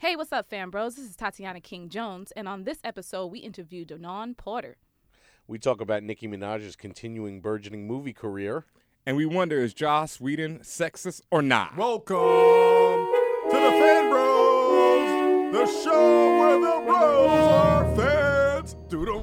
Hey, 0.00 0.16
what's 0.16 0.32
up, 0.32 0.48
Fan 0.48 0.70
Bros? 0.70 0.94
This 0.94 1.10
is 1.10 1.14
Tatiana 1.14 1.60
King 1.60 1.90
Jones, 1.90 2.32
and 2.34 2.48
on 2.48 2.64
this 2.64 2.78
episode, 2.82 3.26
we 3.26 3.40
interview 3.40 3.84
Denaun 3.84 4.34
Porter. 4.34 4.78
We 5.46 5.58
talk 5.58 5.82
about 5.82 6.02
Nicki 6.02 6.26
Minaj's 6.26 6.74
continuing 6.74 7.42
burgeoning 7.42 7.86
movie 7.86 8.14
career. 8.14 8.64
And 9.04 9.14
we 9.14 9.26
wonder 9.26 9.58
is 9.58 9.74
Joss 9.74 10.18
Whedon 10.18 10.60
sexist 10.60 11.20
or 11.30 11.42
not? 11.42 11.76
Welcome 11.76 12.16
to 12.16 13.52
the 13.52 13.72
Fan 13.72 14.08
Bros, 14.08 15.52
the 15.52 15.66
show 15.84 16.38
where 16.38 16.58
the 16.58 16.82
bros 16.86 17.52
are 17.52 17.94
fans. 17.94 18.76
Doodle. 18.88 19.19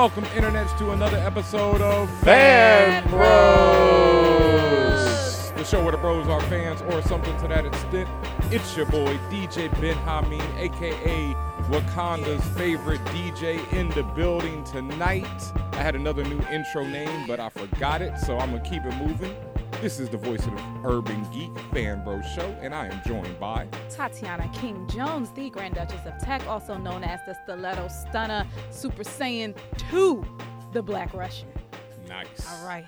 Welcome, 0.00 0.24
internets, 0.28 0.74
to 0.78 0.92
another 0.92 1.18
episode 1.18 1.82
of 1.82 2.08
Fan 2.20 3.06
Bros. 3.10 3.20
the 5.52 5.62
show 5.62 5.82
where 5.82 5.92
the 5.92 5.98
bros 5.98 6.26
are 6.26 6.40
fans 6.44 6.80
or 6.90 7.02
something 7.02 7.36
to 7.38 7.46
that 7.46 7.66
extent. 7.66 8.08
It's 8.50 8.74
your 8.78 8.86
boy, 8.86 9.18
DJ 9.28 9.70
Ben 9.78 9.96
Hameen, 10.06 10.56
aka 10.56 11.34
Wakanda's 11.68 12.42
favorite 12.56 13.04
DJ 13.08 13.70
in 13.74 13.90
the 13.90 14.02
building 14.02 14.64
tonight. 14.64 15.52
I 15.72 15.82
had 15.82 15.94
another 15.94 16.24
new 16.24 16.40
intro 16.50 16.86
name, 16.86 17.26
but 17.26 17.38
I 17.38 17.50
forgot 17.50 18.00
it, 18.00 18.16
so 18.20 18.38
I'm 18.38 18.52
gonna 18.52 18.62
keep 18.66 18.82
it 18.82 18.96
moving. 19.06 19.36
This 19.80 19.98
is 19.98 20.10
the 20.10 20.18
voice 20.18 20.44
of 20.46 20.54
the 20.54 20.62
Urban 20.84 21.26
Geek 21.32 21.58
Fan 21.72 22.04
Bros 22.04 22.26
Show, 22.34 22.54
and 22.60 22.74
I 22.74 22.88
am 22.88 23.00
joined 23.06 23.40
by 23.40 23.66
Tatiana 23.88 24.46
King 24.52 24.86
Jones, 24.88 25.30
the 25.30 25.48
Grand 25.48 25.74
Duchess 25.74 26.04
of 26.04 26.18
Tech, 26.22 26.46
also 26.46 26.76
known 26.76 27.02
as 27.02 27.18
the 27.26 27.34
Stiletto 27.44 27.88
Stunner 27.88 28.46
Super 28.70 29.04
Saiyan 29.04 29.56
2, 29.90 30.22
the 30.72 30.82
Black 30.82 31.14
Russian. 31.14 31.48
Nice. 32.06 32.46
All 32.46 32.66
right. 32.66 32.84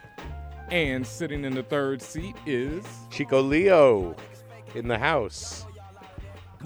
And 0.68 1.06
sitting 1.06 1.46
in 1.46 1.54
the 1.54 1.62
third 1.62 2.02
seat 2.02 2.36
is 2.44 2.84
Chico 3.08 3.40
Leo 3.40 4.14
in 4.74 4.86
the 4.86 4.98
house. 4.98 5.64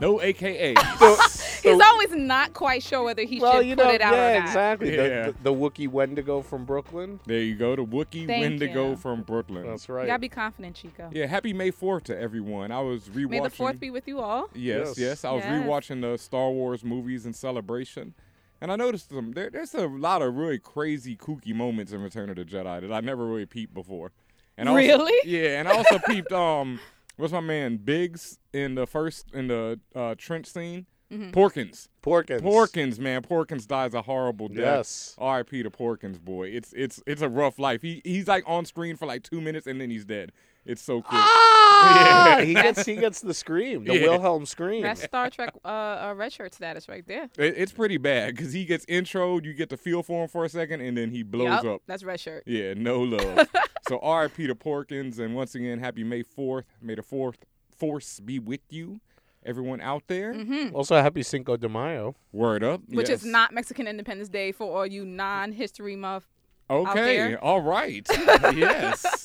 No 0.01 0.21
AKA. 0.21 0.75
He's 1.63 1.81
always 1.81 2.13
not 2.13 2.53
quite 2.53 2.83
sure 2.83 3.03
whether 3.03 3.23
he 3.23 3.41
well, 3.41 3.55
should 3.55 3.67
you 3.67 3.75
put 3.77 3.87
know, 3.87 3.91
it 3.91 4.01
out 4.01 4.15
yeah, 4.15 4.31
or 4.31 4.39
not. 4.39 4.47
exactly. 4.49 4.95
Yeah. 4.95 5.27
The, 5.27 5.33
the, 5.33 5.39
the 5.45 5.53
Wookiee 5.53 5.89
Wendigo 5.89 6.43
from 6.43 6.65
Brooklyn. 6.65 7.19
there 7.27 7.41
you 7.41 7.57
go, 7.57 7.75
the 7.75 7.85
Wookiee 7.85 8.27
Thank 8.27 8.43
Wendigo 8.43 8.91
you. 8.91 8.97
from 8.97 9.23
Brooklyn. 9.23 9.67
That's 9.67 9.89
right. 9.89 9.95
You 9.97 10.01
right. 10.03 10.07
gotta 10.07 10.21
be 10.21 10.29
confident, 10.29 10.77
Chico. 10.77 11.11
Yeah, 11.13 11.27
happy 11.27 11.53
May 11.53 11.73
4th 11.73 12.05
to 12.05 12.19
everyone. 12.19 12.71
I 12.71 12.81
was 12.81 13.09
rewatching. 13.09 13.31
May 13.31 13.41
the 13.41 13.51
4th 13.51 13.81
be 13.81 13.91
with 13.91 14.07
you 14.07 14.21
all. 14.21 14.49
Yes, 14.55 14.89
Yes. 14.91 14.99
yes. 14.99 15.25
I 15.25 15.33
was 15.33 15.43
Yes. 15.45 15.65
rewatching 15.65 16.03
the 16.03 16.17
Star 16.19 16.51
Wars 16.51 16.85
movies 16.85 17.27
in 17.27 17.33
celebration, 17.33 18.15
and 18.61 18.71
I 18.71 18.77
noticed 18.77 19.11
some. 19.11 19.33
There, 19.33 19.51
there's 19.51 19.75
a 19.75 19.87
lot 19.89 20.23
of 20.23 20.37
really 20.37 20.59
crazy, 20.61 21.17
kooky 21.17 21.53
moments 21.55 21.91
in 21.93 22.01
Return 22.01 22.31
of 22.31 22.37
the 22.37 22.45
Jedi 22.45 22.81
that 22.83 22.93
I 22.93 23.01
never 23.01 23.27
really 23.27 23.47
peeped 23.47 23.75
before. 23.75 24.13
And 24.57 24.69
also- 24.69 24.77
Really? 24.79 25.13
yeah, 25.25 25.59
and 25.59 25.69
I 25.69 25.73
also 25.77 25.99
peeped. 25.99 26.31
Um, 26.33 26.79
what's 27.17 27.33
my 27.33 27.41
man 27.41 27.79
Biggs 27.79 28.39
in 28.53 28.75
the 28.75 28.87
first 28.87 29.27
in 29.33 29.49
the 29.49 29.81
uh, 29.95 30.15
trench 30.17 30.47
scene? 30.47 30.87
Mm-hmm. 31.13 31.31
Porkins. 31.31 31.89
Porkins. 32.03 32.41
Porkins, 32.41 32.99
man, 32.99 33.23
Porkins 33.23 33.67
dies 33.67 33.95
a 33.95 34.03
horrible 34.03 34.49
death. 34.49 34.59
Yes. 34.59 35.15
R.I.P. 35.19 35.63
to 35.63 35.71
Porkins, 35.71 36.21
boy. 36.21 36.49
It's 36.49 36.73
it's 36.73 37.01
it's 37.07 37.23
a 37.23 37.29
rough 37.29 37.59
life. 37.59 37.83
He 37.83 38.03
he's 38.05 38.27
like 38.27 38.43
on 38.47 38.65
screen 38.65 38.97
for 38.97 39.07
like 39.07 39.23
two 39.23 39.41
minutes 39.41 39.67
and 39.67 39.81
then 39.81 39.91
he's 39.91 40.05
dead. 40.05 40.33
It's 40.65 40.83
so 40.83 41.01
quick. 41.01 41.21
Ah! 41.23 42.39
Yeah. 42.39 42.45
he 42.45 42.55
gets 42.55 42.85
he 42.85 42.97
gets 42.97 43.21
the 43.21 43.35
scream, 43.35 43.85
the 43.85 43.95
Yeah. 44.01 44.09
Wilhelm 44.09 44.47
scream. 44.47 44.83
That's 44.83 45.03
Star 45.05 45.31
Trek 45.31 45.55
uh, 45.65 45.69
uh, 45.69 46.15
red 46.17 46.33
shirt 46.33 46.55
status 46.55 46.89
right 46.89 47.07
there. 47.07 47.25
It, 47.39 47.55
it's 47.57 47.71
pretty 47.71 47.99
bad 47.99 48.35
because 48.35 48.53
he 48.53 48.65
gets 48.65 48.85
introed, 48.87 49.45
you 49.45 49.55
get 49.55 49.69
the 49.69 49.77
feel 49.77 50.03
for 50.03 50.25
him 50.25 50.29
for 50.29 50.45
a 50.45 50.49
second, 50.49 50.81
and 50.81 50.97
then 50.99 51.11
he 51.11 51.23
blows 51.23 51.63
Yup, 51.63 51.65
up. 51.67 51.83
That's 51.87 52.03
red 52.03 52.19
shirt. 52.19 52.43
Yeah, 52.47 52.75
no 52.75 53.01
love. 53.03 53.49
so 53.89 53.99
R.I.P. 54.01 54.47
to 54.47 54.55
Porkins, 54.55 55.19
and 55.19 55.35
once 55.35 55.55
again, 55.55 55.79
happy 55.79 56.05
May 56.05 56.23
Fourth. 56.23 56.67
May 56.81 56.95
the 56.95 57.03
Fourth 57.03 57.45
Force 57.77 58.21
be 58.21 58.39
with 58.39 58.61
you, 58.71 59.01
everyone 59.45 59.81
out 59.81 60.05
there. 60.09 60.35
also, 60.75 60.97
happy 60.97 61.23
Cinco 61.23 61.57
de 61.57 61.69
Mayo. 61.69 62.15
Word 62.33 62.65
up, 62.65 62.81
Mm-hmm. 62.83 62.97
Which 62.97 63.09
yes. 63.09 63.21
is 63.21 63.27
not 63.27 63.53
Mexican 63.53 63.87
Independence 63.87 64.29
Day 64.29 64.53
for 64.53 64.77
all 64.79 64.87
you 64.87 65.05
non-history 65.05 65.97
month. 65.97 66.27
okay. 66.71 67.17
there. 67.17 67.45
All 67.45 67.61
right, 67.61 68.07
yes. 68.55 69.25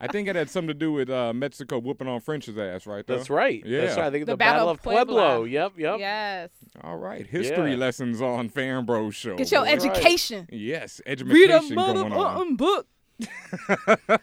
I 0.00 0.08
think 0.08 0.26
it 0.26 0.34
had 0.34 0.50
something 0.50 0.66
to 0.68 0.74
do 0.74 0.90
with 0.92 1.08
uh, 1.10 1.32
Mexico 1.32 1.78
whooping 1.78 2.08
on 2.08 2.20
French's 2.20 2.58
ass, 2.58 2.88
right? 2.88 3.06
Though? 3.06 3.16
That's 3.18 3.30
right. 3.30 3.62
Yeah. 3.64 3.82
That's 3.82 3.96
right. 3.96 4.06
I 4.06 4.10
think 4.10 4.26
The 4.26 4.32
the, 4.32 4.36
Battle 4.36 4.54
Battle 4.66 4.68
of 4.70 4.76
of 4.78 4.82
Pueblo. 4.82 5.30
Puebla. 5.42 5.48
Yep, 5.48 5.72
yep. 5.78 5.98
Yes. 6.00 6.50
All 6.82 6.96
right, 6.96 7.24
history 7.24 7.70
Yeah. 7.72 7.76
lessons 7.76 8.20
on 8.20 8.48
Fan 8.48 8.84
Bro 8.84 9.10
Show. 9.10 9.36
Get 9.36 9.52
your 9.52 9.62
right. 9.62 9.72
education. 9.74 10.48
yes, 10.50 11.00
Read 11.06 11.50
a 11.50 11.54
education 11.54 11.76
going 11.76 11.98
on. 11.98 12.10
motherfucking 12.10 12.56
book. 12.56 12.88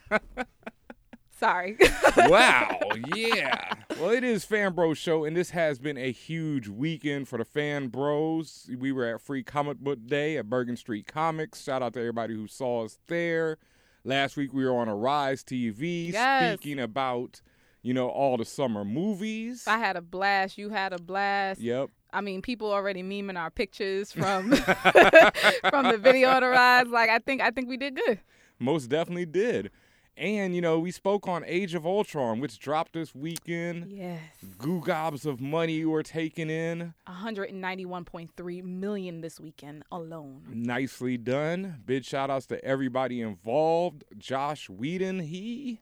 Sorry. 1.39 1.77
wow, 2.17 2.77
yeah. 3.15 3.71
Well, 3.97 4.09
it 4.09 4.25
is 4.25 4.43
Fan 4.43 4.73
Bros 4.73 4.97
Show, 4.97 5.23
and 5.23 5.37
this 5.37 5.51
has 5.51 5.79
been 5.79 5.97
a 5.97 6.11
huge 6.11 6.67
weekend 6.67 7.29
for 7.29 7.37
the 7.37 7.45
Fan 7.45 7.87
Bros. 7.87 8.69
We 8.77 8.91
were 8.91 9.05
at 9.05 9.21
Free 9.21 9.41
Comic 9.41 9.77
Book 9.79 10.05
Day 10.05 10.35
at 10.37 10.49
Bergen 10.49 10.75
Street 10.75 11.07
Comics. 11.07 11.63
Shout 11.63 11.81
out 11.81 11.93
to 11.93 11.99
everybody 11.99 12.33
who 12.35 12.47
saw 12.47 12.83
us 12.83 12.99
there. 13.07 13.57
Last 14.03 14.35
week 14.35 14.51
we 14.53 14.65
were 14.65 14.75
on 14.75 14.89
Arise 14.89 15.41
TV 15.43 16.11
Yes. 16.11 16.59
speaking 16.59 16.77
about, 16.79 17.41
you 17.83 17.93
know, 17.93 18.09
all 18.09 18.35
the 18.35 18.43
summer 18.45 18.83
movies. 18.83 19.63
I 19.65 19.77
had 19.77 19.95
a 19.95 20.01
blast. 20.01 20.57
You 20.57 20.69
had 20.69 20.91
a 20.91 20.99
blast. 20.99 21.61
Yep. 21.61 21.89
I 22.11 22.19
mean, 22.19 22.41
people 22.41 22.69
already 22.71 23.01
memeing 23.03 23.37
our 23.39 23.51
pictures 23.51 24.11
from 24.11 24.51
from 25.69 25.87
the 25.87 25.99
video 26.01 26.31
of 26.31 26.41
the 26.41 26.47
rides. 26.49 26.89
Like, 26.89 27.09
I 27.09 27.19
think 27.19 27.41
I 27.41 27.51
think 27.51 27.69
we 27.69 27.77
did 27.77 27.95
good. 27.95 28.19
Most 28.59 28.87
definitely 28.87 29.25
did. 29.25 29.71
And, 30.17 30.53
you 30.53 30.59
know, 30.59 30.79
we 30.79 30.91
spoke 30.91 31.29
on 31.29 31.45
Age 31.45 31.73
of 31.75 31.85
Ultron, 31.85 32.41
which 32.41 32.59
dropped 32.59 32.91
this 32.91 33.15
weekend. 33.15 33.89
Yes. 33.89 34.19
Goo 34.57 34.81
gobs 34.81 35.25
of 35.25 35.39
money 35.39 35.85
were 35.85 36.03
taken 36.03 36.49
in. 36.49 36.93
191.3 37.07 38.63
million 38.63 39.21
this 39.21 39.39
weekend 39.39 39.83
alone. 39.89 40.43
Nicely 40.49 41.17
done. 41.17 41.81
Big 41.85 42.03
shout 42.03 42.29
outs 42.29 42.47
to 42.47 42.63
everybody 42.65 43.21
involved. 43.21 44.03
Josh 44.17 44.69
Whedon, 44.69 45.19
he 45.19 45.79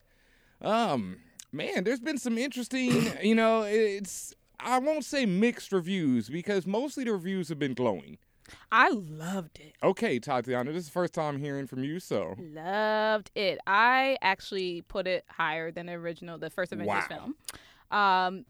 um 0.61 1.17
man, 1.51 1.83
there's 1.83 1.99
been 1.99 2.17
some 2.17 2.37
interesting, 2.37 3.07
you 3.23 3.35
know, 3.35 3.63
it's 3.63 4.35
I 4.59 4.79
won't 4.79 5.05
say 5.05 5.25
mixed 5.25 5.71
reviews 5.71 6.29
because 6.29 6.65
mostly 6.67 7.03
the 7.03 7.13
reviews 7.13 7.49
have 7.49 7.59
been 7.59 7.73
glowing. 7.73 8.17
I 8.71 8.89
loved 8.89 9.59
it. 9.59 9.73
Okay, 9.83 10.19
Tatiana, 10.19 10.71
this 10.71 10.81
is 10.81 10.85
the 10.87 10.91
first 10.91 11.13
time 11.13 11.37
hearing 11.39 11.67
from 11.67 11.83
you, 11.83 11.99
so 11.99 12.35
Loved 12.39 13.31
it. 13.35 13.59
I 13.67 14.17
actually 14.21 14.81
put 14.83 15.07
it 15.07 15.25
higher 15.29 15.71
than 15.71 15.85
the 15.87 15.93
original, 15.93 16.37
the 16.37 16.49
first 16.49 16.71
Avengers 16.71 17.03
Wow. 17.09 17.33
film. 17.89 17.99
Um, 17.99 18.45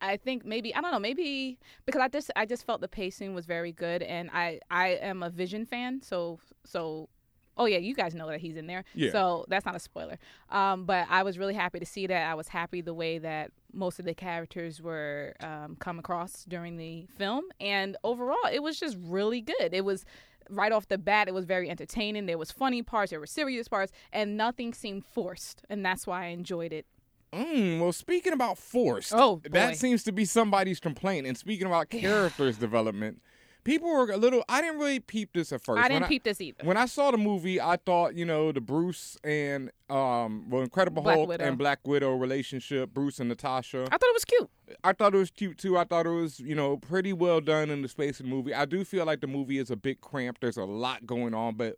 I 0.00 0.16
think 0.18 0.44
maybe 0.44 0.74
I 0.74 0.80
don't 0.82 0.92
know 0.92 0.98
maybe 0.98 1.58
because 1.86 2.02
I 2.02 2.08
just 2.08 2.30
I 2.36 2.44
just 2.44 2.66
felt 2.66 2.80
the 2.82 2.88
pacing 2.88 3.34
was 3.34 3.46
very 3.46 3.72
good 3.72 4.02
and 4.02 4.28
I 4.32 4.60
I 4.70 4.88
am 4.88 5.22
a 5.22 5.30
Vision 5.30 5.64
fan 5.64 6.02
so 6.02 6.38
so 6.66 7.08
oh 7.56 7.64
yeah 7.64 7.78
you 7.78 7.94
guys 7.94 8.14
know 8.14 8.28
that 8.28 8.38
he's 8.38 8.56
in 8.58 8.66
there 8.66 8.84
Yeah. 8.94 9.10
so 9.10 9.46
that's 9.48 9.64
not 9.64 9.74
a 9.74 9.78
spoiler 9.78 10.18
um 10.50 10.84
but 10.84 11.06
I 11.08 11.22
was 11.22 11.38
really 11.38 11.54
happy 11.54 11.78
to 11.80 11.86
see 11.86 12.06
that 12.08 12.30
I 12.30 12.34
was 12.34 12.46
happy 12.46 12.82
the 12.82 12.92
way 12.92 13.16
that 13.18 13.50
most 13.76 13.98
of 13.98 14.04
the 14.04 14.14
characters 14.14 14.80
were 14.80 15.34
um, 15.40 15.76
come 15.78 15.98
across 15.98 16.44
during 16.44 16.76
the 16.76 17.06
film. 17.16 17.44
And 17.60 17.96
overall 18.02 18.36
it 18.52 18.62
was 18.62 18.80
just 18.80 18.96
really 19.00 19.40
good. 19.40 19.72
It 19.72 19.84
was 19.84 20.04
right 20.48 20.72
off 20.72 20.86
the 20.88 20.96
bat 20.98 21.28
it 21.28 21.34
was 21.34 21.44
very 21.44 21.68
entertaining. 21.68 22.26
There 22.26 22.38
was 22.38 22.50
funny 22.50 22.82
parts 22.82 23.10
there 23.10 23.20
were 23.20 23.26
serious 23.26 23.68
parts 23.68 23.92
and 24.12 24.36
nothing 24.36 24.72
seemed 24.74 25.04
forced. 25.04 25.62
And 25.70 25.84
that's 25.84 26.06
why 26.06 26.24
I 26.24 26.26
enjoyed 26.28 26.72
it. 26.72 26.86
Mm, 27.32 27.80
well, 27.80 27.92
speaking 27.92 28.32
about 28.32 28.56
forced, 28.56 29.12
Oh, 29.14 29.36
boy. 29.36 29.48
that 29.50 29.76
seems 29.76 30.02
to 30.04 30.12
be 30.12 30.24
somebody's 30.24 30.80
complaint. 30.80 31.26
And 31.26 31.36
speaking 31.36 31.66
about 31.66 31.90
characters 31.90 32.56
development, 32.56 33.20
people 33.66 33.90
were 33.90 34.10
a 34.10 34.16
little. 34.16 34.44
I 34.48 34.62
didn't 34.62 34.78
really 34.78 35.00
peep 35.00 35.30
this 35.34 35.52
at 35.52 35.62
first. 35.62 35.82
I 35.82 35.88
didn't 35.88 36.08
peep 36.08 36.24
this 36.24 36.40
either 36.40 36.64
When 36.64 36.76
I 36.76 36.86
saw 36.86 37.10
the 37.10 37.18
movie, 37.18 37.60
I 37.60 37.76
thought, 37.76 38.14
you 38.14 38.24
know, 38.24 38.52
the 38.52 38.60
Bruce 38.60 39.18
and 39.24 39.70
um, 39.90 40.48
well, 40.48 40.62
Incredible 40.62 41.02
Black 41.02 41.16
Hulk 41.16 41.28
Widow. 41.28 41.44
and 41.44 41.58
Black 41.58 41.86
Widow 41.86 42.14
relationship, 42.14 42.94
Bruce 42.94 43.18
and 43.18 43.28
Natasha. 43.28 43.82
I 43.90 43.98
thought 43.98 44.08
it 44.08 44.14
was 44.14 44.24
cute 44.24 44.50
I 44.82 44.92
thought 44.92 45.14
it 45.14 45.18
was 45.18 45.30
cute 45.30 45.58
too. 45.58 45.76
I 45.76 45.84
thought 45.84 46.06
it 46.06 46.10
was, 46.10 46.40
you 46.40 46.54
know, 46.54 46.76
pretty 46.76 47.12
well 47.12 47.40
done 47.40 47.70
in 47.70 47.82
the 47.82 47.88
space 47.88 48.20
of 48.20 48.26
the 48.26 48.30
movie. 48.30 48.54
I 48.54 48.64
do 48.64 48.84
feel 48.84 49.04
like 49.04 49.20
the 49.20 49.26
movie 49.26 49.58
is 49.58 49.70
a 49.70 49.76
bit 49.76 50.00
cramped. 50.00 50.40
There's 50.40 50.56
a 50.56 50.64
lot 50.64 51.06
going 51.06 51.34
on, 51.34 51.54
but 51.54 51.76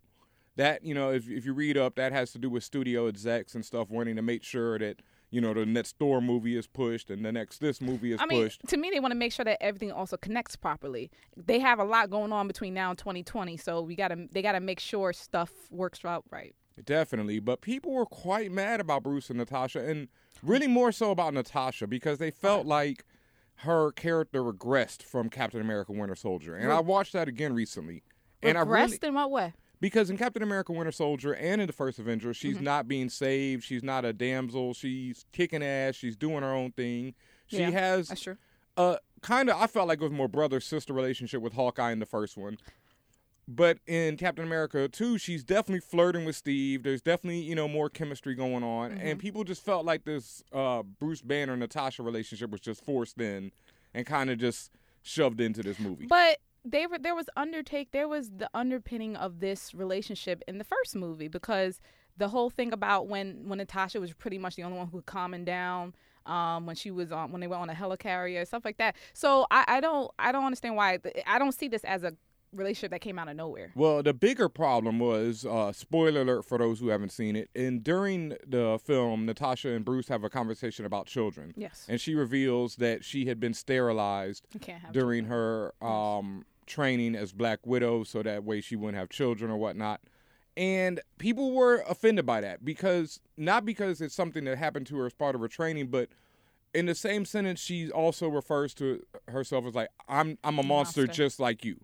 that, 0.55 0.83
you 0.83 0.93
know, 0.93 1.11
if 1.11 1.29
if 1.29 1.45
you 1.45 1.53
read 1.53 1.77
up, 1.77 1.95
that 1.95 2.11
has 2.11 2.31
to 2.33 2.39
do 2.39 2.49
with 2.49 2.63
studio 2.63 3.07
execs 3.07 3.55
and 3.55 3.65
stuff 3.65 3.89
wanting 3.89 4.15
to 4.15 4.21
make 4.21 4.43
sure 4.43 4.79
that. 4.79 5.01
You 5.31 5.41
know, 5.41 5.53
the 5.53 5.65
next 5.65 5.97
Thor 5.99 6.21
movie 6.21 6.57
is 6.57 6.65
pushed 6.65 7.09
and 7.09 7.23
the 7.23 7.31
next 7.31 7.59
this 7.59 7.81
movie 7.81 8.13
is 8.13 8.19
I 8.19 8.25
mean, 8.25 8.43
pushed. 8.43 8.67
to 8.67 8.77
me, 8.77 8.89
they 8.91 8.99
want 8.99 9.11
to 9.11 9.17
make 9.17 9.31
sure 9.31 9.45
that 9.45 9.61
everything 9.61 9.91
also 9.91 10.17
connects 10.17 10.55
properly. 10.55 11.11
They 11.37 11.59
have 11.59 11.79
a 11.79 11.83
lot 11.83 12.09
going 12.09 12.31
on 12.31 12.47
between 12.47 12.73
now 12.73 12.89
and 12.89 12.97
2020, 12.97 13.57
so 13.57 13.81
we 13.81 13.95
gotta 13.95 14.27
they 14.31 14.41
gotta 14.41 14.59
make 14.59 14.79
sure 14.79 15.13
stuff 15.13 15.51
works 15.69 16.03
out 16.03 16.23
right. 16.31 16.55
Definitely. 16.83 17.39
But 17.39 17.61
people 17.61 17.91
were 17.91 18.05
quite 18.05 18.51
mad 18.51 18.79
about 18.79 19.03
Bruce 19.03 19.29
and 19.29 19.37
Natasha, 19.37 19.85
and 19.85 20.07
really 20.41 20.67
more 20.67 20.91
so 20.91 21.11
about 21.11 21.33
Natasha 21.33 21.87
because 21.87 22.17
they 22.17 22.31
felt 22.31 22.65
like 22.65 23.05
her 23.57 23.91
character 23.91 24.41
regressed 24.41 25.03
from 25.03 25.29
Captain 25.29 25.61
America 25.61 25.91
Winter 25.91 26.15
Soldier. 26.15 26.55
And 26.55 26.71
I 26.71 26.79
watched 26.79 27.13
that 27.13 27.27
again 27.27 27.53
recently. 27.53 28.03
And 28.41 28.57
I 28.57 28.61
really, 28.61 28.97
Regressed 28.97 29.03
in 29.03 29.13
what 29.13 29.31
way? 29.31 29.53
Because 29.81 30.09
in 30.09 30.17
Captain 30.17 30.43
America 30.43 30.71
Winter 30.73 30.91
Soldier 30.91 31.33
and 31.33 31.61
in 31.61 31.67
the 31.67 31.73
first 31.73 31.99
Avenger, 31.99 32.33
she's 32.33 32.55
Mm-hmm. 32.55 32.63
not 32.65 32.87
being 32.87 33.09
saved. 33.09 33.63
She's 33.63 33.83
not 33.83 34.03
a 34.05 34.11
damsel. 34.13 34.73
She's 34.73 35.25
kicking 35.31 35.63
ass. 35.63 35.95
She's 35.95 36.15
doing 36.17 36.41
her 36.41 36.53
own 36.53 36.71
thing. 36.71 37.13
She 37.47 37.59
Yeah, 37.59 37.69
has 37.71 38.09
That's 38.09 38.21
true. 38.21 38.37
uh 38.77 38.97
kind 39.21 39.49
of 39.49 39.55
I 39.61 39.67
felt 39.67 39.87
like 39.87 39.99
it 39.99 40.03
was 40.03 40.11
more 40.11 40.27
brother 40.27 40.59
sister 40.59 40.93
relationship 40.93 41.41
with 41.41 41.53
Hawkeye 41.53 41.91
in 41.91 41.99
the 41.99 42.05
first 42.05 42.37
one. 42.37 42.57
But 43.47 43.79
in 43.87 44.15
Captain 44.15 44.45
America 44.45 44.87
2, 44.87 45.17
she's 45.17 45.43
definitely 45.43 45.79
flirting 45.79 46.23
with 46.23 46.35
Steve. 46.35 46.83
There's 46.83 47.01
definitely, 47.01 47.39
you 47.41 47.55
know, 47.55 47.67
more 47.67 47.89
chemistry 47.89 48.35
going 48.35 48.63
on. 48.63 48.91
Mm-hmm. 48.91 48.99
And 49.07 49.19
people 49.19 49.43
just 49.43 49.65
felt 49.65 49.85
like 49.85 50.03
this 50.05 50.43
uh, 50.53 50.83
Bruce 50.83 51.21
Banner 51.23 51.57
Natasha 51.57 52.03
relationship 52.03 52.51
was 52.51 52.61
just 52.61 52.85
forced 52.85 53.19
in 53.19 53.51
and 53.95 54.05
kind 54.05 54.29
of 54.29 54.37
just 54.37 54.69
shoved 55.01 55.41
into 55.41 55.63
this 55.63 55.79
movie. 55.79 56.05
But 56.05 56.37
they 56.65 56.85
were 56.85 56.97
there 56.97 57.15
was 57.15 57.29
undertake 57.35 57.91
there 57.91 58.07
was 58.07 58.31
the 58.31 58.49
underpinning 58.53 59.15
of 59.15 59.39
this 59.39 59.73
relationship 59.73 60.41
in 60.47 60.57
the 60.57 60.63
first 60.63 60.95
movie 60.95 61.27
because 61.27 61.79
the 62.17 62.27
whole 62.27 62.49
thing 62.49 62.73
about 62.73 63.07
when 63.07 63.47
when 63.47 63.57
Natasha 63.57 63.99
was 63.99 64.13
pretty 64.13 64.37
much 64.37 64.55
the 64.55 64.63
only 64.63 64.77
one 64.77 64.87
who 64.87 65.01
could 65.01 65.45
down 65.45 65.95
um, 66.25 66.65
when 66.65 66.75
she 66.75 66.91
was 66.91 67.11
on 67.11 67.31
when 67.31 67.41
they 67.41 67.47
went 67.47 67.61
on 67.61 67.69
a 67.69 67.73
helicarrier 67.73 68.45
stuff 68.45 68.65
like 68.65 68.77
that. 68.77 68.95
So 69.13 69.47
I, 69.49 69.63
I 69.67 69.79
don't 69.79 70.11
I 70.19 70.31
don't 70.31 70.45
understand 70.45 70.75
why 70.75 70.99
I 71.25 71.39
don't 71.39 71.53
see 71.53 71.67
this 71.67 71.83
as 71.83 72.03
a 72.03 72.13
relationship 72.53 72.91
that 72.91 73.01
came 73.01 73.19
out 73.19 73.27
of 73.27 73.35
nowhere. 73.35 73.71
Well, 73.75 74.01
the 74.03 74.13
bigger 74.13 74.49
problem 74.49 74.99
was 74.99 75.45
uh, 75.45 75.71
spoiler 75.71 76.21
alert 76.21 76.45
for 76.45 76.57
those 76.57 76.79
who 76.79 76.89
haven't 76.89 77.11
seen 77.11 77.35
it. 77.35 77.49
And 77.55 77.83
during 77.83 78.35
the 78.45 78.79
film, 78.83 79.25
Natasha 79.25 79.69
and 79.69 79.85
Bruce 79.85 80.07
have 80.07 80.23
a 80.23 80.29
conversation 80.29 80.85
about 80.85 81.05
children. 81.07 81.53
Yes, 81.55 81.85
And 81.89 81.99
she 82.01 82.15
reveals 82.15 82.77
that 82.77 83.03
she 83.05 83.25
had 83.25 83.39
been 83.39 83.53
sterilized 83.53 84.47
during 84.91 85.25
her 85.25 85.73
um, 85.83 86.45
training 86.65 87.15
as 87.15 87.31
Black 87.33 87.65
Widow, 87.65 88.03
so 88.03 88.23
that 88.23 88.43
way 88.43 88.61
she 88.61 88.75
wouldn't 88.75 88.97
have 88.97 89.09
children 89.09 89.51
or 89.51 89.57
whatnot. 89.57 90.01
And 90.57 90.99
people 91.19 91.53
were 91.53 91.83
offended 91.87 92.25
by 92.25 92.41
that 92.41 92.65
because 92.65 93.21
not 93.37 93.65
because 93.65 94.01
it's 94.01 94.15
something 94.15 94.43
that 94.43 94.57
happened 94.57 94.87
to 94.87 94.97
her 94.97 95.05
as 95.05 95.13
part 95.13 95.35
of 95.35 95.41
her 95.41 95.47
training, 95.47 95.87
but 95.87 96.09
in 96.73 96.85
the 96.85 96.95
same 96.95 97.25
sentence, 97.25 97.59
she 97.59 97.89
also 97.89 98.27
refers 98.27 98.73
to 98.75 99.01
herself 99.27 99.65
as 99.65 99.73
like, 99.73 99.89
"I'm 100.07 100.37
I'm 100.43 100.59
a 100.59 100.63
monster, 100.63 101.01
Monster. 101.01 101.23
just 101.23 101.39
like 101.39 101.63
you." 101.63 101.79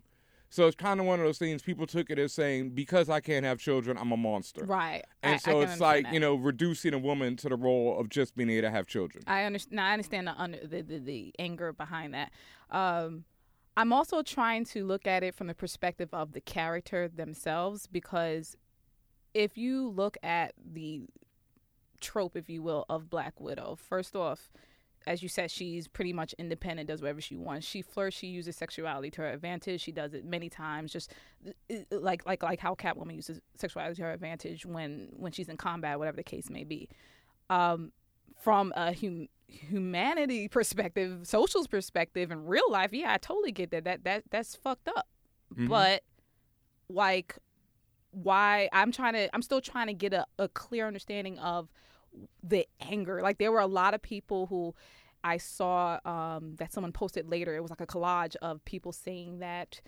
So 0.48 0.66
it's 0.66 0.76
kind 0.76 1.00
of 1.00 1.06
one 1.06 1.18
of 1.18 1.26
those 1.26 1.38
things. 1.38 1.62
People 1.62 1.86
took 1.86 2.10
it 2.10 2.18
as 2.18 2.32
saying, 2.32 2.70
"Because 2.70 3.08
I 3.08 3.20
can't 3.20 3.44
have 3.44 3.58
children, 3.58 3.98
I'm 3.98 4.12
a 4.12 4.16
monster." 4.16 4.64
right. 4.64 5.04
And 5.22 5.34
I 5.34 5.38
so 5.38 5.60
can 5.60 5.70
it's 5.70 5.80
like 5.80 6.04
that. 6.04 6.14
you 6.14 6.20
know 6.20 6.34
reducing 6.34 6.94
a 6.94 6.98
woman 6.98 7.36
to 7.36 7.48
the 7.48 7.56
role 7.56 7.98
of 7.98 8.08
just 8.08 8.36
being 8.36 8.50
able 8.50 8.68
to 8.68 8.70
have 8.70 8.86
children. 8.86 9.24
I 9.26 9.44
understand. 9.44 9.80
I 9.80 9.92
understand 9.92 10.26
the, 10.28 10.32
under, 10.32 10.66
the, 10.66 10.82
the 10.82 10.98
the 10.98 11.34
anger 11.38 11.72
behind 11.72 12.14
that. 12.14 12.32
Um, 12.70 13.24
I'm 13.76 13.92
also 13.92 14.22
trying 14.22 14.64
to 14.66 14.84
look 14.84 15.06
at 15.06 15.22
it 15.22 15.34
from 15.34 15.48
the 15.48 15.54
perspective 15.54 16.08
of 16.12 16.32
the 16.32 16.40
character 16.40 17.08
themselves 17.08 17.86
because 17.86 18.56
if 19.34 19.58
you 19.58 19.88
look 19.90 20.16
at 20.22 20.54
the 20.64 21.02
trope, 22.00 22.36
if 22.36 22.48
you 22.48 22.62
will, 22.62 22.86
of 22.88 23.10
Black 23.10 23.38
Widow, 23.38 23.76
first 23.76 24.16
off, 24.16 24.50
as 25.06 25.22
you 25.22 25.28
said, 25.28 25.50
she's 25.50 25.86
pretty 25.86 26.12
much 26.12 26.34
independent, 26.38 26.88
does 26.88 27.00
whatever 27.00 27.20
she 27.20 27.36
wants. 27.36 27.66
She 27.66 27.80
flirts, 27.82 28.16
she 28.16 28.26
uses 28.26 28.56
sexuality 28.56 29.10
to 29.12 29.22
her 29.22 29.30
advantage. 29.30 29.80
She 29.80 29.92
does 29.92 30.14
it 30.14 30.24
many 30.24 30.48
times, 30.48 30.92
just 30.92 31.12
uh, 31.46 31.74
like 31.90 32.26
like 32.26 32.42
like 32.42 32.58
how 32.60 32.74
Catwoman 32.74 33.14
uses 33.14 33.40
sexuality 33.54 33.96
to 33.96 34.02
her 34.02 34.12
advantage 34.12 34.66
when 34.66 35.08
when 35.12 35.32
she's 35.32 35.48
in 35.48 35.56
combat, 35.56 35.98
whatever 35.98 36.16
the 36.16 36.24
case 36.24 36.50
may 36.50 36.64
be. 36.64 36.88
Um, 37.50 37.92
from 38.40 38.72
a 38.76 38.92
hum- 38.92 39.28
humanity 39.46 40.48
perspective, 40.48 41.20
social's 41.26 41.66
perspective, 41.68 42.30
in 42.30 42.44
real 42.46 42.68
life, 42.70 42.92
yeah, 42.92 43.12
I 43.12 43.18
totally 43.18 43.52
get 43.52 43.70
that. 43.70 43.84
That 43.84 44.04
that 44.04 44.24
that's 44.30 44.56
fucked 44.56 44.88
up. 44.88 45.06
Mhm. 45.54 45.68
But 45.68 46.02
like, 46.88 47.36
why? 48.10 48.68
I'm 48.72 48.92
trying 48.92 49.12
to. 49.14 49.34
I'm 49.34 49.42
still 49.42 49.60
trying 49.60 49.86
to 49.86 49.94
get 49.94 50.12
a, 50.12 50.26
a 50.38 50.48
clear 50.48 50.86
understanding 50.86 51.38
of 51.38 51.68
the 52.42 52.66
anger. 52.80 53.22
Like 53.22 53.38
there 53.38 53.52
were 53.52 53.60
a 53.60 53.66
lot 53.66 53.94
of 53.94 54.02
people 54.02 54.46
who 54.46 54.74
I 55.24 55.38
saw 55.38 55.98
um, 56.04 56.54
that 56.56 56.72
someone 56.72 56.92
posted 56.92 57.28
later. 57.28 57.54
It 57.54 57.60
was 57.60 57.70
like 57.70 57.80
a 57.80 57.86
collage 57.86 58.36
of 58.42 58.64
people 58.64 58.92
saying 58.92 59.40
that 59.40 59.80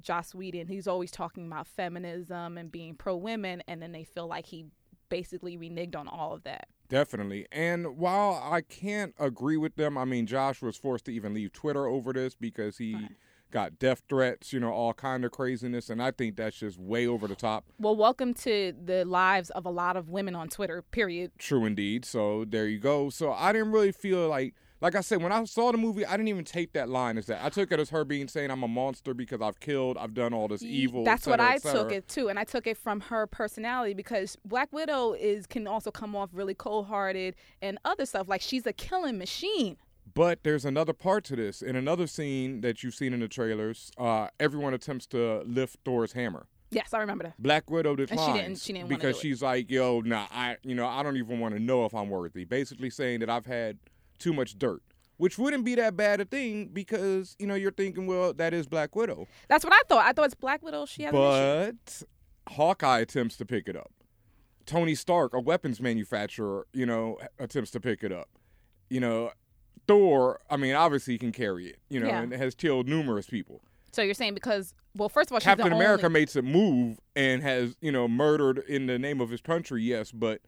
Joss 0.00 0.34
Whedon, 0.34 0.66
he's 0.68 0.86
always 0.86 1.10
talking 1.10 1.46
about 1.46 1.66
feminism 1.66 2.58
and 2.58 2.70
being 2.70 2.94
pro 2.94 3.16
women, 3.16 3.62
and 3.66 3.82
then 3.82 3.92
they 3.92 4.04
feel 4.04 4.26
like 4.26 4.46
he 4.46 4.66
basically 5.08 5.56
reneged 5.56 5.96
on 5.96 6.08
all 6.08 6.32
of 6.32 6.42
that. 6.44 6.68
Definitely. 6.88 7.46
And 7.50 7.96
while 7.96 8.42
I 8.44 8.60
can't 8.60 9.14
agree 9.18 9.56
with 9.56 9.76
them, 9.76 9.96
I 9.96 10.04
mean, 10.04 10.26
Josh 10.26 10.60
was 10.60 10.76
forced 10.76 11.06
to 11.06 11.12
even 11.12 11.32
leave 11.32 11.52
Twitter 11.52 11.86
over 11.86 12.12
this 12.12 12.34
because 12.34 12.78
he 12.78 12.94
Right. 12.94 13.10
Got 13.52 13.78
death 13.78 14.02
threats, 14.08 14.52
you 14.52 14.58
know, 14.58 14.72
all 14.72 14.92
kind 14.94 15.24
of 15.24 15.30
craziness. 15.30 15.90
And 15.90 16.02
I 16.02 16.10
think 16.10 16.36
that's 16.36 16.58
just 16.58 16.78
way 16.78 17.06
over 17.06 17.28
the 17.28 17.36
top. 17.36 17.64
Well, 17.78 17.94
welcome 17.94 18.34
to 18.34 18.74
the 18.84 19.04
lives 19.04 19.50
of 19.50 19.66
a 19.66 19.70
lot 19.70 19.96
of 19.96 20.08
women 20.08 20.34
on 20.34 20.48
Twitter. 20.48 20.82
Period. 20.82 21.30
True 21.38 21.64
indeed. 21.64 22.04
So 22.04 22.44
there 22.48 22.66
you 22.66 22.78
go. 22.78 23.10
So 23.10 23.32
I 23.32 23.52
didn't 23.52 23.72
really 23.72 23.92
feel 23.92 24.28
like, 24.28 24.54
like 24.80 24.96
I 24.96 25.00
said, 25.00 25.22
when 25.22 25.30
I 25.30 25.44
saw 25.44 25.70
the 25.70 25.78
movie, 25.78 26.04
I 26.04 26.12
didn't 26.12 26.26
even 26.26 26.44
take 26.44 26.72
that 26.72 26.88
line 26.88 27.16
as 27.16 27.26
that. 27.26 27.44
I 27.44 27.50
took 27.50 27.70
it 27.70 27.78
as 27.78 27.90
her 27.90 28.04
being 28.04 28.26
saying, 28.26 28.50
I'm 28.50 28.64
a 28.64 28.68
monster 28.68 29.14
because 29.14 29.40
I've 29.40 29.60
killed, 29.60 29.96
I've 29.96 30.12
done 30.12 30.34
all 30.34 30.48
this 30.48 30.64
evil. 30.64 31.04
That's 31.04 31.28
et 31.28 31.30
what 31.30 31.40
I 31.40 31.58
took 31.58 31.92
it 31.92 32.08
too, 32.08 32.28
and 32.28 32.36
I 32.36 32.42
took 32.42 32.66
it 32.66 32.76
from 32.76 32.98
her 33.02 33.28
personality 33.28 33.94
because 33.94 34.36
Black 34.44 34.72
Widow 34.72 35.12
is 35.12 35.46
can 35.46 35.68
also 35.68 35.92
come 35.92 36.16
off 36.16 36.30
really 36.32 36.54
cold 36.54 36.86
hearted 36.86 37.36
and 37.60 37.78
other 37.84 38.04
stuff. 38.04 38.28
Like 38.28 38.40
she's 38.40 38.66
a 38.66 38.72
killing 38.72 39.18
machine. 39.18 39.76
But 40.14 40.42
there's 40.44 40.64
another 40.64 40.92
part 40.92 41.24
to 41.24 41.36
this. 41.36 41.62
In 41.62 41.74
another 41.76 42.06
scene 42.06 42.60
that 42.60 42.82
you've 42.82 42.94
seen 42.94 43.12
in 43.14 43.20
the 43.20 43.28
trailers, 43.28 43.90
uh, 43.96 44.28
everyone 44.38 44.74
attempts 44.74 45.06
to 45.08 45.42
lift 45.46 45.78
Thor's 45.84 46.12
hammer. 46.12 46.46
Yes, 46.70 46.92
I 46.94 46.98
remember 47.00 47.24
that. 47.24 47.34
Black 47.38 47.70
Widow 47.70 47.96
declines. 47.96 48.26
she 48.26 48.32
didn't- 48.42 48.58
she 48.60 48.72
didn't 48.72 48.88
because 48.88 49.14
do 49.16 49.18
it. 49.18 49.22
she's 49.22 49.42
like, 49.42 49.70
"Yo, 49.70 50.00
nah, 50.00 50.26
I, 50.30 50.56
you 50.62 50.74
know, 50.74 50.86
I 50.86 51.02
don't 51.02 51.16
even 51.18 51.38
want 51.38 51.54
to 51.54 51.60
know 51.60 51.84
if 51.84 51.94
I'm 51.94 52.08
worthy." 52.08 52.44
Basically 52.44 52.88
saying 52.90 53.20
that 53.20 53.28
I've 53.30 53.44
had 53.46 53.78
too 54.18 54.32
much 54.32 54.58
dirt, 54.58 54.82
which 55.18 55.36
wouldn't 55.38 55.64
be 55.66 55.74
that 55.74 55.96
bad 55.96 56.20
a 56.22 56.24
thing 56.24 56.68
because 56.68 57.36
you 57.38 57.46
know 57.46 57.54
you're 57.54 57.72
thinking, 57.72 58.06
well, 58.06 58.32
that 58.34 58.54
is 58.54 58.66
Black 58.66 58.96
Widow, 58.96 59.26
That's 59.48 59.64
what 59.64 59.74
I 59.74 59.82
thought. 59.88 60.06
I 60.06 60.12
thought 60.14 60.24
it's 60.26 60.34
Black 60.34 60.62
Widow. 60.62 60.86
She 60.86 61.02
has 61.02 61.12
but 61.12 62.02
Hawkeye 62.48 63.00
attempts 63.00 63.36
to 63.36 63.44
pick 63.44 63.68
it 63.68 63.76
up. 63.76 63.92
Tony 64.64 64.94
Stark, 64.94 65.34
a 65.34 65.40
weapons 65.40 65.78
manufacturer, 65.80 66.66
you 66.72 66.86
know, 66.86 67.18
attempts 67.38 67.70
to 67.72 67.80
pick 67.80 68.02
it 68.02 68.12
up. 68.12 68.28
You 68.88 69.00
know, 69.00 69.30
Thor, 69.86 70.40
I 70.50 70.56
mean, 70.56 70.74
obviously 70.74 71.14
he 71.14 71.18
can 71.18 71.32
carry 71.32 71.68
it, 71.68 71.78
you 71.88 72.00
know, 72.00 72.06
Yeah. 72.08 72.22
and 72.22 72.32
has 72.32 72.54
killed 72.54 72.88
numerous 72.88 73.26
people. 73.26 73.60
So 73.92 74.02
you're 74.02 74.14
saying 74.14 74.34
because 74.34 74.74
well, 74.94 75.08
first 75.08 75.30
of 75.30 75.34
all, 75.34 75.40
she's 75.40 75.44
Captain 75.44 75.72
America 75.72 76.06
only, 76.06 76.20
makes 76.20 76.36
a 76.36 76.42
move 76.42 76.98
and 77.16 77.42
has, 77.42 77.76
you 77.80 77.90
know, 77.92 78.06
murdered 78.08 78.58
in 78.68 78.86
the 78.86 78.98
name 78.98 79.20
of 79.20 79.30
his 79.30 79.40
country, 79.40 79.82
yes, 79.82 80.12
but 80.12 80.40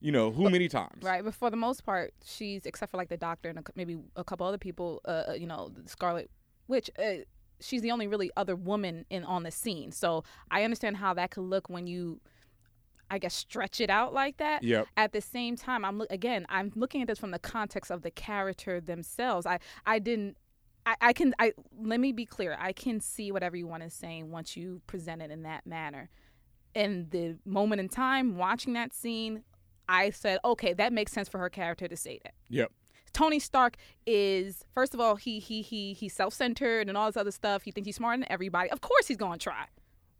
you 0.00 0.12
know, 0.12 0.30
who 0.30 0.48
many 0.48 0.68
times? 0.68 1.02
Right, 1.02 1.24
but 1.24 1.34
for 1.34 1.50
the 1.50 1.56
most 1.56 1.84
part, 1.84 2.14
she's 2.24 2.66
except 2.66 2.92
for 2.92 2.96
like 2.98 3.08
the 3.08 3.16
doctor 3.16 3.48
and 3.48 3.58
a, 3.58 3.62
maybe 3.74 3.98
a 4.14 4.22
couple 4.22 4.46
other 4.46 4.58
people. 4.58 5.00
Uh, 5.04 5.24
uh, 5.30 5.32
you 5.32 5.46
know, 5.46 5.70
the 5.74 5.88
Scarlet 5.88 6.30
Witch. 6.68 6.88
Uh, 6.98 7.24
she's 7.60 7.82
the 7.82 7.90
only 7.90 8.06
really 8.06 8.30
other 8.36 8.54
woman 8.54 9.04
in 9.10 9.24
on 9.24 9.42
the 9.42 9.50
scene. 9.50 9.90
So 9.90 10.22
I 10.50 10.62
understand 10.62 10.98
how 10.98 11.14
that 11.14 11.32
could 11.32 11.42
look 11.42 11.68
when 11.68 11.86
you, 11.88 12.20
I 13.10 13.18
guess, 13.18 13.34
stretch 13.34 13.80
it 13.80 13.90
out 13.90 14.12
like 14.12 14.36
that. 14.38 14.62
Yep. 14.62 14.86
At 14.96 15.12
the 15.12 15.20
same 15.20 15.56
time, 15.56 15.84
I'm 15.84 15.98
look 15.98 16.10
again. 16.10 16.46
I'm 16.48 16.72
looking 16.74 17.02
at 17.02 17.08
this 17.08 17.18
from 17.18 17.30
the 17.30 17.38
context 17.38 17.90
of 17.90 18.02
the 18.02 18.10
character 18.10 18.80
themselves. 18.80 19.46
I 19.46 19.58
I 19.86 19.98
didn't. 19.98 20.36
I, 20.86 20.94
I 21.00 21.12
can 21.12 21.34
I 21.38 21.52
let 21.80 22.00
me 22.00 22.12
be 22.12 22.26
clear. 22.26 22.56
I 22.58 22.72
can 22.72 23.00
see 23.00 23.32
what 23.32 23.42
everyone 23.42 23.82
is 23.82 23.94
saying 23.94 24.30
once 24.30 24.56
you 24.56 24.82
present 24.86 25.22
it 25.22 25.30
in 25.30 25.42
that 25.42 25.66
manner. 25.66 26.10
In 26.74 27.08
the 27.10 27.36
moment 27.44 27.80
in 27.80 27.88
time, 27.88 28.36
watching 28.36 28.74
that 28.74 28.92
scene, 28.92 29.42
I 29.88 30.10
said, 30.10 30.38
okay, 30.44 30.74
that 30.74 30.92
makes 30.92 31.12
sense 31.12 31.28
for 31.28 31.38
her 31.38 31.48
character 31.48 31.88
to 31.88 31.96
say 31.96 32.20
that. 32.22 32.34
Yep. 32.50 32.70
Tony 33.12 33.38
Stark 33.38 33.76
is 34.06 34.64
first 34.74 34.94
of 34.94 35.00
all 35.00 35.16
he 35.16 35.38
he 35.38 35.62
he 35.62 35.94
he's 35.94 36.14
self 36.14 36.34
centered 36.34 36.88
and 36.88 36.96
all 36.96 37.06
this 37.06 37.16
other 37.16 37.30
stuff. 37.30 37.62
He 37.62 37.70
thinks 37.70 37.86
he's 37.86 37.96
smarter 37.96 38.18
than 38.18 38.30
everybody. 38.30 38.70
Of 38.70 38.80
course 38.80 39.08
he's 39.08 39.16
gonna 39.16 39.38
try. 39.38 39.66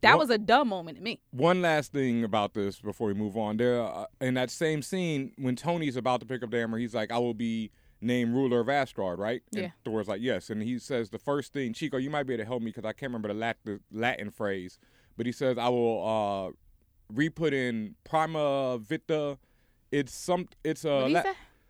That 0.01 0.11
Well- 0.11 0.19
was 0.19 0.29
a 0.29 0.37
dumb 0.37 0.69
moment 0.69 0.97
to 0.97 1.03
me. 1.03 1.19
One 1.31 1.61
last 1.61 1.91
thing 1.91 2.23
about 2.23 2.53
this 2.53 2.79
before 2.79 3.07
we 3.07 3.13
move 3.13 3.35
on. 3.37 3.57
There, 3.57 3.81
uh, 3.81 4.05
in 4.21 4.33
that 4.35 4.49
same 4.49 4.81
scene, 4.81 5.33
when 5.37 5.55
Tony's 5.55 5.95
about 5.97 6.21
to 6.21 6.25
pick 6.25 6.41
up 6.43 6.51
the 6.51 6.57
hammer, 6.57 6.77
he's 6.77 6.95
like, 6.95 7.11
"I 7.11 7.17
will 7.17 7.33
be 7.33 7.71
named 8.01 8.33
ruler 8.33 8.61
of 8.61 8.69
Asgard," 8.69 9.19
right? 9.19 9.41
And 9.53 9.63
Yeah. 9.63 9.71
Thor's 9.83 10.07
like, 10.07 10.21
"Yes," 10.21 10.49
and 10.49 10.63
he 10.63 10.79
says 10.79 11.09
the 11.09 11.19
first 11.19 11.51
thing, 11.51 11.73
Chico, 11.73 11.97
you 11.97 12.09
might 12.09 12.23
be 12.23 12.33
able 12.33 12.43
to 12.43 12.47
help 12.47 12.61
me 12.61 12.67
because 12.71 12.85
I 12.85 12.93
can't 12.93 13.09
remember 13.09 13.27
the, 13.27 13.33
lat- 13.33 13.57
the 13.65 13.81
Latin 13.91 14.31
phrase, 14.31 14.79
but 15.17 15.25
he 15.25 15.31
says, 15.33 15.57
"I 15.57 15.67
will 15.67 16.07
uh, 16.07 16.51
re-put 17.13 17.53
in 17.53 17.95
prima 18.05 18.77
vita." 18.77 19.37
It's 19.91 20.13
some. 20.13 20.47
It's 20.63 20.85
a. 20.85 21.01
what 21.01 21.11
La- 21.11 21.23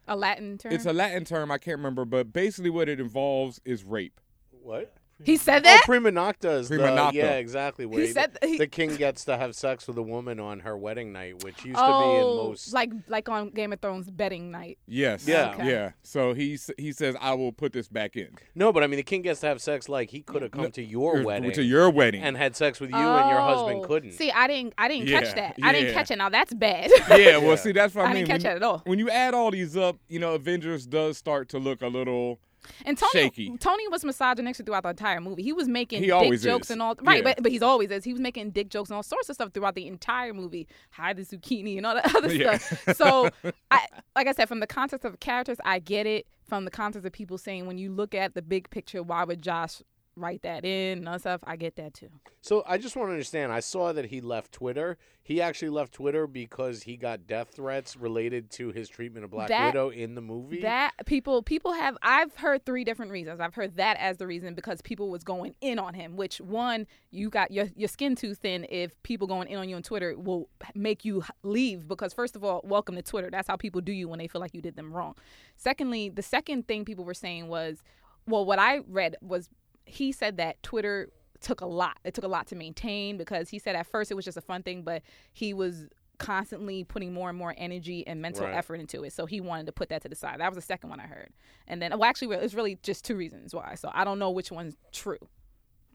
A 0.09 0.15
Latin 0.15 0.57
term. 0.57 0.71
it's 0.71 0.85
a 0.85 0.93
Latin 0.93 1.23
term. 1.25 1.49
I 1.51 1.57
can't 1.57 1.77
remember, 1.77 2.05
but 2.05 2.31
basically 2.33 2.69
what 2.69 2.89
it 2.89 2.99
involves 2.99 3.59
is 3.65 3.83
rape. 3.83 4.19
What? 4.51 4.93
He 5.23 5.37
said 5.37 5.63
that. 5.63 5.69
Oh, 5.69 5.75
that. 5.77 5.83
prima 5.85 6.11
nocta 6.11 6.59
is 6.59 6.67
Prima 6.67 6.83
the, 6.83 6.89
nocta. 6.89 7.13
yeah, 7.13 7.31
exactly. 7.33 7.85
Where 7.85 8.01
He 8.01 8.07
the- 8.07 8.13
said 8.13 8.37
he- 8.43 8.57
the 8.57 8.67
king 8.67 8.95
gets 8.95 9.25
to 9.25 9.37
have 9.37 9.55
sex 9.55 9.87
with 9.87 9.97
a 9.97 10.01
woman 10.01 10.39
on 10.39 10.61
her 10.61 10.77
wedding 10.77 11.11
night, 11.11 11.43
which 11.43 11.65
used 11.65 11.77
oh, 11.79 11.85
to 12.01 12.05
be 12.07 12.15
in 12.19 12.23
oh, 12.23 12.47
most. 12.49 12.73
like 12.73 12.91
like 13.07 13.27
on 13.29 13.49
Game 13.49 13.73
of 13.73 13.81
Thrones 13.81 14.09
betting 14.09 14.51
night. 14.51 14.77
Yes. 14.87 15.27
Yeah. 15.27 15.51
Okay. 15.55 15.69
Yeah. 15.69 15.91
So 16.03 16.33
he 16.33 16.57
he 16.77 16.91
says 16.91 17.15
I 17.19 17.33
will 17.33 17.51
put 17.51 17.73
this 17.73 17.87
back 17.87 18.15
in 18.15 18.29
no, 18.55 18.71
but 18.71 18.83
I 18.83 18.87
mean, 18.87 18.97
the 18.97 19.03
king 19.03 19.21
gets 19.21 19.41
to 19.41 19.47
have 19.47 19.61
sex 19.61 19.89
like 19.89 20.09
he 20.09 20.21
could 20.21 20.41
have 20.41 20.51
come 20.51 20.63
No, 20.63 20.69
to 20.69 20.83
your 20.83 21.23
wedding 21.23 21.51
to 21.51 21.63
your 21.63 21.89
wedding. 21.89 22.21
and 22.23 22.37
had 22.37 22.55
sex 22.55 22.79
with 22.79 22.89
you, 22.91 22.95
and 22.97 23.29
your 23.29 23.41
husband 23.41 23.81
Oh, 23.83 23.87
couldn't. 23.87 24.13
See, 24.13 24.31
I 24.31 24.47
didn't 24.47 24.73
I 24.77 24.87
didn't 24.87 25.07
Yeah, 25.07 25.21
catch 25.21 25.35
that. 25.35 25.55
I 25.61 25.73
didn't 25.73 25.93
catch 25.93 26.11
it. 26.11 26.17
Now 26.17 26.29
that's 26.29 26.53
bad. 26.53 26.89
yeah. 27.09 27.37
Well, 27.37 27.49
Yeah. 27.49 27.55
see, 27.55 27.71
that's 27.73 27.93
what 27.93 28.05
I, 28.05 28.11
I 28.11 28.13
mean. 28.13 28.25
didn't 28.25 28.41
catch 28.41 28.43
when, 28.43 28.53
that 28.53 28.55
at 28.57 28.63
all. 28.63 28.81
when 28.85 28.99
you 28.99 29.09
add 29.09 29.33
all 29.33 29.51
these 29.51 29.75
up, 29.75 29.97
you 30.07 30.19
know, 30.19 30.33
Avengers 30.35 30.85
does 30.87 31.17
start 31.17 31.49
to 31.49 31.59
look 31.59 31.81
a 31.81 31.87
little. 31.87 32.39
And 32.85 32.97
Tony, 32.97 33.11
Shaky. 33.13 33.57
Tony 33.57 33.87
was 33.87 34.03
misogynistic 34.03 34.65
throughout 34.65 34.83
the 34.83 34.89
entire 34.89 35.21
movie. 35.21 35.43
He 35.43 35.53
was 35.53 35.67
making 35.67 36.01
He 36.03 36.07
dick 36.07 36.41
jokes 36.41 36.67
is. 36.67 36.71
and 36.71 36.81
all. 36.81 36.95
Right, 37.01 37.17
Yeah. 37.17 37.33
but 37.35 37.43
but 37.43 37.51
he's 37.51 37.61
always 37.61 37.89
is. 37.91 38.03
He 38.03 38.11
was 38.13 38.21
making 38.21 38.51
dick 38.51 38.69
jokes 38.69 38.89
and 38.89 38.95
all 38.97 39.03
sorts 39.03 39.29
of 39.29 39.35
stuff 39.35 39.53
throughout 39.53 39.75
the 39.75 39.87
entire 39.87 40.33
movie. 40.33 40.67
Hide 40.91 41.17
the 41.17 41.23
zucchini 41.23 41.77
and 41.77 41.85
all 41.85 41.95
that 41.95 42.13
other 42.15 42.33
Yeah. 42.33 42.57
stuff. 42.57 42.97
So, 42.97 43.29
I 43.71 43.85
like 44.15 44.27
I 44.27 44.33
said, 44.33 44.47
from 44.47 44.59
the 44.59 44.67
context 44.67 45.05
of 45.05 45.19
characters, 45.19 45.57
I 45.63 45.79
get 45.79 46.05
it. 46.05 46.27
From 46.47 46.65
the 46.65 46.71
context 46.71 47.05
of 47.05 47.13
people 47.13 47.37
saying, 47.37 47.67
when 47.67 47.77
you 47.77 47.91
look 47.91 48.15
at 48.15 48.33
the 48.33 48.41
big 48.41 48.71
picture, 48.71 49.03
why 49.03 49.23
would 49.23 49.39
Josh 49.41 49.83
write 50.19 50.41
that 50.43 50.65
in 50.65 51.07
and 51.07 51.21
stuff? 51.21 51.41
I 51.45 51.55
get 51.55 51.75
that 51.77 51.93
too. 51.93 52.09
So 52.41 52.63
I 52.67 52.77
just 52.77 52.95
want 52.95 53.09
to 53.09 53.13
understand. 53.13 53.51
I 53.51 53.59
saw 53.59 53.93
that 53.93 54.05
he 54.05 54.21
left 54.21 54.51
Twitter. 54.51 54.97
He 55.21 55.41
actually 55.41 55.69
left 55.69 55.93
Twitter 55.93 56.25
because 56.25 56.83
he 56.83 56.97
got 56.97 57.27
death 57.27 57.49
threats 57.49 57.95
related 57.95 58.49
to 58.51 58.71
his 58.71 58.89
treatment 58.89 59.25
of 59.25 59.31
Black 59.31 59.49
That- 59.49 59.67
Widow 59.67 59.89
in 59.89 60.15
the 60.15 60.21
movie. 60.21 60.61
That 60.61 60.93
people 61.05 61.43
people 61.43 61.73
have 61.73 61.97
I've 62.01 62.35
heard 62.35 62.65
three 62.65 62.83
different 62.83 63.11
reasons. 63.11 63.39
I've 63.39 63.53
heard 63.53 63.75
that 63.77 63.97
as 63.97 64.17
the 64.17 64.25
reason 64.25 64.55
because 64.55 64.81
people 64.81 65.09
was 65.09 65.23
going 65.23 65.53
in 65.61 65.77
on 65.77 65.93
him. 65.93 66.15
Which 66.15 66.39
one 66.41 66.87
you 67.11 67.29
got 67.29 67.51
your 67.51 67.67
your 67.75 67.89
skin 67.89 68.15
too 68.15 68.33
thin 68.33 68.65
if 68.69 69.01
people 69.03 69.27
going 69.27 69.47
in 69.49 69.57
on 69.57 69.69
you 69.69 69.75
on 69.75 69.83
Twitter 69.83 70.17
will 70.17 70.49
make 70.73 71.05
you 71.05 71.23
leave 71.43 71.87
because 71.87 72.13
first 72.13 72.35
of 72.35 72.43
all, 72.43 72.61
welcome 72.63 72.95
to 72.95 73.01
Twitter. 73.03 73.29
That's 73.29 73.47
how 73.47 73.55
people 73.55 73.81
do 73.81 73.91
you 73.91 74.07
when 74.07 74.19
they 74.19 74.27
feel 74.27 74.41
like 74.41 74.53
you 74.55 74.61
did 74.61 74.75
them 74.75 74.91
wrong. 74.93 75.15
Secondly, 75.57 76.09
the 76.09 76.23
second 76.23 76.67
thing 76.67 76.85
people 76.85 77.05
were 77.05 77.13
saying 77.13 77.47
was, 77.47 77.83
well, 78.27 78.45
what 78.45 78.59
I 78.59 78.79
read 78.87 79.15
was 79.21 79.49
he 79.89 80.11
said 80.11 80.37
that 80.37 80.61
Twitter 80.63 81.09
took 81.41 81.61
a 81.61 81.65
lot. 81.65 81.97
It 82.03 82.13
took 82.13 82.23
a 82.25 82.27
lot 82.29 82.47
to 82.47 82.55
maintain 82.55 83.17
because 83.17 83.49
he 83.49 83.59
said 83.59 83.75
at 83.75 83.87
first 83.87 84.11
it 84.11 84.15
was 84.15 84.25
just 84.25 84.37
a 84.37 84.41
fun 84.41 84.61
thing, 84.63 84.81
but 84.83 85.01
he 85.33 85.53
was 85.53 85.87
constantly 86.17 86.83
putting 86.83 87.13
more 87.13 87.29
and 87.29 87.37
more 87.37 87.55
energy 87.57 88.05
and 88.05 88.21
mental 88.21 88.45
Right. 88.45 88.53
effort 88.53 88.75
into 88.75 89.03
it. 89.03 89.13
So 89.13 89.25
he 89.25 89.39
wanted 89.39 89.65
to 89.67 89.71
put 89.71 89.87
that 89.87 90.01
to 90.01 90.09
the 90.09 90.15
side. 90.15 90.41
That 90.41 90.49
was 90.49 90.57
the 90.57 90.61
second 90.61 90.89
one 90.89 90.99
I 90.99 91.07
heard. 91.07 91.29
And 91.65 91.81
then, 91.81 91.91
well, 91.91 92.03
actually, 92.03 92.35
it's 92.35 92.53
really 92.53 92.77
just 92.83 93.05
two 93.05 93.15
reasons 93.15 93.55
why. 93.55 93.75
So 93.75 93.89
I 93.93 94.03
don't 94.03 94.19
know 94.19 94.29
which 94.31 94.51
one's 94.51 94.75
true. 94.91 95.17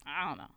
I 0.06 0.26
don't 0.28 0.38
know. 0.38 0.48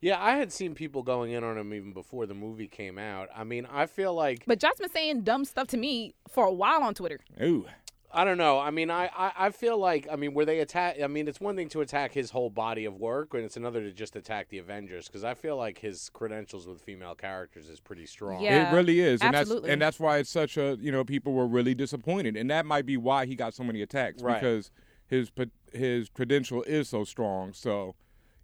yeah, 0.00 0.22
I 0.22 0.36
had 0.36 0.52
seen 0.52 0.74
people 0.74 1.02
going 1.02 1.32
in 1.32 1.44
on 1.44 1.58
him 1.58 1.72
even 1.74 1.92
before 1.92 2.24
the 2.26 2.34
movie 2.34 2.66
came 2.68 2.96
out. 2.98 3.28
I 3.34 3.44
mean, 3.44 3.66
I 3.70 3.84
feel 3.86 4.14
like 4.14 4.44
But 4.46 4.58
Josh 4.58 4.76
been 4.78 4.90
saying 4.90 5.22
dumb 5.22 5.44
stuff 5.44 5.66
to 5.68 5.76
me 5.76 6.14
for 6.28 6.46
a 6.46 6.52
while 6.52 6.82
on 6.82 6.94
Twitter. 6.94 7.20
Ooh. 7.42 7.66
I 8.14 8.24
don't 8.24 8.38
know. 8.38 8.60
I 8.60 8.70
mean, 8.70 8.90
I, 8.90 9.10
I, 9.16 9.32
I 9.36 9.50
feel 9.50 9.76
like 9.76 10.06
I 10.10 10.16
mean, 10.16 10.34
were 10.34 10.44
they 10.44 10.60
attack. 10.60 10.96
I 11.02 11.06
mean, 11.08 11.26
it's 11.26 11.40
one 11.40 11.56
thing 11.56 11.68
to 11.70 11.80
attack 11.80 12.12
his 12.12 12.30
whole 12.30 12.48
body 12.48 12.84
of 12.84 12.94
work, 12.96 13.34
and 13.34 13.44
it's 13.44 13.56
another 13.56 13.80
to 13.82 13.92
just 13.92 14.14
attack 14.14 14.48
the 14.48 14.58
Avengers 14.58 15.08
because 15.08 15.24
I 15.24 15.34
feel 15.34 15.56
like 15.56 15.78
his 15.78 16.10
credentials 16.10 16.66
with 16.66 16.80
female 16.80 17.14
characters 17.14 17.68
is 17.68 17.80
pretty 17.80 18.06
strong. 18.06 18.40
Yeah. 18.40 18.70
it 18.70 18.74
really 18.74 19.00
is, 19.00 19.20
and 19.20 19.34
absolutely. 19.34 19.68
that's 19.68 19.72
and 19.72 19.82
that's 19.82 20.00
why 20.00 20.18
it's 20.18 20.30
such 20.30 20.56
a 20.56 20.78
you 20.80 20.92
know 20.92 21.04
people 21.04 21.32
were 21.32 21.46
really 21.46 21.74
disappointed, 21.74 22.36
and 22.36 22.48
that 22.50 22.64
might 22.66 22.86
be 22.86 22.96
why 22.96 23.26
he 23.26 23.34
got 23.34 23.52
so 23.52 23.64
many 23.64 23.82
attacks 23.82 24.22
Right. 24.22 24.40
because 24.40 24.70
his 25.06 25.30
his 25.72 26.08
credential 26.08 26.62
is 26.62 26.88
so 26.88 27.04
strong. 27.04 27.52
So, 27.52 27.94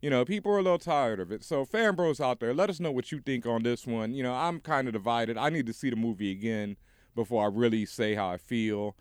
you 0.03 0.11
know, 0.11 0.25
people 0.25 0.53
are 0.53 0.59
a 0.59 0.63
little 0.63 0.79
tired 0.79 1.21
of 1.21 1.31
it. 1.31 1.45
So, 1.45 1.65
fan 1.65 1.95
bros 1.95 2.21
out 2.21 2.41
there, 2.41 2.53
let 2.53 2.71
us 2.71 2.81
know 2.81 2.91
what 2.91 3.13
you 3.13 3.21
think 3.21 3.47
on 3.47 3.63
this 3.63 3.87
one. 3.87 4.15
You 4.15 4.23
know, 4.23 4.35
I'm 4.35 4.61
kind 4.61 4.89
of 4.89 4.95
divided. 4.95 5.37
I 5.37 5.49
need 5.51 5.67
to 5.67 5.73
see 5.73 5.91
the 5.91 5.97
movie 5.97 6.31
again 6.33 6.77
before 7.15 7.45
I 7.45 7.49
really 7.49 7.87
say 7.87 8.15
how 8.15 8.29
I 8.31 8.37
feel. 8.37 8.97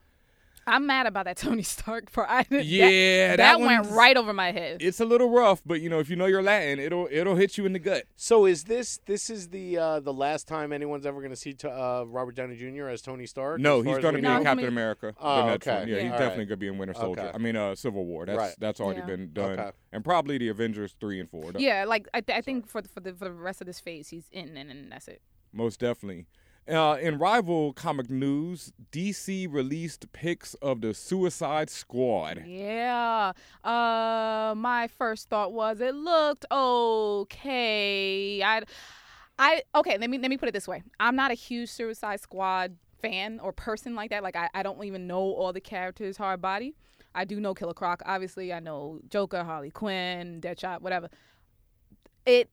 I'm 0.70 0.86
mad 0.86 1.06
about 1.08 1.26
that 1.26 1.38
Tony 1.46 1.64
Stark 1.64 2.12
part. 2.12 2.28
I, 2.30 2.44
that- 2.50 2.66
Yeah, 2.66 3.36
that, 3.36 3.38
that 3.38 3.60
went 3.60 3.88
right 3.88 4.16
over 4.16 4.34
my 4.34 4.52
head. 4.52 4.78
It's 4.82 5.00
a 5.00 5.06
little 5.06 5.30
rough, 5.30 5.62
but 5.66 5.82
you 5.82 5.90
know, 5.90 6.00
if 6.00 6.10
you 6.10 6.16
know 6.16 6.26
your 6.28 6.42
Latin, 6.42 6.80
it'll 6.80 7.08
it'll 7.12 7.36
hit 7.36 7.58
you 7.58 7.66
in 7.66 7.74
the 7.74 7.80
gut. 7.80 8.04
So 8.16 8.46
is 8.46 8.64
this 8.66 9.00
this 9.06 9.30
is 9.30 9.50
the 9.50 9.78
uh, 9.78 10.00
the 10.00 10.14
last 10.14 10.48
time 10.48 10.72
anyone's 10.72 11.06
ever 11.06 11.20
going 11.20 11.32
to 11.32 11.36
see 11.36 11.54
to, 11.56 11.70
uh, 11.70 12.04
Robert 12.08 12.36
Downey 12.36 12.56
Jr. 12.56 12.88
as 12.88 13.02
Tony 13.02 13.26
Stark? 13.26 13.60
No, 13.60 13.82
he's 13.82 13.98
going 14.00 14.16
to 14.16 14.22
be 14.22 14.28
in 14.28 14.44
Captain 14.44 14.56
gonna 14.58 14.68
America. 14.68 15.14
Oh, 15.20 15.50
okay. 15.50 15.86
Yeah, 15.88 15.96
Yeah. 15.96 16.04
he's 16.04 16.12
All 16.12 16.18
definitely 16.20 16.28
right. 16.30 16.36
going 16.36 16.50
to 16.50 16.58
be 16.58 16.68
in 16.68 16.78
Winter 16.78 16.94
Soldier. 16.94 17.22
Okay. 17.22 17.32
I 17.34 17.38
mean, 17.38 17.56
uh, 17.56 17.76
Civil 17.76 18.06
War. 18.06 18.26
That's 18.26 18.38
Right. 18.38 18.56
that's 18.60 18.80
already 18.80 19.00
Yeah. 19.02 19.06
been 19.06 19.34
done, 19.34 19.60
Okay. 19.60 19.72
and 19.92 20.04
probably 20.04 20.38
the 20.38 20.50
Avengers 20.50 20.96
three 21.00 21.20
and 21.20 21.30
four. 21.30 21.52
yeah, 21.58 21.86
like 21.88 22.08
I, 22.14 22.22
th- 22.22 22.38
I 22.38 22.42
think 22.42 22.68
for 22.68 22.82
the, 22.82 22.90
for 22.90 23.00
the 23.00 23.14
for 23.14 23.26
the 23.26 23.32
rest 23.32 23.62
of 23.62 23.68
this 23.68 23.80
phase, 23.80 24.10
he's 24.10 24.26
in, 24.32 24.56
and, 24.58 24.70
and 24.70 24.92
that's 24.92 25.08
it. 25.08 25.22
most 25.52 25.80
definitely. 25.80 26.26
Uh, 26.68 26.98
in 27.01 27.18
rival 27.18 27.74
comic 27.74 28.10
news, 28.10 28.72
DC 28.92 29.51
released 29.51 30.12
pics 30.13 30.54
of 30.56 30.82
the 30.82 30.94
Suicide 30.94 31.70
Squad. 31.70 32.44
Yeah. 32.46 33.32
Uh, 33.63 34.54
my 34.56 34.88
first 34.88 35.30
thought 35.30 35.51
was 35.51 35.82
it 35.82 35.96
looked 35.96 36.46
okay. 36.51 38.44
I, 38.44 38.62
I 39.39 39.63
okay. 39.74 39.98
Let 39.98 40.10
me 40.10 40.20
let 40.20 40.30
me 40.30 40.38
put 40.38 40.48
it 40.48 40.51
this 40.51 40.68
way. 40.68 40.84
I'm 41.00 41.16
not 41.16 41.32
a 41.32 41.36
huge 41.36 41.70
Suicide 41.70 42.20
Squad 42.20 42.75
fan 43.01 43.39
or 43.39 43.51
person 43.51 43.96
like 43.96 44.12
that. 44.12 44.22
Like 44.22 44.36
I, 44.36 44.50
I 44.54 44.62
don't 44.62 44.84
even 44.84 45.08
know 45.08 45.22
all 45.22 45.54
the 45.54 45.62
characters 45.62 46.18
hard 46.18 46.42
body. 46.42 46.75
I 47.16 47.25
do 47.25 47.39
know 47.39 47.54
Killer 47.56 47.74
Croc. 47.74 48.04
Obviously, 48.06 48.54
I 48.54 48.60
know 48.60 49.00
Joker, 49.10 49.44
Harley 49.44 49.72
Quinn, 49.72 50.39
Deadshot, 50.42 50.82
whatever. 50.82 51.10
It 52.25 52.50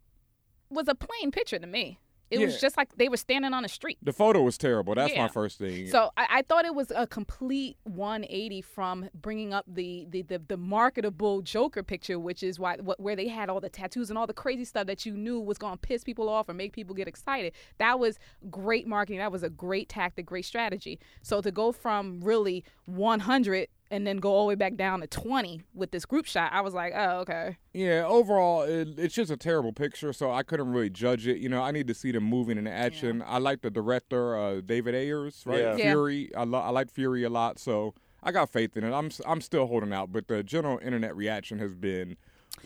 was 0.70 0.88
a 0.88 0.94
plain 0.94 1.30
picture 1.30 1.58
to 1.58 1.66
me. 1.66 1.98
It 2.30 2.40
Yeah. 2.40 2.46
was 2.46 2.60
just 2.60 2.76
like 2.76 2.96
they 2.96 3.08
were 3.08 3.16
standing 3.16 3.54
on 3.54 3.62
the 3.62 3.68
street. 3.68 3.98
The 4.02 4.12
photo 4.12 4.42
was 4.42 4.58
terrible. 4.58 4.94
That's 4.94 5.12
Yeah. 5.14 5.22
my 5.22 5.28
first 5.28 5.58
thing. 5.58 5.86
So 5.88 6.10
I, 6.16 6.26
I 6.30 6.42
thought 6.42 6.64
it 6.64 6.74
was 6.74 6.90
a 6.94 7.06
complete 7.06 7.76
180 7.84 8.62
from 8.62 9.08
bringing 9.14 9.54
up 9.54 9.64
the 9.68 10.06
the, 10.10 10.22
the, 10.22 10.38
the 10.38 10.56
marketable 10.56 11.40
Joker 11.42 11.82
picture, 11.82 12.18
which 12.18 12.42
is 12.42 12.58
why 12.58 12.76
what, 12.78 12.98
where 12.98 13.14
they 13.16 13.28
had 13.28 13.48
all 13.48 13.60
the 13.60 13.68
tattoos 13.68 14.10
and 14.10 14.18
all 14.18 14.26
the 14.26 14.34
crazy 14.34 14.64
stuff 14.64 14.86
that 14.86 15.06
you 15.06 15.12
knew 15.16 15.40
was 15.40 15.56
going 15.58 15.74
to 15.74 15.78
piss 15.78 16.02
people 16.02 16.28
off 16.28 16.48
or 16.48 16.54
make 16.54 16.72
people 16.72 16.94
get 16.94 17.06
excited. 17.08 17.52
That 17.78 17.98
was 18.00 18.18
great 18.50 18.86
marketing. 18.86 19.18
That 19.18 19.30
was 19.32 19.42
a 19.44 19.50
great 19.50 19.88
tactic, 19.88 20.26
great 20.26 20.44
strategy. 20.44 20.98
So 21.22 21.40
to 21.40 21.50
go 21.52 21.70
from 21.72 22.20
really 22.22 22.64
100 22.86 23.68
and 23.90 24.06
then 24.06 24.16
go 24.18 24.30
all 24.32 24.44
the 24.44 24.48
way 24.48 24.54
back 24.54 24.76
down 24.76 25.00
to 25.00 25.06
20 25.06 25.62
with 25.74 25.90
this 25.90 26.04
group 26.04 26.26
shot, 26.26 26.52
I 26.52 26.60
was 26.60 26.74
like, 26.74 26.92
oh 26.96 27.18
okay. 27.20 27.56
yeah, 27.72 28.04
overall, 28.06 28.62
it, 28.62 28.98
it's 28.98 29.14
just 29.14 29.30
a 29.30 29.36
terrible 29.36 29.72
picture, 29.72 30.12
so 30.12 30.30
I 30.30 30.42
couldn't 30.42 30.68
really 30.72 30.90
judge 30.90 31.26
it. 31.26 31.38
You 31.38 31.48
know, 31.48 31.62
I 31.62 31.70
need 31.70 31.86
to 31.88 31.94
see 31.94 32.10
them 32.12 32.24
moving 32.24 32.58
in 32.58 32.66
action. 32.66 33.22
I 33.26 33.38
like 33.38 33.62
the 33.62 33.70
director, 33.70 34.36
uh, 34.36 34.60
David 34.60 34.94
Ayers, 34.94 35.42
right? 35.46 35.58
Yeah. 35.60 35.76
Yeah. 35.76 35.90
Fury. 35.92 36.30
I, 36.36 36.44
lo- 36.44 36.60
I 36.60 36.70
like 36.70 36.90
Fury 36.90 37.22
a 37.24 37.30
lot, 37.30 37.58
so 37.58 37.94
I 38.22 38.32
got 38.32 38.50
faith 38.50 38.76
in 38.76 38.84
it. 38.84 38.92
I'm 38.92 39.06
s- 39.06 39.20
I'm 39.26 39.40
still 39.40 39.66
holding 39.66 39.92
out, 39.92 40.10
but 40.12 40.26
the 40.28 40.42
general 40.42 40.78
internet 40.82 41.14
reaction 41.14 41.58
has 41.60 41.74
been 41.74 42.16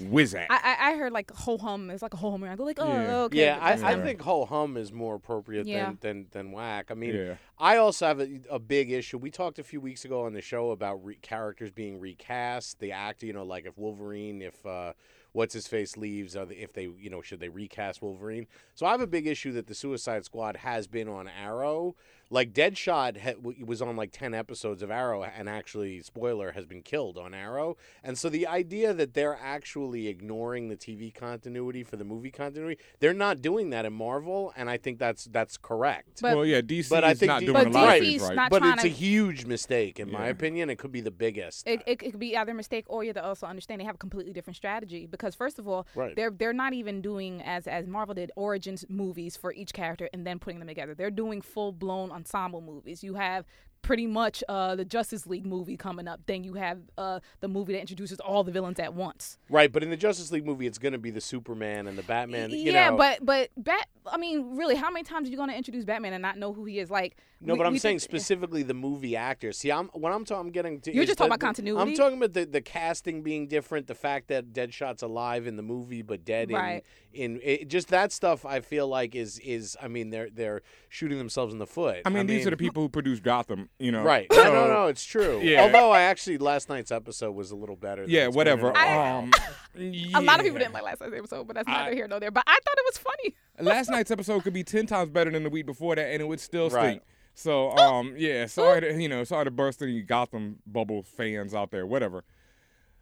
whizzat. 0.01 0.47
I, 0.51 0.77
I 0.81 0.91
I 0.91 0.97
heard 0.97 1.13
like 1.13 1.31
ho 1.31 1.59
hum. 1.59 1.91
It's 1.91 2.03
like 2.03 2.15
a 2.15 2.17
ho 2.17 2.31
hum. 2.31 2.41
They're 2.43 2.57
like, 2.57 2.79
oh 2.81 2.89
Yeah. 2.89 3.17
okay. 3.23 3.39
Yeah, 3.39 3.59
I, 3.61 3.73
I 3.73 3.95
them. 3.95 4.05
think 4.05 4.23
ho 4.23 4.45
hum 4.45 4.77
is 4.77 4.93
more 4.93 5.15
appropriate 5.17 5.67
Yeah. 5.67 5.87
than, 5.87 5.99
than 6.01 6.27
than 6.31 6.53
whack. 6.53 6.87
I 6.91 6.95
mean, 6.95 7.15
yeah. 7.15 7.35
I 7.59 7.77
also 7.77 8.07
have 8.07 8.21
a, 8.21 8.41
a 8.51 8.59
big 8.59 8.91
issue. 8.91 9.19
We 9.19 9.31
talked 9.31 9.59
a 9.59 9.65
few 9.65 9.81
weeks 9.81 10.05
ago 10.05 10.23
on 10.25 10.33
the 10.33 10.41
show 10.41 10.71
about 10.71 11.05
re- 11.05 11.19
characters 11.21 11.71
being 11.71 11.99
recast. 12.01 12.79
The 12.79 12.93
actor, 12.93 13.27
you 13.27 13.33
know, 13.33 13.45
like 13.45 13.67
if 13.67 13.77
Wolverine, 13.77 14.41
if 14.43 14.65
uh, 14.65 14.93
what's 15.33 15.55
his 15.55 15.67
face 15.67 15.97
leaves, 15.97 16.37
uh, 16.37 16.47
if 16.51 16.73
they, 16.73 16.89
you 16.99 17.11
know, 17.11 17.23
should 17.23 17.41
they 17.41 17.49
recast 17.49 18.03
Wolverine? 18.03 18.47
So 18.75 18.87
I 18.87 18.91
have 18.93 19.01
a 19.01 19.07
big 19.07 19.27
issue 19.27 19.53
that 19.53 19.67
the 19.67 19.75
Suicide 19.75 20.25
Squad 20.25 20.57
has 20.59 20.87
been 20.87 21.09
on 21.09 21.29
Arrow. 21.29 21.95
Like 22.33 22.53
Deadshot 22.53 23.21
ha- 23.21 23.35
was 23.67 23.83
on 23.83 23.97
like 23.97 24.13
ten 24.13 24.35
episodes 24.35 24.83
of 24.85 24.91
Arrow, 24.93 25.25
and 25.25 25.49
actually, 25.49 26.01
spoiler, 26.01 26.53
has 26.53 26.65
been 26.65 26.81
killed 26.81 27.19
on 27.19 27.35
Arrow. 27.35 27.77
And 28.05 28.17
so 28.17 28.29
the 28.29 28.47
idea 28.47 28.95
that 28.95 29.15
they're 29.15 29.37
actually 29.43 30.07
ignoring 30.07 30.69
the 30.69 30.77
TV 30.77 31.13
continuity 31.13 31.83
for 31.83 31.97
the 31.97 32.05
movie 32.05 32.31
continuity, 32.31 32.81
they're 33.01 33.13
not 33.13 33.43
doing 33.43 33.71
that 33.71 33.85
in 33.85 33.93
Marvel, 33.93 34.53
and 34.57 34.71
I 34.71 34.77
think 34.77 35.01
that's 35.01 35.25
that's 35.25 35.57
correct. 35.57 36.23
But- 36.23 36.37
well, 36.37 36.47
yeah, 36.47 36.61
DC 36.61 36.89
but 36.89 37.03
I 37.03 37.15
think 37.15 37.31
not 37.31 37.41
D- 37.41 37.47
doing 37.47 37.65
But 37.65 37.67
a 37.67 37.71
lot 37.71 37.97
of 37.99 38.05
DC's 38.05 38.23
right. 38.23 38.37
not 38.37 38.51
but 38.53 38.63
it's 38.65 38.83
to- 38.83 38.89
a 38.89 38.93
huge 38.93 39.45
mistake, 39.47 39.99
in 39.99 40.13
my 40.13 40.29
opinion. 40.29 40.71
It 40.71 40.79
could 40.79 40.93
be 40.93 41.01
the 41.01 41.11
biggest. 41.11 41.67
It, 41.67 41.83
it, 41.85 42.01
it 42.01 42.13
could 42.13 42.21
be 42.21 42.37
either 42.37 42.53
a 42.53 42.55
mistake 42.55 42.85
or 42.87 43.03
you 43.03 43.09
have 43.09 43.17
to 43.17 43.25
also 43.27 43.49
understand 43.49 43.81
they 43.81 43.85
have 43.87 43.97
a 43.97 43.99
completely 43.99 44.33
different 44.33 44.57
strategy 44.57 45.05
because 45.21 45.35
first 45.35 45.59
of 45.59 45.69
all 45.69 45.87
Right. 45.95 46.17
they're 46.17 46.31
they're 46.31 46.53
not 46.53 46.73
even 46.73 47.01
doing 47.03 47.43
as 47.43 47.67
as 47.67 47.87
Marvel 47.87 48.15
did 48.15 48.33
origins 48.37 48.85
movies 48.89 49.37
for 49.37 49.53
each 49.53 49.73
character 49.73 50.09
and 50.13 50.27
then 50.27 50.39
putting 50.39 50.59
them 50.59 50.69
together. 50.69 50.95
They're 50.95 51.11
doing 51.11 51.43
full 51.43 51.73
blown 51.73 52.11
ensemble 52.11 52.61
movies. 52.61 53.05
You 53.05 53.15
have 53.15 53.45
pretty 53.83 54.07
much 54.07 54.43
uh, 54.49 54.77
the 54.77 54.85
Justice 54.85 55.27
League 55.27 55.47
movie 55.47 55.77
coming 55.77 56.07
up. 56.07 56.21
Then 56.27 56.45
you 56.45 56.55
have 56.55 56.79
uh, 56.99 57.21
the 57.41 57.49
movie 57.49 57.73
that 57.73 57.81
introduces 57.81 58.21
all 58.21 58.45
the 58.45 58.53
villains 58.53 58.79
at 58.79 58.95
once. 58.95 59.39
right, 59.49 59.71
but 59.73 59.83
in 59.83 59.91
the 59.91 59.97
Justice 59.97 60.31
League 60.33 60.47
movie, 60.47 60.67
it's 60.67 60.79
going 60.79 60.93
to 60.93 60.99
be 60.99 61.11
the 61.11 61.21
Superman 61.21 61.87
and 61.87 61.97
the 61.99 62.03
Batman. 62.03 62.51
You 62.51 62.73
yeah, 62.73 62.91
know, 62.91 62.97
but 62.97 63.25
but 63.25 63.51
Bat 63.57 63.87
I 64.07 64.17
mean, 64.17 64.57
really, 64.57 64.77
how 64.77 64.91
many 64.91 65.03
times 65.05 65.29
are 65.29 65.31
you 65.31 65.37
going 65.37 65.51
to 65.51 65.57
introduce 65.57 65.85
Batman 65.85 66.13
and 66.13 66.23
not 66.23 66.39
know 66.39 66.53
who 66.53 66.65
he 66.65 66.79
is? 66.79 66.91
Like, 66.91 67.17
No, 67.41 67.53
we- 67.55 67.59
but 67.59 67.67
I'm 67.67 67.79
saying 67.79 67.99
think- 67.99 68.11
specifically 68.11 68.63
the 68.63 68.75
movie 68.75 69.15
actors. 69.17 69.59
See, 69.59 69.71
I'm 69.71 69.89
when 69.89 70.13
I'm 70.13 70.25
talking, 70.25 70.47
I'm 70.47 70.53
getting 70.53 70.81
to. 70.83 70.95
You're 70.95 71.05
just 71.05 71.19
talking 71.19 71.31
the- 71.31 71.35
about 71.35 71.47
continuity? 71.47 71.91
I'm 71.91 71.97
talking 71.97 72.19
about 72.19 72.33
the, 72.33 72.45
the 72.47 72.61
casting 72.61 73.23
being 73.23 73.49
different, 73.49 73.87
the 73.87 73.95
fact 73.95 74.29
that 74.29 74.53
Deadshot's 74.53 75.03
alive 75.03 75.47
in 75.47 75.57
the 75.57 75.63
movie 75.63 76.03
but 76.03 76.25
dead 76.25 76.51
Right. 76.53 76.85
in 77.13 77.37
in 77.37 77.41
it, 77.43 77.69
just 77.69 77.89
that 77.89 78.13
stuff. 78.13 78.45
I 78.47 78.61
feel 78.61 78.87
like 78.87 79.15
is 79.17 79.39
is 79.41 79.77
I 79.83 79.89
mean 79.89 80.11
they're 80.11 80.31
they're 80.31 80.63
shooting 80.89 81.19
themselves 81.19 81.53
in 81.53 81.59
the 81.59 81.67
foot. 81.67 82.03
I 82.05 82.09
mean, 82.11 82.27
these 82.27 82.47
are 82.47 82.51
the 82.51 82.57
people 82.57 82.83
who 82.83 82.89
produced 82.89 83.23
Gotham. 83.23 83.70
You 83.79 83.93
know, 83.93 84.03
Right. 84.03 84.27
So, 84.33 84.43
No, 84.45 84.53
no, 84.53 84.67
no. 84.67 84.87
It's 84.89 85.05
true. 85.05 85.41
Yeah. 85.43 85.63
Although 85.63 85.91
I 85.91 86.03
actually 86.03 86.37
last 86.39 86.69
night's 86.69 86.91
episode 86.91 87.33
was 87.33 87.51
a 87.51 87.57
little 87.57 87.77
better. 87.77 88.03
than 88.03 88.11
Yeah, 88.11 88.27
whatever. 88.29 88.69
in 88.71 88.77
a 88.77 88.79
while. 88.79 89.19
Um, 89.19 89.33
A 90.15 90.21
lot 90.21 90.39
of 90.39 90.45
people 90.45 90.59
didn't 90.59 90.75
like 90.75 90.83
last 90.83 91.01
night's 91.01 91.15
episode, 91.17 91.47
but 91.47 91.57
that's 91.57 91.69
neither 91.69 91.91
I- 91.91 91.95
here 91.95 92.07
nor 92.09 92.21
there. 92.21 92.31
But 92.31 92.45
I 92.47 92.59
thought 92.65 92.75
it 92.77 92.85
was 92.85 92.99
funny. 92.99 93.35
Last 93.61 93.91
night's 93.91 94.11
episode 94.11 94.43
could 94.43 94.53
be 94.55 94.65
ten 94.65 94.87
times 94.87 95.11
better 95.11 95.31
than 95.31 95.43
the 95.43 95.51
week 95.51 95.67
before 95.67 95.95
that, 95.95 96.07
and 96.13 96.21
it 96.23 96.25
would 96.27 96.41
still 96.41 96.71
Right. 96.71 96.89
stink. 96.93 97.03
So, 97.35 97.71
um, 97.73 98.15
yeah, 98.17 98.47
sorry 98.47 98.81
to 98.81 99.01
you 99.01 99.09
know, 99.09 99.23
sorry 99.25 99.45
to 99.45 99.51
burst 99.51 99.83
any 99.83 100.01
Gotham 100.03 100.59
bubble 100.67 101.03
fans 101.03 101.55
out 101.55 101.71
there. 101.71 101.87
Whatever. 101.87 102.25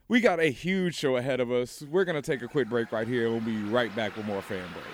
We 0.09 0.21
got 0.21 0.41
a 0.41 0.51
huge 0.51 0.95
show 0.97 1.17
ahead 1.17 1.39
of 1.41 1.51
us. 1.53 1.83
We're 1.83 2.05
gonna 2.05 2.23
take 2.23 2.43
a 2.43 2.49
quick 2.49 2.69
break 2.69 2.91
right 2.93 3.07
here. 3.07 3.31
We'll 3.31 3.41
be 3.41 3.57
right 3.65 3.95
back 3.97 4.17
with 4.17 4.27
more 4.27 4.43
fan 4.43 4.65
bros. 4.73 4.85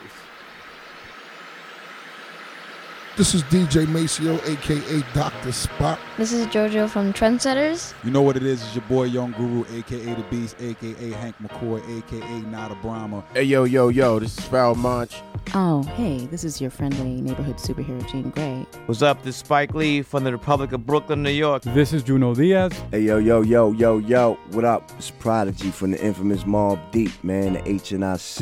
This 3.16 3.32
is 3.32 3.44
DJ 3.44 3.86
Maceo, 3.86 4.40
aka 4.44 5.04
Dr. 5.14 5.50
Spock. 5.50 6.00
This 6.16 6.32
is 6.32 6.48
JoJo 6.48 6.88
from 6.88 7.12
Trendsetters. 7.12 7.94
You 8.02 8.10
know 8.10 8.22
what 8.22 8.36
it 8.36 8.42
is? 8.42 8.60
It's 8.60 8.74
your 8.74 8.82
boy 8.86 9.04
Young 9.04 9.30
Guru, 9.38 9.64
aka 9.72 10.14
The 10.14 10.24
Beast, 10.30 10.56
aka 10.60 11.10
Hank 11.10 11.36
McCoy, 11.40 11.80
aka 11.98 12.40
Nada 12.50 12.74
Brahma. 12.82 13.22
Hey, 13.32 13.44
yo, 13.44 13.62
yo, 13.62 13.86
yo, 13.86 14.18
this 14.18 14.36
is 14.36 14.44
Pharoahe 14.46 14.74
Monch. 14.74 15.22
Oh, 15.54 15.84
hey, 15.94 16.26
this 16.26 16.42
is 16.42 16.60
your 16.60 16.70
friendly 16.70 17.20
neighborhood 17.20 17.58
superhero, 17.58 18.04
Jean 18.10 18.30
Grey. 18.30 18.66
What's 18.86 19.02
up? 19.02 19.22
This 19.22 19.36
is 19.36 19.40
Spike 19.40 19.74
Lee 19.74 20.02
from 20.02 20.24
the 20.24 20.32
Republic 20.32 20.72
of 20.72 20.84
Brooklyn, 20.84 21.22
New 21.22 21.30
York. 21.30 21.62
This 21.62 21.92
is 21.92 22.02
Junot 22.02 22.36
Diaz. 22.36 22.72
Hey, 22.90 23.02
yo, 23.02 23.18
yo, 23.18 23.42
yo, 23.42 23.70
yo, 23.70 23.98
yo, 23.98 24.34
what 24.50 24.64
up? 24.64 24.90
It's 24.98 25.12
Prodigy 25.12 25.70
from 25.70 25.92
the 25.92 26.04
infamous 26.04 26.42
Mobb 26.42 26.80
Deep, 26.90 27.12
man, 27.22 27.52
the 27.52 27.60
HNIC. 27.60 28.40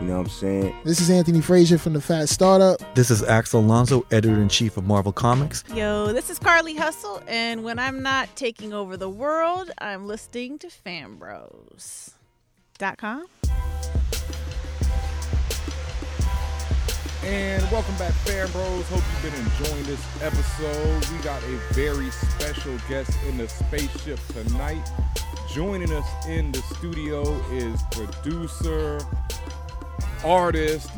You 0.00 0.06
know 0.06 0.18
what 0.18 0.26
I'm 0.26 0.28
saying? 0.28 0.74
This 0.84 1.00
is 1.00 1.10
Anthony 1.10 1.40
Frazier 1.40 1.78
from 1.78 1.92
the 1.92 2.00
Fat 2.00 2.28
Startup. 2.28 2.80
This 2.94 3.10
is 3.10 3.22
Axel 3.22 3.60
Alonso, 3.60 4.05
editor 4.10 4.40
in 4.40 4.48
chief 4.48 4.76
of 4.76 4.84
Marvel 4.84 5.12
Comics. 5.12 5.64
Yo, 5.74 6.12
this 6.12 6.30
is 6.30 6.38
Carly 6.38 6.74
Hustle, 6.74 7.22
and 7.26 7.64
when 7.64 7.78
I'm 7.78 8.02
not 8.02 8.34
taking 8.36 8.72
over 8.72 8.96
the 8.96 9.08
world, 9.08 9.70
I'm 9.78 10.06
listening 10.06 10.58
to 10.60 10.68
Fanbros.com. 10.68 12.14
And 17.24 17.62
welcome 17.72 17.96
back, 17.96 18.12
fan 18.12 18.48
bros. 18.52 18.88
Hope 18.88 19.02
you've 19.02 19.22
been 19.32 19.34
enjoying 19.44 19.84
this 19.86 20.22
episode. 20.22 21.04
We 21.10 21.18
got 21.24 21.42
a 21.42 21.56
very 21.72 22.08
special 22.10 22.78
guest 22.88 23.10
in 23.28 23.36
the 23.36 23.48
spaceship 23.48 24.20
tonight. 24.28 24.88
Joining 25.52 25.90
us 25.90 26.06
in 26.28 26.52
the 26.52 26.62
studio 26.62 27.22
is 27.50 27.82
producer, 27.90 29.00
artist, 30.24 30.90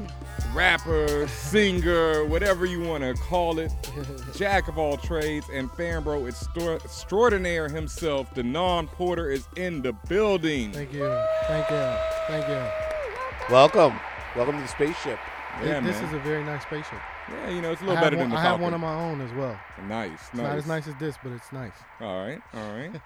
rapper, 0.55 1.27
singer, 1.29 2.25
whatever 2.25 2.65
you 2.67 2.81
want 2.81 3.03
to 3.05 3.15
call 3.23 3.59
it, 3.59 3.71
jack 4.37 4.69
of 4.69 4.79
all 4.79 4.97
trades, 4.97 5.47
and 5.53 5.71
fan 5.73 6.03
bro 6.03 6.27
extor- 6.27 6.77
extraordinaire 6.77 7.69
himself, 7.69 8.33
Denaun 8.35 8.87
Porter, 8.89 9.31
is 9.31 9.47
in 9.57 9.83
the 9.83 9.93
building. 10.09 10.73
Thank 10.73 10.93
you. 10.93 11.07
Thank 11.47 11.71
you. 11.71 11.97
Thank 12.29 12.49
you. 12.49 13.53
Welcome, 13.55 13.99
welcome 14.37 14.57
to 14.57 14.63
the 14.63 14.69
spaceship. 14.69 15.19
Yeah, 15.65 15.81
this 15.81 15.97
man. 16.01 16.05
is 16.09 16.13
a 16.15 16.19
very 16.21 16.45
nice 16.45 16.63
spaceship. 16.63 16.99
Yeah, 17.31 17.51
you 17.51 17.61
know, 17.61 17.73
it's 17.73 17.83
a 17.83 17.85
little 17.85 18.01
better 18.01 18.17
one, 18.17 18.25
than 18.27 18.31
the 18.31 18.37
I 18.37 18.43
have 18.43 18.61
one 18.61 18.75
of 18.75 18.81
my 18.81 18.95
own 18.95 19.21
as 19.21 19.33
well. 19.35 19.59
Nice, 19.87 20.13
It's 20.13 20.35
nice. 20.35 20.43
not 20.45 20.57
as 20.59 20.67
nice 20.67 20.87
as 20.87 20.95
this, 20.97 21.17
but 21.23 21.33
it's 21.33 21.51
nice. 21.53 21.73
All 22.01 22.25
right, 22.27 22.41
all 22.55 22.73
right. 22.73 22.91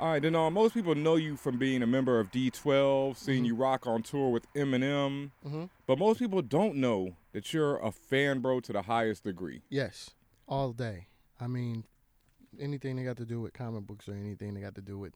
all 0.00 0.12
right, 0.12 0.22
then 0.22 0.34
uh, 0.34 0.50
most 0.50 0.74
people 0.74 0.94
know 0.94 1.16
you 1.16 1.36
from 1.36 1.58
being 1.58 1.82
a 1.82 1.86
member 1.86 2.18
of 2.20 2.30
D12, 2.30 3.16
seeing 3.16 3.38
Mm-hmm. 3.38 3.44
you 3.46 3.54
rock 3.54 3.86
on 3.86 4.02
tour 4.02 4.30
with 4.30 4.52
Eminem, 4.54 5.30
Mhm. 5.46 5.68
but 5.86 5.98
most 5.98 6.18
people 6.18 6.42
don't 6.42 6.76
know 6.76 7.16
that 7.32 7.52
you're 7.52 7.76
a 7.78 7.92
fan 7.92 8.40
bro 8.40 8.60
to 8.60 8.72
the 8.72 8.82
highest 8.82 9.24
degree. 9.24 9.62
Yes, 9.68 10.10
all 10.48 10.72
day. 10.72 11.06
I 11.40 11.46
mean, 11.46 11.84
anything 12.58 12.96
that 12.96 13.04
got 13.04 13.16
to 13.18 13.24
do 13.24 13.40
with 13.40 13.52
comic 13.52 13.86
books 13.86 14.08
or 14.08 14.14
anything 14.14 14.54
that 14.54 14.60
got 14.60 14.74
to 14.76 14.82
do 14.82 14.98
with 14.98 15.14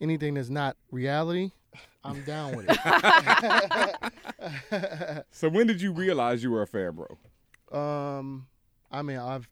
anything 0.00 0.34
that's 0.34 0.50
not 0.50 0.76
reality, 0.90 1.52
I'm 2.04 2.22
down 2.22 2.54
with 2.56 2.66
it. 2.68 2.78
So 5.30 5.48
when 5.48 5.66
did 5.66 5.80
you 5.80 5.92
realize 5.92 6.42
you 6.42 6.50
were 6.50 6.62
a 6.62 6.66
fan 6.66 6.92
bro? 6.96 7.18
um, 7.72 8.46
I 8.90 9.02
mean, 9.02 9.18
I've 9.18 9.48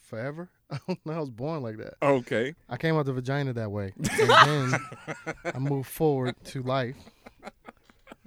forever. 0.00 0.48
I 0.70 0.78
don't 0.86 1.06
know. 1.06 1.12
I 1.12 1.20
was 1.20 1.30
born 1.30 1.62
like 1.62 1.76
that. 1.78 1.94
Okay. 2.02 2.54
I 2.68 2.76
came 2.76 2.96
out 2.96 3.06
the 3.06 3.12
vagina 3.12 3.52
that 3.52 3.70
way, 3.70 3.92
and 3.96 4.30
then 4.72 4.80
I 5.54 5.58
moved 5.58 5.88
forward 5.88 6.34
to 6.46 6.62
life, 6.62 6.96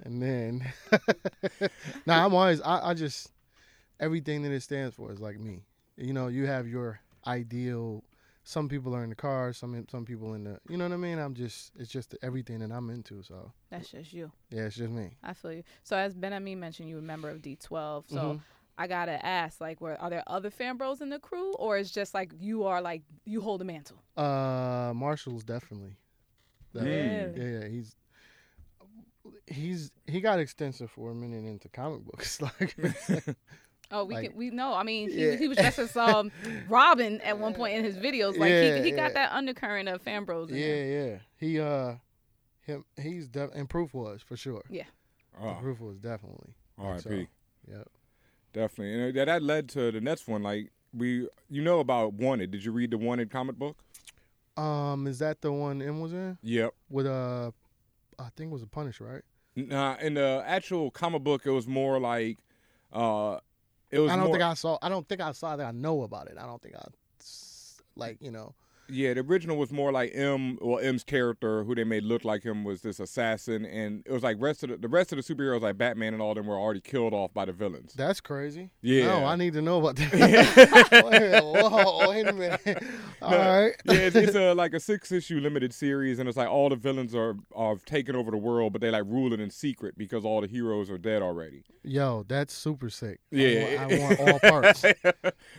and 0.04 0.22
then. 0.22 0.64
now 2.06 2.24
I'm 2.24 2.34
always. 2.34 2.60
I, 2.62 2.90
I 2.90 2.94
just 2.94 3.30
everything 3.98 4.42
that 4.42 4.52
it 4.52 4.62
stands 4.62 4.94
for 4.94 5.12
is 5.12 5.20
like 5.20 5.38
me. 5.38 5.64
You 5.96 6.12
know, 6.14 6.28
you 6.28 6.46
have 6.46 6.66
your 6.66 7.00
ideal. 7.26 8.04
Some 8.42 8.70
people 8.70 8.96
are 8.96 9.04
in 9.04 9.10
the 9.10 9.16
car. 9.16 9.52
Some 9.52 9.86
some 9.90 10.06
people 10.06 10.32
in 10.34 10.44
the. 10.44 10.58
You 10.68 10.78
know 10.78 10.84
what 10.84 10.94
I 10.94 10.96
mean? 10.96 11.18
I'm 11.18 11.34
just. 11.34 11.72
It's 11.78 11.90
just 11.90 12.16
everything 12.22 12.60
that 12.60 12.72
I'm 12.72 12.88
into. 12.88 13.22
So 13.22 13.52
That's 13.70 13.90
just 13.90 14.12
you. 14.14 14.32
yeah, 14.50 14.62
it's 14.62 14.76
just 14.76 14.90
me. 14.90 15.10
I 15.22 15.34
feel 15.34 15.52
you. 15.52 15.62
So 15.82 15.96
as 15.96 16.14
Ben 16.14 16.32
Hameen 16.32 16.56
mentioned, 16.56 16.88
you 16.88 16.94
were 16.96 17.02
a 17.02 17.04
member 17.04 17.28
of 17.28 17.42
D12. 17.42 18.04
So 18.08 18.16
Mhm. 18.16 18.40
I 18.80 18.86
gotta 18.86 19.24
ask, 19.24 19.60
like, 19.60 19.80
were 19.80 20.00
are 20.00 20.08
there 20.10 20.22
other 20.26 20.50
fan 20.50 20.76
bros 20.78 21.00
in 21.00 21.10
the 21.10 21.18
crew, 21.18 21.52
or 21.54 21.76
is 21.76 21.90
just 21.90 22.14
like 22.14 22.32
you 22.40 22.64
are 22.64 22.80
like 22.80 23.02
you 23.26 23.40
hold 23.42 23.60
the 23.60 23.64
mantle? 23.66 23.98
Uh, 24.16 24.92
Marshall's 24.94 25.44
definitely. 25.44 25.96
That- 26.72 26.84
Really? 26.84 27.32
Yeah, 27.36 27.58
yeah. 27.60 27.68
He's 27.68 27.94
he's 29.46 29.90
he 30.06 30.20
got 30.20 30.38
extensive 30.38 30.90
for 30.90 31.10
a 31.10 31.14
minute 31.14 31.44
into 31.44 31.68
comic 31.68 32.04
books. 32.04 32.40
Like, 32.60 32.74
Oh, 33.92 34.04
we 34.04 34.14
Like- 34.14 34.28
can 34.30 34.38
we 34.38 34.50
know. 34.50 34.72
I 34.72 34.84
mean, 34.84 35.10
he, 35.10 35.26
Yeah. 35.26 35.36
he 35.36 35.48
was 35.48 35.58
just 35.58 35.78
as 35.80 35.96
um 35.96 36.30
Robin 36.68 37.20
at 37.22 37.38
one 37.38 37.54
point 37.54 37.76
in 37.76 37.84
his 37.84 37.96
videos. 37.96 38.38
Like 38.38 38.50
Yeah, 38.50 38.76
he 38.76 38.82
he 38.84 38.90
yeah. 38.90 38.96
got 38.96 39.14
that 39.14 39.32
undercurrent 39.32 39.88
of 39.88 40.00
fan 40.00 40.24
bros. 40.24 40.48
In 40.48 40.56
yeah, 40.56 40.64
him. 40.64 41.10
yeah. 41.10 41.18
He 41.36 41.60
uh, 41.60 41.94
him 42.62 42.84
he's 42.96 43.26
def- 43.28 43.50
and 43.54 43.68
proof 43.68 43.92
was 43.92 44.22
for 44.22 44.36
sure. 44.36 44.62
Yeah. 44.70 44.84
Oh. 45.42 45.54
Proof 45.60 45.80
was 45.80 45.98
definitely. 45.98 46.54
R.I.P. 46.78 47.02
So, 47.02 47.10
Yep. 47.68 47.88
Definitely. 48.52 48.94
And 48.94 49.16
that, 49.16 49.26
that 49.26 49.42
led 49.42 49.68
to 49.70 49.90
the 49.90 50.00
next 50.00 50.28
one. 50.28 50.42
Like 50.42 50.70
we, 50.96 51.28
you 51.48 51.62
know 51.62 51.80
about 51.80 52.14
Wanted. 52.14 52.50
Did 52.50 52.64
you 52.64 52.72
read 52.72 52.90
the 52.90 52.98
Wanted 52.98 53.30
comic 53.30 53.56
book? 53.56 53.76
Um, 54.56 55.06
is 55.06 55.20
that 55.20 55.40
the 55.40 55.52
one 55.52 55.80
M 55.80 56.00
was 56.00 56.12
in? 56.12 56.36
Yep. 56.42 56.74
With 56.90 57.06
uh, 57.06 57.50
I 58.18 58.28
think 58.36 58.50
it 58.50 58.52
was 58.52 58.62
a 58.62 58.66
Punisher, 58.66 59.04
right? 59.04 59.22
Nah, 59.56 59.96
in 60.00 60.14
the 60.14 60.42
actual 60.46 60.90
comic 60.90 61.22
book, 61.22 61.42
it 61.44 61.50
was 61.50 61.66
more 61.66 61.98
like, 61.98 62.38
uh, 62.92 63.38
it 63.90 63.98
was. 63.98 64.10
I 64.10 64.16
don't 64.16 64.26
more, 64.26 64.34
think 64.34 64.44
I 64.44 64.54
saw. 64.54 64.78
I 64.82 64.88
don't 64.88 65.08
think 65.08 65.20
I 65.20 65.32
saw 65.32 65.56
that. 65.56 65.66
I 65.66 65.72
know 65.72 66.02
about 66.02 66.28
it. 66.28 66.36
I 66.38 66.46
don't 66.46 66.62
think 66.62 66.76
I, 66.76 66.86
like 67.96 68.18
you 68.20 68.30
know. 68.30 68.54
Yeah, 68.90 69.14
the 69.14 69.20
original 69.20 69.56
was 69.56 69.72
more 69.72 69.92
like 69.92 70.12
M, 70.14 70.58
or 70.60 70.80
M's 70.80 71.04
character, 71.04 71.64
who 71.64 71.74
they 71.74 71.84
made 71.84 72.04
look 72.04 72.24
like 72.24 72.42
him, 72.42 72.64
was 72.64 72.82
this 72.82 73.00
assassin, 73.00 73.64
and 73.64 74.02
it 74.06 74.12
was 74.12 74.22
like 74.22 74.36
rest 74.40 74.62
of 74.62 74.70
the, 74.70 74.76
the 74.76 74.88
rest 74.88 75.12
of 75.12 75.16
the 75.24 75.34
superheroes, 75.34 75.60
like 75.62 75.78
Batman 75.78 76.12
and 76.14 76.22
all 76.22 76.34
them, 76.34 76.46
were 76.46 76.58
already 76.58 76.80
killed 76.80 77.12
off 77.12 77.32
by 77.34 77.44
the 77.44 77.52
villains. 77.52 77.92
That's 77.94 78.20
crazy. 78.20 78.70
Yeah. 78.82 79.06
No, 79.06 79.24
I 79.26 79.36
need 79.36 79.52
to 79.54 79.62
know 79.62 79.78
about 79.78 79.96
that. 79.96 80.10
wait, 81.10 81.42
whoa, 81.42 82.08
wait 82.08 82.26
a 82.26 82.32
minute. 82.32 82.60
All 83.22 83.30
No, 83.32 83.38
right. 83.38 83.74
yeah, 83.84 83.94
it's, 83.94 84.16
it's 84.16 84.34
a 84.34 84.54
like 84.54 84.72
a 84.72 84.80
six 84.80 85.12
issue 85.12 85.40
limited 85.40 85.74
series, 85.74 86.18
and 86.18 86.26
it's 86.28 86.38
like 86.38 86.48
all 86.48 86.70
the 86.70 86.76
villains 86.76 87.14
are 87.14 87.34
are 87.54 87.76
taking 87.84 88.14
over 88.14 88.30
the 88.30 88.38
world, 88.38 88.72
but 88.72 88.80
they 88.80 88.90
like 88.90 89.04
rule 89.06 89.32
it 89.34 89.40
in 89.40 89.50
secret 89.50 89.98
because 89.98 90.24
all 90.24 90.40
the 90.40 90.46
heroes 90.46 90.88
are 90.90 90.96
dead 90.96 91.20
already. 91.20 91.62
Yo, 91.82 92.24
that's 92.28 92.54
super 92.54 92.88
sick. 92.88 93.20
I 93.32 93.36
Yeah, 93.36 93.76
want- 93.86 93.92
I 93.92 93.98
want, 93.98 94.20
all 94.20 94.38
parts. 94.50 94.84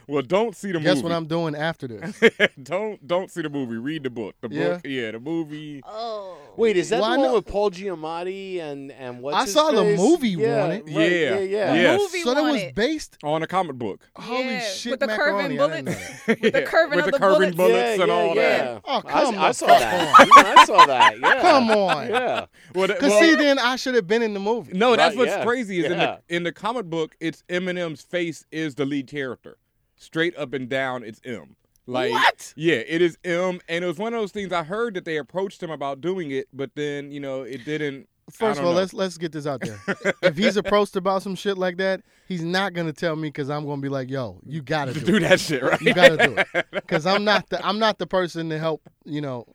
well, 0.08 0.22
don't 0.24 0.56
see 0.56 0.72
the 0.72 0.80
Guess 0.80 0.96
movie. 0.98 1.04
what 1.04 1.12
I'm 1.12 1.28
doing 1.28 1.56
after 1.56 1.88
this? 1.88 2.20
don't 2.64 3.06
don't 3.08 3.21
see 3.30 3.42
the 3.42 3.50
movie. 3.50 3.76
Read 3.76 4.04
the 4.04 4.10
book. 4.10 4.36
The 4.42 4.48
Yeah? 4.50 4.70
book, 4.70 4.82
yeah, 4.86 5.12
the 5.12 5.20
movie. 5.20 5.82
Oh. 5.86 6.38
Wait, 6.58 6.78
is 6.78 6.90
that 6.90 7.02
Well, 7.02 7.12
I 7.12 7.14
the 7.16 7.20
one 7.20 7.30
know- 7.30 7.36
with 7.36 7.46
Paul 7.46 7.70
Giamatti 7.72 8.60
and 8.62 8.92
and 8.92 9.22
what's 9.22 9.36
I 9.38 9.42
his 9.44 9.54
saw 9.54 9.72
the 9.72 9.82
face? 9.84 10.00
movie 10.00 10.30
yeah, 10.30 10.62
Wanted. 10.62 10.82
right, 10.88 11.12
Yeah, 11.12 11.20
yeah, 11.20 11.40
yeah. 11.40 11.74
Yes. 11.74 12.00
Movie 12.02 12.22
so 12.24 12.34
that 12.34 12.42
was 12.44 12.52
wanted. 12.54 12.76
based. 12.76 13.18
on 13.24 13.44
a 13.44 13.48
comic 13.48 13.76
book. 13.76 14.08
Holy 14.16 14.46
Yeah, 14.46 14.60
shit, 14.62 14.92
with 14.92 15.00
the 15.02 15.08
macaroni! 15.08 15.58
curving 15.58 15.60
I 15.62 15.76
didn't 15.76 15.86
know 15.86 15.92
bullets. 15.92 16.26
that. 16.26 16.42
With 16.42 16.54
the 16.54 16.62
curving 16.64 16.96
with 16.98 17.06
of 17.06 17.06
the 17.06 17.12
the 17.12 17.18
curving 17.20 17.52
bullets. 17.52 17.58
bullets 17.58 17.98
yeah, 17.98 18.04
and 18.04 18.08
yeah, 18.08 18.14
all 18.16 18.36
yeah. 18.36 18.58
that. 18.74 18.82
Oh, 18.86 18.98
I, 18.98 19.02
come 19.24 19.40
I 19.40 19.52
saw 19.52 19.68
that. 19.68 20.30
I 20.58 20.66
saw 20.66 20.86
that. 20.86 21.20
Yeah. 21.20 21.42
Come 21.42 21.72
on. 21.72 22.08
Yeah. 22.10 22.46
Cause 22.74 22.90
well, 23.02 23.20
see, 23.22 23.36
then 23.36 23.60
I 23.60 23.76
should 23.76 23.96
have 23.96 24.08
been 24.08 24.22
in 24.22 24.34
the 24.34 24.40
movie. 24.40 24.74
no, 24.74 24.96
that's 24.96 25.16
Right, 25.16 25.20
what's 25.26 25.32
yeah, 25.38 25.44
crazy 25.46 25.80
is 25.80 25.86
in 25.92 25.98
the 25.98 26.20
in 26.30 26.44
the 26.44 26.52
comic 26.52 26.86
book, 26.86 27.16
it's 27.20 27.44
Eminem's 27.50 28.02
face 28.02 28.46
is 28.52 28.76
the 28.76 28.86
lead 28.86 29.08
character, 29.08 29.58
straight 29.96 30.36
up 30.38 30.54
and 30.54 30.70
down. 30.70 31.04
It's 31.04 31.20
M. 31.26 31.56
Like 31.92 32.12
What? 32.14 32.54
Yeah, 32.56 32.76
it 32.88 33.02
is 33.02 33.18
M, 33.24 33.60
and 33.68 33.84
it 33.84 33.88
was 33.88 33.98
one 33.98 34.14
of 34.14 34.20
those 34.20 34.32
things. 34.32 34.52
I 34.54 34.64
heard 34.64 34.94
that 34.94 35.06
they 35.06 35.18
approached 35.18 35.62
him 35.62 35.70
about 35.72 36.02
doing 36.02 36.32
it, 36.32 36.48
but 36.54 36.72
then 36.76 37.12
you 37.12 37.20
know 37.20 37.42
it 37.44 37.66
didn't. 37.66 38.08
First 38.32 38.60
of 38.62 38.66
all, 38.66 38.72
know. 38.72 38.78
let's 38.78 38.94
let's 38.94 39.18
get 39.18 39.34
this 39.34 39.46
out 39.46 39.60
there. 39.62 39.78
if 40.22 40.38
he's 40.38 40.56
approached 40.56 40.96
about 40.96 41.22
some 41.22 41.36
shit 41.36 41.58
like 41.58 41.76
that, 41.78 42.02
he's 42.30 42.44
not 42.44 42.74
gonna 42.74 42.94
tell 42.94 43.16
me 43.18 43.28
because 43.28 43.50
I'm 43.50 43.66
gonna 43.66 43.82
be 43.82 43.90
like, 43.90 44.10
"Yo, 44.10 44.40
you 44.46 44.62
gotta 44.62 44.94
do, 45.00 45.02
Do 45.02 45.16
it. 45.18 45.20
that 45.22 45.40
shit, 45.42 45.62
right? 45.64 45.82
You 45.82 45.94
gotta 45.94 46.16
do 46.18 46.36
it." 46.38 46.66
Because 46.72 47.06
I'm 47.06 47.26
not 47.26 47.50
the 47.50 47.66
I'm 47.66 47.78
not 47.78 47.98
the 48.00 48.08
person 48.08 48.50
to 48.50 48.58
help. 48.58 48.82
You 49.04 49.20
know, 49.20 49.48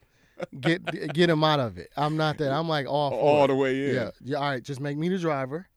get 0.60 0.84
get 1.14 1.30
him 1.30 1.42
out 1.42 1.60
of 1.60 1.78
it. 1.78 1.88
I'm 1.96 2.18
not 2.18 2.36
that. 2.38 2.52
I'm 2.52 2.68
like 2.68 2.86
all 2.86 3.14
All 3.14 3.44
it. 3.44 3.48
the 3.48 3.54
way 3.54 3.88
in. 3.90 3.94
Yeah. 3.94 4.10
yeah. 4.22 4.36
All 4.36 4.50
right, 4.50 4.62
just 4.62 4.80
make 4.80 4.98
me 4.98 5.08
the 5.08 5.18
driver. 5.18 5.68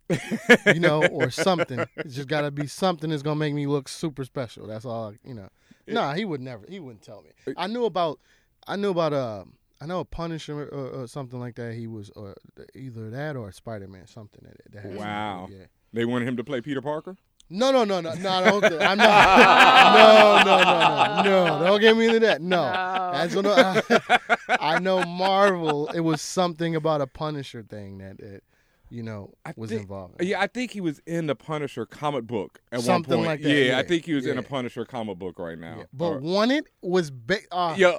you 0.74 0.80
know, 0.80 1.06
or 1.06 1.30
something. 1.30 1.86
It's 1.98 2.15
just 2.15 2.28
gotta 2.28 2.52
be 2.52 2.67
something 2.67 3.12
that's 3.12 3.22
gonna 3.24 3.36
make 3.39 3.54
me 3.54 3.65
look 3.67 3.88
super 3.88 4.26
special. 4.26 4.67
That's 4.67 4.84
all. 4.84 5.13
You 5.24 5.36
know. 5.36 5.50
Nah, 5.93 6.13
he 6.13 6.25
would 6.25 6.41
never. 6.41 6.65
He 6.67 6.80
wouldn't 6.80 7.02
tell 7.02 7.21
me. 7.21 7.54
I 7.58 7.67
knew 7.67 7.86
about. 7.86 8.19
I 8.67 8.75
knew 8.75 8.91
about. 8.91 9.13
Uh, 9.13 9.45
I 9.82 9.86
know 9.86 10.02
a 10.02 10.06
Punisher 10.06 10.67
or, 10.67 11.02
or 11.04 11.08
something 11.08 11.39
like 11.39 11.56
that. 11.56 11.73
He 11.73 11.88
was 11.88 12.10
or 12.12 12.36
either 12.75 13.10
that 13.12 13.36
or 13.36 13.52
Spider 13.52 13.88
Man. 13.88 14.08
Something 14.08 14.41
that, 14.43 14.73
that 14.73 14.82
had 14.82 14.91
something 14.91 14.99
Wow. 14.99 15.47
Yeah. 15.49 15.65
They 15.93 16.06
wanted 16.06 16.28
him 16.28 16.38
to 16.38 16.43
play 16.43 16.62
Peter 16.62 16.82
Parker. 16.82 17.15
No, 17.52 17.71
no, 17.71 17.84
no, 17.84 17.99
no, 17.99 18.13
no. 18.13 18.30
I 18.30 18.43
don't 18.43 18.62
think, 18.62 18.80
I'm 18.80 18.97
not. 18.97 19.95
no, 19.95 20.43
no, 20.43 20.63
no, 20.63 21.23
no, 21.23 21.60
no. 21.60 21.65
Don't 21.65 21.82
get 21.82 21.97
me 21.97 22.06
into 22.06 22.19
that. 22.19 22.41
No. 22.41 22.62
That's 22.62 23.36
what 23.36 23.47
I, 23.47 24.19
I 24.60 24.80
know. 24.80 25.04
Marvel. 25.04 25.88
It 25.88 26.02
was 26.02 26.21
something 26.21 26.75
about 26.75 27.02
a 27.02 27.08
Punisher 27.08 27.63
thing 27.63 27.97
that, 27.99 28.19
that 28.19 28.43
you 28.91 29.04
know, 29.04 29.34
I 29.45 29.54
was 29.56 29.69
think- 29.69 29.84
involved. 29.84 30.21
Yeah, 30.21 30.39
I 30.41 30.47
think 30.47 30.71
he 30.71 30.82
was 30.82 30.99
in 31.06 31.28
the 31.28 31.36
Punisher 31.36 31.86
comic 31.86 32.25
book 32.25 32.60
at 32.71 32.82
Something 32.82 33.10
one 33.10 33.17
point. 33.19 33.28
like 33.28 33.41
that, 33.43 33.49
Yeah, 33.65 33.78
I 33.78 33.84
think 33.84 34.06
he 34.06 34.13
was 34.13 34.25
in 34.25 34.38
a. 34.38 34.43
Punisher 34.43 34.84
comic 34.84 35.19
book 35.19 35.38
right 35.38 35.58
now. 35.60 35.84
But 35.93 36.06
Or- 36.06 36.19
one 36.19 36.49
it 36.49 36.65
was 36.82 37.12
big. 37.12 37.45
Uh, 37.52 37.75
yeah, 37.78 37.97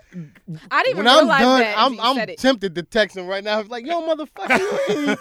I 0.71 0.83
didn't 0.83 0.91
even 0.91 0.97
when 1.05 1.09
I'm 1.09 1.19
realize 1.25 1.41
done, 1.41 1.61
that. 1.61 1.79
I'm, 1.79 1.93
until 1.93 2.05
I'm 2.07 2.17
said 2.17 2.31
it. 2.31 2.39
tempted 2.39 2.75
to 2.75 2.83
text 2.83 3.17
him 3.17 3.27
right 3.29 3.45
now. 3.45 3.63
Like, 3.63 3.87
yo, 3.87 4.01
motherfucker, 4.15 4.59
you 4.59 4.99
ain't- 5.09 5.17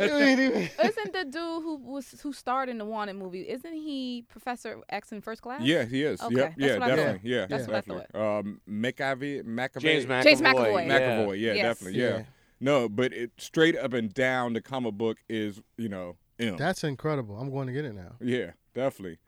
you 0.10 0.16
ain't 0.18 0.40
even- 0.40 0.70
Isn't 0.82 1.12
the 1.12 1.24
dude 1.24 1.34
who 1.62 1.76
was 1.76 2.18
who 2.22 2.32
starred 2.32 2.68
in 2.70 2.78
the 2.78 2.84
Wanted 2.84 3.16
movie? 3.16 3.42
Isn't 3.48 3.74
he 3.74 4.24
Professor 4.28 4.78
X 4.88 5.12
in 5.12 5.20
First 5.20 5.42
Class? 5.42 5.60
yeah, 5.62 5.84
he 5.84 6.02
is. 6.02 6.20
Okay, 6.22 6.34
Yep, 6.34 6.54
that's 6.56 6.58
yeah, 6.58 6.72
what 6.78 6.82
I 6.82 6.88
thought. 6.88 6.96
definitely. 6.96 7.30
Yeah, 7.30 7.46
That's 7.46 7.66
what 7.66 7.76
I 7.76 7.80
definitely. 7.80 8.20
Um, 8.20 8.60
McAvey, 8.68 9.42
McAvey, 9.44 9.80
James 9.80 10.06
McAvoy. 10.06 10.22
James 10.22 10.40
McAvoy. 10.40 10.86
yeah. 10.86 10.98
McAvoy. 11.00 11.40
Yeah, 11.40 11.52
Yes. 11.52 11.62
definitely. 11.78 12.00
Yeah. 12.00 12.22
No, 12.64 12.88
but 12.88 13.12
it 13.12 13.32
straight 13.36 13.76
up 13.76 13.92
and 13.92 14.12
down 14.12 14.54
the 14.54 14.62
comic 14.62 14.94
book 14.94 15.18
is 15.28 15.60
you 15.76 15.90
know 15.90 16.16
M. 16.38 16.56
That's 16.56 16.82
incredible. 16.82 17.36
I'm 17.36 17.50
going 17.50 17.66
to 17.66 17.74
get 17.74 17.84
it 17.84 17.94
now. 17.94 18.16
Yeah, 18.22 18.52
definitely. 18.74 19.18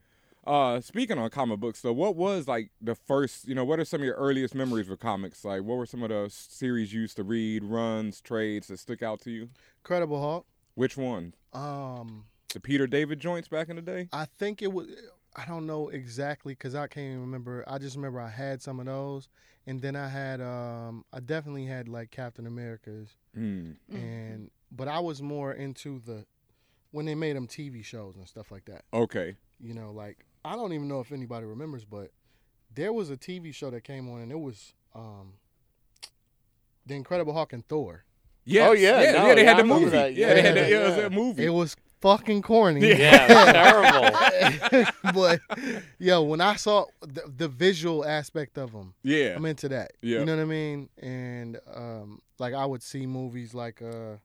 Uh, 0.46 0.80
speaking 0.80 1.18
on 1.18 1.28
comic 1.28 1.60
books, 1.60 1.82
though, 1.82 1.92
what 1.92 2.16
was 2.16 2.48
like 2.48 2.70
the 2.80 2.94
first? 2.94 3.46
You 3.46 3.54
know, 3.54 3.64
what 3.64 3.78
are 3.78 3.84
some 3.84 4.00
of 4.00 4.06
your 4.06 4.14
earliest 4.14 4.54
memories 4.54 4.88
with 4.88 5.00
comics? 5.00 5.44
Like, 5.44 5.64
what 5.64 5.76
were 5.76 5.84
some 5.84 6.02
of 6.02 6.08
the 6.08 6.28
series 6.30 6.94
you 6.94 7.02
used 7.02 7.16
to 7.16 7.24
read, 7.24 7.62
runs, 7.62 8.22
trades 8.22 8.68
that 8.68 8.78
stick 8.78 9.02
out 9.02 9.20
to 9.22 9.30
you? 9.30 9.50
Incredible 9.82 10.18
Hulk. 10.20 10.46
Which 10.74 10.96
one? 10.96 11.34
Um, 11.52 12.24
The 12.54 12.60
Peter 12.60 12.86
David 12.86 13.20
joints 13.20 13.48
back 13.48 13.68
in 13.68 13.76
the 13.76 13.82
day? 13.82 14.08
I 14.14 14.24
think 14.24 14.62
it 14.62 14.72
was. 14.72 14.86
I 15.36 15.44
don't 15.44 15.66
know 15.66 15.88
exactly 15.90 16.54
because 16.54 16.74
I 16.74 16.86
can't 16.86 17.06
even 17.08 17.20
remember. 17.20 17.62
I 17.68 17.78
just 17.78 17.94
remember 17.96 18.20
I 18.20 18.30
had 18.30 18.62
some 18.62 18.80
of 18.80 18.86
those, 18.86 19.28
and 19.66 19.80
then 19.82 19.94
I 19.94 20.08
had. 20.08 20.40
Um, 20.40 21.04
I 21.12 21.20
definitely 21.20 21.66
had 21.66 21.88
like 21.88 22.10
Captain 22.10 22.46
America's, 22.46 23.10
Hmm. 23.34 23.72
and 23.90 24.50
but 24.72 24.88
I 24.88 24.98
was 25.00 25.20
more 25.22 25.52
into 25.52 26.00
the 26.00 26.24
when 26.90 27.04
they 27.04 27.14
made 27.14 27.36
them 27.36 27.46
TV 27.46 27.84
shows 27.84 28.16
and 28.16 28.26
stuff 28.26 28.50
like 28.50 28.64
that. 28.64 28.84
Okay. 28.94 29.36
You 29.60 29.74
know, 29.74 29.92
like 29.92 30.24
I 30.44 30.56
don't 30.56 30.72
even 30.72 30.88
know 30.88 31.00
if 31.00 31.12
anybody 31.12 31.44
remembers, 31.44 31.84
but 31.84 32.10
there 32.74 32.92
was 32.92 33.10
a 33.10 33.16
TV 33.16 33.54
show 33.54 33.70
that 33.70 33.84
came 33.84 34.08
on, 34.10 34.22
and 34.22 34.32
it 34.32 34.38
was 34.40 34.72
um, 34.94 35.34
the 36.86 36.94
Incredible 36.94 37.32
Hulk 37.34 37.52
and 37.52 37.66
Thor. 37.66 38.04
Yes, 38.44 38.68
Oh, 38.68 38.72
yeah, 38.72 39.02
yeah, 39.02 39.12
no, 39.12 39.26
yeah. 39.26 39.34
They 39.34 39.42
yeah, 39.42 39.48
had 39.54 39.58
the 39.58 39.64
movie. 39.64 39.90
that. 39.90 40.14
Yeah, 40.14 40.34
they 40.34 40.42
had 40.42 40.56
Yeah, 40.56 40.62
the, 40.62 40.70
yeah, 40.70 40.76
it 40.76 40.82
was 40.96 41.04
a 41.04 41.10
movie. 41.10 41.44
It 41.44 41.50
was 41.50 41.76
fucking 42.06 42.42
corny. 42.42 42.86
Yeah, 42.88 43.26
terrible. 44.70 44.86
but 45.14 45.40
yo, 45.98 46.22
when 46.22 46.40
I 46.40 46.56
saw 46.56 46.84
the, 47.00 47.22
the 47.36 47.48
visual 47.48 48.04
aspect 48.04 48.58
of 48.58 48.72
them, 48.72 48.94
Yeah. 49.02 49.34
I'm 49.36 49.44
into 49.46 49.68
that. 49.70 49.92
Yeah. 50.02 50.20
You 50.20 50.24
know 50.24 50.36
what 50.36 50.42
I 50.42 50.46
mean? 50.46 50.88
And 50.98 51.58
um, 51.74 52.20
like 52.38 52.54
I 52.54 52.64
would 52.66 52.82
see 52.82 53.06
movies 53.06 53.54
like 53.54 53.82
uh, 53.82 54.16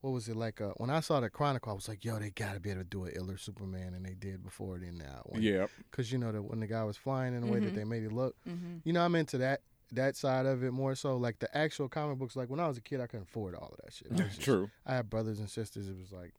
what 0.00 0.10
was 0.10 0.28
it 0.28 0.36
like? 0.36 0.60
Uh, 0.60 0.72
when 0.76 0.90
I 0.90 1.00
saw 1.00 1.18
the 1.20 1.30
Chronicle, 1.30 1.72
I 1.72 1.74
was 1.74 1.88
like, 1.88 2.04
yo, 2.04 2.18
they 2.18 2.30
gotta 2.30 2.60
be 2.60 2.70
able 2.70 2.82
to 2.82 2.84
do 2.88 3.04
an 3.04 3.12
iller 3.16 3.36
Superman, 3.36 3.94
and 3.94 4.04
they 4.04 4.14
did 4.14 4.42
before 4.42 4.76
it 4.76 4.82
in 4.82 4.98
that 4.98 5.22
one. 5.24 5.42
Yep. 5.42 5.70
Because 5.90 6.12
you 6.12 6.18
know 6.18 6.30
that 6.32 6.42
when 6.42 6.60
the 6.60 6.66
guy 6.66 6.84
was 6.84 6.96
flying 6.96 7.34
in 7.34 7.40
the 7.40 7.46
way 7.52 7.58
that 7.60 7.72
Mhm. 7.72 7.76
they 7.76 7.84
made 7.84 8.04
it 8.04 8.12
look, 8.12 8.36
Mhm. 8.48 8.80
you 8.84 8.92
know, 8.92 9.04
I'm 9.04 9.14
into 9.14 9.38
that. 9.38 9.60
That 9.92 10.16
side 10.16 10.44
of 10.44 10.62
it 10.62 10.70
more 10.72 10.94
so, 10.94 11.16
like 11.16 11.38
the 11.38 11.48
actual 11.56 11.88
comic 11.88 12.18
books. 12.18 12.36
Like 12.36 12.50
when 12.50 12.60
I 12.60 12.68
was 12.68 12.76
a 12.76 12.82
kid, 12.82 13.00
I 13.00 13.06
couldn't 13.06 13.26
afford 13.28 13.54
all 13.54 13.70
of 13.72 13.78
that 13.82 13.92
shit. 13.94 14.08
I 14.12 14.14
was 14.16 14.20
just- 14.34 14.42
True. 14.42 14.70
I 14.84 14.96
had 14.96 15.08
brothers 15.08 15.38
and 15.40 15.48
sisters. 15.48 15.88
It 15.88 15.96
was 15.98 16.12
like, 16.12 16.34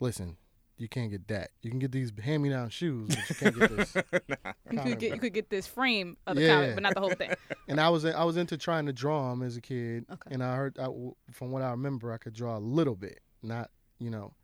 listen, 0.00 0.36
you 0.76 0.88
can't 0.88 1.10
get 1.10 1.26
that. 1.28 1.50
You 1.62 1.70
can 1.70 1.78
get 1.80 1.90
these 1.92 2.12
hand-me-down 2.22 2.68
shoes, 2.70 3.08
but 3.08 3.28
you 3.28 3.34
can't 3.34 3.58
get 3.58 3.76
this. 3.76 3.96
You 4.70 4.80
could 4.80 4.98
get 4.98 5.14
you 5.14 5.18
could 5.20 5.32
get 5.32 5.48
this 5.50 5.66
frame 5.66 6.16
of 6.26 6.36
the 6.36 6.42
Yeah. 6.42 6.54
comic, 6.54 6.74
but 6.74 6.82
not 6.82 6.94
the 6.94 7.00
whole 7.00 7.14
thing. 7.14 7.30
and 7.68 7.80
I 7.80 7.88
was 7.88 8.04
I 8.04 8.22
was 8.24 8.36
into 8.36 8.56
trying 8.58 8.84
to 8.86 8.92
draw 8.92 9.30
them 9.30 9.42
as 9.42 9.56
a 9.56 9.60
kid, 9.62 10.04
Okay. 10.12 10.34
and 10.34 10.42
I 10.44 10.54
heard 10.56 10.78
I, 10.78 10.86
from 11.32 11.50
what 11.52 11.62
I 11.62 11.70
remember, 11.70 12.12
I 12.12 12.18
could 12.18 12.34
draw 12.34 12.56
a 12.56 12.60
little 12.60 12.94
bit, 12.94 13.20
not 13.42 13.70
you 13.98 14.10
know, 14.10 14.34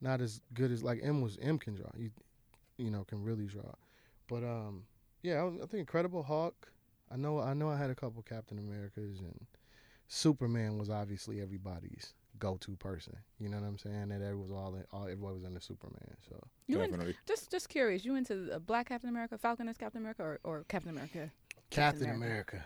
not 0.00 0.20
as 0.20 0.40
good 0.54 0.70
as 0.70 0.82
like 0.84 1.00
M 1.02 1.20
was 1.20 1.36
M 1.42 1.58
can 1.58 1.74
draw. 1.74 1.90
You 1.98 2.10
you 2.78 2.90
know 2.90 3.02
can 3.04 3.22
really 3.24 3.46
draw, 3.46 3.72
but 4.28 4.44
um 4.44 4.84
yeah, 5.22 5.40
I, 5.40 5.42
was- 5.42 5.54
I 5.56 5.66
think 5.66 5.80
Incredible 5.80 6.22
Hulk. 6.22 6.70
I 7.10 7.16
know 7.16 7.40
I 7.40 7.52
know 7.52 7.68
I 7.68 7.76
had 7.76 7.90
a 7.90 7.94
couple 7.96 8.22
Captain 8.22 8.58
Americas 8.58 9.18
and 9.20 9.46
Superman 10.06 10.78
was 10.78 10.88
obviously 10.88 11.40
everybody's 11.40 12.14
go-to 12.38 12.76
person. 12.76 13.16
You 13.38 13.48
know 13.48 13.58
what 13.58 13.66
I'm 13.66 13.78
saying? 13.78 14.08
That 14.08 14.20
it 14.22 14.36
was 14.36 14.50
all, 14.50 14.74
in, 14.74 14.84
all 14.92 15.04
everybody 15.04 15.34
was 15.34 15.44
into 15.44 15.60
Superman. 15.60 16.16
So 16.28 16.42
You 16.66 16.80
in- 16.80 16.90
Definitely. 16.90 17.16
just 17.26 17.50
just 17.50 17.68
curious, 17.68 18.04
you 18.04 18.16
into 18.16 18.34
the 18.36 18.60
Black 18.60 18.88
Captain 18.88 19.08
America, 19.10 19.38
Falcon 19.38 19.68
as 19.68 19.76
Captain 19.76 20.00
America, 20.00 20.22
or, 20.22 20.40
or 20.44 20.64
Captain 20.68 20.90
America? 20.90 21.30
Captain 21.70 22.04
America. 22.10 22.56
America. 22.56 22.64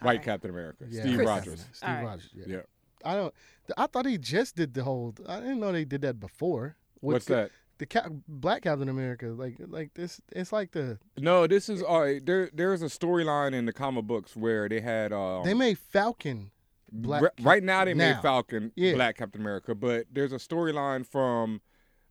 White 0.00 0.10
Alright. 0.12 0.22
Captain 0.24 0.50
America. 0.50 0.84
Yeah, 0.88 1.00
Steve 1.02 1.16
Chris- 1.16 1.26
Rogers. 1.28 1.64
Steve 1.72 1.88
Alright. 1.88 2.04
Rogers. 2.04 2.30
Yeah. 2.34 2.44
Yeah. 2.48 2.60
I 3.04 3.14
don't. 3.14 3.34
I 3.76 3.86
thought 3.86 4.06
he 4.06 4.18
just 4.18 4.56
did 4.56 4.74
the 4.74 4.82
whole. 4.84 5.14
I 5.28 5.40
didn't 5.40 5.60
know 5.60 5.72
they 5.72 5.84
did 5.84 6.02
that 6.02 6.18
before. 6.20 6.76
With 7.00 7.14
What's 7.14 7.24
the- 7.26 7.34
that? 7.34 7.50
The 7.78 7.84
Cap, 7.84 8.10
Black 8.26 8.62
Captain 8.62 8.88
America, 8.88 9.26
like 9.26 9.56
like 9.58 9.92
this. 9.92 10.18
It's 10.32 10.50
like 10.50 10.72
the 10.72 10.98
No, 11.18 11.46
this 11.46 11.68
is 11.68 11.82
all 11.82 12.00
right. 12.00 12.24
There, 12.24 12.48
there's 12.54 12.80
a 12.80 12.86
storyline 12.86 13.52
in 13.52 13.66
the 13.66 13.72
comic 13.74 14.06
books 14.06 14.34
where 14.34 14.66
they 14.66 14.80
had. 14.80 15.12
Um, 15.12 15.44
they 15.44 15.52
made 15.52 15.78
Falcon. 15.78 16.50
Black 16.92 17.22
Ri- 17.22 17.28
right 17.40 17.62
now 17.62 17.84
they 17.84 17.94
made. 17.94 18.20
Falcon 18.22 18.72
Yeah. 18.76 18.94
Black 18.94 19.16
Captain 19.16 19.40
America, 19.40 19.74
but 19.74 20.06
there's 20.12 20.32
a 20.32 20.36
storyline 20.36 21.04
from, 21.06 21.60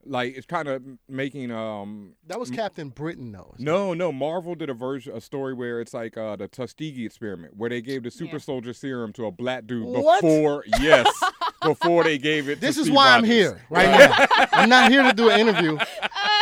like, 0.05 0.35
it's 0.35 0.45
kind 0.45 0.67
of 0.67 0.83
making 1.09 1.51
um. 1.51 2.13
That 2.27 2.39
was 2.39 2.51
Captain 2.51 2.89
Britain 2.89 3.31
though. 3.31 3.55
No, 3.57 3.93
no. 3.93 4.11
Marvel 4.11 4.53
did 4.53 4.69
a 4.69 4.73
version, 4.73 5.15
a 5.15 5.21
story 5.21 5.53
where 5.53 5.79
it's 5.81 5.93
like 5.93 6.17
uh, 6.17 6.35
the 6.35 6.47
Tuskegee 6.47 7.05
experiment, 7.05 7.55
where 7.55 7.69
they 7.69 7.81
gave 7.81 8.03
the 8.03 8.11
super 8.11 8.33
Yeah. 8.33 8.39
soldier 8.39 8.73
serum 8.73 9.13
to 9.13 9.25
a 9.25 9.31
black 9.31 9.65
dude 9.65 9.85
What? 9.87 10.21
before, 10.21 10.63
yes, 10.79 11.07
before 11.63 12.03
they 12.03 12.17
gave 12.17 12.49
it. 12.49 12.59
This 12.59 12.75
to 12.75 12.81
is 12.81 12.85
Steve 12.87 12.95
why 12.95 13.15
I'm 13.15 13.23
here 13.23 13.61
right 13.69 13.89
now. 13.89 14.47
I'm 14.51 14.69
not 14.69 14.91
here 14.91 15.03
to 15.03 15.13
do 15.13 15.29
an 15.29 15.39
interview. 15.39 15.77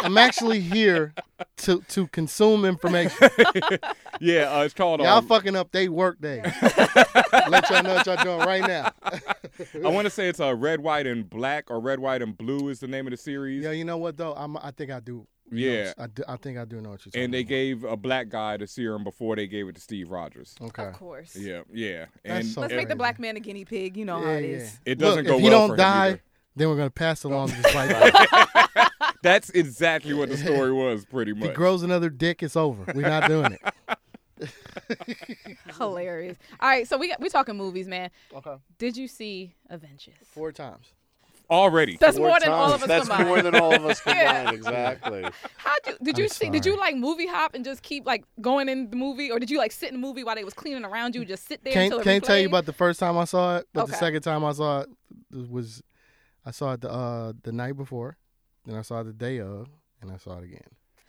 I'm 0.03 0.17
actually 0.17 0.59
here 0.59 1.13
to 1.57 1.81
to 1.89 2.07
consume 2.07 2.65
information. 2.65 3.29
yeah, 4.19 4.51
uh, 4.55 4.63
it's 4.63 4.73
called. 4.73 4.99
Y'all 5.01 5.17
Um, 5.19 5.27
fucking 5.27 5.55
up 5.55 5.71
they 5.71 5.89
work 5.89 6.19
day. 6.21 6.41
Let 7.49 7.69
y'all 7.69 7.83
know 7.83 7.95
what 7.95 8.05
y'all 8.05 8.23
doing 8.23 8.39
right 8.39 8.65
now. 8.67 8.91
I 9.83 9.89
want 9.89 10.05
to 10.05 10.09
say 10.09 10.27
it's 10.27 10.39
uh, 10.39 10.55
red, 10.55 10.79
white, 10.81 11.07
and 11.07 11.29
black, 11.29 11.69
or 11.69 11.79
red, 11.79 11.99
white, 11.99 12.21
and 12.21 12.37
blue 12.37 12.69
is 12.69 12.79
the 12.79 12.87
name 12.87 13.07
of 13.07 13.11
the 13.11 13.17
series. 13.17 13.63
Yeah, 13.63 13.71
you 13.71 13.85
know 13.85 13.97
what 13.97 14.17
though? 14.17 14.33
I'm, 14.33 14.57
I 14.57 14.71
think 14.75 14.91
I 14.91 14.99
do. 14.99 15.27
Yeah. 15.51 15.93
I, 15.99 16.07
do, 16.07 16.23
I 16.27 16.37
think 16.37 16.57
I 16.57 16.65
do 16.65 16.81
know 16.81 16.89
what 16.91 17.05
you're 17.05 17.11
talking 17.11 17.25
and 17.25 17.33
they 17.33 17.41
about. 17.41 17.49
gave 17.49 17.83
a 17.83 17.95
black 17.97 18.29
guy 18.29 18.57
the 18.57 18.65
serum 18.65 19.03
before 19.03 19.35
they 19.35 19.45
gave 19.45 19.67
it 19.67 19.75
to 19.75 19.81
Steve 19.81 20.09
Rogers. 20.09 20.55
Okay. 20.59 20.85
Of 20.85 20.93
course. 20.93 21.35
Yeah, 21.35 21.61
yeah, 21.71 22.05
and 22.25 22.43
so 22.45 22.61
Let's 22.61 22.73
it- 22.73 22.77
make 22.77 22.87
the 22.87 22.95
black 22.95 23.19
man 23.19 23.35
a 23.37 23.39
guinea 23.39 23.65
pig. 23.65 23.95
You 23.97 24.05
know 24.05 24.19
how 24.19 24.31
Yeah, 24.31 24.37
it 24.37 24.49
yeah. 24.49 24.55
is. 24.57 24.79
It 24.85 24.95
doesn't 24.97 25.25
Look, 25.25 25.27
go 25.27 25.35
if 25.35 25.41
he 25.43 25.49
well 25.49 25.59
don't 25.59 25.69
for 25.71 25.77
die, 25.77 26.07
either. 26.07 26.21
then 26.55 26.69
we're 26.69 26.77
gonna 26.77 26.89
pass 26.89 27.23
along 27.23 27.49
this 27.49 27.75
like 27.75 27.89
That's 29.23 29.49
exactly 29.49 30.13
what 30.13 30.29
the 30.29 30.37
story 30.37 30.71
was, 30.83 31.05
pretty 31.05 31.31
if 31.31 31.37
he 31.37 31.45
much. 31.47 31.55
grows 31.55 31.81
another 31.81 32.09
dick, 32.11 32.43
it's 32.43 32.55
over. 32.55 32.83
We're 32.93 33.09
not 33.09 33.27
doing 33.27 33.57
it. 33.57 33.97
Hilarious. 35.77 36.37
All 36.59 36.69
right, 36.69 36.87
so 36.87 36.97
we 36.97 37.07
got, 37.07 37.19
we 37.19 37.29
talking 37.29 37.55
movies, 37.57 37.87
man. 37.87 38.09
Okay. 38.35 38.55
Did 38.77 38.97
you 38.97 39.07
see 39.07 39.55
Avengers? 39.69 40.15
Four 40.25 40.51
times. 40.51 40.93
Already. 41.49 41.97
That's 41.99 42.17
Four 42.17 42.27
more 42.29 42.39
than 42.39 42.49
all 42.51 42.71
of 42.73 42.79
times. 42.79 42.83
us 42.83 42.87
That's 42.87 43.07
combined. 43.07 43.27
more 43.27 43.41
than 43.41 43.55
all 43.55 43.73
of 43.73 43.85
us 43.85 44.01
Yeah. 44.07 44.35
combined. 44.51 44.55
Exactly. 44.57 45.23
How 45.57 45.75
did 45.83 45.97
did 46.01 46.17
you 46.17 46.23
I'm 46.25 46.29
see? 46.29 46.49
Did 46.49 46.65
you 46.65 46.77
like 46.79 46.95
movie 46.95 47.27
hop 47.27 47.53
and 47.53 47.65
just 47.65 47.81
keep 47.83 48.05
like 48.05 48.23
going 48.41 48.69
in 48.69 48.89
the 48.89 48.95
movie, 48.95 49.29
or 49.29 49.39
did 49.39 49.49
you 49.51 49.57
like 49.57 49.71
sit 49.73 49.89
in 49.89 49.95
the 50.01 50.05
movie 50.07 50.23
while 50.23 50.35
they 50.35 50.45
was 50.45 50.53
cleaning 50.53 50.85
around 50.85 51.15
you, 51.15 51.25
just 51.25 51.47
sit 51.47 51.63
there 51.63 51.73
Can't 51.73 51.91
until 51.93 52.03
can't 52.03 52.23
tell 52.23 52.39
you 52.39 52.47
about 52.47 52.65
the 52.65 52.73
first 52.73 52.99
time 52.99 53.17
I 53.17 53.25
saw 53.25 53.57
it, 53.57 53.67
but 53.73 53.87
the 53.87 53.93
second 53.93 54.21
time 54.21 54.43
I 54.45 54.53
saw 54.53 54.81
it 54.81 54.89
was 55.49 55.83
I 56.45 56.51
saw 56.51 56.73
it 56.73 56.81
the 56.81 56.89
uh, 56.91 57.33
the 57.43 57.51
night 57.51 57.75
before, 57.75 58.17
then 58.65 58.75
I 58.75 58.81
saw 58.81 59.01
it 59.01 59.05
the 59.05 59.13
day 59.13 59.39
of, 59.39 59.67
and 60.01 60.11
I 60.11 60.17
saw 60.17 60.37
it 60.39 60.43
again. 60.43 60.61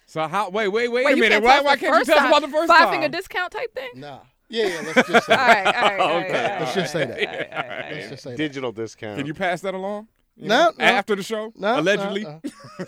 So 0.06 0.26
how? 0.28 0.50
Wait, 0.50 0.68
wait, 0.68 0.88
wait, 0.88 1.04
Wait, 1.06 1.12
a 1.14 1.16
minute. 1.16 1.30
can't 1.30 1.44
Why? 1.44 1.60
Why 1.60 1.76
can't 1.76 1.92
you 1.92 1.98
first 2.00 2.06
tell 2.10 2.18
us 2.18 2.26
about 2.26 2.42
the 2.42 2.48
first 2.48 2.68
Five 2.68 2.80
time? 2.84 2.90
finger 2.92 3.08
discount 3.08 3.52
type 3.52 3.74
thing? 3.74 3.90
Nah. 3.96 4.20
Yeah, 4.50 4.66
yeah. 4.66 4.92
Let's 4.94 5.08
just 5.08 5.26
say 5.26 5.32
All 5.34 5.38
right, 5.38 5.66
all 5.66 5.72
that. 5.72 5.74
right, 5.82 6.00
all 6.00 6.08
right, 6.08 6.26
Okay. 6.26 6.36
all 6.36 6.50
right, 6.50 6.60
Let's 6.60 6.74
just 6.74 6.92
say 6.92 7.04
that. 7.06 7.16
right, 7.16 7.26
all 7.28 7.32
right, 7.32 7.50
all 7.52 7.68
right, 7.68 7.84
all 7.84 7.90
Let's 7.96 8.10
just 8.10 8.22
say 8.22 8.30
that. 8.30 8.36
Digital 8.36 8.72
discount. 8.72 9.18
Can 9.18 9.26
you 9.26 9.34
pass 9.34 9.60
that 9.62 9.72
along? 9.74 10.08
You 10.36 10.48
No, 10.48 10.64
know, 10.64 10.72
no. 10.78 10.84
After 10.84 11.14
the 11.16 11.22
show, 11.22 11.52
No, 11.56 11.74
no, 11.74 11.80
allegedly. 11.80 12.24
no. 12.24 12.40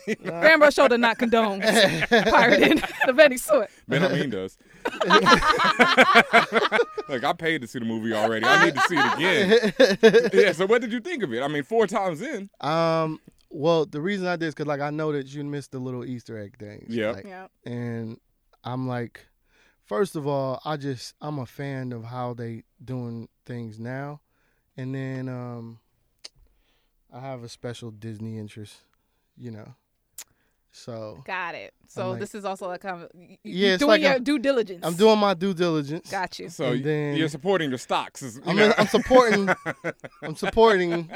Fanbro 0.09 0.75
Show 0.75 0.89
does 0.89 0.99
not 0.99 1.17
condone 1.17 1.61
pirating 2.11 2.83
of 3.07 3.19
any 3.21 3.37
sort. 3.39 3.71
Ben 3.89 4.03
I 4.03 4.09
mean 4.13 4.31
does. 4.31 4.59
Look, 7.09 7.23
I 7.25 7.33
paid 7.39 7.61
to 7.63 7.69
see 7.69 7.79
the 7.79 7.85
movie 7.85 8.13
already. 8.13 8.45
I 8.45 8.65
need 8.67 8.75
to 8.75 8.81
see 8.83 8.97
it 8.99 9.15
again. 9.15 10.31
yeah. 10.33 10.53
So 10.53 10.67
what 10.67 10.81
did 10.83 10.93
you 10.93 10.99
think 11.01 11.23
of 11.23 11.33
it? 11.33 11.41
I 11.43 11.47
mean, 11.49 11.63
four 11.63 11.87
times 11.87 12.21
in. 12.21 12.51
Um. 12.61 13.21
Well, 13.51 13.87
the 13.87 14.01
reason 14.01 14.27
I 14.27 14.37
did 14.37 14.47
is 14.47 14.55
because 14.55 14.67
like 14.67 14.81
I 14.81 14.91
know 14.91 15.13
that 15.13 15.27
you 15.27 15.43
missed 15.45 15.73
the 15.73 15.79
little 15.79 16.05
Easter 16.05 16.39
egg 16.39 16.57
things. 16.59 16.95
Yeah. 16.95 17.13
Like, 17.13 17.25
Yeah. 17.25 17.47
And 17.65 18.19
I'm 18.65 18.87
like, 18.89 19.27
first 19.85 20.17
of 20.17 20.27
all, 20.27 20.61
I 20.65 20.77
just 20.77 21.15
I'm 21.21 21.39
a 21.39 21.47
fan 21.47 21.93
of 21.93 22.05
how 22.05 22.35
they 22.35 22.65
doing 22.85 23.29
things 23.47 23.79
now, 23.79 24.21
and 24.77 24.95
then 24.95 25.29
um, 25.29 25.79
I 27.13 27.21
have 27.21 27.45
a 27.45 27.49
special 27.49 27.91
Disney 27.91 28.39
interest, 28.39 28.75
you 29.37 29.51
know. 29.53 29.75
So 30.73 31.23
Got 31.25 31.55
it. 31.55 31.73
So 31.89 32.11
like- 32.11 32.21
this 32.21 32.35
is 32.35 32.45
also 32.45 32.67
like 32.69 32.83
kind 32.83 33.03
of 33.05 33.11
y- 33.15 33.39
Yeah, 33.45 33.77
doing 33.79 33.89
like 33.89 34.03
your 34.03 34.11
I'm- 34.13 34.25
due 34.25 34.39
diligence. 34.39 34.81
I'm 34.85 34.93
doing 34.95 35.19
my 35.19 35.33
due 35.33 35.55
diligence. 35.55 36.11
Got 36.11 36.39
you. 36.39 36.51
So 36.51 36.73
And 36.73 36.85
then- 36.85 37.17
you're 37.17 37.29
supporting 37.31 37.71
the 37.71 37.79
stocks. 37.79 38.23
is- 38.23 38.37
you 38.37 38.43
I'm, 38.47 38.57
know. 38.57 38.75
I'm 38.77 38.87
supporting. 38.89 39.49
I'm 40.23 40.37
supporting. 40.37 41.11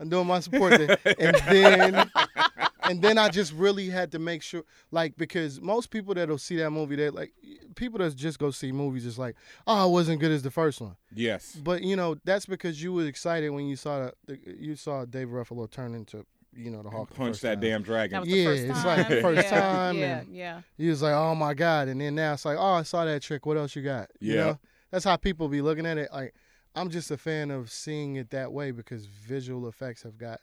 I'm 0.00 0.08
doing 0.08 0.26
my 0.26 0.40
support, 0.40 0.74
thing. 0.76 0.90
and 1.18 1.36
then 1.50 2.10
and 2.84 3.02
then 3.02 3.18
I 3.18 3.28
just 3.28 3.52
really 3.52 3.88
had 3.90 4.10
to 4.12 4.18
make 4.18 4.42
sure, 4.42 4.62
like, 4.90 5.16
because 5.16 5.60
most 5.60 5.90
people 5.90 6.14
that'll 6.14 6.38
see 6.38 6.56
that 6.56 6.70
movie, 6.70 6.96
they 6.96 7.10
like 7.10 7.32
people 7.76 7.98
that 7.98 8.16
just 8.16 8.38
go 8.38 8.50
see 8.50 8.72
movies, 8.72 9.04
is 9.06 9.18
like, 9.18 9.36
oh, 9.66 9.88
it 9.88 9.92
wasn't 9.92 10.20
good 10.20 10.32
as 10.32 10.42
the 10.42 10.50
first 10.50 10.80
one. 10.80 10.96
Yes. 11.14 11.54
But 11.62 11.82
you 11.82 11.96
know, 11.96 12.16
that's 12.24 12.46
because 12.46 12.82
you 12.82 12.92
were 12.94 13.06
excited 13.06 13.50
when 13.50 13.66
you 13.66 13.76
saw 13.76 14.06
the, 14.06 14.14
the 14.26 14.38
you 14.58 14.74
saw 14.74 15.04
Dave 15.04 15.28
Ruffalo 15.28 15.70
turn 15.70 15.94
into 15.94 16.24
you 16.56 16.70
know 16.70 16.82
the 16.82 16.90
Hulk. 16.90 17.14
Punch 17.14 17.28
first 17.34 17.42
that 17.42 17.54
time. 17.56 17.60
damn 17.60 17.82
dragon. 17.82 18.14
That 18.16 18.20
was 18.22 18.30
the 18.30 18.36
Yeah, 18.38 18.44
first 18.48 18.62
it's 18.64 18.84
like 18.84 19.08
the 19.08 19.20
first 19.20 19.48
Yeah, 19.52 19.60
time. 19.60 19.96
yeah, 19.98 20.18
and 20.20 20.34
yeah. 20.34 20.60
He 20.78 20.88
was 20.88 21.02
like, 21.02 21.12
oh 21.14 21.34
my 21.34 21.54
god, 21.54 21.88
and 21.88 22.00
then 22.00 22.14
now 22.14 22.32
it's 22.32 22.44
like, 22.44 22.56
oh, 22.58 22.72
I 22.74 22.82
saw 22.82 23.04
that 23.04 23.22
trick. 23.22 23.44
What 23.46 23.56
else 23.56 23.76
you 23.76 23.82
got? 23.82 24.10
You 24.18 24.34
Yeah. 24.34 24.44
know? 24.46 24.58
that's 24.90 25.04
how 25.04 25.16
people 25.16 25.46
be 25.46 25.62
looking 25.62 25.86
at 25.86 25.98
it. 25.98 26.10
Like, 26.12 26.34
I'm 26.74 26.90
just 26.90 27.10
a 27.10 27.16
fan 27.16 27.50
of 27.50 27.70
seeing 27.70 28.16
it 28.16 28.30
that 28.30 28.52
way 28.52 28.70
because 28.70 29.06
visual 29.06 29.68
effects 29.68 30.02
have 30.04 30.16
got 30.18 30.40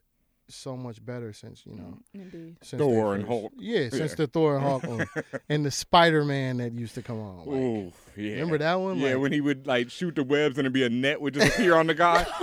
so 0.49 0.77
much 0.77 1.03
better 1.05 1.33
since 1.33 1.65
you 1.65 1.75
know 1.75 1.97
mm, 2.15 2.21
Indeed. 2.21 2.55
since 2.61 2.79
Thor 2.79 3.13
and 3.15 3.23
first- 3.23 3.27
Hulk. 3.29 3.51
Yeah, 3.57 3.89
since 3.89 4.13
the 4.15 4.27
Thor 4.27 4.55
and 4.55 4.63
Hulk 4.65 4.83
one. 4.87 5.05
and 5.49 5.65
the 5.65 5.71
Spider 5.71 6.23
Man 6.23 6.57
that 6.57 6.71
used 6.71 6.95
to 6.95 7.01
come 7.01 7.19
on. 7.19 7.39
Like, 7.39 7.47
Ooh, 7.49 7.91
yeah. 8.15 8.31
Remember 8.35 8.57
that 8.59 8.75
one? 8.75 8.97
Yeah, 8.97 9.09
Like- 9.13 9.19
when 9.23 9.31
he 9.33 9.41
would 9.41 9.67
like 9.67 9.89
shoot 9.89 10.15
the 10.15 10.23
webs 10.23 10.57
and 10.57 10.65
it'd 10.65 10.71
be 10.73 10.83
a 10.85 10.89
net 10.89 11.19
would 11.19 11.33
just 11.33 11.53
appear 11.53 11.75
on 11.75 11.87
the 11.87 11.93
guy. 11.95 12.25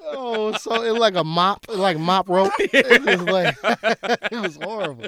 oh, 0.04 0.52
so 0.58 0.82
it 0.82 0.92
like 0.92 1.14
a 1.16 1.24
mop, 1.24 1.64
like 1.68 1.98
mop 1.98 2.28
rope. 2.28 2.52
It 2.58 3.02
was 3.04 3.22
like 3.22 3.56
it 4.32 4.40
was 4.40 4.56
horrible. 4.56 5.06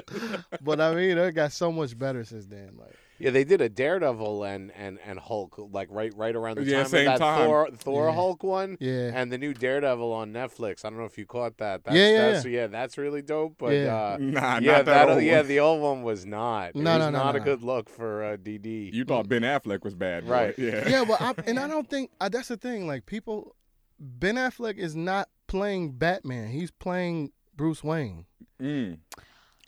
But 0.61 0.81
I 0.81 0.93
mean, 0.95 1.17
it 1.17 1.31
got 1.33 1.51
so 1.51 1.71
much 1.71 1.97
better 1.97 2.23
since 2.23 2.45
then. 2.45 2.71
Like, 2.77 2.95
Yeah, 3.19 3.31
they 3.31 3.43
did 3.43 3.61
a 3.61 3.69
Daredevil 3.69 4.43
and 4.43 4.71
and 4.77 4.99
and 5.05 5.19
Hulk 5.19 5.55
like 5.71 5.87
right 5.91 6.13
right 6.15 6.35
around 6.35 6.55
the 6.57 6.63
Yeah, 6.63 6.83
time 6.83 6.87
same 6.87 7.07
of 7.07 7.19
that 7.19 7.25
time. 7.25 7.45
Thor 7.47 7.69
Thor 7.75 8.07
Yeah. 8.07 8.13
Hulk 8.15 8.43
one. 8.43 8.77
Yeah. 8.79 9.11
And 9.13 9.31
the 9.31 9.37
new 9.37 9.53
Daredevil 9.53 10.11
on 10.13 10.31
Netflix. 10.33 10.85
I 10.85 10.89
don't 10.89 10.99
know 10.99 11.05
if 11.05 11.17
you 11.17 11.25
caught 11.25 11.57
that. 11.57 11.83
That's, 11.83 11.95
Yeah, 11.95 12.09
yeah, 12.09 12.31
that's, 12.31 12.45
yeah. 12.45 12.67
That's 12.67 12.97
really 12.97 13.21
dope. 13.21 13.55
But 13.57 13.73
Yeah. 13.73 13.95
uh, 13.95 14.17
Nah, 14.21 14.59
yeah, 14.59 14.77
not 14.77 14.85
that 14.85 15.09
old 15.09 15.23
yeah, 15.23 15.37
one. 15.37 15.47
the 15.47 15.59
old 15.59 15.81
one 15.81 16.03
was 16.03 16.25
not. 16.25 16.75
No, 16.75 16.81
it 16.81 16.97
was 16.97 16.99
no, 16.99 17.09
no, 17.11 17.17
not 17.23 17.35
a 17.35 17.39
no. 17.39 17.45
good 17.45 17.63
look 17.63 17.89
for 17.89 18.23
uh, 18.23 18.37
DD. 18.37 18.93
You 18.93 19.03
thought 19.05 19.27
Ben 19.27 19.41
Affleck 19.41 19.83
was 19.83 19.95
bad, 19.95 20.25
boy. 20.25 20.31
Right. 20.31 20.55
Yeah. 20.57 20.87
yeah, 20.87 21.05
but 21.05 21.21
I, 21.21 21.33
and 21.47 21.59
I 21.59 21.67
don't 21.73 21.89
think 21.89 22.11
uh, 22.21 22.29
that's 22.29 22.47
the 22.49 22.57
thing. 22.57 22.87
Like 22.87 23.05
people, 23.05 23.55
Ben 23.99 24.35
Affleck 24.35 24.77
is 24.77 24.95
not 24.95 25.29
playing 25.47 25.93
Batman. 25.93 26.49
He's 26.49 26.71
playing 26.71 27.31
Bruce 27.55 27.83
Wayne. 27.83 28.25
Mm. 28.61 28.99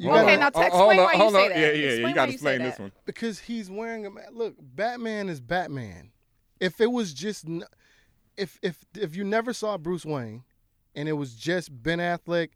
You 0.02 0.10
Okay, 0.12 0.38
gotta- 0.38 0.38
now 0.38 0.50
text- 0.50 0.76
hold 0.78 0.92
explain 0.94 1.00
on, 1.00 1.06
why 1.06 1.12
you 1.14 1.18
hold 1.20 1.34
say 1.34 1.44
on. 1.44 1.50
that. 1.50 1.60
Yeah, 1.60 1.66
yeah, 1.68 1.74
yeah. 1.74 1.88
Explain 1.90 2.08
You 2.10 2.16
got 2.16 2.26
to 2.28 2.32
explain 2.32 2.60
this 2.64 2.76
that. 2.78 2.82
one. 2.82 2.92
because 3.06 3.40
he's 3.40 3.70
wearing 3.70 4.06
a 4.06 4.10
ma- 4.10 4.22
look. 4.32 4.56
Batman 4.60 5.28
is 5.30 5.40
Batman. 5.42 6.12
If 6.60 6.80
it 6.82 6.92
was 6.92 7.14
just, 7.14 7.46
if 8.38 8.58
if 8.62 8.86
if 8.98 9.16
you 9.16 9.24
never 9.24 9.54
saw 9.54 9.78
Bruce 9.78 10.06
Wayne, 10.06 10.44
and 10.96 11.08
it 11.10 11.14
was 11.14 11.36
just 11.36 11.84
Ben 11.84 12.00
Affleck 12.00 12.50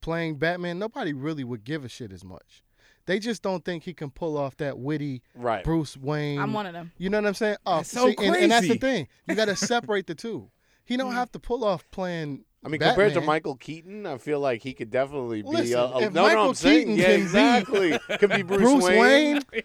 playing 0.00 0.36
Batman, 0.36 0.78
nobody 0.78 1.12
really 1.12 1.44
would 1.44 1.64
give 1.64 1.84
a 1.84 1.88
shit 1.88 2.12
as 2.12 2.24
much. 2.24 2.62
They 3.06 3.18
just 3.18 3.42
don't 3.42 3.64
think 3.64 3.84
he 3.84 3.94
can 3.94 4.10
pull 4.10 4.36
off 4.36 4.56
that 4.58 4.78
witty 4.78 5.22
Right. 5.34 5.64
Bruce 5.64 5.96
Wayne. 5.96 6.38
I'm 6.40 6.52
one 6.52 6.66
of 6.66 6.72
them. 6.74 6.92
You 6.98 7.08
know 7.10 7.18
what 7.18 7.26
I'm 7.28 7.34
saying? 7.34 7.56
Oh, 7.64 7.76
That's 7.78 7.90
so 7.90 8.08
and, 8.08 8.36
and 8.36 8.52
that's 8.52 8.68
the 8.68 8.76
thing. 8.76 9.08
You 9.26 9.34
got 9.34 9.46
to 9.46 9.56
separate 9.56 10.06
the 10.06 10.14
two. 10.14 10.50
He 10.84 10.94
Mm. 10.94 10.98
don't 10.98 11.12
have 11.14 11.32
to 11.32 11.38
pull 11.38 11.64
off 11.64 11.90
playing. 11.90 12.44
I 12.68 12.70
mean, 12.70 12.80
compared 12.80 13.14
to 13.14 13.20
Michael 13.20 13.56
Keaton, 13.56 14.04
I 14.06 14.18
feel 14.18 14.40
like 14.40 14.62
he 14.62 14.74
could 14.74 14.90
definitely 14.90 15.42
be. 15.42 15.48
Listen, 15.48 15.78
a, 15.78 15.82
a, 15.82 15.86
if 15.86 15.94
uh, 15.94 16.00
no, 16.00 16.08
no, 16.10 16.22
Michael 16.28 16.48
I'm 16.48 16.54
saying, 16.54 16.86
Keaton 16.88 16.96
yeah, 16.96 17.04
can 17.06 17.16
be 17.16 17.22
exactly. 17.22 17.98
could 18.18 18.30
be 18.30 18.42
Bruce, 18.42 18.60
Bruce 18.60 18.84
Wayne. 18.84 19.00
Wayne, 19.00 19.42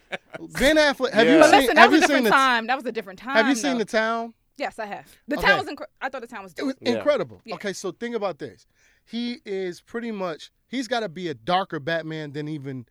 Ben 0.58 0.76
Affleck. 0.76 1.10
Have 1.12 1.26
Yeah. 1.26 1.34
you 1.34 1.40
But 1.40 1.50
seen? 1.50 1.60
listen, 1.60 1.74
that 1.74 1.80
have 1.82 1.90
was 1.92 2.00
you 2.00 2.04
a 2.04 2.08
seen 2.08 2.08
different 2.08 2.24
the? 2.24 2.30
time. 2.30 2.66
That 2.66 2.76
was 2.76 2.86
a 2.86 2.92
different 2.92 3.18
time. 3.18 3.36
Have 3.36 3.48
you 3.48 3.54
seen 3.54 3.72
though. 3.72 3.78
the 3.78 3.84
town? 3.84 4.34
Yes, 4.56 4.78
I 4.78 4.86
have. 4.86 5.06
The 5.28 5.36
Okay. 5.36 5.46
town 5.46 5.58
was. 5.58 5.66
Incre- 5.68 5.86
I 6.00 6.08
thought 6.08 6.20
the 6.22 6.26
town 6.28 6.42
was. 6.44 6.54
It 6.56 6.62
was. 6.62 6.74
Yeah. 6.80 6.92
incredible. 6.94 7.40
Yeah. 7.44 7.56
Okay, 7.56 7.72
so 7.72 7.92
think 7.92 8.14
about 8.16 8.38
this. 8.38 8.66
He 9.04 9.38
is 9.44 9.80
pretty 9.80 10.10
much. 10.12 10.50
He's 10.68 10.88
got 10.88 11.00
to 11.00 11.08
be 11.08 11.28
a 11.28 11.34
darker 11.34 11.78
Batman 11.80 12.32
than 12.32 12.48
even 12.48 12.86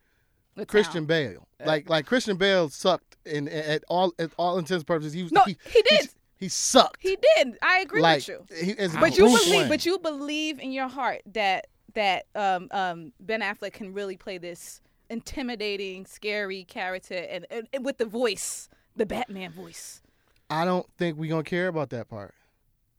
The 0.55 0.65
Christian 0.65 1.03
town. 1.03 1.05
Bale. 1.05 1.47
Like 1.65 1.89
like 1.89 2.05
Christian 2.05 2.37
Bale 2.37 2.69
sucked 2.69 3.17
in 3.25 3.47
at 3.47 3.83
all 3.87 4.13
at 4.19 4.31
all 4.37 4.57
intents 4.57 4.81
and 4.81 4.87
purposes. 4.87 5.13
He 5.13 5.23
was 5.23 5.31
No, 5.31 5.43
he, 5.45 5.55
he 5.71 5.81
did. 5.83 6.09
He, 6.43 6.49
sucked. 6.49 6.97
He 7.01 7.17
did. 7.37 7.57
I 7.61 7.79
agree 7.79 8.01
like 8.01 8.27
with 8.27 8.27
you. 8.27 8.45
he, 8.55 8.77
as 8.77 8.95
But 8.95 9.17
you 9.17 9.25
believe, 9.25 9.49
Wayne. 9.49 9.69
but 9.69 9.85
you 9.85 9.97
believe 9.99 10.59
in 10.59 10.71
your 10.71 10.87
heart 10.87 11.21
that 11.33 11.67
that 11.93 12.25
um, 12.35 12.67
um, 12.71 13.13
Ben 13.19 13.41
Affleck 13.41 13.73
can 13.73 13.93
really 13.93 14.17
play 14.17 14.37
this 14.37 14.81
intimidating, 15.09 16.05
scary 16.05 16.63
character, 16.63 17.15
and, 17.29 17.45
and, 17.51 17.67
and 17.71 17.85
with 17.85 17.97
the 17.97 18.05
voice, 18.05 18.67
the 18.95 19.05
Batman 19.05 19.51
voice. 19.51 20.01
I 20.49 20.65
don't 20.65 20.87
think 20.97 21.17
we're 21.17 21.29
gonna 21.29 21.43
care 21.43 21.67
about 21.67 21.89
that 21.91 22.09
part. 22.09 22.33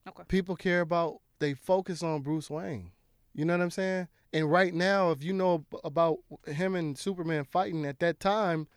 Okay. 0.09 0.23
People 0.29 0.57
care 0.57 0.81
about 0.81 1.21
they 1.39 1.55
focus 1.55 2.03
on 2.03 2.23
Bruce 2.23 2.49
Wayne. 2.51 2.93
You 3.35 3.45
know 3.45 3.55
what 3.57 3.63
I'm 3.63 3.71
saying? 3.71 4.09
And 4.33 4.51
right 4.51 4.73
now, 4.73 5.11
if 5.11 5.23
you 5.23 5.33
know 5.33 5.65
about 5.83 6.19
him 6.47 6.75
and 6.75 6.97
Superman 6.99 7.45
fighting 7.45 7.85
at 7.85 7.99
that 8.01 8.21
time, 8.21 8.69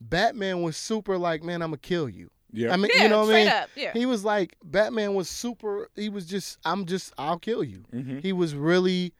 Batman 0.00 0.62
was 0.62 0.76
super 0.76 1.16
like, 1.16 1.42
man, 1.42 1.62
I'm 1.62 1.70
gonna 1.70 1.78
kill 1.78 2.08
you. 2.08 2.30
Yeah. 2.52 2.72
I 2.72 2.76
mean, 2.76 2.90
Yeah, 2.94 3.02
you 3.04 3.08
know 3.08 3.24
what 3.26 3.34
I 3.34 3.38
mean? 3.38 3.48
up, 3.48 3.68
yeah. 3.76 3.92
He 3.92 4.06
was 4.06 4.24
like, 4.24 4.56
Batman 4.64 5.14
was 5.14 5.28
super. 5.28 5.88
He 5.96 6.08
was 6.08 6.26
just, 6.26 6.58
I'm 6.64 6.86
just, 6.86 7.12
I'll 7.18 7.38
kill 7.38 7.62
you. 7.64 7.84
Mhm. 7.92 8.22
He 8.22 8.32
was 8.32 8.54
really 8.54 9.12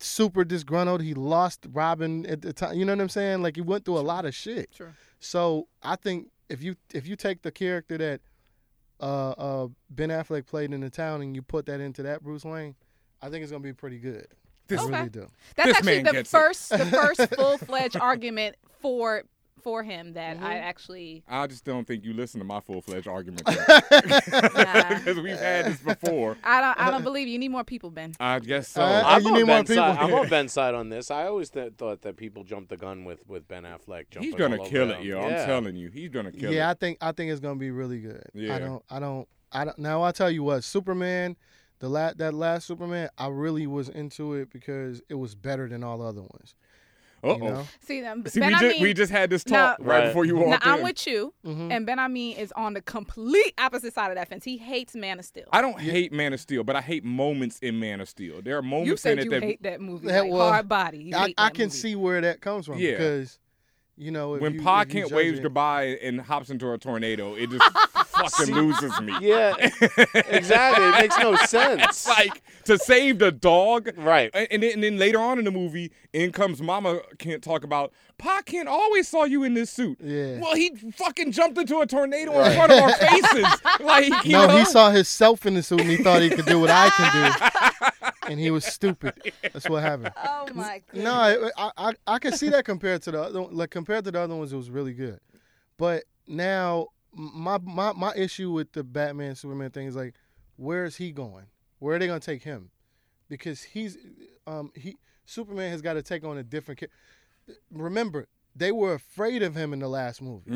super 0.00 0.44
disgruntled. 0.44 1.00
He 1.02 1.14
lost 1.14 1.66
Robin 1.72 2.26
at 2.26 2.42
the 2.42 2.52
time. 2.52 2.76
You 2.78 2.84
know 2.84 2.92
what 2.92 3.00
I'm 3.00 3.08
saying? 3.08 3.42
Like 3.42 3.56
he 3.56 3.62
went 3.62 3.84
through 3.84 3.98
a 3.98 4.00
lot 4.00 4.24
of 4.24 4.34
shit. 4.34 4.70
Sure. 4.76 4.92
So 5.20 5.68
I 5.82 5.96
think 5.96 6.28
if 6.48 6.62
you 6.62 6.76
if 6.92 7.06
you 7.06 7.16
take 7.16 7.42
the 7.42 7.50
character 7.52 7.96
that 7.98 8.20
uh, 9.00 9.30
uh, 9.30 9.68
Ben 9.90 10.08
Affleck 10.10 10.46
played 10.46 10.72
in 10.72 10.80
the 10.80 10.90
town 10.90 11.22
and 11.22 11.34
you 11.34 11.42
put 11.42 11.66
that 11.66 11.80
into 11.80 12.02
that 12.02 12.22
Bruce 12.22 12.44
Wayne, 12.44 12.74
I 13.22 13.28
think 13.30 13.42
it's 13.42 13.52
gonna 13.52 13.62
be 13.62 13.72
pretty 13.72 13.98
good. 13.98 14.26
This- 14.66 14.80
Okay. 14.80 14.90
really 14.96 15.08
do. 15.10 15.26
That's 15.56 15.68
This 15.68 15.76
actually 15.76 15.94
man 15.96 16.04
the 16.04 16.12
gets 16.12 16.28
it. 16.34 16.36
first, 16.36 16.68
the 16.70 16.78
first 16.86 17.20
full 17.36 17.58
fledged 17.58 17.96
argument 17.96 18.56
for 18.80 19.22
for 19.64 19.82
him 19.82 20.12
that 20.12 20.36
Mm-hmm. 20.36 20.44
I 20.46 20.58
actually. 20.58 21.24
I 21.26 21.46
just 21.48 21.64
don't 21.64 21.86
think 21.86 22.04
you 22.04 22.12
listen 22.12 22.38
to 22.40 22.44
my 22.44 22.60
full 22.60 22.80
fledged 22.82 23.08
argument 23.08 23.42
Nah. 23.46 23.54
because 24.94 25.18
we've 25.20 25.38
had 25.38 25.66
this 25.66 25.78
before. 25.80 26.36
I 26.44 26.60
don't. 26.60 26.78
I 26.86 26.90
don't 26.90 27.02
believe 27.02 27.26
you. 27.26 27.32
You 27.34 27.38
need 27.38 27.48
more 27.48 27.64
people, 27.64 27.90
Ben. 27.90 28.14
I 28.20 28.38
guess 28.38 28.68
so. 28.68 28.82
Uh, 28.82 29.02
I'm 29.04 29.22
you 29.22 29.28
on 29.28 29.34
need 29.34 29.44
more 29.46 29.56
Ben's 29.56 29.74
side. 29.74 29.98
people. 29.98 30.14
I'm 30.14 30.20
on 30.22 30.28
Ben's 30.28 30.52
side 30.52 30.74
on 30.74 30.88
this. 30.90 31.10
I 31.10 31.26
always 31.26 31.50
th- 31.50 31.72
thought 31.78 32.02
that 32.02 32.16
people 32.16 32.44
jumped 32.44 32.68
the 32.70 32.76
gun 32.76 33.04
with, 33.04 33.26
with 33.26 33.48
Ben 33.48 33.64
Affleck. 33.64 34.10
Jumping 34.10 34.22
He's 34.22 34.34
gonna 34.34 34.56
all 34.56 34.62
over 34.62 34.70
kill 34.70 34.90
it, 34.90 34.98
him. 34.98 35.06
yo. 35.06 35.20
Yeah. 35.28 35.40
I'm 35.40 35.46
telling 35.46 35.76
you, 35.76 35.88
he's 35.88 36.10
gonna 36.10 36.30
kill 36.30 36.42
yeah, 36.42 36.48
it. 36.50 36.54
Yeah, 36.56 36.70
I 36.70 36.74
think 36.74 36.98
I 37.00 37.12
think 37.12 37.32
it's 37.32 37.40
gonna 37.40 37.56
be 37.58 37.70
really 37.70 38.00
good. 38.00 38.24
Yeah. 38.34 38.54
I 38.54 38.58
don't 38.58 38.84
I 38.90 39.00
don't 39.00 39.28
I 39.52 39.64
don't 39.64 39.78
now 39.78 40.02
I'll 40.02 40.12
tell 40.12 40.30
you 40.30 40.42
what, 40.42 40.62
Superman, 40.64 41.36
the 41.80 41.88
la- 41.88 42.12
that 42.14 42.34
last 42.34 42.66
Superman, 42.66 43.08
I 43.18 43.28
really 43.28 43.66
was 43.66 43.88
into 43.88 44.34
it 44.34 44.50
because 44.50 45.02
it 45.08 45.14
was 45.14 45.34
better 45.34 45.68
than 45.68 45.82
all 45.82 45.98
the 45.98 46.04
other 46.04 46.22
ones. 46.22 46.54
Uh 47.24 47.28
oh. 47.28 47.34
You 47.36 47.38
know? 47.50 47.66
See 47.80 48.00
them. 48.00 48.24
See, 48.26 48.40
ben 48.40 48.50
we 48.50 48.54
I 48.54 48.60
just 48.60 48.74
mean, 48.74 48.82
we 48.82 48.92
just 48.94 49.10
had 49.12 49.30
this 49.30 49.46
now- 49.46 49.70
talk 49.70 49.78
right, 49.80 49.86
Right. 50.00 50.06
before 50.08 50.24
you 50.24 50.36
walked 50.36 50.48
Now 50.48 50.52
walked 50.54 50.66
I'm 50.66 50.82
with 50.82 51.06
you, 51.06 51.32
Mhm. 51.46 51.70
and 51.72 51.86
Ben 51.86 51.98
Hameen 51.98 52.38
is 52.38 52.52
on 52.52 52.74
the 52.74 52.82
complete 52.82 53.54
opposite 53.58 53.94
side 53.94 54.10
of 54.10 54.16
that 54.16 54.28
fence. 54.28 54.44
He 54.44 54.56
hates 54.58 54.94
Man 54.94 55.18
of 55.18 55.24
Steel. 55.24 55.46
I 55.52 55.60
don't 55.60 55.80
hate 55.80 56.12
Man 56.12 56.32
of 56.32 56.40
Steel, 56.40 56.64
but 56.64 56.76
I 56.76 56.80
hate 56.80 57.04
moments 57.04 57.58
in 57.60 57.80
Man 57.80 58.00
of 58.00 58.08
Steel. 58.08 58.42
There 58.42 58.56
are 58.58 58.62
moments 58.62 58.86
you 58.86 58.92
in 58.92 58.98
said 58.98 59.18
it 59.18 59.24
you 59.24 59.30
that 59.30 59.42
hate 59.42 59.62
that 59.62 59.80
movie. 59.80 60.08
That 60.08 60.22
like 60.24 60.30
was- 60.32 60.50
hard 60.50 60.68
body. 60.68 60.98
You 60.98 61.16
I, 61.16 61.34
I 61.38 61.50
can 61.50 61.64
movie. 61.66 61.76
see 61.76 61.96
where 61.96 62.20
that 62.20 62.40
comes 62.40 62.66
from 62.66 62.78
Yeah. 62.78 62.92
because 62.92 63.38
you 63.96 64.10
know 64.10 64.34
if 64.34 64.40
when 64.42 64.54
you, 64.54 64.62
Pa 64.62 64.80
if 64.82 64.88
you 64.94 65.02
Kent 65.02 65.12
waves 65.12 65.38
it- 65.38 65.42
goodbye 65.42 65.98
and 66.02 66.20
hops 66.20 66.50
into 66.50 66.72
a 66.72 66.78
tornado, 66.78 67.34
it 67.36 67.48
just 67.50 67.62
fucking 68.14 68.54
loses 68.54 69.00
me. 69.00 69.14
Yeah, 69.20 69.54
exactly. 70.28 70.86
It 70.86 71.00
makes 71.00 71.18
no 71.18 71.36
sense. 71.46 72.06
Like 72.06 72.42
to 72.64 72.78
save 72.78 73.18
the 73.18 73.32
dog, 73.32 73.90
right? 73.96 74.30
And, 74.34 74.48
and, 74.50 74.62
then, 74.62 74.72
and 74.72 74.82
then 74.82 74.98
later 74.98 75.20
on 75.20 75.38
in 75.38 75.44
the 75.44 75.50
movie, 75.50 75.92
in 76.12 76.32
comes 76.32 76.62
Mama 76.62 77.00
can't 77.18 77.42
talk 77.42 77.64
about. 77.64 77.92
Pa 78.18 78.42
Kent 78.44 78.68
always 78.68 79.08
saw 79.08 79.24
you 79.24 79.42
in 79.42 79.54
this 79.54 79.70
suit. 79.70 79.98
Yeah. 80.02 80.40
Well, 80.40 80.54
he 80.54 80.74
fucking 80.92 81.32
jumped 81.32 81.58
into 81.58 81.78
a 81.80 81.86
tornado 81.86 82.38
in 82.40 82.52
front 82.54 82.72
of 82.72 82.78
our 82.78 82.92
faces. 82.94 83.46
Like, 83.80 84.24
you 84.24 84.32
no, 84.32 84.46
know? 84.46 84.58
he 84.58 84.64
saw 84.64 84.90
himself 84.90 85.46
in 85.46 85.54
the 85.54 85.62
suit 85.62 85.80
and 85.80 85.90
he 85.90 85.96
thought 85.96 86.22
he 86.22 86.30
could 86.30 86.46
do 86.46 86.60
what 86.60 86.70
I 86.70 86.90
can 86.90 87.12
do, 87.12 88.10
and 88.30 88.40
he 88.40 88.50
was 88.50 88.64
stupid. 88.64 89.14
That's 89.42 89.68
what 89.68 89.82
happened. 89.82 90.14
Oh 90.16 90.46
my 90.54 90.82
god. 90.92 91.02
No, 91.02 91.12
I, 91.12 91.50
I 91.56 91.70
I 91.76 91.92
I 92.06 92.18
can 92.18 92.32
see 92.32 92.48
that 92.50 92.64
compared 92.64 93.02
to 93.02 93.10
the 93.10 93.22
other 93.22 93.40
like 93.40 93.70
compared 93.70 94.04
to 94.04 94.10
the 94.10 94.20
other 94.20 94.34
ones, 94.34 94.52
it 94.52 94.56
was 94.56 94.70
really 94.70 94.92
good. 94.94 95.20
But 95.76 96.04
now 96.26 96.88
my 97.16 97.58
my 97.58 97.92
my 97.92 98.12
issue 98.14 98.50
with 98.50 98.72
the 98.72 98.82
Batman 98.84 99.34
Superman 99.34 99.70
thing 99.70 99.86
is 99.86 99.96
like, 99.96 100.14
where 100.56 100.84
is 100.84 100.96
he 100.96 101.12
going? 101.12 101.46
Where 101.78 101.96
are 101.96 101.98
they 101.98 102.06
gonna 102.06 102.20
take 102.20 102.42
him? 102.42 102.70
Because 103.28 103.62
he's 103.62 103.96
um 104.46 104.70
he 104.74 104.96
Superman 105.26 105.70
has 105.70 105.80
got 105.82 105.94
to 105.94 106.02
take 106.02 106.24
on 106.24 106.36
a 106.38 106.42
different. 106.42 106.80
Ca- 106.80 107.54
Remember, 107.70 108.26
they 108.56 108.72
were 108.72 108.94
afraid 108.94 109.42
of 109.42 109.54
him 109.54 109.72
in 109.72 109.78
the 109.78 109.88
last 109.88 110.20
movie 110.22 110.50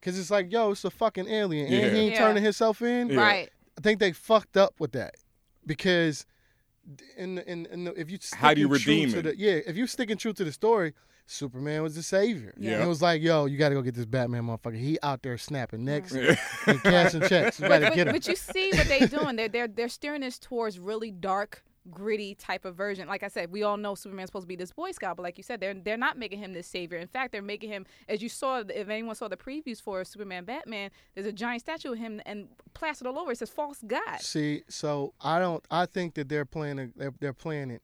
because 0.00 0.18
it's 0.18 0.30
like, 0.30 0.50
yo, 0.52 0.72
it's 0.72 0.84
a 0.84 0.90
fucking 0.90 1.28
alien, 1.28 1.66
and 1.66 1.74
Yeah. 1.74 1.90
he 1.90 1.98
ain't 1.98 2.12
Yeah. 2.14 2.18
turning 2.18 2.42
himself 2.42 2.82
in. 2.82 3.08
Yeah. 3.10 3.20
Right. 3.20 3.50
I 3.76 3.80
think 3.80 4.00
they 4.00 4.12
fucked 4.12 4.56
up 4.56 4.74
with 4.78 4.92
that 4.92 5.14
because 5.64 6.26
in 7.16 7.36
the, 7.36 7.50
in, 7.50 7.66
in 7.66 7.84
the, 7.84 7.92
if 8.00 8.10
you 8.10 8.18
How 8.34 8.54
do 8.54 8.60
you 8.60 8.68
redeem 8.68 9.14
it? 9.14 9.22
The, 9.22 9.38
yeah, 9.38 9.60
if 9.66 9.76
you're 9.76 9.86
sticking 9.86 10.16
true 10.16 10.32
to 10.32 10.44
the 10.44 10.52
story, 10.52 10.94
Superman 11.30 11.82
was 11.82 11.94
the 11.94 12.02
savior. 12.02 12.54
Yeah. 12.58 12.72
And 12.74 12.82
it 12.82 12.86
was 12.86 13.02
like, 13.02 13.20
yo, 13.22 13.44
you 13.44 13.58
got 13.58 13.68
to 13.68 13.74
go 13.74 13.82
get 13.82 13.94
this 13.94 14.06
Batman 14.06 14.44
motherfucker. 14.44 14.78
He 14.78 14.98
out 15.02 15.22
there 15.22 15.36
snapping 15.36 15.84
necks 15.84 16.14
Yeah. 16.14 16.36
and 16.66 16.82
cashing 16.82 17.20
checks. 17.28 17.60
You 17.60 17.68
But, 17.68 17.82
but, 17.82 17.94
get 17.94 18.06
him. 18.08 18.14
but 18.14 18.26
you 18.26 18.34
see 18.34 18.70
what 18.72 18.86
they're 18.88 19.06
doing. 19.06 19.36
They're 19.36 19.48
they're 19.48 19.68
they're 19.68 19.88
steering 19.90 20.22
us 20.22 20.38
towards 20.38 20.78
really 20.78 21.10
dark, 21.10 21.62
gritty 21.90 22.34
type 22.34 22.64
of 22.64 22.74
version. 22.76 23.06
Like 23.08 23.22
I 23.22 23.28
said, 23.28 23.52
we 23.52 23.62
all 23.62 23.76
know 23.76 23.94
Superman's 23.94 24.28
supposed 24.28 24.44
to 24.44 24.48
be 24.48 24.56
this 24.56 24.72
Boy 24.72 24.90
Scout, 24.92 25.16
but 25.16 25.22
like 25.22 25.36
you 25.36 25.44
said, 25.44 25.60
they're 25.60 25.74
they're 25.74 25.98
not 25.98 26.16
making 26.16 26.38
him 26.38 26.54
this 26.54 26.66
savior. 26.66 26.96
In 26.96 27.08
fact, 27.08 27.32
they're 27.32 27.42
making 27.42 27.68
him, 27.70 27.84
as 28.08 28.22
you 28.22 28.30
saw, 28.30 28.60
if 28.66 28.88
anyone 28.88 29.14
saw 29.14 29.28
the 29.28 29.36
previews 29.36 29.82
for 29.82 30.02
Superman 30.04 30.44
Batman, 30.46 30.90
there's 31.14 31.26
a 31.26 31.32
giant 31.32 31.60
statue 31.60 31.92
of 31.92 31.98
him 31.98 32.22
and 32.24 32.48
plastered 32.72 33.06
all 33.06 33.18
over. 33.18 33.32
It 33.32 33.38
says 33.38 33.50
false 33.50 33.82
god. 33.86 34.20
See, 34.20 34.62
so 34.70 35.12
I 35.20 35.38
don't. 35.40 35.62
I 35.70 35.84
think 35.84 36.14
that 36.14 36.30
they're 36.30 36.46
playing. 36.46 36.92
They're, 36.96 37.12
they're 37.20 37.32
playing 37.34 37.70
it. 37.70 37.82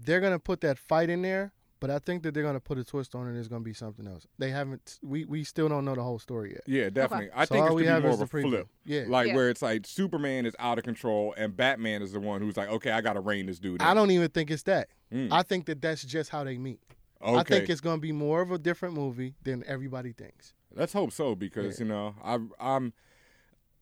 They're 0.00 0.20
gonna 0.20 0.38
put 0.38 0.60
that 0.60 0.78
fight 0.78 1.10
in 1.10 1.22
there, 1.22 1.52
but 1.80 1.90
I 1.90 1.98
think 1.98 2.22
that 2.22 2.34
they're 2.34 2.42
gonna 2.42 2.60
put 2.60 2.78
a 2.78 2.84
twist 2.84 3.14
on 3.14 3.26
it. 3.26 3.30
and 3.30 3.38
It's 3.38 3.48
gonna 3.48 3.62
be 3.64 3.72
something 3.72 4.06
else. 4.06 4.26
They 4.38 4.50
haven't. 4.50 4.98
We 5.02 5.24
we 5.24 5.44
still 5.44 5.68
don't 5.68 5.84
know 5.84 5.94
the 5.94 6.02
whole 6.02 6.18
story 6.18 6.52
yet. 6.52 6.62
Yeah, 6.66 6.90
definitely. 6.90 7.30
I 7.34 7.44
So 7.44 7.54
think 7.54 7.64
all 7.66 7.72
it 7.72 7.74
we 7.76 7.82
be 7.82 7.88
have 7.88 8.02
more 8.02 8.12
is 8.12 8.20
of 8.20 8.28
a 8.28 8.30
the 8.30 8.38
preview. 8.38 8.50
flip. 8.50 8.68
Yeah. 8.84 9.04
Like 9.08 9.28
Yeah. 9.28 9.34
where 9.36 9.50
it's 9.50 9.62
like 9.62 9.86
Superman 9.86 10.46
is 10.46 10.54
out 10.58 10.78
of 10.78 10.84
control 10.84 11.34
and 11.36 11.56
Batman 11.56 12.02
is 12.02 12.12
the 12.12 12.20
one 12.20 12.40
who's 12.40 12.56
like, 12.56 12.68
okay, 12.68 12.90
I 12.90 13.00
got 13.00 13.12
to 13.14 13.20
rein 13.20 13.46
this 13.46 13.58
dude 13.58 13.80
in. 13.80 13.86
I 13.86 13.94
don't 13.94 14.10
even 14.10 14.28
think 14.30 14.50
it's 14.50 14.64
that. 14.64 14.88
Mm. 15.12 15.28
I 15.32 15.42
think 15.42 15.66
that 15.66 15.80
that's 15.80 16.02
just 16.04 16.30
how 16.30 16.44
they 16.44 16.58
meet. 16.58 16.80
Okay. 17.22 17.36
I 17.36 17.42
think 17.42 17.68
it's 17.70 17.80
gonna 17.80 18.00
be 18.00 18.12
more 18.12 18.40
of 18.42 18.50
a 18.52 18.58
different 18.58 18.94
movie 18.94 19.34
than 19.42 19.64
everybody 19.66 20.12
thinks. 20.12 20.54
Let's 20.74 20.92
hope 20.92 21.12
so 21.12 21.34
because 21.34 21.80
you 21.80 21.86
know 21.86 22.14
I, 22.22 22.38
I'm 22.60 22.92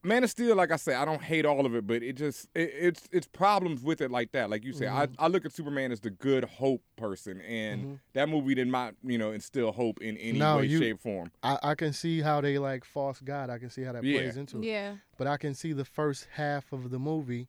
Man 0.07 0.23
of 0.23 0.29
Steel. 0.29 0.55
Like 0.55 0.71
I 0.71 0.75
said, 0.77 0.95
I 0.95 1.05
don't 1.05 1.21
hate 1.21 1.45
all 1.45 1.65
of 1.65 1.75
it, 1.75 1.85
but 1.85 2.01
it 2.01 2.13
just 2.13 2.47
it, 2.55 2.71
it's 2.73 3.03
it's 3.11 3.27
problems 3.27 3.83
with 3.83 4.01
it 4.01 4.09
like 4.09 4.31
that. 4.31 4.49
Like 4.49 4.63
you 4.63 4.73
say, 4.73 4.85
Mhm. 4.85 5.15
I, 5.19 5.25
I 5.25 5.27
look 5.27 5.45
at 5.45 5.51
Superman 5.51 5.91
as 5.91 5.99
the 5.99 6.09
good 6.09 6.43
hope 6.45 6.81
person, 6.95 7.41
and 7.41 7.83
Mhm. 7.85 7.99
that 8.13 8.29
movie 8.29 8.55
did 8.55 8.67
not 8.67 8.95
you 9.03 9.17
know 9.17 9.31
instill 9.31 9.71
hope 9.71 10.01
in 10.01 10.17
any 10.17 10.39
No, 10.39 10.57
way, 10.57 10.65
you- 10.65 10.79
shape, 10.79 10.99
form. 10.99 11.31
I, 11.43 11.59
I 11.61 11.75
can 11.75 11.93
see 11.93 12.21
how 12.21 12.41
they 12.41 12.57
like 12.57 12.83
false 12.85 13.19
god. 13.19 13.49
I 13.49 13.59
can 13.59 13.69
see 13.69 13.83
how 13.83 13.91
that 13.93 14.03
Yeah. 14.03 14.19
plays 14.21 14.37
into 14.37 14.57
it. 14.59 14.63
Yeah. 14.65 14.95
But 15.17 15.27
I 15.27 15.37
can 15.37 15.53
see 15.53 15.73
the 15.73 15.85
first 15.85 16.27
half 16.33 16.71
of 16.71 16.89
the 16.89 16.99
movie 16.99 17.47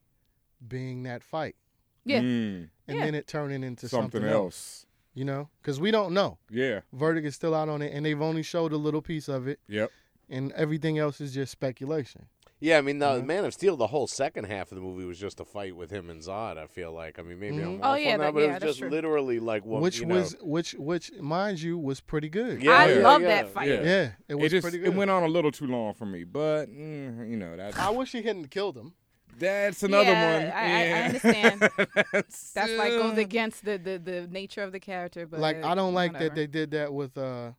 being 0.67 1.05
that 1.05 1.23
fight. 1.23 1.57
Yeah. 2.05 2.21
Mm, 2.21 2.71
And 2.89 2.97
Yeah. 2.99 3.05
then 3.05 3.15
it 3.15 3.27
turning 3.27 3.63
into 3.63 3.89
something, 3.89 4.21
something, 4.23 4.29
else. 4.31 4.87
You 5.15 5.25
know, 5.25 5.49
because 5.61 5.81
we 5.81 5.91
don't 5.91 6.15
know. 6.15 6.39
Yeah. 6.49 6.81
Verdict 6.93 7.27
is 7.27 7.35
still 7.35 7.55
out 7.55 7.69
on 7.69 7.83
it, 7.83 7.93
and 7.93 8.07
they've 8.07 8.21
only 8.21 8.43
showed 8.43 8.73
a 8.73 8.77
little 8.77 9.03
piece 9.03 9.29
of 9.29 9.47
it, 9.49 9.59
Yep. 9.69 9.91
and 10.29 10.53
everything 10.53 10.97
else 10.97 11.21
is 11.21 11.35
just 11.35 11.51
speculation. 11.53 12.27
Yeah, 12.61 12.79
I 12.79 12.81
mean, 12.81 12.99
the 12.99 13.21
Mhm. 13.21 13.25
Man 13.27 13.45
of 13.45 13.55
Steel, 13.55 13.77
the 13.77 13.87
whole 13.87 14.09
second 14.09 14.45
half 14.47 14.73
of 14.73 14.77
the 14.77 14.83
movie 14.83 15.05
was 15.05 15.17
just 15.19 15.39
a 15.39 15.45
fight 15.45 15.77
with 15.77 15.93
him 15.93 16.11
and 16.11 16.21
Zod. 16.21 16.59
I 16.59 16.67
feel 16.67 16.93
like. 16.93 17.19
I 17.19 17.23
mean, 17.23 17.39
maybe 17.39 17.59
I'm 17.63 17.79
Mhm. 17.79 17.81
Oh, 17.85 17.95
yeah, 17.95 18.15
on 18.15 18.19
that, 18.19 18.25
that- 18.25 18.35
but 18.35 18.41
yeah, 18.41 18.47
it 18.47 18.53
was 18.55 18.63
just 18.63 18.79
true. 18.81 18.91
literally 18.91 19.39
like 19.39 19.65
what 19.65 19.81
which 19.81 20.01
you 20.01 20.07
know. 20.07 20.17
was 20.17 20.37
which 20.41 20.73
which 20.75 21.13
mind 21.21 21.61
you 21.63 21.79
was 21.79 22.01
pretty 22.01 22.29
good. 22.29 22.61
Yeah, 22.61 22.73
I 22.73 22.93
yeah, 22.95 22.99
love 23.01 23.23
yeah, 23.23 23.29
that 23.29 23.49
fight. 23.51 23.69
Yeah. 23.69 23.83
Yeah, 23.83 24.11
it 24.29 24.35
was 24.35 24.51
just 24.51 24.63
pretty 24.69 24.85
it 24.85 24.93
went 24.93 25.09
on 25.11 25.23
a 25.23 25.29
little 25.29 25.53
too 25.53 25.67
long 25.69 25.95
for 25.95 26.05
me, 26.07 26.25
but 26.25 26.67
mm, 26.67 27.31
you 27.31 27.37
know 27.37 27.57
that 27.57 27.79
I 27.79 27.91
wish 27.91 28.11
he 28.13 28.23
hadn't 28.23 28.51
killed 28.51 28.77
him. 28.77 28.93
that's 29.39 29.85
another 29.85 30.11
yeah, 30.11 30.35
one. 30.43 30.53
I, 30.53 30.73
I- 30.73 30.99
I 30.99 31.03
understand. 31.05 31.61
that's, 32.13 32.51
That's 32.55 32.73
like 32.73 32.91
goes 32.91 33.19
against 33.19 33.65
the, 33.65 33.79
the, 33.79 33.99
the 33.99 34.27
nature 34.27 34.65
of 34.65 34.73
the 34.73 34.81
character. 34.81 35.27
But 35.29 35.39
like 35.39 35.63
I 35.63 35.77
don't 35.77 35.95
like 35.95 36.15
whatever. 36.15 36.31
that 36.31 36.35
they 36.35 36.49
did 36.49 36.73
that 36.73 36.93
with 36.93 37.17
uh, 37.17 37.53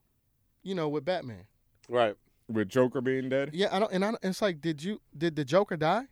you 0.61 0.75
know, 0.75 0.89
with 0.89 1.05
Batman. 1.05 1.45
right. 1.87 2.17
With 2.49 2.67
Joker 2.69 3.01
being 3.01 3.29
dead. 3.29 3.51
Yeah, 3.53 3.67
I 3.71 3.79
don't, 3.79 3.91
and 3.91 4.03
I 4.03 4.11
don't, 4.11 4.23
it's 4.23 4.41
like, 4.41 4.59
did 4.61 4.83
you 4.83 4.99
did 5.17 5.35
the 5.35 5.45
Joker 5.45 5.77
die? 5.77 6.03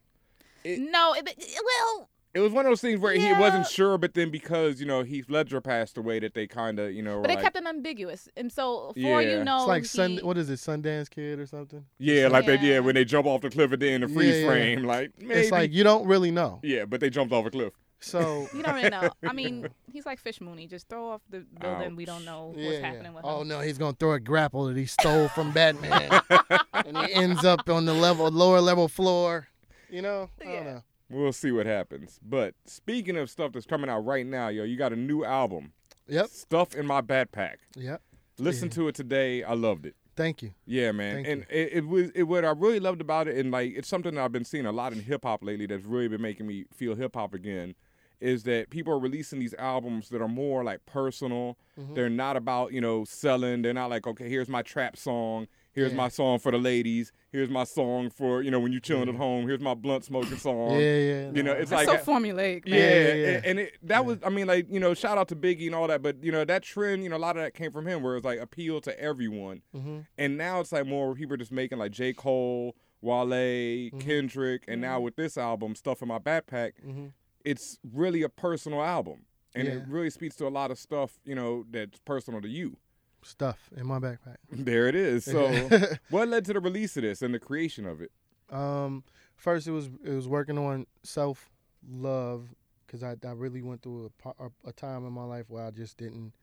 No, 0.66 1.14
it, 1.14 1.28
it- 1.28 1.62
well, 1.64 2.10
It 2.34 2.40
was 2.42 2.52
one 2.52 2.66
of 2.66 2.72
those 2.72 2.82
things 2.82 3.00
where 3.00 3.14
he 3.14 3.32
wasn't 3.34 3.66
sure, 3.68 3.98
but 3.98 4.14
then 4.14 4.30
because 4.30 4.80
you 4.80 4.86
know 4.86 5.02
Heath 5.02 5.30
Ledger 5.30 5.60
passed 5.62 5.98
away, 5.98 6.20
that 6.20 6.34
they 6.34 6.46
kind 6.46 6.78
of 6.78 6.92
you 6.94 7.02
know. 7.02 7.16
but 7.16 7.22
were 7.22 7.28
they 7.30 7.36
like, 7.36 7.44
kept 7.44 7.58
him 7.58 7.66
ambiguous, 7.68 8.28
and 8.38 8.52
so 8.52 8.92
for 8.94 9.00
Yeah. 9.00 9.38
you 9.38 9.44
know, 9.44 9.60
It's 9.60 9.68
like 9.68 9.86
Sun, 9.86 10.20
what 10.22 10.38
is 10.38 10.50
it, 10.50 10.60
Sundance 10.60 11.10
Kid 11.10 11.40
or 11.40 11.46
something? 11.48 11.86
yeah, 11.98 12.28
like 12.28 12.46
they 12.46 12.56
Yeah. 12.56 12.62
yeah 12.74 12.80
when 12.80 12.96
they 12.96 13.06
jump 13.06 13.26
off 13.28 13.42
the 13.42 13.50
cliff 13.50 13.72
at 13.72 13.80
the 13.80 13.90
end 13.90 14.04
of 14.04 14.12
freeze 14.14 14.36
Yeah, 14.36 14.42
yeah. 14.42 14.48
frame, 14.48 14.84
like 14.84 15.12
maybe. 15.20 15.34
It's 15.40 15.52
like 15.52 15.72
you 15.72 15.84
don't 15.84 16.06
really 16.06 16.32
know. 16.32 16.60
yeah, 16.64 16.86
but 16.86 17.00
they 17.00 17.10
jumped 17.10 17.34
off 17.34 17.46
a 17.46 17.50
cliff. 17.50 17.74
So 18.00 18.48
you 18.54 18.64
don't 18.64 18.76
really 18.76 18.90
know. 18.90 19.10
I 19.24 19.34
mean, 19.34 19.68
he's 19.92 20.06
like 20.06 20.20
Fish 20.20 20.40
Mooney. 20.42 20.68
Just 20.68 20.88
throw 20.88 21.10
off 21.10 21.22
the 21.30 21.40
building. 21.60 21.96
We 21.96 22.06
don't 22.06 22.26
know 22.26 22.48
what's 22.56 22.60
yeah. 22.60 22.80
happening 22.80 23.14
with 23.14 23.26
Oh 23.26 23.42
him. 23.42 23.48
no, 23.48 23.60
he's 23.62 23.78
gonna 23.78 23.96
throw 24.00 24.14
a 24.14 24.20
grapple 24.20 24.66
that 24.66 24.78
he 24.78 24.86
stole 24.86 25.28
from 25.30 25.52
Batman, 25.52 26.10
and 26.74 26.98
he 26.98 27.14
ends 27.14 27.44
up 27.44 27.70
on 27.70 27.86
the 27.86 27.94
level 27.94 28.30
lower 28.30 28.62
level 28.62 28.88
floor. 28.88 29.48
You 29.90 30.02
know, 30.02 30.30
I 30.42 30.46
don't 30.46 30.66
know. 30.66 30.84
We'll 31.10 31.34
see 31.34 31.52
what 31.52 31.66
happens. 31.66 32.20
But 32.22 32.54
speaking 32.66 33.16
of 33.18 33.30
stuff 33.30 33.54
that's 33.54 33.66
coming 33.66 33.90
out 33.90 34.06
right 34.06 34.26
now, 34.26 34.50
yo, 34.50 34.64
you 34.64 34.76
got 34.78 34.92
a 34.92 34.98
new 34.98 35.24
album. 35.24 35.72
Yep. 36.10 36.28
Stuff 36.28 36.76
in 36.76 36.86
my 36.86 37.02
backpack. 37.02 37.56
Yep. 37.76 38.02
Listen 38.38 38.68
Yeah. 38.68 38.74
to 38.76 38.88
it 38.90 38.96
today. 38.96 39.44
I 39.44 39.54
loved 39.54 39.86
it. 39.86 39.96
Thank 40.18 40.42
you. 40.42 40.52
Yeah, 40.66 40.92
man. 40.92 41.16
Thank 41.16 41.28
and 41.28 41.46
it, 41.50 41.70
it 41.74 41.88
was 41.88 42.10
it 42.16 42.24
what 42.24 42.44
I 42.44 42.50
really 42.52 42.80
loved 42.80 43.02
about 43.02 43.28
it, 43.28 43.38
and 43.38 43.52
like 43.52 43.74
it's 43.76 43.88
something 43.88 44.16
that 44.16 44.24
I've 44.24 44.32
been 44.32 44.46
seeing 44.46 44.66
a 44.66 44.72
lot 44.72 44.92
in 44.94 45.00
hip 45.00 45.24
hop 45.24 45.44
lately 45.44 45.66
that's 45.68 45.86
really 45.86 46.08
been 46.08 46.22
making 46.22 46.48
me 46.48 46.66
feel 46.74 46.96
hip 46.96 47.16
hop 47.16 47.34
again. 47.34 47.76
Is 48.20 48.44
that 48.44 48.70
people 48.72 48.92
are 48.94 49.00
releasing 49.00 49.40
these 49.40 49.54
albums 49.56 50.10
that 50.10 50.22
are 50.22 50.28
more 50.28 50.64
like 50.64 50.86
personal. 50.88 51.58
Mm-hmm. 51.80 51.94
They're 51.94 52.10
not 52.10 52.36
about 52.36 52.74
you 52.74 52.82
know 52.82 53.04
selling. 53.06 53.62
They're 53.62 53.74
not 53.74 53.90
like 53.92 54.08
okay, 54.08 54.28
here's 54.30 54.50
my 54.50 54.62
trap 54.64 54.98
song. 54.98 55.48
Here's 55.74 55.92
Yeah. 55.92 55.98
my 55.98 56.08
song 56.10 56.40
for 56.40 56.52
the 56.52 56.58
ladies. 56.58 57.12
Here's 57.32 57.50
my 57.52 57.64
song 57.64 58.10
for 58.10 58.42
you 58.42 58.50
know 58.50 58.60
when 58.60 58.72
you're 58.72 58.82
chilling 58.82 59.08
at 59.10 59.14
home. 59.14 59.46
Here's 59.48 59.60
my 59.60 59.76
blunt 59.76 60.04
smoking 60.06 60.38
song. 60.38 60.72
Yeah, 60.72 60.80
yeah. 60.80 61.32
You 61.32 61.44
know, 61.44 61.52
it's 61.52 61.70
That's 61.70 61.88
like 61.88 62.04
so 62.04 62.12
formulaic, 62.12 62.64
yeah, 62.66 62.80
man. 62.80 62.82
Yeah, 62.82 63.08
yeah, 63.08 63.14
yeah. 63.14 63.28
and- 63.38 63.46
and 63.46 63.60
it, 63.60 63.74
that 63.84 64.04
was, 64.06 64.18
I 64.26 64.30
mean, 64.30 64.48
like 64.48 64.66
you 64.72 64.80
know, 64.80 64.96
shout 64.96 65.20
out 65.20 65.28
to 65.28 65.36
Biggie 65.36 65.68
and 65.68 65.76
all 65.76 65.88
that, 65.88 66.02
but 66.02 66.24
you 66.24 66.32
know 66.32 66.44
that 66.44 66.64
trend, 66.64 67.04
you 67.04 67.10
know, 67.10 67.18
a 67.18 67.20
lot 67.20 67.38
of 67.38 67.44
that 67.44 67.54
came 67.54 67.72
from 67.72 67.86
him, 67.86 68.02
where 68.02 68.16
it's 68.16 68.26
like 68.26 68.40
appeal 68.40 68.82
to 68.82 69.00
everyone, 69.00 69.62
Mm-hmm. 69.76 70.00
and 70.18 70.38
now 70.38 70.60
it's 70.62 70.72
like 70.72 70.88
more 70.88 71.14
people 71.14 71.36
are 71.36 71.38
just 71.38 71.52
making 71.52 71.78
like 71.78 71.92
J 71.92 72.12
Cole, 72.14 72.76
Wale, 73.02 73.28
Mm-hmm. 73.28 74.00
Kendrick, 74.00 74.64
and 74.68 74.82
now 74.82 75.00
with 75.00 75.16
this 75.16 75.38
album, 75.38 75.76
stuff 75.76 76.02
in 76.02 76.08
my 76.08 76.18
backpack, 76.18 76.72
Mhm. 76.84 77.12
It's 77.52 77.80
really 77.94 78.22
a 78.24 78.30
personal 78.30 78.82
album, 78.84 79.26
and 79.56 79.68
Yeah. 79.68 79.76
it 79.76 79.84
really 79.88 80.10
speaks 80.10 80.36
to 80.38 80.48
a 80.48 80.50
lot 80.60 80.72
of 80.72 80.78
stuff, 80.78 81.20
you 81.26 81.36
know, 81.36 81.66
that's 81.72 82.00
personal 82.00 82.42
to 82.42 82.48
you. 82.50 82.78
Stuff 83.24 83.70
in 83.76 83.86
my 83.88 84.00
backpack. 84.00 84.38
There 84.52 84.88
it 84.88 84.96
is. 84.96 85.26
So, 85.26 85.70
what 86.10 86.28
led 86.28 86.46
to 86.46 86.54
the 86.54 86.60
release 86.60 86.96
of 86.98 87.04
this 87.04 87.22
and 87.22 87.34
the 87.34 87.40
creation 87.40 87.86
of 87.86 88.02
it? 88.02 88.12
Um, 88.50 89.04
first 89.36 89.68
it 89.68 89.72
was 89.72 89.88
it 90.04 90.12
was 90.14 90.28
working 90.28 90.58
on 90.58 90.86
self 91.04 91.50
love 91.90 92.54
because 92.86 93.04
I 93.04 93.16
I 93.26 93.32
really 93.32 93.62
went 93.62 93.82
through 93.82 94.12
a, 94.26 94.30
a 94.46 94.50
a 94.66 94.72
time 94.72 95.06
in 95.06 95.14
my 95.14 95.24
life 95.26 95.50
where 95.50 95.66
I 95.66 95.72
just 95.72 95.98
didn't. 95.98 96.34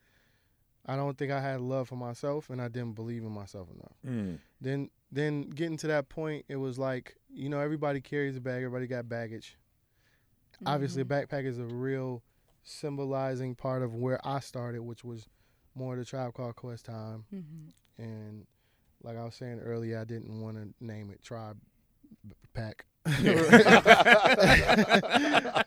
I 0.86 0.96
don't 0.96 1.16
think 1.16 1.32
I 1.32 1.40
had 1.40 1.60
love 1.62 1.88
for 1.88 1.96
myself, 1.96 2.50
and 2.50 2.60
I 2.60 2.68
didn't 2.68 2.92
believe 2.94 3.22
in 3.22 3.30
myself 3.30 3.68
enough. 3.70 4.38
Then 4.60 4.90
then 5.10 5.42
getting 5.50 5.78
to 5.78 5.86
that 5.86 6.08
point, 6.10 6.44
it 6.48 6.56
was 6.56 6.78
like 6.78 7.16
you 7.32 7.48
know 7.48 7.60
everybody 7.60 8.00
carries 8.02 8.36
a 8.36 8.40
bag, 8.40 8.62
everybody 8.64 8.86
got 8.86 9.08
baggage. 9.08 9.56
Obviously, 10.66 11.02
a 11.02 11.04
backpack 11.04 11.44
is 11.44 11.58
a 11.58 11.64
real 11.64 12.22
symbolizing 12.62 13.54
part 13.54 13.82
of 13.82 13.94
where 13.94 14.18
I 14.26 14.40
started, 14.40 14.82
which 14.82 15.04
was 15.04 15.28
more 15.74 15.96
the 15.96 16.04
tribe 16.04 16.34
called 16.34 16.56
Quest 16.56 16.84
time, 16.86 17.24
Mhm. 17.32 17.72
and 17.98 18.46
like 19.02 19.16
I 19.16 19.24
was 19.24 19.34
saying 19.34 19.58
earlier, 19.60 19.98
I 19.98 20.04
didn't 20.04 20.40
want 20.40 20.56
to 20.56 20.68
name 20.84 21.10
it 21.10 21.22
Tribe 21.22 21.58
Pack. 22.54 22.86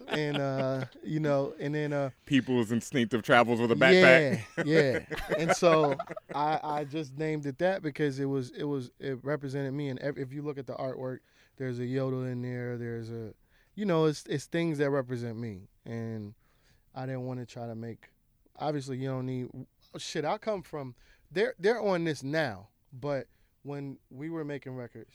and 0.09 0.37
uh, 0.37 0.85
you 1.03 1.19
know, 1.19 1.53
and 1.59 1.73
then 1.75 1.93
uh, 1.93 2.09
People's 2.25 2.71
instinctive 2.71 3.21
travels 3.23 3.59
with 3.59 3.71
a 3.71 3.75
backpack. 3.75 4.41
yeah, 4.65 4.65
yeah. 4.65 4.99
And 5.37 5.55
so 5.55 5.95
I 6.33 6.59
I 6.63 6.83
just 6.83 7.17
named 7.17 7.45
it 7.45 7.57
that 7.59 7.81
because 7.83 8.19
it 8.19 8.25
was 8.25 8.49
it 8.51 8.63
was 8.63 8.91
it 8.99 9.19
represented 9.23 9.73
me. 9.73 9.89
And 9.89 9.99
if 10.17 10.33
you 10.33 10.41
look 10.41 10.57
at 10.57 10.65
the 10.67 10.73
artwork, 10.75 11.19
there's 11.57 11.79
a 11.79 11.85
yodel 11.85 12.23
in 12.23 12.41
there. 12.41 12.77
There's 12.77 13.09
a, 13.11 13.33
you 13.77 13.85
know, 13.85 14.05
it's 14.05 14.25
it's 14.25 14.45
things 14.45 14.79
that 14.79 14.89
represent 14.89 15.37
me. 15.37 15.69
And 15.85 16.33
I 16.93 17.05
didn't 17.05 17.25
want 17.25 17.39
to 17.39 17.45
try 17.45 17.67
to 17.67 17.75
make. 17.75 18.09
Obviously, 18.59 18.97
you 18.97 19.07
don't 19.07 19.27
need 19.27 19.47
shit. 19.97 20.25
I 20.25 20.37
come 20.39 20.63
from. 20.63 20.95
They're 21.31 21.53
they're 21.59 21.79
on 21.79 22.03
this 22.03 22.23
now, 22.23 22.69
but 22.91 23.27
when 23.61 23.99
we 24.09 24.31
were 24.31 24.43
making 24.43 24.75
records, 24.75 25.13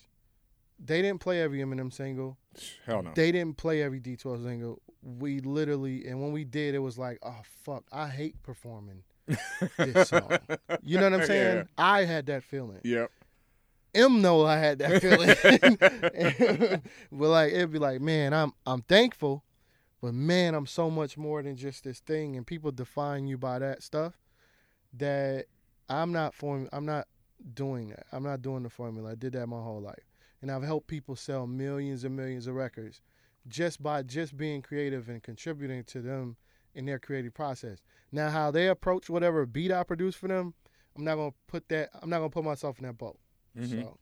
they 0.78 1.02
didn't 1.02 1.20
play 1.20 1.42
every 1.42 1.58
Eminem 1.58 1.92
single. 1.92 2.38
Hell 2.86 3.02
no. 3.02 3.10
They 3.14 3.32
didn't 3.32 3.56
play 3.56 3.82
every 3.82 4.00
D12 4.00 4.44
single. 4.44 4.80
We 5.02 5.40
literally, 5.40 6.06
and 6.06 6.22
when 6.22 6.30
we 6.30 6.44
did, 6.44 6.76
it 6.76 6.78
was 6.78 6.96
like, 6.96 7.18
oh 7.24 7.40
fuck, 7.64 7.84
I 7.90 8.08
hate 8.08 8.40
performing 8.44 9.02
this 9.76 10.08
song. 10.08 10.38
You 10.84 10.98
know 10.98 11.10
what 11.10 11.20
I'm 11.20 11.26
saying? 11.26 11.56
Yeah. 11.56 11.64
I 11.78 12.04
had 12.04 12.26
that 12.26 12.44
feeling. 12.44 12.78
Yep. 12.84 13.10
M 13.94 14.22
know 14.22 14.44
I 14.44 14.56
had 14.56 14.78
that 14.78 15.02
feeling. 15.02 16.80
but 17.12 17.28
like 17.28 17.52
it'd 17.52 17.72
be 17.72 17.78
like, 17.78 18.00
man, 18.00 18.32
I'm 18.32 18.52
I'm 18.66 18.82
thankful, 18.82 19.44
but 20.00 20.14
man, 20.14 20.54
I'm 20.54 20.66
so 20.66 20.90
much 20.90 21.16
more 21.16 21.42
than 21.42 21.56
just 21.56 21.84
this 21.84 22.00
thing, 22.00 22.36
and 22.36 22.46
people 22.46 22.70
define 22.70 23.26
you 23.26 23.36
by 23.38 23.58
that 23.58 23.82
stuff. 23.82 24.14
That 24.94 25.46
I'm 25.88 26.12
not 26.12 26.34
form 26.34 26.68
I'm 26.72 26.86
not 26.86 27.06
doing 27.54 27.90
that. 27.90 28.06
I'm 28.12 28.22
not 28.22 28.42
doing 28.42 28.62
the 28.62 28.70
formula. 28.70 29.12
I 29.12 29.14
did 29.14 29.32
that 29.34 29.46
my 29.46 29.60
whole 29.60 29.80
life, 29.80 30.08
and 30.40 30.50
I've 30.50 30.62
helped 30.62 30.86
people 30.86 31.16
sell 31.16 31.46
millions 31.46 32.04
and 32.04 32.16
millions 32.16 32.46
of 32.46 32.54
records 32.54 33.00
just 33.48 33.82
by 33.82 34.02
just 34.02 34.36
being 34.36 34.62
creative 34.62 35.08
and 35.08 35.22
contributing 35.22 35.84
to 35.84 36.00
them 36.00 36.36
in 36.74 36.86
their 36.86 36.98
creative 36.98 37.34
process. 37.34 37.82
Now, 38.10 38.30
how 38.30 38.50
they 38.50 38.68
approach 38.68 39.10
whatever 39.10 39.44
beat 39.46 39.72
I 39.72 39.82
produce 39.82 40.14
for 40.14 40.28
them, 40.28 40.54
I'm 40.96 41.04
not 41.04 41.16
gonna 41.16 41.34
put 41.46 41.68
that. 41.68 41.90
I'm 42.00 42.10
not 42.10 42.18
gonna 42.18 42.30
put 42.30 42.44
myself 42.44 42.78
in 42.78 42.86
that 42.86 42.98
boat. 42.98 43.18
Mhm. 43.56 43.68
So, 43.68 43.98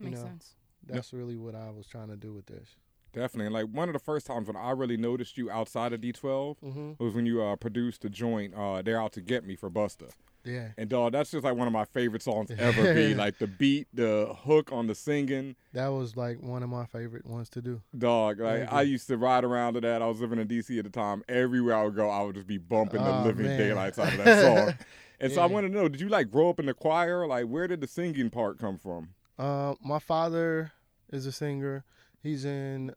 you 0.00 0.10
Makes 0.10 0.20
know, 0.20 0.26
sense. 0.26 0.54
that's 0.86 1.12
really 1.12 1.36
what 1.36 1.54
I 1.54 1.70
was 1.70 1.86
trying 1.86 2.08
to 2.08 2.16
do 2.16 2.32
with 2.32 2.46
this. 2.46 2.76
Definitely. 3.12 3.50
Like 3.52 3.74
one 3.74 3.88
of 3.88 3.92
the 3.94 3.98
first 3.98 4.26
times 4.26 4.46
when 4.48 4.56
I 4.56 4.70
really 4.70 4.96
noticed 4.96 5.38
you 5.38 5.50
outside 5.50 5.92
of 5.92 6.00
D12 6.00 6.60
Mhm. 6.60 6.98
was 6.98 7.14
when 7.14 7.26
you 7.26 7.42
uh, 7.42 7.56
produced 7.56 8.02
the 8.02 8.10
joint 8.10 8.54
uh, 8.54 8.82
"They're 8.82 9.00
Out 9.00 9.12
to 9.14 9.20
Get 9.22 9.44
Me" 9.44 9.56
for 9.56 9.70
Busta. 9.70 10.10
Yeah. 10.44 10.68
And 10.78 10.88
dog, 10.88 11.12
that's 11.12 11.30
just 11.30 11.44
like 11.44 11.56
one 11.56 11.66
of 11.66 11.72
my 11.72 11.84
favorite 11.84 12.22
songs 12.22 12.50
ever. 12.58 12.94
Be 12.94 13.14
like 13.14 13.38
the 13.38 13.46
beat, 13.46 13.88
the 13.92 14.34
hook 14.44 14.70
on 14.72 14.86
the 14.86 14.94
singing. 14.94 15.56
That 15.72 15.88
was 15.88 16.16
like 16.16 16.40
one 16.40 16.62
of 16.62 16.70
my 16.70 16.86
favorite 16.86 17.26
ones 17.26 17.48
to 17.50 17.62
do. 17.62 17.82
Dog, 17.96 18.40
like 18.40 18.60
Thank 18.60 18.72
I 18.72 18.82
used 18.82 19.08
to 19.08 19.16
ride 19.18 19.44
around 19.44 19.74
to 19.74 19.80
that. 19.82 20.00
I 20.02 20.06
was 20.06 20.20
living 20.20 20.38
in 20.38 20.48
DC 20.48 20.78
at 20.78 20.84
the 20.84 20.90
time. 20.90 21.22
Everywhere 21.28 21.74
I 21.76 21.84
would 21.84 21.96
go, 21.96 22.08
I 22.08 22.22
would 22.22 22.34
just 22.36 22.46
be 22.46 22.58
bumping 22.58 23.02
the 23.04 23.10
Oh, 23.10 23.22
living 23.24 23.46
man. 23.46 23.58
daylights 23.58 23.98
out 23.98 24.12
of 24.12 24.18
that 24.18 24.40
song. 24.40 24.74
And 25.20 25.32
so 25.32 25.42
I 25.42 25.46
Yeah. 25.46 25.52
want 25.52 25.66
to 25.66 25.72
know, 25.72 25.88
did 25.88 26.00
you 26.00 26.08
like 26.08 26.30
grow 26.30 26.48
up 26.48 26.60
in 26.60 26.66
the 26.66 26.74
choir? 26.74 27.26
Like, 27.26 27.46
where 27.46 27.66
did 27.66 27.80
the 27.80 27.88
singing 27.88 28.30
part 28.30 28.56
come 28.60 28.78
from? 28.78 29.08
Uh, 29.36 29.74
my 29.82 29.98
father 29.98 30.70
is 31.12 31.26
a 31.26 31.32
singer. 31.32 31.84
He's 32.22 32.44
in. 32.44 32.94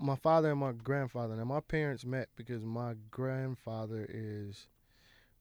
My 0.00 0.16
father 0.16 0.50
and 0.50 0.60
my 0.60 0.72
grandfather. 0.72 1.36
Now 1.36 1.44
my 1.44 1.60
parents 1.60 2.06
met 2.06 2.28
because 2.36 2.64
my 2.64 2.94
grandfather 3.10 4.06
is 4.08 4.66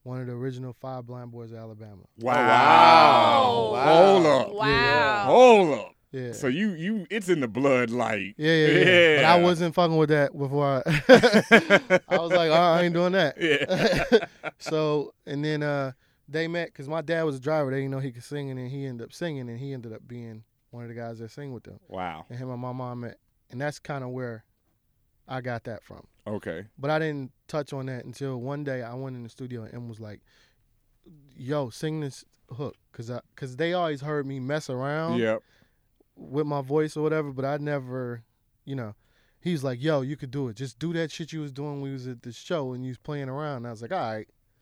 one 0.04 0.22
of 0.22 0.28
the 0.28 0.34
original 0.34 0.74
five 0.80 1.06
blind 1.06 1.32
boys 1.32 1.52
of 1.52 1.58
Alabama. 1.58 2.04
Wow. 2.18 3.72
Wow. 3.74 3.84
Hold 3.84 4.26
up. 4.26 4.54
Wow. 4.54 5.24
Hold 5.26 5.80
up. 5.80 5.96
Yeah. 6.12 6.32
So 6.32 6.48
you 6.48 6.72
you 6.72 7.06
it's 7.12 7.30
in 7.30 7.40
the 7.40 7.48
blood 7.48 7.92
like 7.92 8.34
Yeah, 8.38 8.56
yeah, 8.56 8.68
yeah. 8.68 9.16
But 9.18 9.26
I 9.26 9.44
wasn't 9.44 9.76
fucking 9.76 9.96
with 9.96 10.10
that 10.10 10.36
before. 10.36 10.82
I, 10.86 12.02
I 12.10 12.18
was 12.18 12.32
like, 12.32 12.50
oh, 12.50 12.54
I 12.54 12.82
ain't 12.82 12.96
doing 12.96 13.12
that. 13.12 13.40
Yeah. 13.40 14.26
so 14.58 15.14
and 15.28 15.46
then 15.46 15.62
uh, 15.62 15.92
they 16.28 16.48
met 16.48 16.68
because 16.70 16.88
my 16.88 17.02
dad 17.02 17.24
was 17.24 17.36
a 17.36 17.40
driver. 17.40 17.70
They 17.70 17.78
didn't 17.78 17.92
know 17.92 18.00
he 18.00 18.12
could 18.12 18.24
sing, 18.24 18.50
and 18.50 18.58
then 18.60 18.70
he 18.70 18.86
ended 18.86 19.06
up 19.06 19.14
singing, 19.14 19.50
and 19.50 19.60
he 19.60 19.72
ended 19.72 19.94
up 19.94 20.08
being 20.08 20.44
one 20.72 20.84
of 20.84 20.90
the 20.90 20.96
guys 20.96 21.20
that 21.20 21.30
sing 21.32 21.54
with 21.54 21.64
them. 21.64 21.80
Wow. 21.88 22.26
And 22.30 22.40
him 22.40 22.50
and 22.50 22.60
my 22.60 22.72
mom 22.72 23.02
met, 23.02 23.18
and 23.52 23.62
that's 23.62 23.78
kind 23.78 24.04
of 24.04 24.10
where 24.10 24.46
I 25.28 25.42
got 25.42 25.66
that 25.66 25.84
from. 25.84 26.08
Okay. 26.30 26.66
But 26.78 26.90
I 26.92 27.00
didn't 27.00 27.32
touch 27.48 27.74
on 27.74 27.88
that 27.88 28.06
until 28.06 28.40
one 28.40 28.64
day 28.64 28.82
I 28.84 28.94
went 28.94 29.16
in 29.16 29.24
the 29.24 29.30
studio 29.30 29.64
and 29.72 29.90
was 29.90 30.00
like, 30.00 30.22
"Yo, 31.36 31.70
sing 31.70 32.00
this 32.02 32.24
hook," 32.56 32.76
because 32.92 33.10
I, 33.12 33.22
because 33.36 33.56
they 33.56 33.74
always 33.74 34.02
heard 34.02 34.26
me 34.26 34.40
mess 34.40 34.70
around 34.70 35.20
Yep. 35.20 35.42
with 36.16 36.46
my 36.46 36.62
voice 36.62 36.96
or 36.98 37.02
whatever, 37.04 37.32
but 37.32 37.46
I 37.46 37.58
never, 37.58 38.24
you 38.66 38.76
know. 38.76 38.96
He 39.42 39.54
was 39.54 39.64
like, 39.64 39.82
"Yo, 39.82 40.02
you 40.02 40.18
could 40.18 40.32
do 40.32 40.50
it. 40.50 40.56
Just 40.58 40.80
do 40.80 40.92
that 40.94 41.12
shit 41.12 41.32
you 41.32 41.40
was 41.40 41.52
doing 41.54 41.74
when 41.74 41.82
we 41.82 41.92
was 41.92 42.08
at 42.08 42.22
the 42.24 42.34
show 42.34 42.74
and 42.74 42.84
you 42.84 42.90
was 42.90 42.98
playing 42.98 43.30
around." 43.30 43.58
And 43.58 43.68
I 43.68 43.72
was 43.72 43.82
like, 43.82 43.92
"All 43.94 44.00
right," 44.00 44.28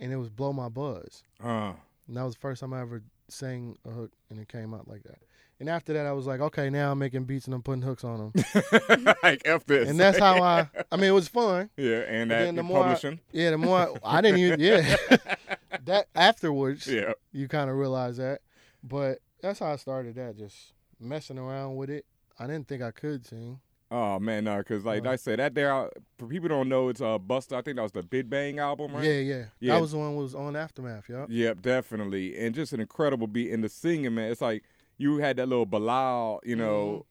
and 0.00 0.12
it 0.12 0.16
was 0.16 0.30
blow 0.30 0.52
my 0.52 0.68
buzz. 0.68 1.22
Uh. 1.42 1.74
And 2.06 2.16
that 2.16 2.22
was 2.22 2.34
the 2.34 2.40
first 2.40 2.60
time 2.62 2.72
I 2.72 2.80
ever 2.80 3.02
sang 3.28 3.76
a 3.84 3.90
hook, 3.90 4.12
and 4.30 4.38
it 4.40 4.48
came 4.48 4.72
out 4.72 4.88
like 4.88 5.02
that. 5.02 5.18
And 5.60 5.68
after 5.68 5.92
that, 5.94 6.06
I 6.06 6.12
was 6.12 6.24
like, 6.26 6.40
"Okay, 6.40 6.70
now 6.70 6.92
I'm 6.92 6.98
making 7.00 7.24
beats 7.24 7.46
and 7.46 7.54
I'm 7.54 7.62
putting 7.62 7.82
hooks 7.82 8.04
on 8.04 8.30
them." 8.32 9.14
like 9.22 9.42
F 9.44 9.64
this. 9.66 9.88
and 9.88 9.98
that's 9.98 10.18
how 10.18 10.40
I. 10.42 10.68
I 10.92 10.96
mean, 10.96 11.06
it 11.06 11.14
was 11.14 11.26
fun. 11.28 11.68
Yeah, 11.76 11.98
and 12.06 12.30
that 12.30 12.38
then 12.44 12.54
the 12.54 12.60
and 12.60 12.68
more 12.68 12.78
I- 12.84 12.94
publishing. 12.94 13.20
yeah, 13.32 13.50
the 13.50 13.58
more 13.58 13.78
I, 14.04 14.18
I 14.18 14.20
didn't 14.20 14.38
even. 14.38 14.60
Yeah, 14.60 14.96
that 15.86 16.06
afterwards. 16.14 16.86
Yeah. 16.86 17.12
you 17.32 17.48
kind 17.48 17.70
of 17.70 17.76
realize 17.76 18.18
that. 18.18 18.40
But 18.84 19.18
that's 19.40 19.58
how 19.58 19.72
I 19.72 19.76
started 19.76 20.14
that, 20.14 20.36
just 20.38 20.72
messing 21.00 21.38
around 21.38 21.76
with 21.76 21.90
it. 21.90 22.04
I 22.38 22.46
didn't 22.46 22.68
think 22.68 22.82
I 22.82 22.92
could 22.92 23.26
sing. 23.26 23.58
Oh 23.90 24.18
man, 24.20 24.44
no, 24.44 24.58
because 24.58 24.84
like 24.84 25.06
I 25.06 25.16
said, 25.16 25.38
that 25.38 25.54
there 25.54 25.72
uh, 25.74 25.88
for 26.18 26.26
people 26.26 26.48
don't 26.48 26.68
know, 26.68 26.88
it's 26.90 27.00
uh 27.00 27.18
Busta. 27.18 27.56
I 27.56 27.62
think 27.62 27.76
that 27.76 27.82
was 27.82 27.92
the 27.92 28.02
Big 28.02 28.28
Bang 28.28 28.58
album, 28.58 28.92
right? 28.94 29.02
Yeah, 29.04 29.12
yeah, 29.18 29.44
Yeah. 29.60 29.74
That 29.74 29.80
was 29.80 29.92
the 29.92 29.98
one 29.98 30.14
was 30.14 30.34
on 30.34 30.54
Aftermath. 30.56 31.08
Yep. 31.08 31.26
Yep, 31.30 31.62
definitely, 31.62 32.36
and 32.38 32.54
just 32.54 32.72
an 32.74 32.80
incredible 32.80 33.26
beat. 33.26 33.50
And 33.50 33.64
the 33.64 33.68
singing, 33.68 34.14
man, 34.14 34.30
it's 34.30 34.42
like 34.42 34.62
you 34.98 35.18
had 35.18 35.36
that 35.38 35.48
little 35.48 35.64
Bilal, 35.66 36.40
you 36.44 36.56
know, 36.56 37.06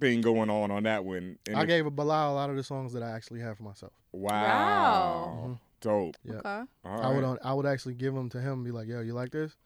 thing 0.00 0.20
going 0.22 0.48
on 0.50 0.70
on 0.70 0.84
that 0.84 1.04
one. 1.04 1.16
And 1.18 1.38
Mm-hmm. 1.46 1.56
I 1.56 1.62
it- 1.62 1.66
gave 1.66 1.86
a 1.86 1.90
Bilal 1.90 2.32
a 2.32 2.34
lot 2.34 2.48
of 2.50 2.56
the 2.56 2.62
songs 2.64 2.92
that 2.94 3.02
I 3.02 3.10
actually 3.10 3.40
have 3.40 3.56
for 3.58 3.64
myself. 3.64 3.92
wow, 4.12 5.58
dope. 5.80 6.16
Yeah. 6.24 6.34
Okay. 6.36 6.62
All 6.84 7.02
I 7.02 7.14
would 7.14 7.38
I 7.44 7.52
would 7.54 7.66
actually 7.66 7.94
give 7.94 8.14
them 8.14 8.28
to 8.30 8.40
him 8.40 8.52
and 8.54 8.64
be 8.64 8.70
like, 8.70 8.88
"Yo, 8.88 9.00
you 9.00 9.12
like 9.14 9.30
this? 9.30 9.56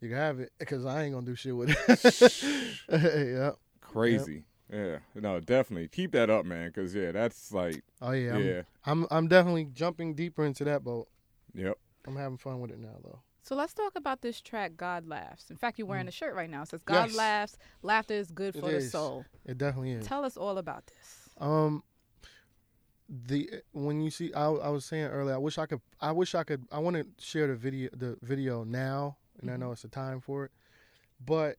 You 0.00 0.08
can 0.08 0.16
have 0.18 0.40
it 0.40 0.52
because 0.58 0.84
I 0.86 1.02
ain't 1.04 1.14
gonna 1.14 1.26
do 1.26 1.34
shit 1.34 1.54
with 1.56 1.70
it." 1.70 2.78
yeah. 3.36 3.50
Crazy. 3.80 4.44
Yeah, 4.70 4.98
no, 5.14 5.40
definitely 5.40 5.88
keep 5.88 6.12
that 6.12 6.28
up, 6.28 6.44
man. 6.44 6.68
Because 6.68 6.94
yeah, 6.94 7.10
that's 7.10 7.52
like, 7.52 7.82
Oh 8.02 8.10
yeah. 8.10 8.34
I'm, 8.34 8.44
yeah, 8.44 8.62
I'm 8.84 9.06
I'm 9.10 9.26
definitely 9.28 9.64
jumping 9.72 10.14
deeper 10.14 10.44
into 10.44 10.62
that 10.64 10.84
boat. 10.84 11.08
yep. 11.54 11.78
I'm 12.06 12.16
having 12.16 12.36
fun 12.38 12.60
with 12.60 12.70
it 12.70 12.78
now 12.78 12.96
though. 13.02 13.20
So 13.48 13.54
let's 13.54 13.72
talk 13.72 13.96
about 13.96 14.20
this 14.20 14.42
track, 14.42 14.72
God 14.76 15.06
Laughs. 15.06 15.48
In 15.48 15.56
fact, 15.56 15.78
you're 15.78 15.88
wearing 15.88 16.06
a 16.06 16.10
shirt 16.10 16.34
right 16.34 16.50
now. 16.50 16.60
It 16.60 16.68
says, 16.68 16.82
God 16.82 17.04
Mm. 17.04 17.06
Yes. 17.08 17.16
laughs. 17.16 17.58
Laughter 17.80 18.12
is 18.12 18.30
good 18.30 18.54
It 18.54 18.60
for 18.60 18.70
the 18.70 18.76
is. 18.76 18.92
soul. 18.92 19.24
It 19.46 19.56
definitely 19.56 19.92
is. 19.92 20.06
Tell 20.06 20.22
us 20.22 20.36
all 20.36 20.58
about 20.58 20.86
this. 20.86 21.30
Um, 21.38 21.82
the 23.08 23.48
when 23.72 24.02
you 24.02 24.10
see, 24.10 24.34
I, 24.34 24.48
I 24.50 24.68
was 24.68 24.84
saying 24.84 25.06
earlier, 25.06 25.34
I 25.34 25.38
wish 25.38 25.56
I 25.56 25.64
could, 25.64 25.80
I 25.98 26.12
wish 26.12 26.34
I 26.34 26.44
could, 26.44 26.66
I 26.70 26.78
want 26.80 26.96
to 26.96 27.06
share 27.24 27.46
the 27.46 27.54
video, 27.54 27.88
the 27.96 28.18
video 28.20 28.64
now, 28.64 29.16
and 29.40 29.50
I 29.50 29.56
know 29.56 29.72
it's 29.72 29.80
the 29.80 29.88
time 29.88 30.20
for 30.20 30.44
it, 30.44 30.50
but 31.24 31.56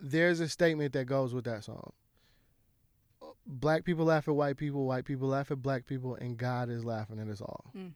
there's 0.00 0.40
a 0.40 0.48
statement 0.48 0.94
that 0.94 1.04
goes 1.04 1.34
with 1.34 1.44
that 1.44 1.64
song. 1.64 1.92
Black 3.46 3.84
people 3.84 4.06
laugh 4.06 4.26
at 4.26 4.34
white 4.34 4.56
people, 4.56 4.86
white 4.86 5.04
people 5.04 5.28
laugh 5.28 5.50
at 5.50 5.60
black 5.60 5.84
people, 5.84 6.14
and 6.14 6.38
God 6.38 6.70
is 6.70 6.82
laughing 6.82 7.18
at 7.20 7.28
us 7.28 7.42
all. 7.42 7.66
Mm. 7.76 7.92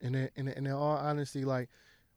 And 0.00 0.16
in, 0.16 0.30
in, 0.36 0.48
in 0.48 0.66
all 0.68 0.96
honesty, 0.96 1.44
like 1.44 1.68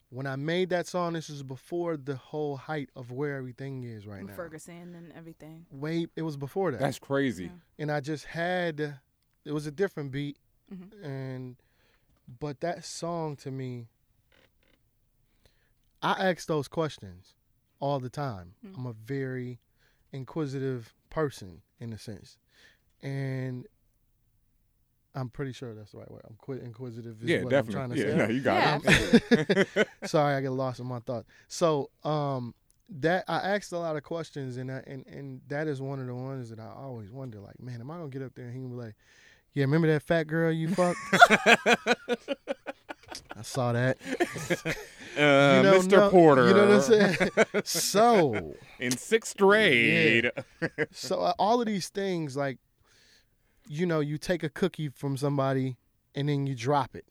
when 0.10 0.26
I 0.26 0.36
made 0.38 0.70
that 0.70 0.88
song, 0.88 1.14
this 1.14 1.30
was 1.30 1.43
before 1.43 1.97
the 1.97 2.16
whole 2.16 2.55
height 2.58 2.89
of 2.95 3.12
where 3.12 3.36
everything 3.38 3.84
is 3.84 4.08
right 4.08 4.20
From 4.20 4.28
now. 4.28 4.36
Ferguson 4.36 4.95
and 4.95 5.12
everything. 5.14 5.66
Way 5.72 6.08
it 6.16 6.22
was 6.22 6.38
before 6.38 6.72
that 6.72 6.80
That's 6.80 6.99
crazy. 6.99 7.51
and 7.78 7.91
I 7.91 7.99
just 7.99 8.26
had 8.26 8.99
it 9.45 9.51
was 9.51 9.66
a 9.68 9.72
different 9.72 10.12
beat 10.12 10.38
Mhm. 10.72 11.03
and 11.03 11.55
but 12.39 12.60
that 12.62 12.84
song 12.86 13.36
to 13.38 13.51
me 13.51 13.88
I 16.01 16.30
ask 16.30 16.47
those 16.47 16.68
questions 16.68 17.34
all 17.80 17.99
the 17.99 18.10
time. 18.10 18.53
Mm. 18.66 18.78
I'm 18.78 18.86
a 18.86 18.93
very 18.93 19.60
inquisitive 20.12 20.93
person 21.10 21.62
in 21.80 21.91
a 21.93 21.97
sense. 21.97 22.38
And 23.01 23.68
I'm 25.20 25.30
pretty 25.30 25.51
sure 25.51 25.74
that's 25.74 25.91
the 25.93 25.97
right 25.97 26.11
word. 26.11 26.22
I'm 26.30 26.36
quite 26.38 26.61
inquisitive 26.61 27.22
is 27.24 27.30
Yeah, 27.30 27.41
what 27.43 27.49
definitely. 27.49 27.82
I'm 27.82 27.89
trying 27.89 27.97
to 27.97 28.05
Yeah, 28.05 28.11
say. 28.11 28.18
no, 28.18 28.34
you 28.34 28.41
got 28.41 28.84
Yeah, 28.84 29.63
it. 30.01 30.09
Sorry, 30.09 30.36
I 30.36 30.41
get 30.41 30.51
lost 30.51 30.80
in 30.80 30.86
my 30.86 30.99
thoughts. 30.99 31.28
So, 31.47 31.89
um, 32.03 32.53
that 32.89 33.26
I 33.28 33.38
asked 33.39 33.72
a 33.74 33.80
lot 33.80 33.95
of 33.97 34.03
questions, 34.03 34.57
and 34.57 34.72
I, 34.72 34.82
and 34.88 35.05
and 35.07 35.41
that 35.47 35.68
is 35.68 35.82
one 35.82 35.99
of 35.99 36.07
the 36.07 36.15
ones 36.15 36.49
that 36.51 36.59
I 36.59 36.68
always 36.74 37.11
wonder. 37.11 37.39
Like, 37.39 37.59
man, 37.59 37.82
am 37.82 37.89
I 37.91 37.97
gonna 37.97 38.09
get 38.09 38.22
up 38.22 38.34
there 38.36 38.45
and 38.45 38.53
he 38.53 38.59
gonna 38.61 38.74
be 38.74 38.80
like, 38.80 38.95
"Yeah, 39.53 39.63
remember 39.63 39.88
that 39.88 40.03
fat 40.03 40.24
girl 40.28 40.51
you 40.51 40.70
fucked?" 40.70 40.99
I 43.36 43.41
saw 43.43 43.72
that. 43.74 43.97
Uh, 45.18 45.63
You 45.63 45.72
don't 45.72 45.88
Mr. 45.88 45.91
know- 45.93 46.09
Porter. 46.11 46.47
You 46.47 46.53
know 46.53 46.68
what 46.68 46.76
I'm 46.76 46.82
saying? 47.18 47.32
so, 47.63 48.53
in 48.80 48.91
sixth 48.91 49.36
grade. 49.36 50.30
so 50.91 51.22
uh, 51.22 51.34
all 51.39 51.59
of 51.59 51.65
these 51.65 51.89
things, 51.89 52.38
like, 52.38 52.59
you 53.68 53.86
know, 53.86 53.99
you 53.99 54.18
take 54.18 54.43
a 54.43 54.49
cookie 54.49 54.89
from 54.89 55.18
somebody 55.18 55.78
and 56.15 56.30
then 56.30 56.47
you 56.47 56.55
drop 56.55 56.95
it. 56.95 57.05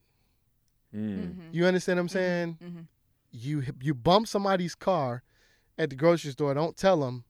Mm. 0.94 1.36
You 1.52 1.66
understand 1.66 1.98
what 1.98 2.02
I'm 2.02 2.08
saying? 2.08 2.58
Mm-hmm. 2.62 2.80
You 3.32 3.62
you 3.82 3.94
bump 3.94 4.28
somebody's 4.28 4.74
car 4.74 5.22
at 5.78 5.90
the 5.90 5.96
grocery 5.96 6.30
store. 6.32 6.54
Don't 6.54 6.76
tell 6.76 7.00
them. 7.00 7.24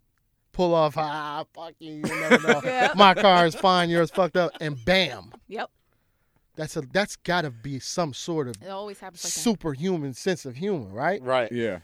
Pull 0.53 0.74
off. 0.74 0.97
Ah, 0.97 1.45
fuck 1.55 1.74
you. 1.81 1.95
You 1.95 2.03
never 2.03 2.39
know. 2.49 2.61
Yeah. 2.64 2.93
My 2.97 3.14
car 3.14 3.47
is 3.47 3.55
fine. 3.55 3.91
Yours 3.91 4.11
fucked 4.11 4.37
up. 4.37 4.53
And 4.61 4.83
bam. 4.85 5.33
Yep. 5.49 5.70
That's 6.55 6.77
a 6.77 6.81
that's 6.83 7.16
got 7.16 7.43
to 7.43 7.51
be 7.51 7.79
some 7.81 8.14
sort 8.14 8.49
of 8.49 8.55
It 8.62 8.68
always 8.70 8.99
happens 9.01 9.24
like 9.24 9.33
that. 9.35 9.41
superhuman 9.41 10.14
sense 10.14 10.47
of 10.47 10.57
humor, 10.57 10.87
right? 10.89 11.20
Right. 11.22 11.51
Yeah. 11.53 11.81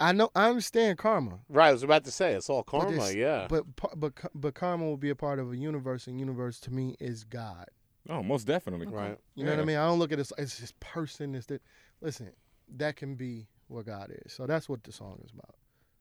I 0.00 0.12
know. 0.12 0.30
I 0.34 0.48
understand 0.48 0.98
karma. 0.98 1.40
Right. 1.48 1.68
I 1.68 1.72
was 1.72 1.82
about 1.82 2.04
to 2.04 2.10
say 2.10 2.34
it's 2.34 2.48
all 2.48 2.62
but 2.62 2.70
karma. 2.70 2.92
it's- 2.92 3.14
yeah. 3.14 3.46
But 3.48 3.64
but 3.96 4.12
but 4.34 4.54
karma 4.54 4.84
will 4.84 4.96
be 4.96 5.10
a 5.10 5.16
part 5.16 5.38
of 5.38 5.52
a 5.52 5.56
universe, 5.56 6.06
and 6.06 6.18
universe 6.20 6.60
to 6.60 6.70
me 6.72 6.96
is 7.00 7.24
God. 7.24 7.66
Oh, 8.08 8.22
most 8.22 8.46
definitely. 8.46 8.86
Right. 8.86 9.18
You 9.34 9.44
know 9.44 9.50
what 9.50 9.60
I 9.60 9.64
mean? 9.64 9.76
I 9.76 9.86
don't 9.86 9.98
look 9.98 10.12
at 10.12 10.18
it 10.18 10.22
as 10.22 10.32
it's 10.38 10.58
this 10.58 10.72
person. 10.80 11.34
It's 11.34 11.46
that. 11.46 11.62
Listen, 12.00 12.30
that 12.76 12.96
can 12.96 13.16
be 13.16 13.48
what 13.66 13.86
God 13.86 14.10
is. 14.24 14.32
So 14.32 14.46
that's 14.46 14.68
what 14.68 14.84
the 14.84 14.92
song 14.92 15.20
is 15.24 15.30
about. 15.32 15.56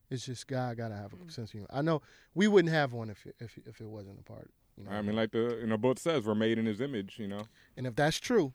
It's 0.10 0.26
just 0.26 0.48
God 0.48 0.78
got 0.78 0.88
to 0.90 0.96
have 0.96 1.12
a 1.12 1.18
Mm. 1.18 1.32
sense 1.32 1.50
of 1.50 1.52
humor. 1.54 1.68
I 1.70 1.82
know 1.82 2.02
we 2.34 2.48
wouldn't 2.48 2.74
have 2.74 2.94
one 2.94 3.10
if 3.10 3.26
it, 3.26 3.36
if 3.40 3.58
if 3.66 3.82
it 3.82 3.90
wasn't 3.90 4.20
a 4.20 4.24
part. 4.24 4.50
You 4.78 4.86
know? 4.86 4.92
I 4.92 5.02
mean, 5.02 5.16
like 5.18 5.32
the 5.32 5.60
in 5.60 5.70
the 5.70 5.78
book 5.78 6.00
says, 6.00 6.24
we're 6.24 6.36
made 6.36 6.58
in 6.60 6.66
His 6.66 6.80
image. 6.80 7.18
You 7.20 7.28
know. 7.28 7.48
and 7.76 7.86
if 7.88 7.96
that's 7.96 8.20
true, 8.20 8.54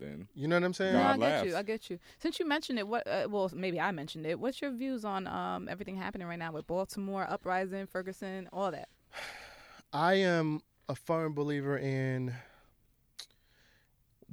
Then 0.00 0.26
you 0.34 0.48
know 0.48 0.56
what 0.56 0.64
I'm 0.64 0.72
saying? 0.72 0.94
No, 0.94 1.02
I 1.02 1.16
God 1.16 1.20
get 1.20 1.46
you. 1.46 1.56
I 1.56 1.62
get 1.62 1.90
you. 1.90 1.98
Since 2.18 2.40
you 2.40 2.48
mentioned 2.48 2.78
it, 2.78 2.88
what? 2.88 3.06
Uh, 3.06 3.28
well, 3.30 3.50
maybe 3.54 3.78
I 3.78 3.92
mentioned 3.92 4.26
it. 4.26 4.40
What's 4.40 4.60
your 4.62 4.72
views 4.72 5.04
on 5.04 5.26
um 5.26 5.68
everything 5.68 5.96
happening 5.96 6.26
right 6.26 6.38
now 6.38 6.52
with 6.52 6.66
Baltimore 6.66 7.26
uprising, 7.28 7.86
Ferguson, 7.86 8.48
all 8.52 8.70
that? 8.70 8.88
I 9.92 10.14
am 10.14 10.62
a 10.88 10.94
firm 10.94 11.34
believer 11.34 11.76
in 11.78 12.34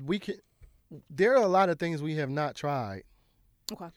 we 0.05 0.19
can. 0.19 0.35
There 1.09 1.33
are 1.33 1.43
a 1.43 1.47
lot 1.47 1.69
of 1.69 1.79
things 1.79 2.01
we 2.01 2.15
have 2.15 2.29
not 2.29 2.55
tried, 2.55 3.03
Okay. 3.73 3.89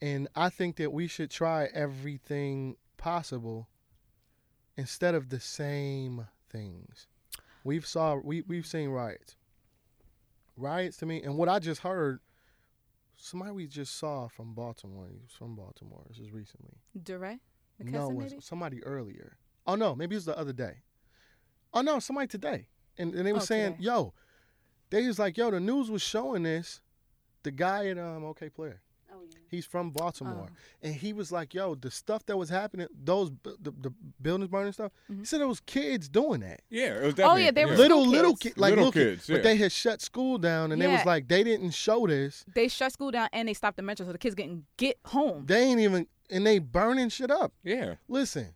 and 0.00 0.26
I 0.34 0.48
think 0.48 0.76
that 0.76 0.92
we 0.92 1.06
should 1.06 1.30
try 1.30 1.68
everything 1.72 2.76
possible 2.96 3.68
instead 4.76 5.14
of 5.14 5.28
the 5.28 5.38
same 5.38 6.26
things. 6.50 7.06
We've 7.62 7.86
saw 7.86 8.16
we 8.16 8.42
we've 8.42 8.66
seen 8.66 8.88
riots, 8.88 9.36
riots 10.56 10.96
to 10.98 11.06
me, 11.06 11.22
and 11.22 11.36
what 11.36 11.48
I 11.48 11.58
just 11.58 11.80
heard. 11.80 12.20
Somebody 13.14 13.52
we 13.52 13.66
just 13.68 13.98
saw 13.98 14.26
from 14.26 14.52
Baltimore. 14.52 15.06
He 15.08 15.16
was 15.16 15.30
from 15.32 15.54
Baltimore. 15.54 16.02
This 16.08 16.18
is 16.18 16.32
recently. 16.32 16.78
DeRay? 17.00 17.38
No, 17.78 18.10
it 18.10 18.14
was 18.14 18.34
somebody 18.40 18.82
earlier. 18.82 19.36
Oh 19.66 19.76
no, 19.76 19.94
maybe 19.94 20.14
it 20.14 20.18
was 20.18 20.24
the 20.24 20.36
other 20.36 20.52
day. 20.52 20.78
Oh 21.72 21.82
no, 21.82 21.98
somebody 22.00 22.26
today. 22.26 22.66
And 22.98 23.14
and 23.14 23.24
they 23.26 23.32
were 23.32 23.38
Oh, 23.38 23.44
saying, 23.44 23.76
yo, 23.78 24.12
they 24.90 25.06
was 25.06 25.18
like, 25.18 25.36
yo, 25.36 25.50
the 25.50 25.60
news 25.60 25.90
was 25.90 26.02
showing 26.02 26.42
this. 26.42 26.80
The 27.44 27.50
guy 27.52 27.88
at 27.88 27.98
um 27.98 28.22
Okayplayer. 28.22 28.78
Oh, 29.38 29.44
He's 29.50 29.66
from 29.66 29.90
Baltimore. 29.90 30.48
And 30.82 30.94
he 30.94 31.12
was 31.12 31.30
like, 31.30 31.52
yo, 31.54 31.74
the 31.74 31.90
stuff 31.90 32.24
that 32.26 32.36
was 32.36 32.48
happening, 32.48 32.86
those 33.04 33.30
the, 33.42 33.72
the 33.80 33.92
buildings 34.20 34.50
burning 34.50 34.72
stuff, 34.72 34.92
he 35.08 35.24
said 35.24 35.40
it 35.40 35.46
was 35.46 35.60
kids 35.60 36.08
doing 36.08 36.40
that. 36.40 36.60
yeah, 36.70 36.94
it 36.94 37.04
was 37.04 37.14
Oh, 37.20 37.36
yeah, 37.36 37.50
they 37.50 37.64
were 37.66 37.76
little 37.76 38.02
school 38.02 38.12
little 38.12 38.30
kids. 38.32 38.40
kids, 38.42 38.58
like 38.58 38.70
Little 38.70 38.84
little 38.86 38.92
kids, 39.02 39.20
kids, 39.22 39.28
yeah. 39.28 39.36
but 39.36 39.42
they 39.42 39.56
had 39.56 39.72
shut 39.72 40.00
school 40.00 40.38
down, 40.38 40.72
and 40.72 40.80
they 40.80 40.86
was 40.88 41.04
like, 41.04 41.28
they 41.28 41.44
didn't 41.44 41.70
show 41.72 42.06
this. 42.06 42.44
They 42.54 42.68
shut 42.68 42.92
school 42.92 43.10
down 43.10 43.28
and 43.32 43.46
they 43.48 43.54
stopped 43.54 43.76
the 43.76 43.82
metro, 43.82 44.06
so 44.06 44.12
the 44.12 44.18
kids 44.18 44.34
can 44.34 44.64
get 44.76 44.98
home. 45.06 45.44
They 45.46 45.62
ain't 45.62 45.80
even, 45.80 46.06
and 46.30 46.46
they 46.46 46.58
burning 46.58 47.08
shit 47.10 47.30
up. 47.30 47.52
Yeah. 47.62 47.96
Listen, 48.08 48.54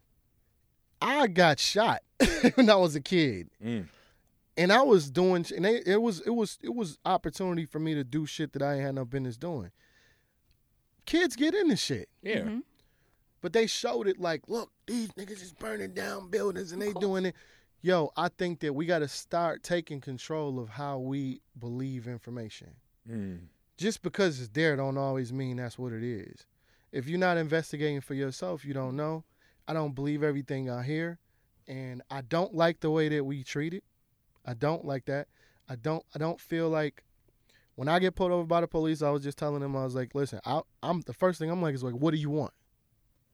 I 1.01 1.27
got 1.27 1.59
shot 1.61 2.03
when 2.55 2.71
I 2.71 2.77
was 2.77 2.95
a 2.97 3.01
kid, 3.01 3.51
Mm. 3.63 3.87
and 4.57 4.73
I 4.73 4.83
was 4.83 5.11
doing, 5.11 5.45
and 5.55 5.65
they, 5.65 5.83
it 5.85 6.01
was 6.01 6.21
it 6.23 6.31
was 6.31 6.59
it 6.63 6.75
was 6.75 6.99
opportunity 7.05 7.67
for 7.67 7.79
me 7.79 7.95
to 7.95 8.03
do 8.05 8.25
shit 8.25 8.53
that 8.55 8.63
I 8.63 8.75
ain't 8.75 8.83
had 8.83 8.95
no 8.95 9.05
business 9.05 9.37
doing. 9.37 9.71
Kids 11.07 11.37
get 11.37 11.55
into 11.55 11.77
shit, 11.77 12.09
Yeah. 12.23 12.41
Mhm. 12.43 12.63
but 13.41 13.53
they 13.53 13.67
showed 13.67 14.07
it 14.09 14.19
like, 14.21 14.49
look, 14.49 14.73
these 14.87 15.09
niggas 15.11 15.43
is 15.43 15.53
burning 15.53 15.93
down 15.95 16.29
buildings 16.29 16.73
and 16.73 16.83
they 16.83 16.93
doing 16.93 17.27
it. 17.27 17.35
Yo, 17.83 18.11
I 18.17 18.29
think 18.29 18.61
that 18.61 18.75
we 18.75 18.87
got 18.87 18.99
to 19.01 19.09
start 19.09 19.63
taking 19.63 20.01
control 20.01 20.59
of 20.59 20.71
how 20.71 20.99
we 20.99 21.41
believe 21.59 22.09
information. 22.09 22.75
Mm. 23.09 23.47
Just 23.77 24.03
because 24.03 24.41
it's 24.41 24.49
there 24.49 24.75
don't 24.75 24.97
always 24.99 25.33
mean 25.33 25.59
that's 25.59 25.79
what 25.79 25.93
it 25.93 26.03
is. 26.03 26.47
If 26.91 27.07
you're 27.09 27.19
not 27.19 27.37
investigating 27.37 28.01
for 28.01 28.15
yourself, 28.15 28.65
you 28.65 28.75
don't 28.75 28.97
know. 28.97 29.25
I 29.69 29.73
don't 29.75 29.95
believe 29.95 30.23
everything 30.23 30.71
I 30.71 30.83
hear, 30.83 31.19
and 31.69 32.03
I 32.11 32.23
don't 32.23 32.55
like 32.55 32.81
the 32.81 32.91
way 32.91 33.09
that 33.11 33.25
we 33.25 33.45
treat 33.45 33.75
it. 33.75 33.85
I 34.45 34.55
don't 34.55 34.85
like 34.85 35.05
that. 35.05 35.29
I 35.69 35.77
don't. 35.77 36.05
I 36.15 36.19
don't 36.19 36.41
feel 36.41 36.69
like 36.69 37.03
when 37.77 37.89
I 37.89 37.99
get 37.99 38.15
pulled 38.15 38.33
over 38.33 38.45
by 38.45 38.61
the 38.61 38.67
police, 38.67 39.03
I 39.03 39.11
was 39.11 39.23
just 39.23 39.39
telling 39.39 39.61
them 39.61 39.77
I 39.77 39.85
was 39.85 39.95
like, 39.95 40.15
listen, 40.15 40.41
I, 40.45 40.61
I'm 40.83 41.03
the 41.03 41.13
first 41.15 41.39
thing 41.39 41.51
I'm 41.51 41.63
like 41.63 41.75
is 41.75 41.85
like, 41.85 41.95
what 41.95 42.11
do 42.13 42.17
you 42.19 42.31
want? 42.31 42.53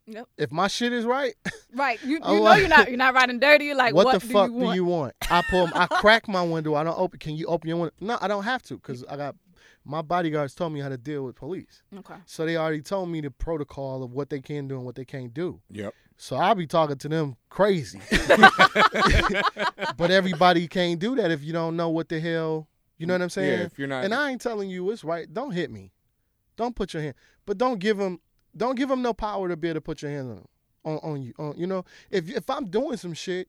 Yep. 0.06 0.26
If 0.36 0.50
my 0.50 0.66
shit 0.66 0.92
is 0.92 1.04
right, 1.04 1.34
Right. 1.74 2.02
You, 2.02 2.14
you 2.14 2.18
know 2.18 2.34
like- 2.42 2.60
you're 2.60 2.68
not 2.68 2.88
you're 2.88 2.96
not 2.98 3.14
riding 3.14 3.38
dirty. 3.38 3.66
You're 3.66 3.76
like, 3.76 3.94
what, 3.94 4.04
what, 4.06 4.20
the 4.20 4.26
do 4.26 4.32
fuck 4.32 4.48
you 4.48 4.54
want? 4.54 4.72
do 4.72 4.74
you 4.74 4.84
want? 4.84 5.14
I 5.30 5.42
pull. 5.48 5.68
I 5.74 5.86
crack 6.00 6.28
my 6.28 6.42
window. 6.42 6.74
I 6.74 6.84
don't 6.84 6.98
open. 6.98 7.18
Can 7.18 7.36
you 7.36 7.46
open 7.46 7.68
your 7.68 7.78
window? 7.78 7.94
No, 8.00 8.18
I 8.20 8.28
don't 8.28 8.42
have 8.44 8.62
to 8.64 8.74
because 8.76 9.04
I 9.04 9.16
got 9.16 9.36
my 9.84 10.02
bodyguards 10.02 10.54
told 10.54 10.72
me 10.72 10.80
how 10.80 10.88
to 10.88 10.98
deal 10.98 11.24
with 11.24 11.36
police. 11.36 11.82
Okay. 11.98 12.14
So 12.26 12.44
they 12.44 12.56
already 12.56 12.82
told 12.82 13.08
me 13.08 13.20
the 13.20 13.30
protocol 13.30 14.02
of 14.02 14.12
what 14.12 14.28
they 14.28 14.40
can 14.40 14.68
do 14.68 14.76
and 14.76 14.84
what 14.84 14.96
they 14.96 15.04
can't 15.04 15.32
do. 15.32 15.60
Yep. 15.70 15.94
So 16.16 16.36
I'll 16.36 16.54
be 16.54 16.66
talking 16.66 16.96
to 16.98 17.08
them 17.08 17.36
crazy. 17.48 18.00
but 19.96 20.10
everybody 20.10 20.68
can't 20.68 20.98
do 21.00 21.16
that 21.16 21.30
if 21.30 21.42
you 21.42 21.52
don't 21.52 21.76
know 21.76 21.88
what 21.90 22.08
the 22.08 22.20
hell. 22.20 22.68
You 23.02 23.06
know 23.06 23.14
what 23.14 23.22
I'm 23.22 23.30
saying? 23.30 23.58
Yeah, 23.58 23.64
if 23.66 23.78
you're 23.78 23.88
not- 23.88 24.04
And 24.04 24.14
I 24.14 24.30
ain't 24.30 24.40
telling 24.40 24.70
you 24.70 24.90
it's 24.90 25.04
right. 25.04 25.32
Don't 25.32 25.50
hit 25.52 25.70
me. 25.70 25.92
Don't 26.56 26.74
put 26.76 26.94
your 26.94 27.02
hand. 27.02 27.14
But 27.46 27.58
don't 27.58 27.78
give 27.78 27.96
them. 27.98 28.20
Don't 28.56 28.76
give 28.76 28.88
them 28.88 29.02
no 29.02 29.12
power 29.14 29.48
to 29.48 29.56
be 29.56 29.68
able 29.68 29.76
to 29.76 29.80
put 29.80 30.02
your 30.02 30.10
hands 30.10 30.28
on 30.30 30.36
them. 30.36 30.48
On, 30.84 30.96
on 31.02 31.22
you. 31.22 31.32
On, 31.38 31.54
you 31.56 31.66
know, 31.66 31.84
if 32.10 32.28
if 32.30 32.48
I'm 32.50 32.66
doing 32.68 32.96
some 32.96 33.14
shit, 33.14 33.48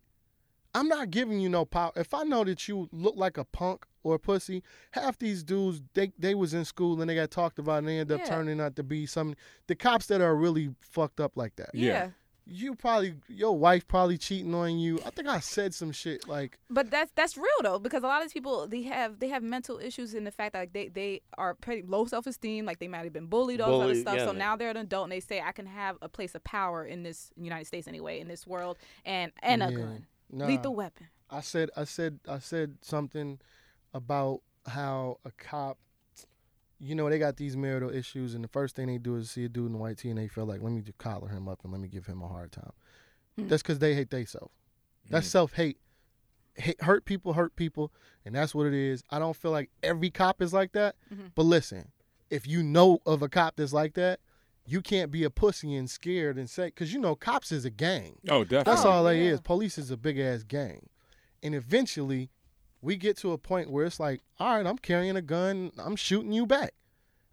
I'm 0.76 0.88
not 0.88 1.12
giving 1.12 1.40
you 1.40 1.50
no 1.50 1.66
power. 1.66 1.92
If 1.96 2.14
I 2.14 2.24
know 2.24 2.44
that 2.44 2.68
you 2.68 2.88
look 2.92 3.16
like 3.18 3.38
a 3.38 3.44
punk 3.46 3.86
or 4.04 4.16
a 4.16 4.20
pussy, 4.20 4.64
half 4.92 5.18
these 5.20 5.44
dudes 5.44 5.82
they 5.94 6.12
they 6.18 6.36
was 6.36 6.54
in 6.54 6.64
school 6.66 7.00
and 7.02 7.10
they 7.10 7.16
got 7.16 7.32
talked 7.32 7.60
about 7.60 7.80
and 7.80 7.88
they 7.88 8.00
end 8.00 8.12
up 8.12 8.20
Yeah. 8.22 8.26
turning 8.26 8.60
out 8.62 8.76
to 8.78 8.84
be 8.84 9.06
some 9.06 9.36
the 9.68 9.76
cops 9.76 10.08
that 10.08 10.22
are 10.22 10.36
really 10.36 10.74
fucked 10.82 11.20
up 11.20 11.34
like 11.36 11.56
that. 11.58 11.70
Yeah. 11.74 12.10
You 12.46 12.76
probably 12.76 13.16
your 13.30 13.58
wife 13.58 13.88
probably 13.88 14.18
cheating 14.18 14.54
on 14.54 14.78
you. 14.78 15.00
I 15.06 15.12
think 15.12 15.30
I 15.30 15.40
said 15.40 15.74
some 15.74 15.94
shit 15.94 16.28
like 16.28 16.60
But 16.70 16.92
that's 16.92 17.12
that's 17.16 17.38
real 17.38 17.46
though, 17.62 17.80
because 17.80 18.04
a 18.04 18.08
lot 18.08 18.18
of 18.22 18.26
these 18.26 18.34
people 18.34 18.68
they 18.68 18.82
have 18.84 19.20
they 19.20 19.30
have 19.30 19.42
mental 19.42 19.80
issues 19.80 20.14
in 20.14 20.26
the 20.26 20.32
fact 20.32 20.52
that 20.54 20.60
like, 20.60 20.74
they 20.74 20.90
they 20.90 21.22
are 21.38 21.54
pretty 21.54 21.84
low 21.88 22.06
self 22.06 22.28
esteem, 22.28 22.66
like 22.66 22.80
they 22.80 22.90
might 22.90 23.04
have 23.06 23.14
been 23.14 23.28
bullied, 23.28 23.62
all 23.62 23.80
this 23.80 23.86
other 23.92 23.96
stuff. 24.02 24.16
yeah. 24.18 24.26
So 24.26 24.32
now 24.34 24.58
they're 24.58 24.72
an 24.72 24.78
adult 24.78 25.06
and 25.06 25.12
they 25.14 25.22
say 25.22 25.42
I 25.42 25.54
can 25.54 25.66
have 25.68 25.98
a 26.02 26.10
place 26.10 26.36
of 26.36 26.44
power 26.44 26.86
in 26.86 27.04
this 27.04 27.32
United 27.38 27.66
States 27.66 27.88
anyway, 27.88 28.20
in 28.20 28.28
this 28.28 28.46
world, 28.46 28.78
and 29.06 29.32
and 29.42 29.64
a 29.64 29.72
gun, 29.72 30.06
Nah. 30.30 30.48
lethal 30.48 30.76
weapon. 30.76 31.08
I 31.30 31.40
said 31.42 31.70
I 31.78 31.86
said 31.86 32.20
I 32.28 32.40
said 32.40 32.78
something 32.82 33.40
about 33.94 34.42
how 34.68 35.20
a 35.24 35.32
cop 35.32 35.78
you 36.84 36.96
know, 36.96 37.10
they 37.10 37.18
got 37.18 37.38
these 37.38 37.56
marital 37.56 37.90
issues 37.90 38.36
and 38.36 38.44
the 38.44 38.50
first 38.50 38.76
thing 38.76 38.88
they 38.88 38.98
do 38.98 39.16
is 39.16 39.32
see 39.32 39.46
a 39.46 39.50
dude 39.50 39.70
in 39.70 39.76
a 39.76 39.78
white 39.78 39.98
tee 39.98 40.10
and 40.10 40.20
they 40.20 40.28
feel 40.28 40.46
like, 40.46 40.62
let 40.62 40.74
me 40.74 40.82
just 40.82 40.98
collar 40.98 41.30
him 41.30 41.48
up 41.48 41.60
and 41.64 41.72
let 41.72 41.82
me 41.82 41.88
give 41.88 42.06
him 42.06 42.22
a 42.22 42.28
hard 42.28 42.52
time. 42.52 42.74
Hmm. 43.38 43.48
That's 43.48 43.64
because 43.64 43.80
they 43.80 43.96
hate 43.96 44.10
they 44.10 44.26
self. 44.26 44.52
That's 45.10 45.28
self 45.28 45.54
hate. 45.54 45.78
Hurt 46.82 47.06
people 47.06 47.34
hurt 47.34 47.56
people, 47.56 47.92
and 48.26 48.36
that's 48.36 48.54
what 48.54 48.68
it 48.68 48.74
is. 48.76 49.04
I 49.10 49.18
don't 49.18 49.36
feel 49.36 49.52
like 49.52 49.72
every 49.82 50.12
cop 50.12 50.42
is 50.42 50.54
like 50.54 50.74
that. 50.74 50.96
Mm-hmm. 51.12 51.28
But 51.34 51.44
listen, 51.44 51.92
if 52.30 52.48
you 52.48 52.62
know 52.62 53.00
of 53.06 53.22
a 53.22 53.30
cop 53.30 53.56
that's 53.56 53.74
like 53.74 53.96
that, 53.96 54.20
you 54.66 54.82
can't 54.82 55.12
be 55.12 55.24
a 55.24 55.30
pussy 55.30 55.76
and 55.76 55.90
scared 55.90 56.38
and 56.38 56.50
say, 56.50 56.66
because 56.66 56.94
you 56.94 57.00
know, 57.00 57.16
cops 57.16 57.52
is 57.52 57.66
a 57.66 57.70
gang. 57.70 58.18
Oh, 58.30 58.44
definitely. 58.44 58.72
That's 58.72 58.86
all 58.86 59.04
they 59.04 59.24
yeah. 59.26 59.32
is. 59.32 59.42
Police 59.42 59.78
is 59.78 59.90
a 59.90 59.98
big 59.98 60.20
ass 60.20 60.44
gang. 60.44 60.90
And 61.42 61.54
eventually, 61.56 62.30
we 62.84 62.98
get 62.98 63.16
to 63.18 63.32
a 63.32 63.38
point 63.38 63.72
where 63.72 63.86
it's 63.86 64.00
like, 64.00 64.22
all 64.40 64.58
right, 64.58 64.68
I'm 64.68 64.78
carrying 64.78 65.16
a 65.16 65.22
gun, 65.22 65.72
I'm 65.80 65.96
shooting 65.96 66.34
you 66.34 66.46
back. 66.46 66.74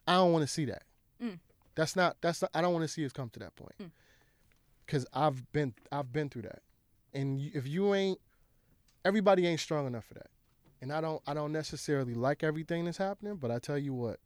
I 0.06 0.14
don't 0.14 0.32
want 0.32 0.44
to 0.44 0.48
see 0.48 0.64
that. 0.66 0.84
Mm. 1.22 1.40
That's 1.74 1.96
not. 1.96 2.16
That's. 2.20 2.40
Not, 2.40 2.52
I 2.54 2.62
don't 2.62 2.72
want 2.72 2.84
to 2.84 2.88
see 2.88 3.04
us 3.04 3.12
come 3.12 3.28
to 3.30 3.40
that 3.40 3.54
point. 3.56 3.74
Mm. 3.80 3.90
Cause 4.86 5.06
I've 5.12 5.52
been. 5.52 5.74
I've 5.92 6.12
been 6.12 6.28
through 6.28 6.42
that. 6.42 6.62
And 7.12 7.40
if 7.54 7.66
you 7.66 7.94
ain't, 7.94 8.18
everybody 9.04 9.46
ain't 9.46 9.60
strong 9.60 9.86
enough 9.86 10.04
for 10.04 10.14
that. 10.14 10.30
And 10.80 10.92
I 10.92 11.00
don't. 11.00 11.22
I 11.26 11.34
don't 11.34 11.52
necessarily 11.52 12.14
like 12.14 12.42
everything 12.42 12.84
that's 12.84 12.98
happening. 12.98 13.36
But 13.36 13.50
I 13.50 13.58
tell 13.58 13.78
you 13.78 13.92
what, 13.92 14.20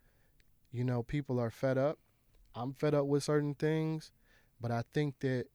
you 0.73 0.85
know, 0.85 1.03
people 1.03 1.41
are 1.41 1.51
fed 1.51 1.79
up. 1.79 1.99
I'm 2.55 2.73
fed 2.73 2.95
up 2.95 3.07
with 3.07 3.25
certain 3.25 3.55
things. 3.55 4.13
But 4.61 4.71
I 4.71 4.85
think 4.93 5.21
that 5.21 5.47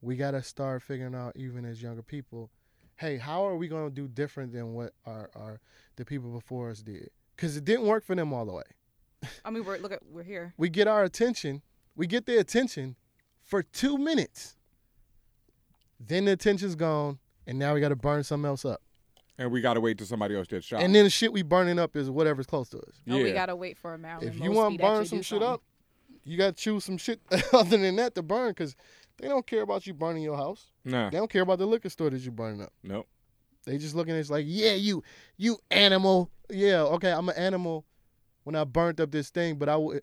we 0.00 0.16
got 0.16 0.32
to 0.32 0.42
start 0.42 0.82
figuring 0.82 1.14
out, 1.14 1.34
even 1.36 1.64
as 1.64 1.82
younger 1.82 2.02
people, 2.02 2.50
hey, 2.98 3.16
how 3.16 3.46
are 3.46 3.56
we 3.56 3.68
going 3.68 3.88
to 3.88 3.94
do 3.94 4.06
different 4.08 4.52
than 4.52 4.74
what 4.74 4.92
our, 5.06 5.30
our 5.34 5.60
the 5.96 6.04
people 6.04 6.30
before 6.30 6.70
us 6.70 6.82
did? 6.82 7.10
Because 7.34 7.56
it 7.56 7.64
didn't 7.64 7.86
work 7.86 8.04
for 8.04 8.14
them 8.14 8.32
all 8.32 8.44
the 8.44 8.52
way. 8.52 8.62
I 9.44 9.50
mean, 9.50 9.64
we're 9.64 9.78
look 9.78 9.92
at 9.92 10.00
we're 10.10 10.22
here. 10.22 10.52
We 10.56 10.68
get 10.68 10.86
our 10.86 11.04
attention, 11.04 11.62
we 11.96 12.06
get 12.06 12.26
their 12.26 12.40
attention 12.40 12.96
for 13.42 13.62
two 13.62 13.96
minutes. 13.96 14.56
Then 15.98 16.26
the 16.26 16.32
attention's 16.32 16.76
gone, 16.76 17.18
and 17.46 17.58
now 17.58 17.74
we 17.74 17.80
got 17.80 17.88
to 17.88 17.96
burn 17.96 18.22
something 18.22 18.46
else 18.46 18.64
up. 18.64 18.82
And 19.40 19.52
we 19.52 19.60
gotta 19.60 19.80
wait 19.80 19.96
till 19.98 20.06
somebody 20.06 20.36
else 20.36 20.48
gets 20.48 20.66
shot. 20.66 20.82
And 20.82 20.92
then 20.92 21.04
the 21.04 21.10
shit 21.10 21.32
we 21.32 21.42
burning 21.42 21.78
up 21.78 21.94
is 21.94 22.10
whatever's 22.10 22.46
close 22.46 22.68
to 22.70 22.78
us. 22.78 23.00
Oh, 23.08 23.22
we 23.22 23.30
gotta 23.30 23.54
wait 23.54 23.78
for 23.78 23.94
a 23.94 23.98
Marilyn. 23.98 24.26
If 24.26 24.34
you 24.34 24.50
Mosby 24.50 24.56
want 24.56 24.72
to 24.72 24.78
to 24.78 24.82
burn 24.82 24.90
actually 24.90 25.06
some 25.06 25.18
do 25.18 25.22
shit 25.22 25.28
something. 25.28 25.48
up, 25.48 25.62
you 26.24 26.36
got 26.36 26.56
to 26.56 26.62
choose 26.62 26.84
some 26.84 26.98
shit 26.98 27.20
other 27.52 27.76
than 27.76 27.94
that 27.96 28.16
to 28.16 28.22
burn 28.22 28.50
because 28.50 28.74
they 29.18 29.28
don't 29.28 29.46
care 29.46 29.62
about 29.62 29.86
you 29.86 29.94
burning 29.94 30.22
your 30.22 30.36
house. 30.36 30.66
Nah. 30.84 31.10
They 31.10 31.16
don't 31.18 31.30
care 31.30 31.42
about 31.42 31.58
the 31.58 31.66
liquor 31.66 31.88
store 31.88 32.10
that 32.10 32.20
you're 32.20 32.32
burning 32.32 32.62
up. 32.62 32.72
Nope. 32.82 33.06
They 33.64 33.76
just 33.78 33.94
looking 33.94 34.14
at 34.14 34.20
it 34.20 34.30
like, 34.30 34.44
yeah, 34.48 34.72
you, 34.72 35.02
you 35.36 35.58
animal. 35.70 36.30
Yeah, 36.50 36.82
okay, 36.82 37.12
I'm 37.12 37.28
an 37.28 37.36
animal 37.36 37.84
when 38.44 38.54
I 38.56 38.64
burnt 38.64 38.98
up 39.00 39.10
this 39.10 39.28
thing, 39.30 39.56
but 39.56 39.68
I 39.68 39.72
w- 39.72 40.00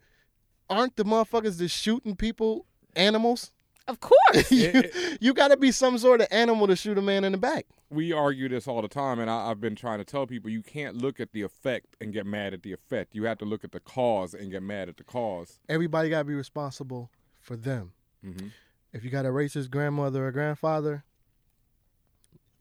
aren't 0.69 0.95
the 0.95 1.03
motherfuckers 1.05 1.57
just 1.57 1.75
shooting 1.75 2.15
people 2.15 2.65
animals? 2.95 3.51
Of 3.87 3.99
course. 3.99 4.51
you 4.51 4.83
you 5.21 5.33
got 5.33 5.49
to 5.49 5.57
be 5.57 5.71
some 5.71 5.97
sort 5.97 6.21
of 6.21 6.27
animal 6.31 6.67
to 6.67 6.75
shoot 6.75 6.97
a 6.97 7.01
man 7.01 7.23
in 7.23 7.31
the 7.31 7.37
back. 7.37 7.65
we 7.91 8.11
argue 8.11 8.49
this 8.49 8.67
all 8.67 8.81
the 8.81 8.87
time, 8.87 9.19
and 9.19 9.29
I, 9.29 9.49
I've 9.51 9.61
been 9.61 9.75
trying 9.75 9.99
to 9.99 10.03
tell 10.03 10.25
people 10.27 10.49
you 10.49 10.63
can't 10.63 10.97
look 10.97 11.19
at 11.19 11.33
the 11.33 11.43
effect 11.43 11.95
and 12.01 12.11
get 12.11 12.25
mad 12.25 12.53
at 12.55 12.63
the 12.63 12.73
effect. 12.73 13.13
You 13.15 13.23
have 13.25 13.37
to 13.39 13.45
look 13.45 13.63
at 13.63 13.71
the 13.71 13.79
cause 13.79 14.33
and 14.33 14.49
get 14.51 14.63
mad 14.63 14.89
at 14.89 14.97
the 14.97 15.03
cause. 15.03 15.59
Everybody 15.69 16.09
got 16.09 16.19
to 16.19 16.25
be 16.25 16.33
responsible 16.33 17.09
for 17.39 17.55
them. 17.55 17.93
Mhm. 18.25 18.51
If 18.95 19.03
you 19.03 19.09
got 19.09 19.25
a 19.25 19.29
racist 19.29 19.69
grandmother 19.69 20.25
or 20.25 20.31
grandfather, 20.31 21.03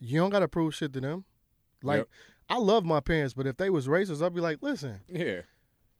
you 0.00 0.18
don't 0.18 0.30
got 0.30 0.40
to 0.40 0.48
prove 0.48 0.74
shit 0.74 0.92
to 0.94 1.00
them. 1.00 1.24
Like, 1.82 1.98
Yep. 1.98 2.08
I 2.50 2.58
love 2.58 2.84
my 2.84 3.00
parents, 3.00 3.34
but 3.34 3.46
if 3.46 3.56
they 3.56 3.70
was 3.70 3.86
racist, 3.86 4.20
I'd 4.24 4.34
be 4.34 4.40
like, 4.40 4.58
listen, 4.60 5.00
Yeah. 5.08 5.42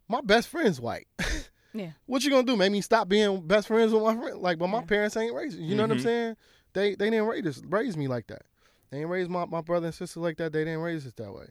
my 0.08 0.20
best 0.20 0.48
friend's 0.48 0.80
white. 0.80 1.06
Yeah. 1.76 1.90
What 2.06 2.22
you 2.22 2.30
gonna 2.30 2.44
do? 2.46 2.54
Make 2.56 2.70
me 2.70 2.80
stop 2.82 3.08
being 3.08 3.44
best 3.48 3.66
friends 3.66 3.92
with 3.92 4.00
my 4.00 4.14
friend? 4.14 4.38
Like, 4.40 4.58
but 4.58 4.68
my 4.68 4.82
parents 4.84 5.16
ain't 5.16 5.34
racist. 5.34 5.58
You 5.58 5.74
know 5.74 5.82
what 5.82 5.90
I'm 5.90 5.98
Mhm. 5.98 6.02
saying? 6.04 6.36
They 6.72 6.94
they 6.94 7.10
didn't 7.10 7.26
raise 7.26 7.62
raise 7.66 7.96
me 7.96 8.06
like 8.06 8.28
that. 8.28 8.42
They 8.90 8.98
didn't 8.98 9.10
raise 9.10 9.28
my, 9.28 9.44
my 9.46 9.60
brother 9.60 9.86
and 9.86 9.94
sister 9.94 10.20
like 10.20 10.36
that. 10.36 10.52
They 10.52 10.62
didn't 10.64 10.82
raise 10.82 11.04
us 11.04 11.14
that 11.14 11.32
way. 11.34 11.48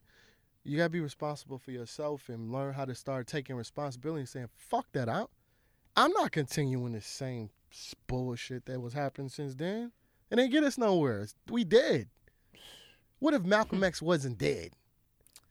You 0.64 0.78
gotta 0.78 0.92
be 0.92 1.02
responsible 1.02 1.58
for 1.60 1.72
yourself 1.72 2.30
and 2.30 2.54
learn 2.54 2.74
how 2.74 2.86
to 2.86 2.96
start 2.96 3.28
taking 3.28 3.58
responsibility 3.58 4.22
and 4.22 4.30
saying, 4.30 4.48
fuck 4.56 4.88
that 4.94 5.10
out. 5.10 5.30
I'm 5.98 6.14
not 6.14 6.32
continuing 6.32 6.94
the 6.94 7.02
same 7.02 7.50
s- 7.50 7.62
bullshit 8.08 8.66
that 8.66 8.82
was 8.82 8.94
happening 8.94 9.30
since 9.30 9.56
then. 9.56 9.92
It 10.30 10.40
ain't 10.40 10.52
get 10.52 10.64
us 10.64 10.78
nowhere. 10.78 11.28
We 11.50 11.64
dead. 11.64 12.08
What 13.20 13.34
if 13.34 13.44
Malcolm 13.44 13.80
hmm. 13.80 13.84
X 13.86 14.02
wasn't 14.02 14.38
dead? 14.38 14.72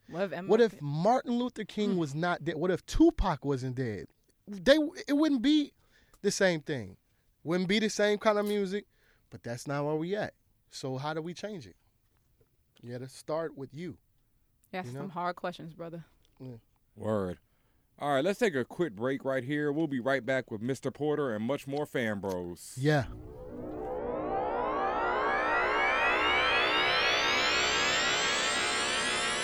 What 0.09 0.33
if, 0.33 0.45
What 0.45 0.61
if 0.61 0.81
Martin 0.81 1.37
Luther 1.39 1.63
King 1.63 1.93
hmm. 1.93 1.97
was 1.97 2.13
not 2.13 2.43
dead? 2.43 2.55
What 2.55 2.71
if 2.71 2.85
Tupac 2.85 3.45
wasn't 3.45 3.75
dead? 3.75 4.07
They 4.47 4.77
it 5.07 5.13
wouldn't 5.13 5.41
be 5.41 5.71
the 6.21 6.31
same 6.31 6.61
thing. 6.61 6.97
Wouldn't 7.43 7.69
be 7.69 7.79
the 7.79 7.89
same 7.89 8.17
kind 8.17 8.37
of 8.37 8.45
music, 8.45 8.85
but 9.29 9.43
that's 9.43 9.67
not 9.67 9.85
where 9.85 9.95
we 9.95 10.15
at. 10.15 10.33
So 10.69 10.97
how 10.97 11.13
do 11.13 11.21
we 11.21 11.33
change 11.33 11.65
it? 11.65 11.75
You 12.81 12.91
got 12.91 13.01
to 13.01 13.09
start 13.09 13.57
with 13.57 13.73
you. 13.73 13.97
That's 14.71 14.87
you 14.87 14.93
know? 14.93 15.01
some 15.01 15.09
hard 15.09 15.35
questions, 15.35 15.73
brother. 15.73 16.03
Word. 16.97 17.37
All 17.99 18.13
right, 18.13 18.23
let's 18.23 18.39
take 18.39 18.55
a 18.55 18.65
quick 18.65 18.95
break 18.95 19.23
right 19.23 19.43
here. 19.43 19.71
We'll 19.71 19.87
be 19.87 19.99
right 19.99 20.25
back 20.25 20.51
with 20.51 20.61
Mr. 20.61 20.93
Porter 20.93 21.33
and 21.33 21.45
much 21.45 21.67
more 21.67 21.85
fan 21.85 22.19
bros. 22.19 22.73
Yeah. 22.77 23.05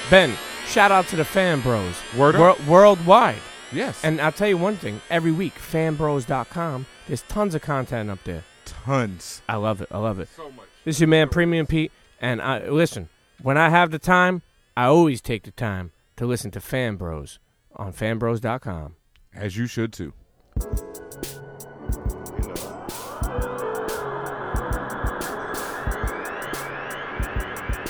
Ben, 0.10 0.36
shout 0.66 0.92
out 0.92 1.08
to 1.10 1.16
the 1.16 1.24
fan 1.26 1.62
bros. 1.62 1.96
Word 2.18 2.36
up. 2.36 2.60
Wor- 2.62 2.80
worldwide. 2.82 3.38
Yes. 3.72 4.04
And 4.04 4.20
I'll 4.20 4.32
tell 4.32 4.48
you 4.48 4.58
one 4.58 4.76
thing 4.76 5.02
every 5.12 5.32
week, 5.32 5.54
fanbros.com, 5.54 6.88
there's 7.08 7.22
tons 7.24 7.54
of 7.54 7.62
content 7.62 8.10
up 8.10 8.18
there. 8.24 8.44
Tons. 8.66 9.44
I 9.48 9.58
love 9.58 9.82
it. 9.82 9.90
I 9.92 10.00
love 10.00 10.20
it. 10.20 10.28
So 10.36 10.50
much. 10.52 10.66
This 10.84 10.96
is 10.96 11.02
your 11.02 11.10
man, 11.10 11.30
Premium 11.30 11.68
Pete. 11.68 11.92
And 12.20 12.42
I 12.42 12.68
listen, 12.68 13.10
when 13.42 13.58
I 13.58 13.70
have 13.70 13.92
the 13.92 14.00
time, 14.00 14.42
I 14.76 14.86
always 14.86 15.22
take 15.22 15.44
the 15.44 15.52
time 15.52 15.92
to 16.16 16.26
listen 16.26 16.50
to 16.52 16.60
Fan 16.60 16.96
Bros 16.96 17.38
on 17.80 17.94
fanbros.com. 17.94 18.96
As 19.34 19.56
you 19.58 19.66
should 19.66 19.94
too. 19.94 20.14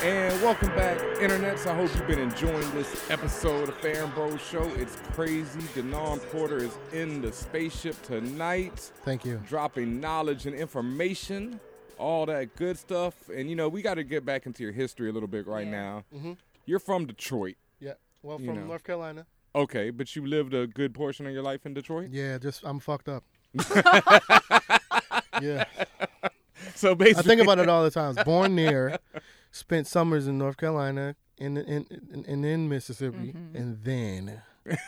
And 0.02 0.42
welcome 0.42 0.70
back, 0.70 0.98
internets. 1.18 1.68
I 1.68 1.76
hope 1.76 1.94
you've 1.94 2.08
been 2.08 2.20
enjoying 2.20 2.72
this 2.72 3.10
episode 3.12 3.68
of 3.68 3.76
Fan 3.78 4.10
Bros 4.12 4.40
Show. 4.42 4.64
It's 4.76 4.96
crazy. 5.14 5.60
Denaun 5.76 6.20
Porter 6.32 6.58
is 6.58 6.78
in 6.94 7.22
the 7.22 7.34
spaceship 7.34 8.02
tonight, 8.04 8.80
Thank 9.04 9.26
you. 9.26 9.42
dropping 9.46 10.00
knowledge 10.00 10.46
and 10.46 10.56
information, 10.56 11.60
all 11.98 12.26
that 12.28 12.56
good 12.56 12.78
stuff. 12.78 13.28
And 13.28 13.50
you 13.50 13.58
know, 13.58 13.68
we 13.68 13.82
got 13.82 13.96
to 13.96 14.06
get 14.06 14.24
back 14.26 14.46
into 14.46 14.64
your 14.64 14.72
history 14.72 15.10
a 15.10 15.12
little 15.12 15.28
bit 15.28 15.46
right 15.48 15.68
now. 15.68 16.06
Mhm. 16.16 16.38
You're 16.66 16.80
from 16.80 17.06
Detroit. 17.06 17.56
Yeah. 17.82 17.96
Well, 18.24 18.40
You 18.40 18.48
from 18.48 18.56
know. 18.56 18.66
North 18.68 18.86
Carolina. 18.86 19.26
Okay, 19.56 19.89
but 19.89 20.16
you 20.16 20.26
lived 20.26 20.54
a 20.54 20.68
good 20.68 20.93
portion 20.93 21.26
of 21.26 21.34
your 21.34 21.43
life 21.43 21.66
in 21.66 21.74
Detroit? 21.74 22.10
Yeah, 22.12 22.38
just 22.38 22.64
I'm 22.64 22.80
fucked 22.80 23.10
up. 23.10 23.24
yeah. 25.41 25.66
So 26.76 26.93
basically, 26.95 27.20
I 27.20 27.36
think 27.36 27.41
about 27.41 27.60
it 27.60 27.68
all 27.68 27.84
the 27.84 27.91
time. 27.91 28.06
I 28.06 28.08
was 28.10 28.24
born 28.24 28.56
there, 28.56 29.00
spent 29.52 29.88
summers 29.88 30.28
in 30.28 30.38
North 30.38 30.58
Carolina, 30.58 31.16
and 31.39 31.58
in, 31.58 31.86
in, 31.89 32.26
and 32.28 32.45
in 32.45 32.70
Mississippi, 32.70 33.34
mm-hmm. 33.34 33.56
and 33.56 33.84
then 33.84 34.41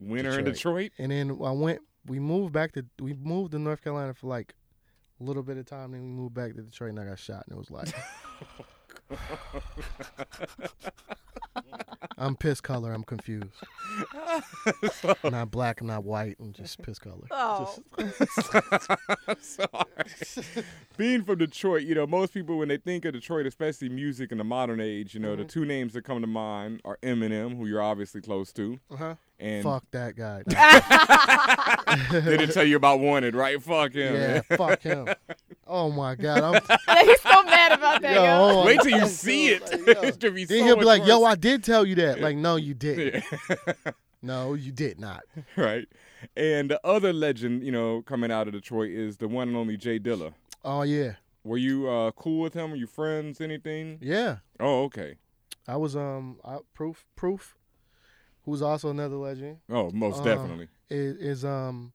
Winter 0.00 0.38
in 0.38 0.44
Detroit. 0.44 0.92
And 0.98 1.10
then 1.10 1.30
I 1.44 1.52
went. 1.52 1.80
We 2.06 2.20
moved 2.20 2.52
back 2.52 2.72
to. 2.74 2.84
We 3.00 3.14
moved 3.14 3.52
to 3.52 3.58
North 3.58 3.82
Carolina 3.82 4.14
for 4.14 4.28
like 4.28 4.54
a 5.20 5.24
little 5.24 5.42
bit 5.42 5.56
of 5.58 5.66
time. 5.66 5.92
Then 5.92 6.02
we 6.02 6.08
moved 6.08 6.34
back 6.34 6.54
to 6.54 6.62
Detroit, 6.62 6.90
and 6.90 7.00
I 7.00 7.04
got 7.04 7.18
shot. 7.18 7.44
And 7.48 7.56
it 7.56 7.58
was 7.58 7.70
like, 7.70 7.88
I'm 12.16 12.36
piss 12.36 12.60
color. 12.60 12.92
I'm 12.92 13.04
confused. 13.04 13.46
I'm 14.14 14.42
not 15.32 15.50
black. 15.50 15.80
I'm 15.80 15.86
not 15.86 16.04
white. 16.04 16.36
I'm 16.40 16.52
just 16.52 16.82
piss 16.82 16.98
color. 16.98 17.26
Oh. 17.30 17.76
Sorry. 19.40 20.64
Being 20.96 21.22
from 21.24 21.38
Detroit, 21.38 21.82
you 21.82 21.94
know, 21.94 22.06
most 22.06 22.34
people 22.34 22.58
when 22.58 22.68
they 22.68 22.76
think 22.76 23.04
of 23.04 23.12
Detroit, 23.12 23.46
especially 23.46 23.88
music 23.88 24.32
in 24.32 24.38
the 24.38 24.44
modern 24.44 24.80
age, 24.80 25.14
you 25.14 25.20
know, 25.20 25.36
the 25.36 25.44
two 25.44 25.64
names 25.64 25.92
that 25.92 26.02
come 26.02 26.20
to 26.20 26.26
mind 26.26 26.80
are 26.84 26.98
Eminem, 27.02 27.56
who 27.56 27.66
you're 27.66 27.82
obviously 27.82 28.20
close 28.20 28.52
to, 28.54 28.78
Uh-huh. 28.90 29.14
And 29.40 29.62
Fuck 29.62 29.84
that 29.92 30.16
guy. 30.16 30.42
they 32.20 32.36
didn't 32.36 32.52
tell 32.54 32.64
you 32.64 32.76
about 32.76 33.00
Wanted, 33.00 33.34
right? 33.34 33.62
Fuck 33.62 33.92
him. 33.92 34.14
Yeah, 34.14 34.40
fuck 34.56 34.82
him. 34.82 35.08
Oh 35.66 35.90
my 35.90 36.14
god, 36.14 36.42
I'm. 36.42 37.06
He's 37.06 37.20
so 37.20 37.42
mad 37.44 37.72
about 37.72 38.02
that, 38.02 38.14
Yo, 38.14 38.24
yo. 38.24 38.60
oh 38.60 38.66
Wait 38.66 38.80
till 38.80 38.98
you 38.98 39.06
see 39.06 39.48
it. 39.48 39.62
Like, 39.62 39.86
yo. 39.96 40.02
It's 40.02 40.16
be 40.16 40.44
Then 40.44 40.46
so 40.60 40.64
he'll 40.64 40.76
be 40.76 40.84
much 40.84 41.00
like, 41.00 41.06
"Yo. 41.06 41.24
I 41.24 41.34
did 41.34 41.62
tell 41.62 41.86
you 41.86 41.94
that." 41.96 42.20
Like, 42.20 42.36
no, 42.36 42.56
you 42.56 42.74
didn't. 42.74 43.24
No, 44.22 44.54
you 44.54 44.72
did 44.72 44.98
not. 44.98 45.22
right. 45.56 45.86
And 46.36 46.70
the 46.70 46.80
other 46.84 47.12
legend, 47.12 47.62
you 47.62 47.70
know, 47.70 48.02
coming 48.02 48.32
out 48.32 48.48
of 48.48 48.54
Detroit 48.54 48.90
is 48.90 49.18
the 49.18 49.28
one 49.28 49.46
and 49.48 49.56
only 49.56 49.76
Jay 49.76 50.00
Dilla. 50.00 50.32
Oh 50.64 50.82
yeah, 50.82 51.12
Were 51.44 51.58
you 51.58 51.88
uh, 51.88 52.10
cool 52.12 52.40
with 52.40 52.54
him? 52.54 52.70
Were 52.72 52.76
you 52.76 52.88
friends? 52.88 53.40
Anything? 53.40 53.98
yeah. 54.00 54.38
Oh, 54.58 54.82
okay. 54.84 55.14
I 55.68 55.76
was 55.76 55.94
um 55.94 56.38
I, 56.44 56.58
proof 56.74 57.04
proof, 57.14 57.54
who's 58.48 58.62
also 58.62 58.90
another 58.90 59.16
legend. 59.16 59.58
Oh, 59.70 59.90
most 59.92 60.20
uh, 60.20 60.24
definitely. 60.24 60.68
Is, 60.90 61.16
is 61.16 61.44
um 61.44 61.92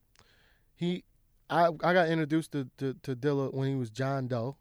he 0.75 1.03
I 1.49 1.67
I 1.67 1.93
got 1.93 2.07
introduced 2.09 2.51
to, 2.53 2.69
to 2.77 2.93
to 3.03 3.15
Dilla 3.15 3.53
when 3.53 3.67
he 3.69 3.75
was 3.75 3.89
John 3.89 4.27
Doe, 4.27 4.55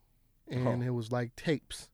and 0.49 0.67
Oh. 0.67 0.85
it 0.85 0.89
was 0.93 1.11
like 1.11 1.35
tapes, 1.35 1.89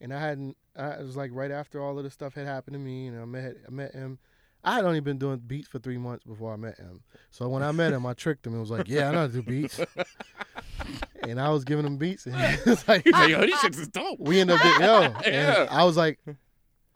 and 0.00 0.12
I 0.12 0.20
hadn't. 0.20 0.56
I, 0.76 0.90
it 0.92 1.04
was 1.04 1.16
like 1.16 1.30
right 1.34 1.50
after 1.50 1.82
all 1.82 1.98
of 1.98 2.04
this 2.04 2.14
stuff 2.14 2.34
had 2.34 2.46
happened 2.46 2.74
to 2.74 2.78
me, 2.80 3.06
and 3.06 3.20
I 3.20 3.24
met 3.24 3.56
I 3.66 3.70
met 3.70 3.94
him. 3.94 4.18
I 4.64 4.74
had 4.74 4.84
only 4.84 5.00
been 5.00 5.18
doing 5.18 5.38
beats 5.38 5.68
for 5.68 5.78
three 5.78 5.98
months 5.98 6.24
before 6.24 6.52
I 6.52 6.56
met 6.56 6.76
him. 6.78 7.00
So 7.30 7.48
when 7.48 7.62
I 7.62 7.70
met 7.72 7.92
him, 7.92 8.04
I 8.06 8.12
tricked 8.14 8.46
him 8.46 8.52
and 8.54 8.60
was 8.60 8.70
like, 8.70 8.88
"Yeah, 8.88 9.08
I 9.08 9.12
know 9.12 9.18
how 9.20 9.26
to 9.28 9.32
do 9.34 9.42
beats." 9.42 9.80
and 11.22 11.40
I 11.40 11.50
was 11.50 11.64
giving 11.64 11.86
him 11.86 11.96
beats, 11.96 12.26
and 12.26 12.34
he 12.36 12.70
was 12.70 12.86
like, 12.88 13.04
He's 13.04 13.12
like, 13.12 13.28
yo, 13.30 13.40
these 13.42 13.54
shits 13.56 13.78
is 13.78 13.88
dope. 13.88 14.18
we 14.18 14.40
ended 14.40 14.56
up 14.56 14.62
getting 14.62 14.82
yo. 14.82 15.14
Yeah. 15.32 15.66
I 15.70 15.84
was 15.84 15.96
like, 15.96 16.18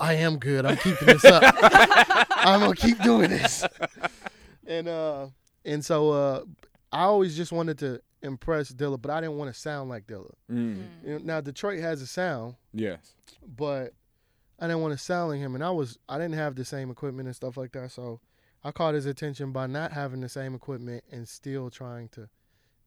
I 0.03 0.15
am 0.15 0.39
good. 0.39 0.67
I'm 0.67 0.77
keeping 0.79 1.07
this 1.07 1.25
up. 1.25 1.43
I'm 2.31 2.61
gonna 2.61 2.75
keep 2.75 3.01
doing 3.03 3.31
this. 3.31 3.65
And 4.67 4.89
uh 4.89 5.29
and 5.65 5.85
so 5.85 6.11
uh 6.11 6.45
I 6.93 7.03
always 7.05 7.37
just 7.37 7.53
wanted 7.53 7.79
to 7.79 8.01
impress 8.23 8.73
Dilla, 8.73 9.01
but 9.01 9.11
I 9.11 9.21
didn't 9.21 9.37
want 9.39 9.53
to 9.55 9.59
sound 9.59 9.89
like 9.89 10.07
Dilla. 10.07 10.31
Mm. 10.51 10.85
You 11.05 11.13
know, 11.15 11.19
now 11.23 11.41
Detroit 11.41 11.81
has 11.81 12.03
a 12.03 12.07
sound, 12.07 12.57
Yes. 12.75 13.15
but 13.57 13.95
I 14.59 14.67
didn't 14.67 14.83
want 14.83 14.93
to 14.93 14.99
sound 14.99 15.31
like 15.31 15.39
him 15.41 15.55
and 15.55 15.63
I 15.65 15.71
was 15.71 15.99
I 16.09 16.19
didn't 16.19 16.35
have 16.35 16.57
the 16.57 16.65
same 16.65 16.91
equipment 16.91 17.27
and 17.29 17.37
stuff 17.37 17.57
like 17.57 17.73
that. 17.73 17.93
So 17.93 18.21
I 18.65 18.73
caught 18.73 18.95
his 18.95 19.07
attention 19.07 19.53
by 19.53 19.67
not 19.69 19.93
having 19.93 20.21
the 20.21 20.29
same 20.29 20.55
equipment 20.55 21.05
and 21.13 21.29
still 21.29 21.71
trying 21.71 22.09
to 22.11 22.29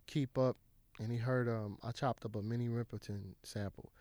keep 0.05 0.37
up. 0.37 0.57
And 0.99 1.11
he 1.11 1.17
heard 1.17 1.47
um 1.47 1.77
I 1.81 1.91
chopped 1.91 2.25
up 2.25 2.35
a 2.35 2.41
Minnie 2.41 2.67
Riperton 2.69 3.35
sample 3.43 3.91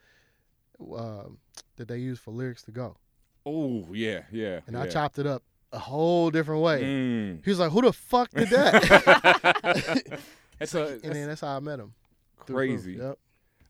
um 0.97 1.39
that 1.77 1.87
they 1.89 1.99
use 1.99 2.19
for 2.19 2.33
lyrics 2.33 2.63
to 2.65 2.73
go. 2.73 2.97
Oh, 3.47 3.87
yeah, 3.93 4.23
yeah. 4.33 4.61
And 4.67 4.75
yeah. 4.77 4.83
I 4.83 4.89
chopped 4.89 5.19
it 5.19 5.27
up 5.27 5.43
a 5.73 5.79
whole 5.79 6.31
different 6.31 6.63
way. 6.63 6.83
Mm. 6.83 7.45
He 7.45 7.51
was 7.51 7.59
like, 7.59 7.73
"Who 7.73 7.83
the 7.83 7.93
fuck 7.93 8.31
did 8.31 8.49
that?" 8.51 10.21
And 10.61 11.13
then 11.13 11.29
that's 11.29 11.41
how 11.41 11.57
I 11.57 11.61
met 11.61 11.81
him. 11.81 11.95
Crazy. 12.39 12.93
Yep. 12.95 13.19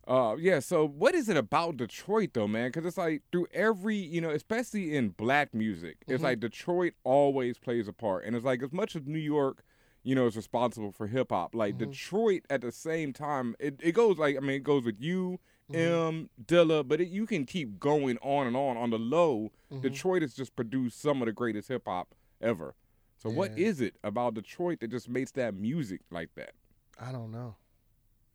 Uh, 0.06 0.36
yeah. 0.38 0.60
So, 0.60 0.86
what 0.86 1.14
is 1.14 1.28
it 1.30 1.36
about 1.36 1.78
Detroit 1.78 2.30
though, 2.34 2.46
man? 2.46 2.68
Because 2.68 2.84
it's 2.84 2.98
like 2.98 3.22
through 3.32 3.46
every, 3.54 3.96
you 3.96 4.20
know, 4.20 4.30
especially 4.30 4.94
in 4.94 5.08
black 5.10 5.54
music, 5.54 5.96
it's 6.06 6.20
Mhm. 6.20 6.24
like 6.24 6.40
Detroit 6.40 6.92
always 7.04 7.58
plays 7.58 7.88
a 7.88 7.92
part, 7.92 8.24
and 8.24 8.36
it's 8.36 8.44
like 8.44 8.62
as 8.62 8.72
much 8.72 8.94
as 8.94 9.06
New 9.06 9.18
York, 9.18 9.64
you 10.02 10.14
know, 10.14 10.26
is 10.26 10.36
responsible 10.36 10.92
for 10.92 11.06
hip 11.06 11.30
hop, 11.30 11.54
like 11.54 11.76
Mhm. 11.76 11.78
Detroit 11.90 12.42
at 12.50 12.60
the 12.60 12.70
same 12.70 13.14
time, 13.14 13.56
it, 13.58 13.80
it 13.82 13.92
goes 13.92 14.18
like 14.18 14.36
I 14.36 14.40
mean, 14.40 14.56
it 14.56 14.62
goes 14.62 14.84
with 14.84 15.00
you, 15.00 15.40
Mhm. 15.70 16.08
M, 16.08 16.30
Dilla, 16.44 16.86
but 16.86 17.00
it, 17.00 17.08
you 17.08 17.26
can 17.26 17.46
keep 17.46 17.78
going 17.80 18.18
on 18.18 18.46
and 18.46 18.56
on. 18.56 18.76
On 18.76 18.90
the 18.90 18.98
low, 18.98 19.50
Mhm. 19.70 19.80
Detroit 19.82 20.22
has 20.22 20.34
just 20.34 20.54
produced 20.54 21.00
some 21.00 21.22
of 21.22 21.26
the 21.26 21.32
greatest 21.32 21.68
hip 21.68 21.84
hop 21.86 22.14
ever. 22.40 22.74
So, 23.16 23.30
what 23.30 23.56
Yeah. 23.56 23.66
is 23.68 23.80
it 23.80 23.96
about 24.04 24.34
Detroit 24.34 24.80
that 24.80 24.88
just 24.88 25.08
makes 25.08 25.30
that 25.32 25.54
music 25.54 26.02
like 26.10 26.34
that? 26.34 26.54
I 26.98 27.12
don't 27.12 27.30
know. 27.30 27.56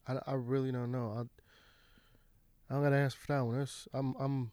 I, 0.07 0.19
I 0.25 0.33
really 0.33 0.71
don't 0.71 0.91
know. 0.91 1.11
I 1.11 1.21
I 2.69 2.73
don't 2.75 2.83
got 2.83 2.93
an 2.93 2.99
answer 2.99 3.17
for 3.17 3.27
that 3.33 3.41
one. 3.45 3.61
It's, 3.61 3.87
I'm 3.93 4.15
I'm 4.19 4.51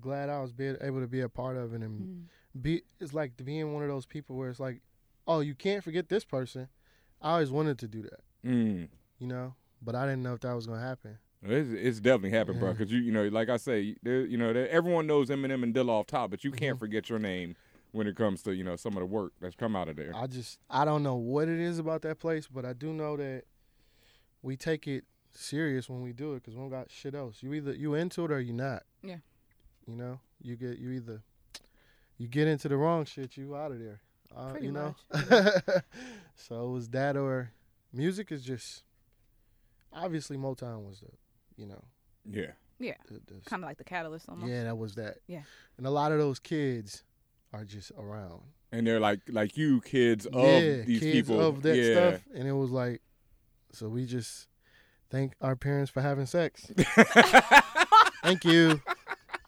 glad 0.00 0.28
I 0.30 0.40
was 0.40 0.52
be, 0.52 0.66
able 0.80 1.00
to 1.00 1.06
be 1.08 1.20
a 1.20 1.28
part 1.28 1.56
of 1.56 1.74
it 1.74 1.82
and 1.82 2.28
be. 2.60 2.82
It's 3.00 3.12
like 3.14 3.36
being 3.44 3.72
one 3.74 3.82
of 3.82 3.88
those 3.88 4.06
people 4.06 4.36
where 4.36 4.48
it's 4.50 4.60
like, 4.60 4.80
oh, 5.26 5.40
you 5.40 5.54
can't 5.54 5.82
forget 5.84 6.08
this 6.08 6.24
person. 6.24 6.68
I 7.20 7.32
always 7.32 7.50
wanted 7.50 7.78
to 7.80 7.88
do 7.88 8.02
that, 8.02 8.20
Mm. 8.44 8.88
you 9.18 9.26
know, 9.26 9.54
but 9.82 9.94
I 9.94 10.06
didn't 10.06 10.22
know 10.22 10.32
if 10.34 10.40
that 10.40 10.52
was 10.54 10.66
gonna 10.66 10.80
happen. 10.80 11.18
It's, 11.42 11.70
it's 11.72 12.00
definitely 12.00 12.30
happened, 12.36 12.60
bro. 12.60 12.72
Because 12.72 12.92
you, 12.92 13.00
you 13.00 13.12
know, 13.12 13.26
like 13.28 13.48
I 13.48 13.56
say, 13.56 13.96
you 14.04 14.36
know, 14.36 14.50
everyone 14.50 15.06
knows 15.06 15.28
Eminem 15.30 15.62
and 15.62 15.74
Dilla 15.74 15.88
off 15.88 16.06
top, 16.06 16.30
but 16.30 16.44
you 16.44 16.50
can't 16.50 16.74
Mm-hmm. 16.74 16.78
forget 16.78 17.08
your 17.08 17.18
name 17.18 17.56
when 17.92 18.06
it 18.06 18.14
comes 18.14 18.42
to 18.42 18.54
you 18.54 18.62
know 18.62 18.76
some 18.76 18.92
of 18.92 19.00
the 19.00 19.06
work 19.06 19.32
that's 19.40 19.56
come 19.56 19.74
out 19.74 19.88
of 19.88 19.96
there. 19.96 20.12
I 20.14 20.26
just 20.26 20.58
I 20.68 20.84
don't 20.84 21.02
know 21.02 21.16
what 21.16 21.48
it 21.48 21.58
is 21.58 21.78
about 21.78 22.02
that 22.02 22.18
place, 22.18 22.46
but 22.46 22.64
I 22.64 22.72
do 22.74 22.92
know 22.92 23.16
that 23.16 23.44
we 24.42 24.56
take 24.56 24.86
it 24.86 25.04
serious 25.32 25.88
when 25.88 26.02
we 26.02 26.12
do 26.12 26.32
it 26.34 26.42
because 26.42 26.54
we 26.54 26.60
don't 26.60 26.70
got 26.70 26.90
shit 26.90 27.14
else. 27.14 27.42
You 27.42 27.54
either 27.54 27.72
you 27.72 27.94
into 27.94 28.24
it 28.24 28.30
or 28.30 28.40
you 28.40 28.52
not. 28.52 28.82
Yeah. 29.02 29.16
You 29.86 29.96
know, 29.96 30.20
you 30.42 30.56
get 30.56 30.78
you 30.78 30.90
either 30.92 31.22
you 32.18 32.28
get 32.28 32.46
into 32.48 32.68
the 32.68 32.76
wrong 32.76 33.06
shit, 33.06 33.36
you 33.38 33.56
out 33.56 33.72
of 33.72 33.78
there. 33.80 34.02
Uh, 34.36 34.50
Pretty 34.52 34.66
you 34.66 34.72
know. 34.72 34.94
much, 35.12 35.24
so 36.36 36.66
it 36.66 36.70
was 36.70 36.88
that 36.90 37.16
or 37.16 37.50
music 37.92 38.30
is 38.30 38.44
just 38.44 38.84
obviously 39.92 40.36
Motown 40.36 40.86
was 40.86 41.00
the 41.00 41.08
you 41.60 41.66
know 41.66 41.82
yeah. 42.24 42.52
Yeah. 42.78 42.94
the, 43.08 43.20
the 43.32 43.40
Kind 43.44 43.62
of 43.62 43.68
like 43.68 43.76
the 43.78 43.84
catalyst 43.84 44.28
almost. 44.28 44.50
yeah 44.50 44.64
that 44.64 44.76
was 44.78 44.94
that 44.94 45.18
Yeah. 45.26 45.42
and 45.78 45.86
a 45.86 45.90
lot 45.90 46.12
of 46.12 46.18
those 46.18 46.38
kids 46.38 47.02
are 47.52 47.64
just 47.64 47.92
around 47.98 48.40
And 48.72 48.86
they're 48.86 49.00
like 49.00 49.20
like 49.28 49.56
you 49.56 49.80
kids 49.82 50.24
of 50.26 50.34
yeah, 50.34 50.82
these 50.82 51.00
kids 51.00 51.12
people 51.12 51.40
of 51.40 51.62
that 51.62 51.76
yeah. 51.76 51.92
stuff, 51.94 52.20
and 52.34 52.46
it 52.48 52.52
was 52.52 52.70
like, 52.70 53.02
so 53.72 53.88
we 53.88 54.06
just 54.06 54.46
thank 55.10 55.34
our 55.40 55.56
parents 55.56 55.90
for 55.90 56.00
having 56.00 56.26
sex. 56.26 56.70
thank 58.22 58.44
you, 58.44 58.80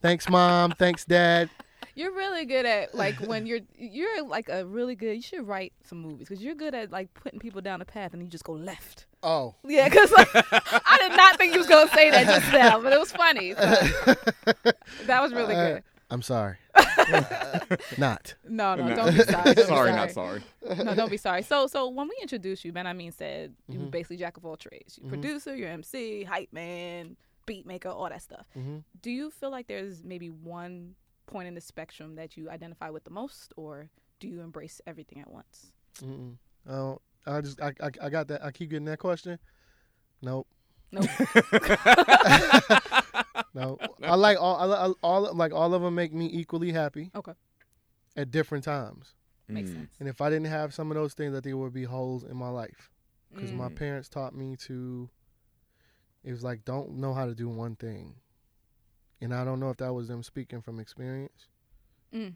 thanks 0.02 0.28
mom, 0.28 0.72
thanks 0.72 1.04
dad. 1.04 1.48
You're 1.94 2.12
really 2.12 2.44
good 2.46 2.64
at 2.66 2.94
like 2.94 3.16
when 3.26 3.46
you're 3.46 3.60
you're 3.76 4.22
like 4.26 4.48
a 4.48 4.64
really 4.64 4.94
good. 4.94 5.14
You 5.16 5.22
should 5.22 5.46
write 5.46 5.72
some 5.84 5.98
movies 5.98 6.28
because 6.28 6.42
you're 6.42 6.54
good 6.54 6.74
at 6.74 6.90
like 6.90 7.12
putting 7.14 7.38
people 7.38 7.60
down 7.60 7.78
the 7.80 7.84
path 7.84 8.12
and 8.12 8.22
you 8.22 8.28
just 8.28 8.44
go 8.44 8.52
left. 8.52 9.06
Oh, 9.22 9.54
Yeah, 9.64 9.88
because 9.88 10.10
like, 10.10 10.28
I 10.34 10.98
did 11.00 11.16
not 11.16 11.38
think 11.38 11.52
you 11.52 11.58
was 11.60 11.68
gonna 11.68 11.88
say 11.92 12.10
that 12.10 12.26
just 12.26 12.52
now, 12.52 12.80
but 12.80 12.92
it 12.92 12.98
was 12.98 13.12
funny. 13.12 13.54
So, 13.54 13.60
that 15.06 15.20
was 15.22 15.32
really 15.32 15.54
Uh, 15.54 15.68
good. 15.74 15.82
I'm 16.10 16.22
sorry. 16.22 16.56
Not. 17.98 18.34
No, 18.48 18.74
no, 18.74 18.94
don't 18.94 19.14
be 19.16 19.22
sorry. 19.22 19.44
Don't 19.44 19.56
be 19.56 19.62
Sorry, 19.62 19.92
not 19.92 20.10
sorry. 20.10 20.42
No, 20.76 20.94
don't 20.94 21.10
be 21.10 21.16
sorry. 21.16 21.42
So, 21.42 21.66
so 21.66 21.88
when 21.88 22.08
we 22.08 22.16
introduced 22.20 22.64
you, 22.64 22.72
Ben, 22.72 22.86
I 22.86 22.92
mean, 22.92 23.12
said 23.12 23.54
you 23.68 23.78
were 23.78 23.86
Mhm. 23.86 23.90
basically 23.90 24.16
jack 24.18 24.36
of 24.36 24.44
all 24.44 24.56
trades. 24.56 24.98
You 24.98 25.04
Mhm. 25.06 25.08
producer, 25.08 25.56
you're 25.56 25.68
MC, 25.70 26.24
hype 26.24 26.52
man, 26.52 27.16
beat 27.46 27.64
maker, 27.66 27.88
all 27.88 28.08
that 28.08 28.22
stuff. 28.22 28.46
Mhm. 28.56 28.82
Do 29.00 29.10
you 29.10 29.30
feel 29.30 29.50
like 29.50 29.66
there's 29.68 30.02
maybe 30.04 30.28
one 30.30 30.94
point 31.32 31.48
in 31.48 31.54
the 31.54 31.60
spectrum 31.60 32.14
that 32.16 32.36
you 32.36 32.48
identify 32.50 32.90
with 32.90 33.04
the 33.04 33.10
most, 33.10 33.52
or 33.56 33.90
do 34.20 34.28
you 34.28 34.40
embrace 34.40 34.80
everything 34.86 35.20
at 35.20 35.30
once? 35.30 35.72
Mm-mm. 36.02 36.36
Oh, 36.68 37.00
I 37.26 37.40
just 37.40 37.60
I, 37.60 37.72
I 37.80 37.90
I 38.02 38.08
got 38.10 38.28
that. 38.28 38.44
I 38.44 38.50
keep 38.52 38.70
getting 38.70 38.84
that 38.86 38.98
question. 38.98 39.38
Nope. 40.22 40.46
Nope. 40.92 41.06
no, 43.54 43.78
I 44.02 44.14
like 44.14 44.38
all 44.40 44.56
I, 44.72 44.86
li- 44.86 44.94
all 45.02 45.34
like 45.34 45.52
all 45.52 45.74
of 45.74 45.82
them 45.82 45.94
make 45.94 46.12
me 46.12 46.26
equally 46.32 46.72
happy. 46.72 47.10
Okay. 47.14 47.32
At 48.16 48.30
different 48.30 48.64
times. 48.64 49.14
Makes 49.48 49.70
Mm. 49.70 49.74
sense. 49.74 49.90
And 50.00 50.08
if 50.08 50.20
I 50.20 50.30
didn't 50.30 50.46
have 50.46 50.72
some 50.72 50.90
of 50.90 50.94
those 50.96 51.14
things, 51.14 51.32
that 51.32 51.44
there 51.44 51.56
would 51.56 51.72
be 51.74 51.84
holes 51.84 52.22
in 52.24 52.36
my 52.36 52.48
life. 52.48 52.90
Because 53.34 53.52
my 53.52 53.68
Mm. 53.68 53.76
parents 53.76 54.08
taught 54.08 54.34
me 54.34 54.56
to. 54.68 55.08
It 56.24 56.30
was 56.32 56.44
like 56.44 56.64
don't 56.64 56.96
know 56.96 57.12
how 57.14 57.26
to 57.26 57.34
do 57.34 57.48
one 57.48 57.74
thing, 57.74 58.14
and 59.22 59.32
I 59.34 59.44
don't 59.44 59.60
know 59.60 59.70
if 59.70 59.78
that 59.78 59.92
was 59.94 60.08
them 60.08 60.22
speaking 60.22 60.60
from 60.60 60.78
experience. 60.80 61.46
Mm. 62.14 62.34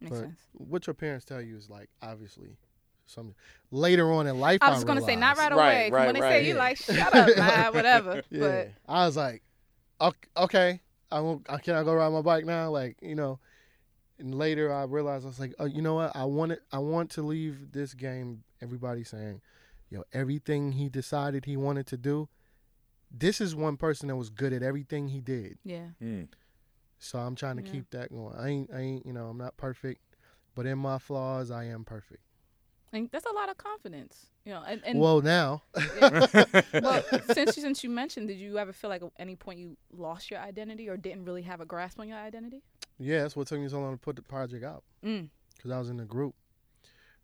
Makes 0.00 0.10
but 0.10 0.18
sense. 0.20 0.40
what 0.52 0.86
your 0.86 0.94
parents 0.94 1.26
tell 1.26 1.42
you 1.42 1.56
is 1.56 1.68
like 1.68 1.90
obviously 2.00 2.56
some 3.04 3.34
later 3.70 4.10
on 4.12 4.26
in 4.26 4.38
life. 4.40 4.58
I 4.62 4.70
was 4.70 4.78
just 4.78 4.86
gonna 4.86 5.02
say 5.02 5.16
not 5.16 5.36
right 5.36 5.52
away. 5.52 5.62
away. 5.62 5.90
'cause 5.90 5.92
right, 5.96 6.06
when 6.06 6.14
they 6.14 6.20
right. 6.22 6.30
say 6.42 6.48
you 6.48 6.54
like, 6.54 6.76
shut 6.78 7.14
up, 7.14 7.36
man, 7.36 7.74
whatever. 7.74 8.22
Yeah, 8.30 8.40
But 8.40 8.70
I 8.88 9.04
was 9.04 9.16
like, 9.16 9.42
"Ok- 10.00 10.28
okay, 10.36 10.80
I 11.10 11.20
won't. 11.20 11.44
I 11.50 11.58
can 11.58 11.74
I 11.74 11.82
go 11.82 11.92
ride 11.92 12.08
my 12.12 12.22
bike 12.22 12.46
now? 12.46 12.70
Like 12.70 12.96
you 13.02 13.14
know. 13.14 13.38
And 14.18 14.34
later 14.34 14.70
I 14.70 14.82
realized 14.84 15.24
I 15.24 15.28
was 15.28 15.40
like, 15.40 15.54
oh, 15.58 15.64
you 15.64 15.80
know 15.80 15.94
what? 15.94 16.14
I 16.14 16.26
want 16.26 16.52
it. 16.52 16.60
I 16.70 16.78
want 16.78 17.08
to 17.12 17.22
leave 17.22 17.72
this 17.72 17.94
game. 17.94 18.42
Everybody 18.60 19.02
saying, 19.02 19.40
yo, 19.88 20.02
everything 20.12 20.72
he 20.72 20.90
decided 20.90 21.46
he 21.46 21.56
wanted 21.56 21.86
to 21.86 21.96
do. 21.96 22.28
This 23.10 23.40
is 23.40 23.54
one 23.56 23.76
person 23.76 24.08
that 24.08 24.16
was 24.16 24.30
good 24.30 24.52
at 24.52 24.62
everything 24.62 25.08
he 25.08 25.20
did. 25.20 25.58
yeah, 25.64 25.88
Mm. 26.02 26.28
So 26.98 27.18
I'm 27.18 27.34
trying 27.34 27.56
to 27.56 27.62
Yeah. 27.62 27.70
keep 27.72 27.90
that 27.90 28.10
going. 28.10 28.36
I 28.36 28.48
ain't, 28.48 28.70
I 28.72 28.78
ain't, 28.80 29.06
you 29.06 29.12
know, 29.14 29.28
I'm 29.28 29.38
not 29.38 29.56
perfect, 29.56 30.16
but 30.54 30.66
in 30.66 30.78
my 30.78 30.98
flaws, 30.98 31.50
I 31.50 31.64
am 31.64 31.84
perfect. 31.84 32.22
and 32.92 33.08
that's 33.10 33.24
a 33.26 33.32
lot 33.32 33.48
of 33.48 33.56
confidence, 33.56 34.30
you 34.44 34.52
know. 34.52 34.62
And, 34.66 34.82
and 34.84 34.98
well, 35.00 35.20
now, 35.22 35.62
well, 36.82 37.02
since 37.32 37.56
you, 37.56 37.62
since 37.62 37.82
you 37.84 37.90
mentioned, 37.90 38.28
did 38.28 38.38
you 38.38 38.58
ever 38.58 38.72
feel 38.72 38.90
like 38.90 39.02
at 39.02 39.12
any 39.18 39.36
point 39.36 39.58
you 39.60 39.76
lost 39.92 40.30
your 40.30 40.40
identity 40.40 40.88
or 40.88 40.96
didn't 40.96 41.24
really 41.24 41.42
have 41.42 41.60
a 41.60 41.64
grasp 41.66 41.98
on 42.00 42.08
your 42.08 42.18
identity? 42.18 42.62
yeah, 42.98 43.22
that's 43.22 43.34
what 43.34 43.46
took 43.46 43.58
me 43.60 43.68
so 43.68 43.80
long 43.80 43.92
to 43.94 43.98
put 43.98 44.16
the 44.16 44.22
project 44.22 44.62
out. 44.64 44.82
Mm. 45.04 45.30
because 45.56 45.70
I 45.70 45.78
was 45.78 45.88
in 45.88 45.96
the 45.96 46.04
group, 46.04 46.34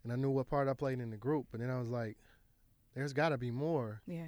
and 0.04 0.12
I 0.12 0.16
knew 0.16 0.30
what 0.30 0.48
part 0.48 0.68
I 0.68 0.72
played 0.72 1.00
in 1.00 1.10
the 1.10 1.16
group. 1.18 1.46
But 1.50 1.60
then 1.60 1.68
I 1.70 1.78
was 1.78 1.90
like, 1.90 2.16
"There's 2.94 3.12
got 3.12 3.28
to 3.30 3.36
be 3.38 3.50
more." 3.50 4.00
Yeah. 4.06 4.26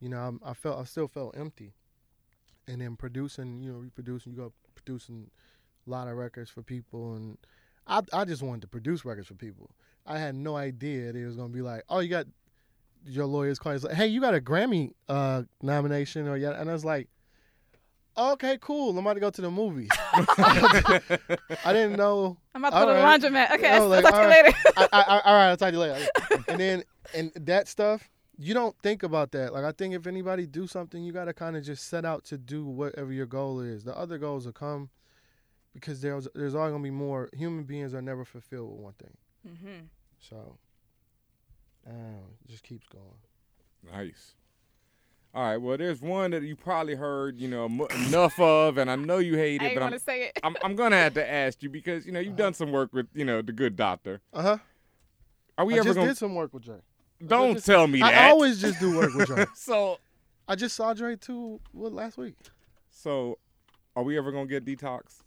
You 0.00 0.08
know, 0.08 0.18
I'm, 0.18 0.40
I 0.44 0.54
felt 0.54 0.78
I 0.78 0.84
still 0.84 1.08
felt 1.08 1.36
empty. 1.36 1.74
And 2.66 2.80
then 2.80 2.96
producing, 2.96 3.62
you 3.62 3.72
know, 3.72 3.78
reproducing, 3.78 4.32
you 4.32 4.38
go 4.38 4.52
producing 4.74 5.30
a 5.86 5.90
lot 5.90 6.08
of 6.08 6.16
records 6.16 6.50
for 6.50 6.62
people, 6.62 7.14
and 7.14 7.38
I 7.86 8.02
I 8.12 8.24
just 8.24 8.42
wanted 8.42 8.62
to 8.62 8.68
produce 8.68 9.04
records 9.04 9.28
for 9.28 9.34
people. 9.34 9.70
I 10.06 10.18
had 10.18 10.34
no 10.34 10.56
idea 10.56 11.12
that 11.12 11.18
it 11.18 11.26
was 11.26 11.36
gonna 11.36 11.48
be 11.48 11.62
like, 11.62 11.82
"Oh, 11.88 12.00
you 12.00 12.08
got 12.08 12.26
your 13.04 13.26
lawyers 13.26 13.58
call 13.58 13.72
you, 13.72 13.76
it's 13.76 13.84
like, 13.84 13.94
hey, 13.94 14.06
you 14.06 14.20
got 14.20 14.34
a 14.34 14.40
Grammy 14.40 14.92
uh, 15.08 15.44
nomination," 15.62 16.28
or 16.28 16.36
yeah, 16.36 16.60
and 16.60 16.68
I 16.68 16.72
was 16.72 16.84
like. 16.84 17.08
Okay, 18.16 18.58
cool. 18.60 18.90
I'm 18.90 18.98
about 18.98 19.14
to 19.14 19.20
go 19.20 19.30
to 19.30 19.40
the 19.40 19.50
movies. 19.50 19.90
I 20.12 21.18
didn't 21.66 21.96
know. 21.96 22.36
I'm 22.52 22.64
about 22.64 22.80
to 22.80 22.84
go 22.84 22.92
to 22.92 22.98
the 23.22 23.28
laundromat. 23.30 23.52
Okay, 23.52 23.70
I 23.70 23.76
I'll 23.76 24.02
talk 24.02 24.12
to 24.12 24.22
you 24.22 24.26
right. 24.26 24.44
later. 24.44 24.58
I, 24.76 24.88
I, 24.92 25.00
I, 25.02 25.20
all 25.20 25.34
right, 25.34 25.50
I'll 25.50 25.56
talk 25.56 25.68
to 25.68 25.74
you 25.74 25.78
later. 25.78 26.08
and 26.48 26.58
then, 26.58 26.84
and 27.14 27.30
that 27.36 27.68
stuff, 27.68 28.10
you 28.38 28.54
don't 28.54 28.76
think 28.82 29.02
about 29.02 29.32
that. 29.32 29.52
Like, 29.52 29.64
I 29.64 29.72
think 29.72 29.94
if 29.94 30.06
anybody 30.06 30.46
do 30.46 30.66
something, 30.66 31.02
you 31.02 31.12
got 31.12 31.24
to 31.24 31.34
kind 31.34 31.56
of 31.56 31.64
just 31.64 31.88
set 31.88 32.04
out 32.04 32.24
to 32.26 32.38
do 32.38 32.64
whatever 32.64 33.12
your 33.12 33.26
goal 33.26 33.60
is. 33.60 33.84
The 33.84 33.96
other 33.98 34.16
goals 34.16 34.46
will 34.46 34.52
come 34.52 34.90
because 35.74 36.00
there's 36.00 36.28
there's 36.34 36.54
always 36.54 36.72
gonna 36.72 36.82
be 36.82 36.90
more. 36.90 37.28
Human 37.32 37.64
beings 37.64 37.94
are 37.94 38.02
never 38.02 38.24
fulfilled 38.24 38.70
with 38.72 38.80
one 38.80 38.92
thing. 38.94 39.16
Mm-hmm. 39.46 39.84
So, 40.20 40.56
I 41.86 41.90
it 41.90 42.48
just 42.50 42.62
keeps 42.62 42.86
going. 42.88 43.04
Nice. 43.92 44.34
All 45.34 45.44
right. 45.44 45.56
Well, 45.58 45.76
there's 45.76 46.00
one 46.00 46.30
that 46.30 46.42
you 46.42 46.56
probably 46.56 46.94
heard, 46.94 47.38
you 47.38 47.48
know, 47.48 47.66
m- 47.66 47.86
enough 48.06 48.40
of, 48.40 48.78
and 48.78 48.90
I 48.90 48.96
know 48.96 49.18
you 49.18 49.36
hate 49.36 49.60
I 49.60 49.66
it, 49.66 49.68
ain't 49.68 49.74
but 49.76 49.80
want 49.82 49.94
I'm, 49.94 49.98
to 49.98 50.04
say 50.04 50.22
it. 50.24 50.38
I'm 50.42 50.56
I'm 50.62 50.74
gonna 50.74 50.96
have 50.96 51.14
to 51.14 51.30
ask 51.30 51.62
you 51.62 51.68
because 51.68 52.06
you 52.06 52.12
know 52.12 52.20
you've 52.20 52.36
done 52.36 52.54
some 52.54 52.72
work 52.72 52.92
with 52.92 53.06
you 53.14 53.24
know 53.24 53.42
the 53.42 53.52
good 53.52 53.76
doctor. 53.76 54.20
Uh 54.32 54.42
huh. 54.42 54.58
Are 55.56 55.64
we 55.64 55.74
I 55.74 55.78
ever 55.78 55.84
just 55.88 55.96
gonna? 55.96 56.08
did 56.08 56.16
some 56.16 56.34
work 56.34 56.54
with 56.54 56.64
Dre. 56.64 56.76
Don't 57.26 57.54
just- 57.54 57.66
tell 57.66 57.86
me 57.86 58.00
that. 58.00 58.14
I 58.14 58.28
always 58.30 58.60
just 58.60 58.78
do 58.80 58.96
work 58.96 59.14
with 59.14 59.26
Dre. 59.28 59.46
so 59.54 59.98
I 60.46 60.54
just 60.54 60.76
saw 60.76 60.94
Dre 60.94 61.16
too. 61.16 61.60
What 61.72 61.92
last 61.92 62.16
week? 62.18 62.36
so, 62.90 63.38
are 63.96 64.02
we 64.02 64.16
ever 64.18 64.30
gonna 64.32 64.46
get 64.46 64.64
detox? 64.64 65.22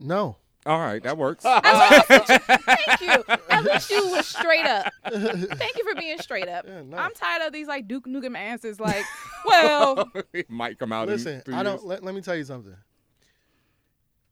No. 0.00 0.36
All 0.66 0.78
right, 0.78 1.02
that 1.02 1.18
works. 1.18 1.44
Thank 1.44 3.00
you. 3.02 3.24
At 3.50 3.64
least 3.64 3.90
you 3.90 4.10
were 4.12 4.22
straight 4.22 4.64
up. 4.64 4.90
Thank 5.12 5.76
you 5.76 5.84
for 5.84 5.94
being 6.00 6.16
straight 6.18 6.48
up. 6.48 6.66
no. 6.66 6.96
I'm 6.96 7.12
tired 7.12 7.42
of 7.46 7.52
these 7.52 7.66
like 7.68 7.86
Duke 7.86 8.06
Nukem 8.06 8.34
answers. 8.36 8.80
Like, 8.80 9.04
well, 9.44 10.10
it 10.32 10.48
might 10.48 10.78
come 10.78 10.90
out. 10.90 11.08
Listen, 11.08 11.34
in 11.34 11.42
two 11.42 11.52
I 11.52 11.56
years. 11.56 11.64
don't. 11.66 11.84
Let, 11.86 12.02
let 12.02 12.14
me 12.14 12.22
tell 12.22 12.34
you 12.34 12.44
something. 12.44 12.74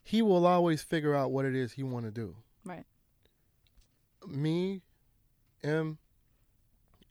He 0.02 0.22
will 0.22 0.46
always 0.46 0.82
figure 0.82 1.14
out 1.14 1.32
what 1.32 1.44
it 1.44 1.54
is 1.54 1.72
he 1.72 1.82
want 1.82 2.06
to 2.06 2.10
do. 2.10 2.34
right. 2.64 2.84
Me, 4.26 4.80
him, 5.62 5.98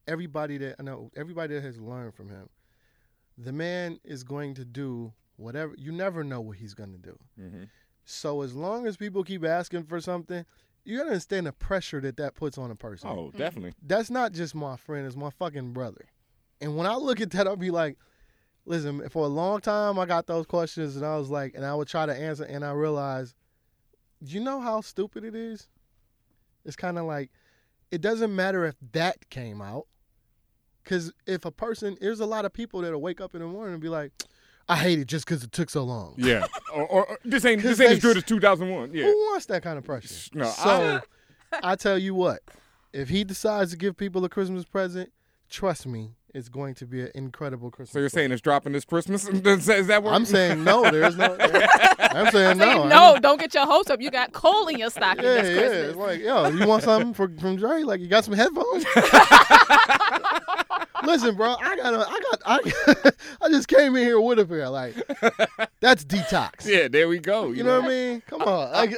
everybody 0.08 0.58
that 0.58 0.76
I 0.80 0.84
know, 0.84 1.10
everybody 1.16 1.56
that 1.56 1.64
has 1.64 1.80
learned 1.80 2.14
from 2.16 2.30
him, 2.30 2.50
the 3.38 3.52
man 3.54 4.00
is 4.04 4.24
going 4.24 4.54
to 4.56 4.66
do 4.66 5.14
whatever. 5.38 5.74
You 5.78 5.92
never 5.92 6.24
know 6.24 6.42
what 6.42 6.58
he's 6.58 6.74
going 6.74 6.92
to 6.92 6.98
do. 6.98 7.18
Mhm. 7.40 7.70
So 8.06 8.42
as 8.42 8.54
long 8.54 8.88
as 8.88 8.98
people 8.98 9.24
keep 9.24 9.46
asking 9.46 9.84
for 9.84 10.02
something, 10.02 10.46
you 10.84 10.98
gotta 10.98 11.10
understand 11.10 11.46
the 11.46 11.54
pressure 11.54 12.02
that 12.02 12.18
that 12.18 12.34
puts 12.34 12.58
on 12.58 12.72
a 12.72 12.76
person. 12.76 13.10
Oh, 13.10 13.32
definitely. 13.32 13.74
That's 13.82 14.10
not 14.10 14.32
just 14.34 14.56
my 14.56 14.76
friend; 14.76 15.06
it's 15.06 15.16
my 15.16 15.30
fucking 15.30 15.74
brother. 15.74 16.06
And 16.60 16.76
when 16.76 16.88
I 16.88 16.96
look 16.96 17.22
at 17.22 17.30
that, 17.32 17.48
I'll 17.48 17.56
be 17.56 17.70
like, 17.72 17.98
listen. 18.66 19.08
For 19.10 19.26
a 19.26 19.30
long 19.30 19.62
time, 19.62 20.00
I 20.00 20.06
got 20.08 20.26
those 20.26 20.48
questions, 20.48 20.96
and 20.96 21.06
I 21.06 21.18
was 21.18 21.30
like, 21.30 21.54
and 21.56 21.64
I 21.64 21.76
would 21.76 21.88
try 21.88 22.06
to 22.08 22.14
answer, 22.14 22.44
and 22.44 22.66
I 22.66 22.72
realized, 22.72 23.36
do 24.24 24.32
you 24.34 24.40
know 24.40 24.60
how 24.60 24.82
stupid 24.82 25.24
it 25.24 25.36
is? 25.36 25.68
It's 26.66 26.76
kind 26.76 26.98
of 26.98 27.06
like, 27.06 27.32
it 27.92 28.02
doesn't 28.02 28.36
matter 28.36 28.66
if 28.66 28.76
that 28.94 29.30
came 29.30 29.62
out, 29.62 29.88
because 30.84 31.14
if 31.28 31.46
a 31.46 31.52
person, 31.52 31.98
there's 32.02 32.20
a 32.20 32.26
lot 32.26 32.46
of 32.46 32.54
people 32.54 32.82
that'll 32.82 33.02
wake 33.02 33.22
up 33.22 33.36
in 33.36 33.42
the 33.42 33.48
morning 33.48 33.74
and 33.74 33.82
be 33.82 33.90
like, 33.90 34.12
I 34.70 34.78
hate 34.78 35.00
it 35.00 35.06
just 35.06 35.26
because 35.26 35.44
it 35.44 35.52
took 35.52 35.70
so 35.70 35.84
long. 35.84 36.16
Yeah. 36.18 36.46
or, 36.74 36.88
or, 36.88 37.06
or 37.08 37.20
this 37.26 37.44
ain't 37.46 37.62
this 37.62 37.80
ain't 37.80 37.90
they 37.90 37.96
as 37.96 38.02
good 38.02 38.18
as 38.18 38.24
2001. 38.24 38.92
Yeah. 38.94 39.06
Who 39.06 39.16
wants 39.32 39.48
that 39.48 39.64
kind 39.64 39.78
of 39.78 39.84
pressure? 39.84 40.30
No, 40.34 40.46
so 40.46 41.02
I 41.62 41.76
tell 41.76 41.98
you 41.98 42.16
what, 42.16 42.42
if 42.94 43.10
he 43.10 43.24
decides 43.24 43.72
to 43.72 43.78
give 43.78 43.98
people 43.98 44.24
a 44.24 44.30
Christmas 44.30 44.64
present, 44.64 45.12
trust 45.50 45.86
me, 45.86 46.16
it's 46.34 46.50
going 46.50 46.74
to 46.76 46.86
be 46.86 47.02
an 47.02 47.12
incredible 47.14 47.70
Christmas. 47.72 47.92
So 47.92 48.00
you're 48.00 48.10
saying 48.10 48.32
it's 48.32 48.42
dropping 48.42 48.74
this 48.74 48.86
Christmas? 48.86 49.28
is 49.28 49.88
that 49.88 50.04
what 50.04 50.14
I'm 50.14 50.26
saying 50.26 50.64
no. 50.64 50.90
There's 50.90 51.18
no. 51.18 51.36
I'm 52.00 52.32
saying 52.32 52.58
no. 52.58 52.88
No, 52.88 53.18
don't 53.20 53.40
get 53.40 53.54
your 53.54 53.66
hopes 53.66 53.90
up. 53.90 54.02
You 54.02 54.12
got 54.12 54.34
coal 54.34 54.68
in 54.68 54.78
your 54.80 54.90
stocking 54.90 55.24
Yeah, 55.24 55.42
this 55.42 55.50
yeah. 55.50 55.60
Christmas. 55.60 55.90
It's 55.90 55.98
like, 55.98 56.20
yo, 56.22 56.48
you 56.50 56.68
want 56.68 56.84
something 56.84 57.14
for, 57.14 57.30
from 57.40 57.58
Dre? 57.58 57.84
Like, 57.84 58.02
you 58.02 58.08
got 58.08 58.24
some 58.26 58.34
headphones? 58.34 58.86
Listen, 61.04 61.36
bro, 61.36 61.56
I 61.60 61.76
got, 61.76 61.94
a, 61.96 62.08
I 62.08 62.20
got, 62.30 62.42
I, 62.46 63.12
I 63.42 63.50
just 63.50 63.68
came 63.68 63.96
in 63.96 64.04
here 64.04 64.22
with 64.22 64.38
a 64.38 64.46
pair. 64.46 64.70
Like, 64.70 64.96
that's 65.80 66.06
detox. 66.06 66.66
Yeah, 66.66 66.88
there 66.88 67.08
we 67.08 67.18
go. 67.18 67.52
You 67.52 67.64
know 67.64 67.80
what 67.80 67.86
I 67.86 67.90
mean? 67.90 68.22
Come 68.28 68.44
on. 68.44 68.72
Like, 68.72 68.92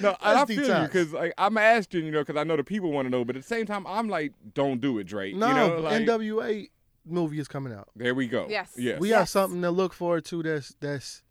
No, 0.00 0.16
I 0.20 0.34
that's 0.34 0.50
feel 0.50 0.80
you 0.80 0.86
because 0.86 1.12
like 1.12 1.34
I'm 1.36 1.58
asking, 1.58 2.04
you 2.04 2.12
know, 2.12 2.20
because 2.20 2.36
I 2.36 2.44
know 2.44 2.56
the 2.56 2.62
people 2.62 2.92
want 2.92 3.06
to 3.06 3.10
know, 3.10 3.24
but 3.24 3.34
at 3.34 3.42
the 3.42 3.48
same 3.48 3.66
time, 3.66 3.86
I'm 3.88 4.08
like, 4.08 4.34
don't 4.54 4.80
do 4.80 4.98
it, 4.98 5.04
Drake. 5.04 5.34
No, 5.34 5.48
you 5.48 5.54
know, 5.54 5.80
like, 5.80 6.02
NWA 6.02 6.68
movie 7.08 7.38
is 7.38 7.48
coming 7.48 7.72
out. 7.72 7.88
there 7.96 8.14
we 8.14 8.26
go. 8.28 8.46
Yes. 8.48 8.72
Yes. 8.76 9.00
We 9.00 9.10
have 9.10 9.28
something 9.28 9.62
to 9.62 9.70
look 9.70 9.92
forward 9.92 10.24
to. 10.26 10.42
That's 10.42 10.74
that's. 10.80 11.22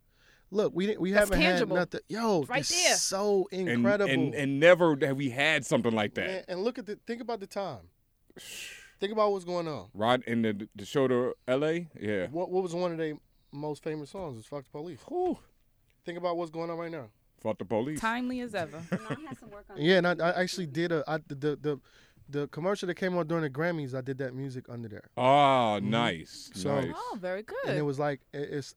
Look, 0.49 0.71
we 0.73 0.85
didn't- 0.87 1.01
we 1.01 1.11
That's 1.11 1.29
haven't 1.29 1.41
tangible. 1.43 1.75
had 1.75 1.91
nothing. 1.93 1.99
Yo, 2.07 2.43
Right 2.43 2.59
this 2.59 2.69
there. 2.69 2.93
is 2.93 3.01
so 3.01 3.49
incredible. 3.51 4.09
And, 4.13 4.33
and 4.33 4.61
never 4.61 4.95
have 5.01 5.17
we 5.17 5.29
had 5.29 5.65
something 5.65 5.91
like 5.91 6.13
that. 6.13 6.27
Man, 6.27 6.43
and 6.47 6.63
look 6.63 6.79
at 6.79 6.85
the 6.85 6.97
think 7.05 7.21
about 7.21 7.41
the 7.41 7.47
time. 7.47 7.79
Think 8.99 9.11
about 9.13 9.31
what's 9.31 9.45
going 9.45 9.67
on. 9.67 9.89
Right 9.93 10.23
in 10.25 10.41
the 10.41 10.67
the 10.75 10.83
show 10.85 11.07
to 11.07 11.35
L.A. 11.47 11.87
Yeah. 11.99 12.27
What 12.31 12.49
what 12.49 12.63
was 12.63 12.73
one 12.73 12.91
of 12.93 12.97
their 12.97 13.13
most 13.51 13.83
famous 13.83 14.09
songs? 14.09 14.37
Was 14.37 14.45
"Fuck 14.47 14.63
the 14.63 14.71
Police." 14.71 15.01
Think 16.03 16.17
about 16.17 16.35
what's 16.37 16.49
going 16.49 16.69
on 16.71 16.77
right 16.79 16.89
now. 16.91 17.09
Fuck 17.43 17.59
the 17.59 17.65
police. 17.65 17.99
Timely 17.99 18.39
as 18.41 18.55
ever. 18.55 18.81
Yeah, 19.75 19.97
and 19.97 20.07
I, 20.07 20.29
I 20.29 20.41
actually 20.41 20.65
did 20.65 20.91
a 20.91 21.03
I, 21.07 21.17
the, 21.27 21.35
the 21.61 21.79
the 22.29 22.39
the 22.41 22.47
commercial 22.47 22.87
that 22.87 22.95
came 22.95 23.17
on 23.17 23.27
during 23.27 23.43
the 23.43 23.49
Grammys. 23.49 23.93
I 23.95 24.01
did 24.01 24.17
that 24.19 24.33
music 24.33 24.65
under 24.69 24.87
there. 24.87 25.09
Ah, 25.17 25.79
Mhm. 25.79 25.83
nice. 25.83 26.49
So- 26.53 26.79
nice. 26.81 26.91
Oh, 26.95 27.17
very 27.19 27.43
good. 27.43 27.57
and 27.67 27.77
it 27.77 27.81
was 27.83 27.99
like 27.99 28.21
it- 28.33 28.49
it's. 28.51 28.75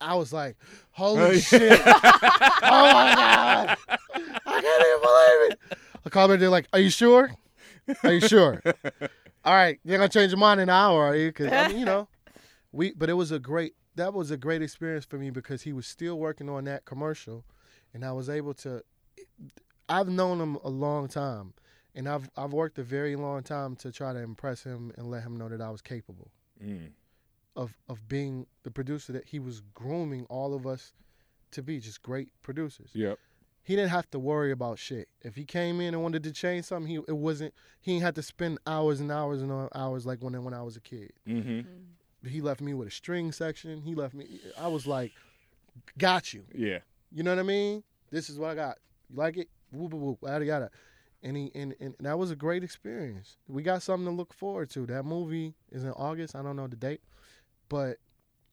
I 0.00 0.14
was 0.14 0.32
like, 0.32 0.56
holy 0.92 1.40
shit! 1.40 1.80
oh 1.86 2.92
my 2.92 3.14
god! 3.14 3.76
I 3.86 4.60
can't 4.60 4.86
even 4.86 5.02
believe 5.02 5.50
it. 5.50 5.58
I 6.04 6.08
called 6.08 6.30
her. 6.30 6.36
They're 6.36 6.48
like, 6.48 6.68
"Are 6.72 6.78
you 6.78 6.90
sure? 6.90 7.32
Are 8.04 8.12
you 8.12 8.20
sure? 8.20 8.62
All 9.44 9.54
right, 9.54 9.80
you're 9.84 9.98
gonna 9.98 10.08
change 10.08 10.30
your 10.30 10.38
mind 10.38 10.60
in 10.60 10.68
an 10.68 10.74
hour, 10.74 11.02
are 11.06 11.16
you? 11.16 11.28
Because 11.30 11.50
I 11.52 11.68
mean, 11.68 11.78
you 11.80 11.84
know, 11.84 12.06
we. 12.70 12.92
But 12.92 13.08
it 13.10 13.14
was 13.14 13.32
a 13.32 13.38
great. 13.40 13.74
That 13.96 14.14
was 14.14 14.30
a 14.30 14.36
great 14.36 14.62
experience 14.62 15.04
for 15.04 15.18
me 15.18 15.30
because 15.30 15.62
he 15.62 15.72
was 15.72 15.86
still 15.86 16.16
working 16.18 16.48
on 16.48 16.62
that 16.64 16.84
commercial, 16.84 17.44
and 17.92 18.04
I 18.04 18.12
was 18.12 18.28
able 18.30 18.54
to. 18.54 18.82
I've 19.88 20.08
known 20.08 20.40
him 20.40 20.56
a 20.62 20.68
long 20.68 21.08
time, 21.08 21.54
and 21.98 22.08
I've 22.08 22.30
I've 22.36 22.52
worked 22.54 22.78
a 22.78 22.82
very 22.82 23.14
long 23.16 23.42
time 23.42 23.76
to 23.76 23.92
try 23.92 24.12
to 24.14 24.20
impress 24.20 24.62
him 24.62 24.92
and 24.96 25.10
let 25.10 25.22
him 25.24 25.36
know 25.36 25.48
that 25.50 25.60
I 25.60 25.70
was 25.70 25.82
capable 25.82 26.30
Mm. 26.64 26.90
of 27.54 27.76
of 27.88 28.08
being 28.08 28.46
the 28.62 28.70
producer 28.70 29.12
that 29.12 29.26
he 29.26 29.38
was 29.38 29.60
grooming 29.74 30.24
all 30.30 30.54
of 30.54 30.66
us 30.66 30.92
to 31.52 31.62
be 31.62 31.78
just 31.80 32.02
great 32.02 32.30
producers. 32.42 32.90
Yep. 32.94 33.18
He 33.62 33.76
didn't 33.76 33.90
have 33.90 34.10
to 34.12 34.18
worry 34.18 34.50
about 34.50 34.78
shit. 34.78 35.08
If 35.22 35.34
he 35.36 35.44
came 35.44 35.80
in 35.80 35.92
and 35.94 36.02
wanted 36.02 36.22
to 36.24 36.32
change 36.32 36.64
something, 36.64 36.88
he 36.90 36.96
it 37.06 37.16
wasn't 37.28 37.52
he 37.80 37.92
didn't 37.92 38.04
have 38.04 38.14
to 38.14 38.22
spend 38.22 38.58
hours 38.66 38.98
and 39.00 39.12
hours 39.12 39.40
and 39.42 39.68
hours 39.74 40.04
like 40.06 40.20
when 40.22 40.42
when 40.42 40.54
I 40.54 40.62
was 40.62 40.76
a 40.76 40.80
kid. 40.80 41.12
Mm-hmm. 41.28 42.28
He 42.28 42.40
left 42.40 42.60
me 42.60 42.74
with 42.74 42.88
a 42.88 42.90
string 42.90 43.30
section. 43.30 43.82
He 43.82 43.94
left 43.94 44.14
me 44.14 44.40
I 44.58 44.68
was 44.68 44.86
like 44.86 45.12
got 45.98 46.32
you. 46.34 46.44
Yeah. 46.54 46.78
You 47.12 47.22
know 47.22 47.30
what 47.30 47.38
I 47.40 47.44
mean? 47.44 47.82
This 48.10 48.28
is 48.30 48.38
what 48.38 48.50
I 48.50 48.54
got. 48.54 48.78
You 49.10 49.16
like 49.16 49.36
it? 49.36 49.48
Whoop 49.70 49.92
whoop 49.92 50.02
whoop. 50.02 50.18
Yada 50.22 50.44
yada. 50.44 50.70
And 51.22 51.36
he 51.36 51.50
and, 51.54 51.74
and 51.80 51.94
that 52.00 52.18
was 52.18 52.30
a 52.30 52.36
great 52.36 52.62
experience. 52.62 53.36
We 53.48 53.62
got 53.62 53.82
something 53.82 54.06
to 54.06 54.12
look 54.12 54.32
forward 54.32 54.70
to. 54.70 54.86
That 54.86 55.04
movie 55.04 55.54
is 55.72 55.82
in 55.84 55.90
August. 55.90 56.36
I 56.36 56.42
don't 56.42 56.54
know 56.56 56.68
the 56.68 56.76
date, 56.76 57.00
but 57.68 57.96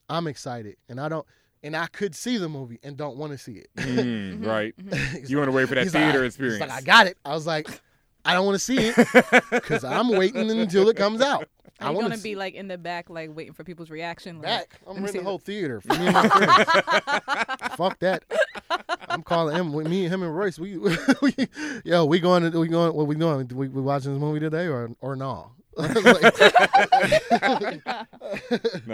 I'm 0.09 0.25
excited. 0.27 0.77
And 0.89 0.99
I 0.99 1.09
don't 1.09 1.25
and 1.63 1.75
I 1.75 1.87
could 1.87 2.15
see 2.15 2.37
the 2.37 2.49
movie 2.49 2.79
and 2.83 2.97
don't 2.97 3.17
want 3.17 3.31
to 3.33 3.37
see 3.37 3.53
it. 3.53 3.67
Mm, 3.75 4.45
right. 4.45 4.73
He's 5.11 5.29
You 5.29 5.37
want 5.37 5.47
to 5.49 5.51
wait 5.51 5.67
for 5.67 5.75
that 5.75 5.83
he's 5.83 5.93
like, 5.93 6.03
theater 6.03 6.25
experience. 6.25 6.61
He's 6.61 6.69
like, 6.69 6.77
I 6.77 6.81
got 6.81 7.07
it. 7.07 7.17
I 7.23 7.33
was 7.33 7.45
like, 7.47 7.67
I 8.23 8.33
don't 8.33 8.45
want 8.45 8.55
to 8.55 8.59
see 8.59 8.77
it 8.79 8.95
because 9.51 9.83
I'm 9.83 10.09
waiting 10.09 10.49
until 10.49 10.89
it 10.89 10.97
comes 10.97 11.21
out. 11.21 11.47
I 11.79 11.85
Are 11.87 11.89
you 11.91 11.95
want 11.97 12.05
gonna 12.05 12.17
to 12.17 12.23
be 12.23 12.35
like 12.35 12.53
in 12.55 12.67
the 12.67 12.77
back, 12.77 13.09
like 13.09 13.35
waiting 13.35 13.53
for 13.53 13.63
people's 13.63 13.89
reaction? 13.89 14.37
Like, 14.37 14.43
back. 14.45 14.79
I'm 14.87 15.01
me 15.01 15.07
see 15.07 15.13
the 15.13 15.17
the- 15.19 15.23
whole 15.25 15.37
theater 15.39 15.81
for 15.81 15.93
me 15.93 16.05
and 16.07 16.13
my 16.13 16.27
friends. 16.29 17.75
Fuck 17.75 17.99
that. 17.99 18.23
I'm 19.09 19.23
calling 19.23 19.55
him. 19.55 19.89
Me, 19.89 20.07
him, 20.07 20.23
and 20.23 20.35
Royce. 20.35 20.57
We, 20.59 20.77
we 21.21 21.35
yo, 21.83 22.05
we 22.05 22.19
going 22.19 22.51
to 22.51 22.59
we 22.59 22.67
going. 22.67 22.93
What 22.93 23.07
we 23.07 23.15
doing? 23.15 23.47
We, 23.53 23.67
we 23.67 23.81
watching 23.81 24.13
this 24.13 24.19
movie 24.19 24.39
today 24.39 24.67
or 24.67 24.91
or 25.01 25.15
no? 25.15 25.51
no, 25.77 25.83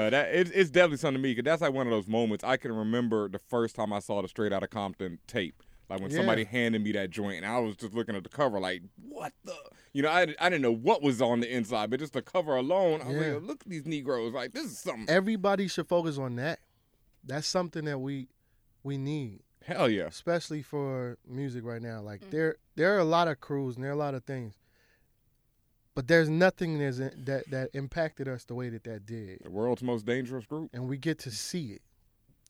that 0.10 0.30
it, 0.34 0.52
it's 0.54 0.70
definitely 0.70 0.98
something 0.98 1.22
to 1.22 1.24
me 1.24 1.32
because 1.34 1.44
that's 1.46 1.62
like 1.62 1.74
one 1.74 1.86
of 1.88 1.92
those 1.92 2.08
moments 2.08 2.44
I 2.44 2.58
can 2.58 2.72
remember 2.74 3.30
the 3.30 3.40
first 3.40 3.76
time 3.76 3.94
I 3.94 4.00
saw 4.00 4.22
the 4.22 4.28
Straight 4.28 4.52
Outta 4.54 4.68
Compton 4.68 5.20
tape. 5.28 5.62
Like 5.90 6.00
when 6.00 6.10
Yeah. 6.10 6.18
somebody 6.18 6.44
handed 6.46 6.82
me 6.84 6.94
that 6.94 7.10
joint, 7.10 7.38
and 7.38 7.46
I 7.46 7.60
was 7.60 7.76
just 7.76 7.94
looking 7.94 8.16
at 8.16 8.24
the 8.24 8.30
cover, 8.30 8.60
like, 8.60 8.82
what 9.10 9.34
the? 9.44 9.54
You 9.94 10.02
know, 10.04 10.10
I, 10.10 10.22
I 10.40 10.50
didn't 10.50 10.62
know 10.62 10.72
what 10.74 11.02
was 11.02 11.22
on 11.22 11.42
the 11.42 11.54
inside, 11.54 11.90
but 11.90 12.00
just 12.00 12.14
the 12.14 12.22
cover 12.22 12.56
alone, 12.56 13.02
I 13.02 13.08
was 13.10 13.16
Yeah. 13.18 13.34
like, 13.34 13.44
look 13.44 13.62
at 13.64 13.70
these 13.70 13.86
Negroes, 13.86 14.34
like 14.34 14.54
this 14.54 14.66
is 14.66 14.80
something. 14.80 15.10
Everybody 15.10 15.68
should 15.68 15.88
focus 15.88 16.18
on 16.18 16.38
that. 16.38 16.60
That's 17.26 17.46
something 17.46 17.86
that 17.86 18.00
we 18.00 18.30
we 18.84 18.98
need. 18.98 19.42
Hell 19.66 19.90
yeah. 19.90 20.06
Especially 20.06 20.62
for 20.62 21.18
music 21.28 21.64
right 21.64 21.82
now. 21.82 22.02
Like 22.02 22.22
mm. 22.22 22.32
there 22.32 22.56
there 22.76 22.96
are 22.96 23.00
a 23.00 23.06
lot 23.06 23.28
of 23.28 23.40
crews 23.40 23.76
and 23.76 23.84
there 23.84 23.92
are 23.92 23.96
a 23.96 23.98
lot 23.98 24.16
of 24.16 24.24
things. 24.24 24.56
But 25.94 26.08
there's 26.08 26.30
nothing 26.30 26.80
that's 26.80 27.00
in- 27.00 27.24
that 27.26 27.50
that 27.52 27.70
impacted 27.74 28.28
us 28.28 28.46
the 28.46 28.56
way 28.56 28.70
that 28.70 28.84
that 28.86 29.06
did. 29.06 29.40
The 29.44 29.52
world's 29.52 29.84
most 29.84 30.06
dangerous 30.06 30.46
group. 30.46 30.70
And 30.74 30.88
we 30.88 30.98
get 30.98 31.20
to 31.20 31.32
see 31.32 31.72
it. 31.74 31.82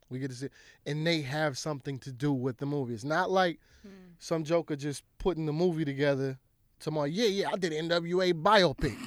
We 0.09 0.19
get 0.19 0.29
to 0.29 0.35
see 0.35 0.45
it. 0.47 0.53
And 0.85 1.05
they 1.05 1.21
have 1.21 1.57
something 1.57 1.99
to 1.99 2.11
do 2.11 2.31
with 2.31 2.57
the 2.57 2.65
movie. 2.65 2.93
It's 2.93 3.03
not 3.03 3.31
like 3.31 3.59
hmm. 3.81 3.89
some 4.19 4.43
joker 4.43 4.75
just 4.75 5.03
putting 5.17 5.45
the 5.45 5.53
movie 5.53 5.85
together 5.85 6.37
tomorrow. 6.81 7.05
Yeah, 7.05 7.27
yeah, 7.27 7.49
I 7.53 7.57
did 7.57 7.73
an 7.73 7.89
NWA 7.89 8.33
biopic. 8.33 8.97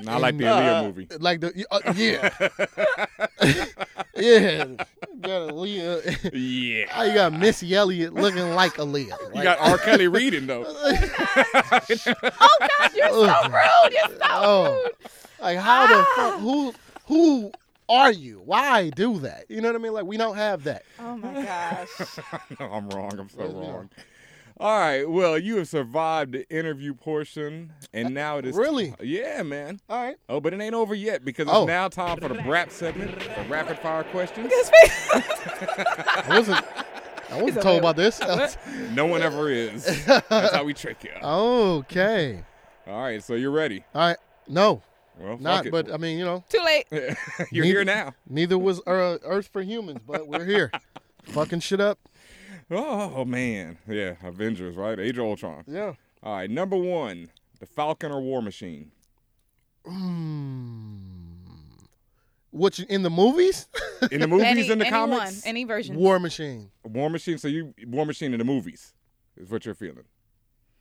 Not 0.00 0.20
like 0.20 0.38
the 0.38 0.46
And, 0.46 0.54
Aaliyah 0.54 0.78
uh, 0.78 0.82
movie. 0.84 1.08
Like 1.18 1.40
the 1.40 1.66
uh, 1.70 1.92
yeah. 1.96 2.30
yeah. 4.16 4.64
Got 5.20 5.50
Aaliyah. 5.50 6.30
Yeah. 6.32 6.86
How 6.92 7.02
you 7.04 7.14
got 7.14 7.32
Missy 7.32 7.74
Elliott 7.74 8.14
looking 8.14 8.50
like 8.54 8.74
Aaliyah? 8.74 9.20
You 9.20 9.34
Like- 9.34 9.44
got 9.44 9.58
R. 9.60 9.78
Kelly 9.78 10.08
reading 10.08 10.46
though. 10.46 10.64
Oh 10.66 10.92
God, 11.70 12.90
you're 12.94 13.08
so 13.08 13.22
rude. 13.48 13.92
You're 13.92 14.08
so 14.08 14.18
Oh, 14.22 14.82
rude. 14.82 14.92
like 15.40 15.58
how 15.58 15.86
the 15.86 16.04
fuck? 16.16 16.40
Who 16.40 16.74
who 17.06 17.52
are 17.88 18.12
you? 18.12 18.40
Why 18.44 18.90
do 18.90 19.18
that? 19.20 19.44
You 19.48 19.60
know 19.60 19.68
what 19.68 19.76
I 19.76 19.82
mean? 19.82 19.92
Like 19.92 20.04
we 20.06 20.16
don't 20.16 20.36
have 20.36 20.64
that. 20.64 20.84
Oh 20.98 21.16
my 21.16 21.42
gosh. 21.44 21.88
no, 22.58 22.66
I'm 22.66 22.88
wrong. 22.90 23.18
I'm 23.18 23.28
so 23.28 23.46
wrong. 23.46 23.90
All 24.62 24.78
right. 24.78 25.10
Well, 25.10 25.36
you 25.36 25.56
have 25.56 25.66
survived 25.66 26.30
the 26.34 26.48
interview 26.48 26.94
portion, 26.94 27.72
and 27.92 28.14
now 28.14 28.38
it 28.38 28.46
is 28.46 28.54
Really? 28.54 28.94
yeah, 29.02 29.42
man. 29.42 29.80
All 29.88 30.00
right. 30.00 30.16
Oh, 30.28 30.38
but 30.40 30.54
it 30.54 30.60
ain't 30.60 30.76
over 30.76 30.94
yet 30.94 31.24
because 31.24 31.48
it's 31.48 31.56
Oh. 31.56 31.64
now 31.64 31.88
time 31.88 32.20
for 32.20 32.28
the 32.28 32.40
rap 32.44 32.70
segment, 32.70 33.18
the 33.18 33.44
rapid 33.48 33.80
fire 33.80 34.04
questions. 34.04 34.52
I 35.12 36.24
wasn't. 36.28 36.64
I 37.28 37.42
wasn't 37.42 37.62
told 37.64 37.80
about 37.80 37.96
this. 37.96 38.20
no 38.92 39.06
one 39.06 39.20
ever 39.22 39.50
is. 39.50 39.84
That's 40.06 40.54
how 40.54 40.62
we 40.62 40.74
trick 40.74 41.02
you. 41.02 41.10
okay. 41.24 42.44
All 42.86 43.02
right. 43.02 43.20
So 43.20 43.34
you're 43.34 43.50
ready. 43.50 43.82
All 43.96 44.06
right. 44.10 44.16
No. 44.46 44.80
Well, 45.18 45.32
fuck 45.32 45.40
Not. 45.40 45.66
it. 45.66 45.72
But 45.72 45.92
I 45.92 45.96
mean, 45.96 46.18
you 46.20 46.24
know. 46.24 46.44
Too 46.48 46.60
late. 46.64 46.86
you're 47.50 47.64
here 47.64 47.84
now. 47.84 48.14
Neither 48.28 48.56
was 48.58 48.80
uh, 48.86 49.18
Earth 49.24 49.48
for 49.52 49.60
humans, 49.62 50.02
but 50.06 50.28
we're 50.28 50.44
here. 50.44 50.70
Fucking 51.24 51.60
shit 51.60 51.80
up. 51.80 51.98
Oh 52.74 53.24
man, 53.24 53.76
yeah, 53.86 54.14
Avengers, 54.22 54.76
right? 54.76 54.98
Age 54.98 55.18
of 55.18 55.24
Ultron. 55.24 55.64
Yeah. 55.66 55.92
All 56.22 56.36
right, 56.36 56.50
number 56.50 56.76
one, 56.76 57.28
the 57.60 57.66
Falcon 57.66 58.10
or 58.12 58.20
War 58.20 58.40
Machine. 58.40 58.90
Mm. 59.86 61.00
What 62.50 62.78
in 62.78 63.02
the 63.02 63.10
movies? 63.10 63.66
In 64.10 64.20
the 64.20 64.28
movies, 64.28 64.46
any, 64.46 64.70
in 64.70 64.78
the 64.78 64.86
anyone, 64.86 65.10
comics, 65.18 65.46
any 65.46 65.64
version. 65.64 65.96
War 65.96 66.18
Machine. 66.18 66.70
War 66.84 67.08
Machine. 67.10 67.38
So 67.38 67.48
you 67.48 67.74
War 67.86 68.04
Machine 68.06 68.32
in 68.32 68.38
the 68.38 68.44
movies 68.44 68.92
is 69.36 69.50
what 69.50 69.64
you're 69.64 69.74
feeling. 69.74 70.04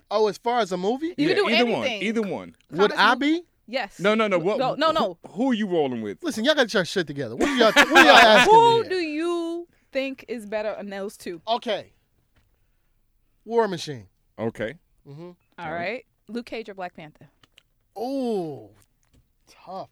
Oh, 0.10 0.28
as 0.28 0.38
far 0.38 0.60
as 0.60 0.72
a 0.72 0.78
movie, 0.78 1.14
You 1.18 1.30
yeah, 1.30 1.36
can 1.36 1.46
do 1.46 1.50
either 1.50 1.66
one. 1.66 1.88
Either 1.88 2.22
one. 2.22 2.56
would 2.72 2.92
I 2.94 3.16
be? 3.16 3.44
Yes. 3.68 4.00
No, 4.00 4.16
no, 4.16 4.28
no. 4.28 4.38
What, 4.38 4.58
No, 4.58 4.76
no, 4.76 4.92
no. 4.92 5.18
Who, 5.28 5.32
who 5.34 5.52
are 5.52 5.54
you 5.54 5.66
rolling 5.68 6.02
with? 6.02 6.18
Listen, 6.22 6.44
y'all 6.44 6.56
got 6.56 6.62
to 6.64 6.68
get 6.68 6.74
your 6.74 6.84
shit 6.86 7.08
together. 7.08 7.38
What 7.38 7.48
are 7.48 7.56
y'all, 7.56 7.72
what 7.72 7.88
are 7.88 8.04
y'all 8.06 8.16
asking 8.18 8.54
Who 8.54 8.84
me? 8.84 8.89
do 8.89 8.96
you 8.96 9.20
think 9.92 10.26
is 10.28 10.46
better 10.46 10.76
on 10.78 10.89
those 10.89 11.18
two? 11.18 11.42
Okay. 11.48 11.94
War 13.46 13.68
Machine. 13.68 14.08
Okay. 14.38 14.76
Mm-hmm. 15.08 15.32
All 15.60 15.72
right. 15.74 16.06
Luke 16.28 16.46
Cage 16.46 16.70
or 16.70 16.74
Black 16.74 16.96
Panther? 16.96 17.30
Oh, 17.96 18.72
tough. 19.48 19.89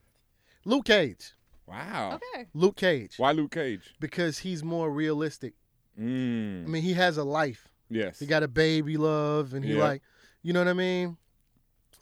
Luke 0.66 0.86
Cage. 0.86 1.34
Wow. 1.68 2.18
Okay. 2.34 2.48
Luke 2.54 2.76
Cage. 2.78 3.14
Why 3.18 3.32
Luke 3.32 3.52
Cage? 3.52 3.94
Because 4.00 4.40
he's 4.40 4.64
more 4.64 4.90
realistic. 4.92 5.54
Mm. 6.00 6.64
I 6.66 6.68
mean, 6.68 6.82
he 6.82 6.94
has 6.94 7.18
a 7.18 7.24
life. 7.24 7.68
Yes. 7.90 8.20
He 8.20 8.26
got 8.26 8.44
a 8.44 8.48
baby 8.48 8.98
love, 8.98 9.54
and 9.54 9.66
he 9.66 9.74
Yeah. 9.74 9.80
like, 9.84 10.02
you 10.44 10.54
know 10.54 10.62
what 10.62 10.68
I 10.68 10.74
mean? 10.74 11.18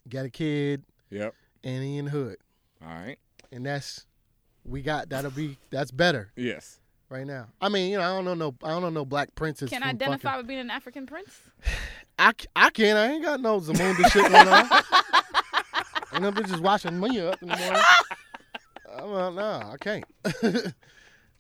Got 0.07 0.25
a 0.25 0.29
kid, 0.29 0.83
Yep. 1.09 1.33
and 1.63 1.83
he 1.83 1.97
in 1.97 2.05
the 2.05 2.11
hood, 2.11 2.37
All 2.81 2.87
right. 2.87 3.17
and 3.51 3.65
that's 3.65 4.05
we 4.63 4.81
got. 4.81 5.09
That'll 5.09 5.31
be 5.31 5.57
that's 5.69 5.91
better 5.91 6.31
Yes. 6.35 6.79
Right 7.09 7.25
now. 7.25 7.47
I 7.61 7.69
mean, 7.69 7.91
you 7.91 7.97
know, 7.97 8.03
I 8.03 8.07
don't 8.15 8.25
know 8.25 8.33
no, 8.33 8.55
I 8.63 8.69
don't 8.69 8.81
know 8.81 8.89
no 8.89 9.05
black 9.05 9.33
princes. 9.35 9.69
Can 9.69 9.81
from 9.81 9.89
identify 9.89 10.17
fucking- 10.29 10.37
with 10.37 10.47
being 10.47 10.59
an 10.59 10.69
African 10.69 11.05
prince? 11.05 11.31
I, 12.19 12.31
c- 12.39 12.47
I 12.55 12.69
can't. 12.71 12.97
I 12.97 13.11
ain't 13.13 13.23
got 13.23 13.39
no 13.41 13.59
Zamunda 13.59 14.09
shit 14.11 14.23
going 14.31 14.47
on. 14.47 14.65
Ain't 16.13 16.23
no 16.23 16.31
bitches 16.31 16.59
watching 16.59 16.99
me 16.99 17.19
up 17.19 17.41
in 17.41 17.49
the 17.49 17.57
morning. 17.57 17.81
Uh, 18.89 19.03
I'm 19.03 19.11
like, 19.11 19.33
nah, 19.35 19.73
I 19.73 19.77
can't. 19.77 20.05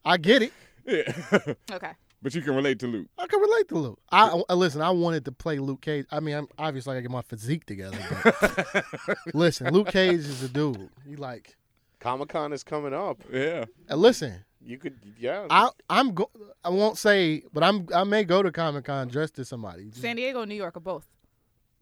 I 0.05 0.17
get 0.17 0.41
it. 0.43 0.53
Yeah. 0.85 1.53
Okay. 1.71 1.91
but 2.21 2.35
you 2.35 2.41
can 2.41 2.53
relate 2.55 2.77
to 2.79 2.87
Luke. 2.87 3.07
I 3.17 3.25
can 3.25 3.39
relate 3.39 3.67
to 3.69 3.77
Luke. 3.77 3.99
I, 4.11 4.41
I 4.49 4.53
listen. 4.53 4.81
I 4.81 4.89
wanted 4.91 5.23
to 5.25 5.31
play 5.31 5.57
Luke 5.57 5.81
Cage. 5.81 6.05
I 6.11 6.19
mean, 6.19 6.35
I'm 6.35 6.47
obviously 6.59 6.97
I 6.97 7.01
get 7.01 7.09
my 7.09 7.21
physique 7.23 7.65
together. 7.65 7.97
But 8.23 8.85
listen, 9.33 9.73
Luke 9.73 9.87
Cage 9.87 10.19
is 10.19 10.43
a 10.43 10.49
dude. 10.49 10.89
He 11.07 11.15
like. 11.15 11.55
Comic 11.99 12.29
Con 12.29 12.51
is 12.53 12.63
coming 12.63 12.93
up. 12.93 13.21
Yeah. 13.31 13.65
And 13.89 13.99
listen, 14.01 14.43
You 14.67 14.77
could, 14.77 14.95
yeah. 15.17 15.47
I 15.49 15.69
I'm 15.89 16.13
go. 16.13 16.29
I 16.61 16.69
won't 16.69 16.97
say, 16.97 17.43
but 17.53 17.63
I'm 17.63 17.87
I 17.95 18.03
may 18.03 18.25
go 18.25 18.43
to 18.43 18.51
Comic 18.51 18.83
Con 18.83 19.07
dressed 19.07 19.39
as 19.39 19.47
somebody. 19.47 19.89
San 19.93 20.17
Diego 20.17 20.43
New 20.43 20.55
York 20.55 20.75
or 20.75 20.81
both? 20.81 21.05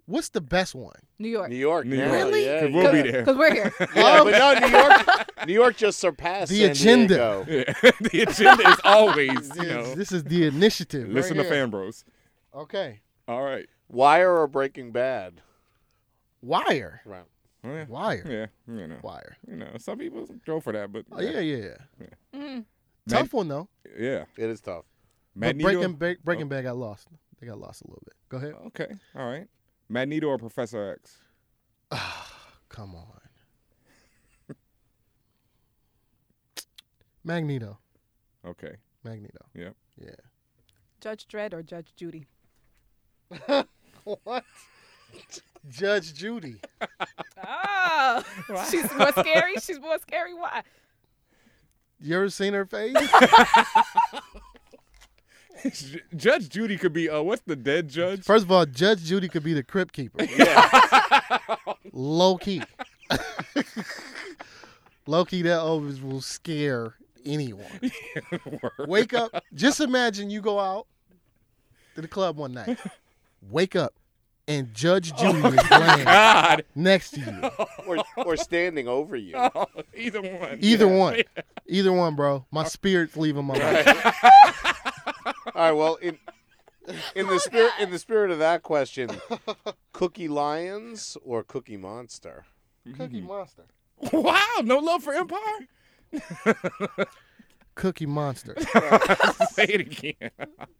What's 0.06 0.30
the 0.30 0.40
best 0.42 0.76
one? 0.76 0.94
New 1.18 1.30
York. 1.30 1.50
New 1.50 1.56
York. 1.56 1.88
New 1.88 1.96
York. 1.98 2.12
Really? 2.12 2.46
Yeah, 2.46 2.66
we'll 2.66 2.92
be 2.92 3.02
there. 3.10 3.24
Because 3.24 3.38
we're 3.38 3.52
here. 3.52 3.74
Yeah, 3.96 4.24
but 4.24 4.32
no, 4.62 4.68
New 4.68 4.78
York. 4.78 5.48
New 5.48 5.54
York 5.54 5.78
just 5.78 5.98
surpassed 5.98 6.52
The 6.52 6.62
San 6.62 6.70
agenda. 6.72 7.44
Diego. 7.44 7.46
Yeah. 7.84 7.92
the 8.12 8.22
agenda 8.22 8.70
is 8.70 8.78
always, 8.84 9.30
you 9.32 9.40
This, 9.40 9.58
know, 9.58 9.96
this 9.96 10.12
is 10.12 10.24
the 10.26 10.46
initiative. 10.46 11.10
listen 11.10 11.38
right 11.38 11.44
to 11.44 11.50
here. 11.50 11.62
Fan 11.64 11.70
Bros. 11.72 12.06
Okay, 12.54 13.00
All 13.28 13.42
right. 13.42 13.66
Wire 13.90 14.38
or 14.38 14.46
Breaking 14.46 14.92
Bad? 14.92 15.42
Wire, 16.44 17.02
Right. 17.06 17.24
Yeah. 17.64 17.86
Wire, 17.88 18.24
Yeah. 18.68 18.76
You 18.76 18.88
know. 18.88 18.98
Wire. 19.02 19.38
You 19.50 19.56
know, 19.56 19.70
some 19.80 19.98
people 19.98 20.28
go 20.46 20.60
for 20.60 20.72
that, 20.74 20.92
but 20.92 21.06
Oh 21.12 21.20
yeah, 21.20 21.40
yeah, 21.40 21.74
yeah. 22.00 22.08
Mm. 22.40 22.66
Tough 23.10 23.34
one 23.34 23.48
though. 23.48 23.68
yeah. 23.98 24.26
It 24.38 24.50
is 24.50 24.62
tough. 24.62 24.86
But 25.36 25.56
Magneto. 25.58 25.72
Breaking 25.72 25.96
Ba- 25.96 26.12
oh. 26.12 26.24
Breaking 26.24 26.48
Bad 26.48 26.64
got 26.64 26.78
lost. 26.78 27.08
They 27.40 27.48
got 27.48 27.60
lost 27.60 27.82
a 27.82 27.88
little 27.88 28.04
bit. 28.06 28.14
Go 28.30 28.38
ahead. 28.38 28.54
Okay. 28.68 28.96
All 29.16 29.30
right. 29.30 29.48
Magneto 29.90 30.28
or 30.28 30.38
Professor 30.38 30.92
X? 30.94 31.18
Come 32.70 32.96
on. 32.96 33.06
Magneto. 37.24 37.78
Okay. 38.46 38.76
Magneto. 39.04 39.46
Yep. 39.56 39.76
Yeah. 40.00 40.10
Judge 41.02 41.28
Dredd 41.28 41.54
or 41.54 41.64
Judge 41.64 41.88
Judy? 41.96 42.26
what? 44.04 44.44
Judge 45.70 46.14
Judy. 46.14 46.56
Oh, 47.48 48.24
she's 48.70 48.92
more 48.96 49.12
scary. 49.12 49.56
She's 49.62 49.80
more 49.80 49.98
scary. 50.00 50.34
Why? 50.34 50.64
You 52.02 52.18
ever 52.18 52.30
seen 52.30 52.54
her 52.54 52.66
face? 52.66 52.96
Judge 56.16 56.50
Judy 56.50 56.78
could 56.78 56.94
be 56.94 57.10
uh 57.10 57.22
what's 57.22 57.42
the 57.44 57.56
dead 57.56 57.90
judge? 57.90 58.24
First 58.24 58.46
of 58.46 58.52
all, 58.52 58.66
Judge 58.66 59.04
Judy 59.04 59.28
could 59.28 59.44
be 59.44 59.54
the 59.54 59.64
crypt 59.64 59.94
keeper. 59.94 60.24
Low 61.92 62.38
key. 62.38 62.62
Low 65.08 65.26
key, 65.26 65.42
that 65.44 65.60
always 65.60 66.02
will 66.02 66.22
scare 66.22 66.94
anyone. 67.26 67.92
Wake 68.80 69.14
up. 69.14 69.44
Just 69.54 69.80
imagine 69.80 70.30
you 70.30 70.42
go 70.42 70.60
out 70.60 70.88
to 71.96 72.02
the 72.02 72.08
club 72.08 72.38
one 72.38 72.54
night. 72.54 72.78
Wake 73.50 73.76
up, 73.76 73.94
and 74.48 74.74
Judge 74.74 75.12
oh 75.18 75.34
Judy 75.34 75.58
is 75.58 75.72
laying 75.72 76.06
God. 76.06 76.66
next 76.76 77.12
to 77.12 77.20
you. 77.20 77.50
Or, 77.88 78.04
or 78.18 78.36
standing 78.36 78.88
over 78.88 79.16
you. 79.16 79.36
Oh, 79.56 79.68
either 79.96 80.22
one. 80.22 80.58
Either 80.62 80.88
Yeah. 80.88 80.98
one. 80.98 81.22
Either 81.68 81.94
one, 81.94 82.16
bro. 82.16 82.46
My 82.52 82.64
spirit's 82.64 83.16
leaving 83.16 83.46
my 83.46 83.60
body. 83.60 83.88
All 85.26 85.34
right. 85.56 85.72
Well, 85.72 85.96
in 85.96 86.18
in 87.16 87.28
the 87.28 87.40
spirit 87.40 87.72
in 87.80 87.92
the 87.92 88.00
spirit 88.00 88.32
of 88.32 88.40
that 88.40 88.64
question, 88.64 89.10
Cookie 89.94 90.28
Lyons 90.28 91.16
or 91.24 91.44
Cookie 91.44 91.78
Monster? 91.78 92.46
Cookie 92.98 93.20
mm-hmm. 93.20 93.28
Monster. 93.28 93.66
Wow, 94.12 94.62
no 94.64 94.80
love 94.80 95.04
for 95.04 95.14
Empire? 95.14 95.68
Cookie 97.76 98.06
Monster. 98.06 98.56
Say 99.52 99.66
it 99.66 99.82
again. 99.82 100.32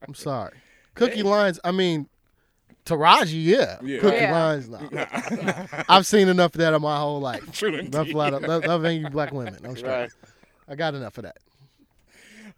I'm 0.08 0.16
sorry. 0.16 0.54
Cookie 0.96 1.24
Lines, 1.24 1.60
I 1.64 1.72
mean, 1.72 2.08
Taraji, 2.86 3.44
yeah. 3.44 3.78
Yeah. 3.82 4.00
Cookie 4.00 4.16
Yeah. 4.18 4.32
Lines, 4.32 4.70
no. 4.70 4.80
I've 5.90 6.06
seen 6.06 6.28
enough 6.28 6.54
of 6.54 6.60
that 6.60 6.74
in 6.74 6.82
my 6.82 6.98
whole 6.98 7.20
life. 7.20 7.52
True 7.52 7.74
Enough, 7.76 8.02
indeed. 8.02 8.16
lot 8.16 8.34
of, 8.34 8.44
enough, 8.44 8.64
enough 8.64 8.84
angry 8.86 9.10
black 9.10 9.32
women. 9.32 9.58
I'm 9.64 9.76
straight. 9.76 9.92
Right. 9.92 10.12
I 10.68 10.76
got 10.76 10.94
enough 10.94 11.18
of 11.18 11.24
that. 11.24 11.38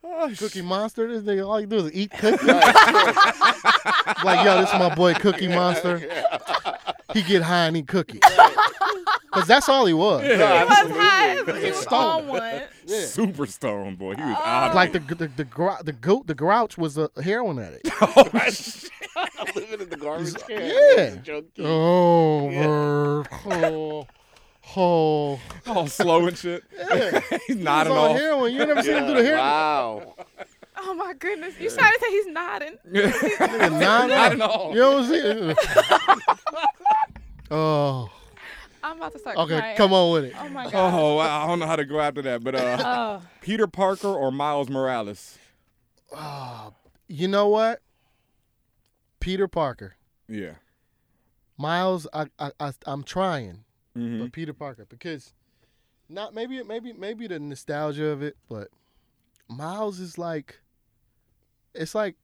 Oh, 0.03 0.31
Cookie 0.37 0.61
Monster, 0.61 1.07
this 1.07 1.23
nigga, 1.23 1.45
all 1.47 1.59
you 1.59 1.67
do 1.67 1.77
is 1.77 1.93
eat 1.93 2.11
cookies. 2.11 2.47
like, 2.47 4.45
yo, 4.45 4.61
this 4.61 4.69
is 4.71 4.79
my 4.79 4.93
boy 4.95 5.13
Cookie 5.15 5.47
Monster. 5.47 5.99
He 7.13 7.23
get 7.23 7.41
high 7.41 7.65
and 7.67 7.77
eat 7.77 7.87
cookies. 7.87 8.21
Because 8.21 9.47
that's 9.47 9.67
all 9.67 9.85
he 9.85 9.93
was. 9.93 10.21
No, 10.23 10.27
He 10.27 10.37
was 10.37 10.71
absolutely. 10.71 11.03
high. 11.03 11.59
He 11.59 11.67
was 11.71 11.77
Stoned. 11.81 12.21
on 12.21 12.27
one. 12.27 12.61
Yeah. 12.85 13.05
Super 13.05 13.45
stone, 13.45 13.95
boy. 13.95 14.15
He 14.15 14.21
was 14.21 14.37
oh. 14.39 14.45
out. 14.45 14.75
Like 14.75 14.93
the 14.93 14.99
the 14.99 15.27
the, 15.27 15.45
grou- 15.45 15.83
the 15.83 15.91
goat 15.93 16.27
the 16.27 16.35
grouch 16.35 16.77
was 16.77 16.97
a 16.97 17.09
heroin 17.21 17.59
addict. 17.59 17.89
Oh, 18.01 18.29
I'm 19.39 19.47
living 19.55 19.81
in 19.81 19.89
the 19.89 19.97
garbage 19.97 20.33
can. 20.47 20.61
Yeah. 20.97 21.15
Junkie. 21.23 21.63
Oh, 21.65 22.45
word. 22.45 23.27
oh, 23.45 24.07
oh. 24.75 25.39
all 25.65 25.87
slow 25.87 26.27
and 26.27 26.37
shit. 26.37 26.63
Yeah. 26.77 27.19
He's 27.29 27.39
He 27.47 27.53
was 27.55 27.63
nodding 27.63 27.93
on 27.93 28.11
off. 28.11 28.17
heroin. 28.17 28.53
You 28.53 28.65
never 28.65 28.83
seen 28.83 28.93
him 28.97 29.07
do 29.07 29.13
the 29.15 29.23
Yeah, 29.23 29.25
heroin? 29.29 29.39
Wow. 29.39 30.15
Oh 30.79 30.93
my 30.93 31.13
goodness! 31.15 31.55
You 31.59 31.71
trying 31.71 31.91
to 31.93 31.99
say 31.99 32.11
he's 32.11 32.27
nodding? 32.27 32.77
Nigga, 32.87 33.71
nine 33.71 34.09
Nodding 34.09 34.41
off. 34.41 34.51
off. 34.51 34.73
You 34.75 34.79
know 34.79 34.91
what 34.91 35.05
I'm 35.05 35.09
saying? 35.09 35.55
oh, 37.51 38.09
I'm 38.83 38.97
about 38.97 39.11
to 39.13 39.19
start. 39.19 39.37
okay. 39.37 39.57
crying. 39.57 39.77
Come 39.77 39.93
on 39.93 40.13
with 40.13 40.25
it. 40.25 40.33
Oh 40.39 40.49
my 40.49 40.69
god. 40.69 40.93
Oh, 40.93 41.15
wow. 41.15 41.43
I 41.43 41.47
don't 41.47 41.57
know 41.59 41.65
how 41.65 41.75
to 41.77 41.85
go 41.85 41.99
after 41.99 42.21
that, 42.21 42.43
but 42.43 42.55
uh, 42.55 42.77
Oh. 42.85 43.21
Peter 43.41 43.65
Parker 43.67 44.07
or 44.09 44.31
Miles 44.31 44.69
Morales? 44.69 45.37
Oh, 46.15 46.73
you 47.07 47.27
know 47.27 47.47
what? 47.47 47.81
Peter 49.27 49.47
Parker. 49.49 49.95
Yeah. 50.29 50.53
Miles, 51.57 52.07
I, 52.13 52.27
I, 52.39 52.51
I 52.61 52.71
I'm 52.85 53.03
trying, 53.03 53.65
hmm 53.93 54.21
but 54.21 54.31
Peter 54.31 54.53
Parker 54.53 54.85
because 54.87 55.33
not 56.07 56.33
maybe 56.33 56.63
maybe 56.63 56.93
maybe 56.93 57.27
the 57.27 57.37
nostalgia 57.39 58.05
of 58.05 58.21
it, 58.21 58.37
but 58.47 58.69
Miles 59.49 59.99
is 59.99 60.17
like, 60.17 60.61
it's 61.73 61.93
like 61.93 62.15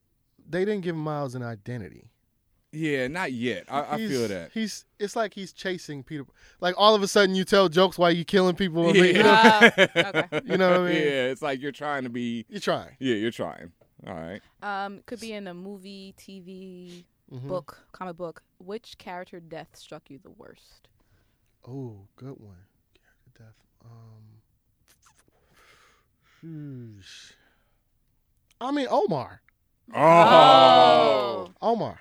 they 0.48 0.64
didn't 0.64 0.80
give 0.82 0.96
Miles 0.96 1.34
an 1.34 1.42
identity. 1.42 2.10
Yeah, 2.72 3.06
not 3.08 3.32
yet. 3.32 3.66
I, 3.68 3.94
I 3.94 3.96
feel 3.98 4.26
that. 4.28 4.50
He's 4.54 4.86
it's 4.98 5.14
like 5.14 5.34
he's 5.34 5.52
chasing 5.52 6.04
Peter. 6.04 6.24
Like 6.60 6.74
all 6.78 6.94
of 6.94 7.02
a 7.02 7.08
sudden 7.08 7.34
you 7.34 7.44
tell 7.44 7.68
jokes 7.68 7.98
while 7.98 8.12
you 8.12 8.24
killing 8.24 8.56
people. 8.56 8.96
Yeah. 8.96 9.02
You 9.04 9.22
know, 9.22 9.22
Ah, 9.26 9.64
okay. 9.66 10.40
You 10.46 10.56
know 10.56 10.70
what 10.70 10.80
I 10.80 10.84
mean? 10.84 11.02
Yeah, 11.02 11.24
it's 11.26 11.42
like 11.42 11.60
you're 11.60 11.70
trying 11.72 12.04
to 12.04 12.08
be. 12.10 12.46
you're 12.48 12.60
trying. 12.60 12.96
Yeah, 12.98 13.16
you're 13.16 13.30
trying. 13.30 13.72
All 14.06 14.14
right. 14.14 14.42
Um, 14.62 15.02
could 15.06 15.20
be 15.20 15.32
in 15.32 15.46
a 15.46 15.54
movie, 15.54 16.14
TV, 16.18 17.04
Mhm. 17.32 17.48
book, 17.48 17.86
comic 17.92 18.16
book. 18.16 18.42
Which 18.58 18.98
character 18.98 19.40
death 19.40 19.76
struck 19.76 20.10
you 20.10 20.18
the 20.18 20.30
worst? 20.30 20.88
Oh, 21.66 22.06
good 22.16 22.38
one. 22.38 22.66
Character 22.94 23.30
death. 23.38 23.56
Um. 23.84 24.42
sheesh. 27.00 27.32
I 28.60 28.70
mean 28.70 28.86
Omar. 28.90 29.40
Oh. 29.94 31.50
Omar. 31.60 32.00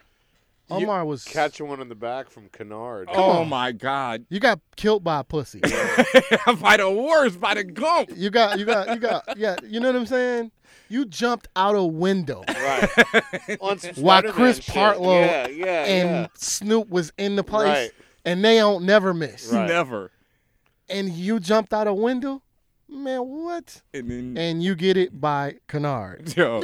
Omar 0.73 1.05
was 1.05 1.23
catching 1.23 1.67
one 1.67 1.79
in 1.81 1.89
the 1.89 1.95
back 1.95 2.29
from 2.29 2.49
Kennard. 2.49 3.09
Oh 3.11 3.45
my 3.45 3.71
God! 3.71 4.25
You 4.29 4.39
got 4.39 4.59
killed 4.75 5.03
by 5.03 5.19
a 5.19 5.23
pussy. 5.23 5.59
by 6.61 6.77
the 6.77 6.89
worst, 6.89 7.39
by 7.39 7.53
the 7.53 7.63
gump. 7.63 8.09
You 8.15 8.29
got, 8.29 8.57
you 8.59 8.65
got, 8.65 8.89
you 8.89 8.97
got. 8.97 9.37
Yeah, 9.37 9.55
you 9.63 9.79
know 9.79 9.87
what 9.87 9.95
I'm 9.95 10.05
saying. 10.05 10.51
You 10.89 11.05
jumped 11.05 11.47
out 11.55 11.75
a 11.75 11.83
window 11.83 12.43
Right. 12.47 12.89
On 13.61 13.79
some 13.79 13.95
while 13.95 14.21
Chris. 14.23 14.59
Partlow 14.59 15.25
Yeah, 15.25 15.47
yeah, 15.47 15.85
and 15.85 16.09
yeah. 16.09 16.27
Snoop 16.35 16.89
was 16.89 17.11
in 17.17 17.35
the 17.35 17.43
place, 17.43 17.67
Right. 17.67 17.91
and 18.25 18.43
they 18.43 18.57
don't 18.57 18.83
never 18.85 19.13
miss. 19.13 19.51
Right. 19.51 19.67
Never. 19.67 20.11
And 20.89 21.09
you 21.09 21.39
jumped 21.39 21.73
out 21.73 21.87
a 21.87 21.93
window, 21.93 22.43
man. 22.89 23.21
What? 23.21 23.81
And 23.93 24.09
then, 24.11 24.37
And 24.37 24.61
you 24.63 24.75
get 24.75 24.97
it 24.97 25.19
by 25.19 25.55
Kennard. 25.67 26.33
yo, 26.37 26.63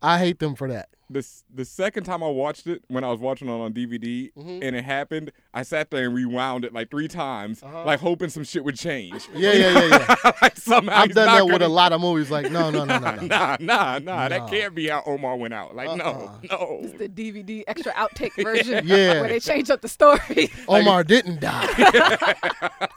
I 0.00 0.18
hate 0.18 0.38
them 0.38 0.54
for 0.54 0.68
that. 0.68 0.88
The 1.10 1.26
the 1.52 1.64
second 1.64 2.04
time 2.04 2.22
I 2.22 2.28
watched 2.28 2.66
it, 2.66 2.82
when 2.88 3.04
I 3.04 3.10
was 3.10 3.20
watching 3.20 3.48
it 3.48 3.52
on 3.52 3.72
DVD, 3.72 4.32
Mm-hmm. 4.34 4.62
and 4.62 4.74
it 4.76 4.84
happened, 4.84 5.32
I 5.52 5.62
sat 5.62 5.90
there 5.90 6.06
and 6.06 6.14
rewound 6.14 6.64
it 6.64 6.72
like 6.72 6.90
three 6.90 7.08
times, 7.08 7.62
like 7.62 8.00
hoping 8.00 8.28
some 8.30 8.42
shit 8.44 8.64
would 8.64 8.76
change. 8.76 9.14
Uh-huh. 9.14 9.38
Yeah, 9.38 9.52
yeah, 9.52 9.86
yeah, 9.88 10.16
yeah. 10.24 10.32
like 10.42 10.56
somehow 10.56 10.96
I've 10.96 11.06
he's 11.06 11.14
done 11.14 11.26
not 11.26 11.36
that 11.46 11.52
with 11.52 11.62
a 11.62 11.68
lot 11.68 11.92
of 11.92 12.00
movies. 12.00 12.30
Like, 12.30 12.50
no, 12.50 12.70
no, 12.70 12.84
no, 12.84 12.98
no, 12.98 13.14
no. 13.16 13.22
Nah, 13.26 13.56
nah, 13.60 13.98
nah. 13.98 14.28
That 14.28 14.48
can't 14.48 14.74
be 14.74 14.88
how 14.88 15.02
Omar 15.06 15.36
went 15.36 15.54
out. 15.54 15.74
Like, 15.76 15.88
no, 15.96 16.38
no. 16.50 16.80
It's 16.82 16.98
the 16.98 17.08
DVD 17.08 17.64
extra 17.66 17.92
outtake 17.92 18.42
version. 18.42 18.86
Yeah. 18.94 19.20
Where 19.20 19.28
they 19.28 19.40
change 19.40 19.70
up 19.70 19.80
the 19.80 19.88
story. 19.88 20.50
Omar 20.68 21.04
didn't 21.04 21.40
die. 21.40 22.34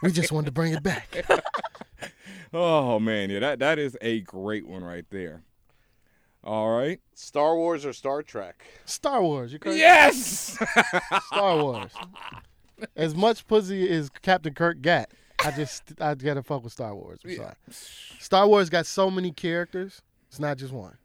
we 0.02 0.10
just 0.12 0.32
wanted 0.32 0.46
to 0.46 0.52
bring 0.52 0.72
it 0.72 0.82
back. 0.82 1.24
Oh 2.52 2.98
man, 2.98 3.28
yeah, 3.30 3.40
that 3.40 3.58
that 3.58 3.78
is 3.78 3.96
a 4.00 4.20
great 4.20 4.66
one 4.66 4.82
right 4.82 5.04
there. 5.10 5.42
All 6.48 6.70
right. 6.70 6.98
Star 7.12 7.56
Wars 7.56 7.84
or 7.84 7.92
Star 7.92 8.22
Trek? 8.22 8.64
Star 8.86 9.22
Wars. 9.22 9.52
You 9.52 9.58
crazy? 9.58 9.80
Yes. 9.80 10.58
Star 11.26 11.62
Wars. 11.62 11.92
As 12.96 13.14
much 13.14 13.46
pussy 13.46 13.86
as 13.90 14.08
Captain 14.08 14.54
Kirk 14.54 14.80
got, 14.80 15.10
I 15.44 15.50
just 15.50 15.82
I 16.00 16.14
gotta 16.14 16.42
fuck 16.42 16.64
with 16.64 16.72
Star 16.72 16.94
Wars. 16.94 17.20
I'm 17.22 17.36
sorry. 17.36 17.54
Star 18.18 18.48
Wars 18.48 18.70
got 18.70 18.86
so 18.86 19.10
many 19.10 19.30
characters. 19.30 20.00
It's 20.30 20.40
not 20.40 20.56
just 20.56 20.72
one. 20.72 20.96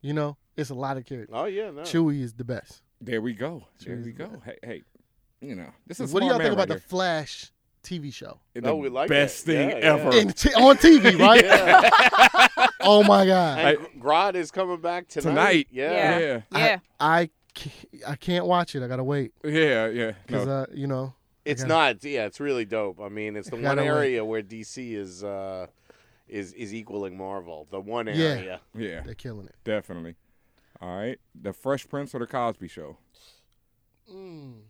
You 0.00 0.12
know, 0.12 0.36
it's 0.56 0.70
a 0.70 0.74
lot 0.74 0.96
of 0.96 1.06
characters. 1.06 1.36
Oh 1.38 1.44
yeah, 1.44 1.70
no. 1.70 1.82
Chewie 1.82 2.20
is 2.20 2.32
the 2.32 2.44
best. 2.44 2.82
There 3.00 3.22
we 3.22 3.32
go. 3.32 3.62
There 3.78 3.94
Cheers 3.94 4.06
we 4.06 4.12
to 4.12 4.18
go. 4.18 4.42
Hey, 4.44 4.58
hey, 4.64 4.82
you 5.40 5.54
know, 5.54 5.70
this 5.86 6.00
is 6.00 6.12
what 6.12 6.20
do 6.20 6.26
y'all 6.26 6.38
think 6.38 6.52
about 6.52 6.66
the 6.66 6.74
the 6.74 6.80
Flash 6.80 7.52
TV 7.82 8.12
show? 8.12 8.40
the 8.54 8.60
No, 8.62 8.76
we 8.76 8.88
like 8.88 9.08
best 9.08 9.46
that. 9.46 9.52
thing 9.52 9.70
Yeah, 9.70 9.78
yeah. 9.78 9.94
ever. 9.94 10.16
In 10.16 10.32
t- 10.32 10.54
on 10.54 10.76
TV, 10.76 11.18
right? 11.18 12.70
oh 12.80 13.02
my 13.02 13.26
god! 13.26 13.58
And 13.58 14.02
Grodd 14.02 14.34
is 14.34 14.50
coming 14.50 14.80
back 14.80 15.08
tonight. 15.08 15.30
Tonight. 15.30 15.68
Yeah. 15.70 16.18
Yeah. 16.18 16.40
Yeah. 16.52 16.78
I 17.00 17.30
can't, 17.54 17.74
I 18.06 18.16
can't 18.16 18.46
watch 18.46 18.74
it. 18.74 18.82
I 18.82 18.86
gotta 18.88 19.04
wait 19.04 19.32
Yeah, 19.44 19.88
yeah. 19.88 20.12
because 20.26 20.46
No. 20.46 20.52
uh, 20.52 20.66
you 20.72 20.86
know 20.86 21.14
It's 21.44 21.64
I 21.64 21.66
not. 21.68 22.04
Yeah, 22.04 22.26
it's 22.26 22.40
really 22.40 22.64
dope. 22.64 23.00
I 23.00 23.08
mean, 23.08 23.36
it's 23.36 23.48
the 23.50 23.56
one 23.56 23.62
gotta 23.62 23.82
wait. 23.82 23.88
area 23.88 24.24
where 24.24 24.42
DC 24.42 24.94
is 24.94 25.24
uh, 25.24 25.66
is 26.28 26.52
is 26.52 26.72
equaling 26.74 27.16
Marvel. 27.16 27.66
The 27.70 27.80
one 27.80 28.06
Yeah. 28.06 28.12
area. 28.14 28.60
yeah, 28.76 29.00
they're 29.02 29.14
killing 29.14 29.46
it. 29.46 29.54
definitely. 29.64 30.14
All 30.82 30.96
right, 30.96 31.18
the 31.34 31.52
Fresh 31.52 31.88
Prince 31.88 32.14
or 32.14 32.20
the 32.20 32.26
Cosby 32.26 32.68
Show? 32.68 32.96
Mm. 34.10 34.60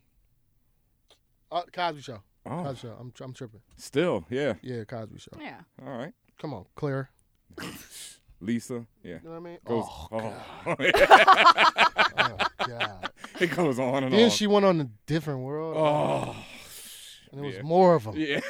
Uh, 1.53 1.63
Cosby 1.73 2.01
Show. 2.03 2.21
Oh, 2.47 2.63
Cosby 2.65 2.89
Show. 2.89 2.97
I'm 2.99 3.13
I'm 3.21 3.33
tripping. 3.33 3.61
still, 3.77 4.25
yeah. 4.31 4.55
Yeah, 4.63 4.85
Cosby 4.85 5.19
Show. 5.19 5.33
Yeah. 5.41 5.61
All 5.85 5.97
right, 5.97 6.13
Come 6.39 6.55
on, 6.55 6.65
Claire. 6.75 7.11
Lisa, 8.41 8.87
yeah. 9.03 9.19
You 9.23 9.29
know 9.29 9.31
what 9.31 9.37
I 9.37 9.41
mean? 9.41 9.59
Goes, 9.67 9.85
oh, 9.87 10.09
oh. 10.67 10.75
oh, 12.19 12.37
God. 12.67 13.11
it 13.39 13.51
goes 13.55 13.79
on 13.79 14.05
and 14.05 14.13
Then 14.13 14.13
on. 14.13 14.19
Then 14.19 14.31
she 14.31 14.47
went 14.47 14.65
on 14.65 14.81
a 14.81 14.89
different 15.07 15.41
world. 15.41 15.77
oh, 15.77 16.35
and 17.33 17.45
it 17.45 17.47
was 17.47 17.55
yeah. 17.57 17.63
more 17.63 17.95
of 17.95 18.05
them. 18.05 18.15
yeah. 18.17 18.41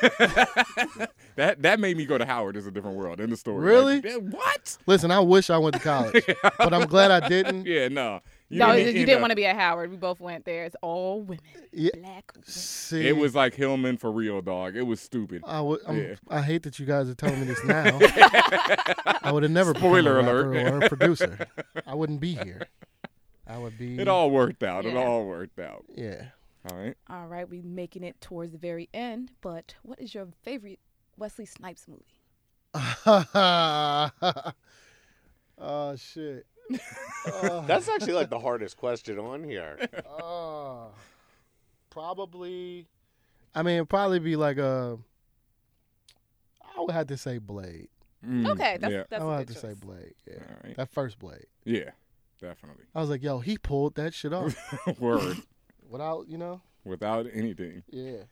that 1.36 1.56
that 1.60 1.80
made 1.80 1.96
me 1.96 2.06
go 2.06 2.16
to 2.16 2.24
Howard. 2.24 2.56
Is 2.56 2.66
a 2.66 2.70
different 2.70 2.96
world 2.96 3.20
in 3.20 3.28
the 3.30 3.36
story. 3.36 3.64
Really? 3.64 4.00
Like, 4.00 4.32
what? 4.32 4.78
Listen, 4.86 5.10
I 5.10 5.20
wish 5.20 5.50
I 5.50 5.58
went 5.58 5.74
to 5.74 5.80
college, 5.80 6.24
but 6.56 6.72
I'm 6.72 6.86
glad 6.86 7.10
I 7.10 7.28
didn't. 7.28 7.66
Yeah, 7.66 7.88
no. 7.88 8.20
You 8.50 8.58
no, 8.58 8.66
didn't 8.74 8.94
you 8.94 9.00
end 9.00 9.06
didn't 9.06 9.14
up- 9.16 9.20
want 9.22 9.30
to 9.30 9.36
be 9.36 9.46
at 9.46 9.54
Howard. 9.56 9.90
We 9.90 9.96
both 9.96 10.18
went 10.20 10.44
there. 10.44 10.64
It's 10.64 10.74
all 10.82 11.20
women. 11.22 11.40
Yeah. 11.72 11.90
Black 11.94 12.32
women. 12.34 12.48
See, 12.48 13.06
It 13.06 13.16
was 13.16 13.34
like 13.34 13.54
Hillman 13.54 13.96
for 13.96 14.10
real, 14.10 14.42
dog. 14.42 14.74
It 14.76 14.82
was 14.82 15.00
stupid. 15.00 15.42
I 15.46 15.60
would. 15.60 15.80
I'm, 15.86 15.96
Yeah. 15.96 16.14
I 16.28 16.42
hate 16.42 16.64
that 16.64 16.78
you 16.80 16.84
guys 16.84 17.08
are 17.08 17.14
telling 17.14 17.38
me 17.40 17.46
this 17.46 17.62
now. 17.64 17.96
I 19.22 19.30
would 19.32 19.44
have 19.44 19.52
never 19.52 19.72
become 19.72 19.88
Spoiler 19.90 20.18
a 20.18 20.22
alert. 20.22 20.56
or 20.56 20.82
a 20.84 20.88
producer. 20.88 21.46
I 21.86 21.94
wouldn't 21.94 22.20
be 22.20 22.34
here. 22.34 22.66
I 23.46 23.56
would 23.58 23.78
be. 23.78 23.98
It 24.00 24.08
all 24.08 24.30
worked 24.30 24.62
out. 24.64 24.84
It 24.84 24.96
all 24.96 25.24
worked 25.26 25.58
out. 25.60 25.84
Yeah. 25.94 26.26
All 26.68 26.76
right. 26.76 26.94
All 27.08 27.26
right, 27.26 27.48
we 27.48 27.62
making 27.62 28.02
it 28.04 28.20
towards 28.20 28.52
the 28.52 28.58
very 28.58 28.88
end. 28.92 29.30
But 29.40 29.74
what 29.82 30.00
is 30.00 30.12
your 30.14 30.26
favorite 30.42 30.78
Wesley 31.16 31.46
Snipes 31.46 31.86
movie? 31.88 32.04
oh 35.58 35.94
shit. 35.96 36.46
Uh, 37.26 37.60
That's 37.62 37.88
actually 37.88 38.14
like 38.14 38.30
the 38.30 38.38
hardest 38.40 38.76
question 38.76 39.18
on 39.18 39.44
here. 39.44 39.78
uh, 40.22 40.86
probably. 41.90 42.86
I 43.54 43.62
mean, 43.62 43.76
it'd 43.76 43.88
probably 43.88 44.18
be 44.20 44.36
like 44.36 44.58
a. 44.58 44.98
I 46.76 46.80
would 46.80 46.92
have 46.92 47.08
to 47.08 47.16
say 47.16 47.38
Blade. 47.38 47.88
Mm, 48.26 48.48
Okay, 48.50 48.76
that's 48.80 48.92
yeah. 48.92 49.02
that's 49.08 49.22
I 49.22 49.24
a 49.24 49.28
would 49.28 49.38
have 49.38 49.46
good 49.46 49.54
to 49.54 49.60
say 49.60 49.68
choice. 49.68 49.76
Blade. 49.78 50.14
Yeah. 50.26 50.34
All 50.34 50.56
right. 50.64 50.76
That 50.76 50.88
first 50.90 51.18
Blade. 51.18 51.46
Yeah, 51.64 51.90
definitely. 52.40 52.84
I 52.94 53.00
was 53.00 53.10
like, 53.10 53.22
yo, 53.22 53.40
he 53.40 53.58
pulled 53.58 53.94
that 53.96 54.14
shit 54.14 54.32
off 54.32 54.54
Word. 54.98 55.38
without, 55.88 56.28
you 56.28 56.38
know, 56.38 56.60
Without 56.84 57.26
anything. 57.32 57.82
yeah, 57.90 58.24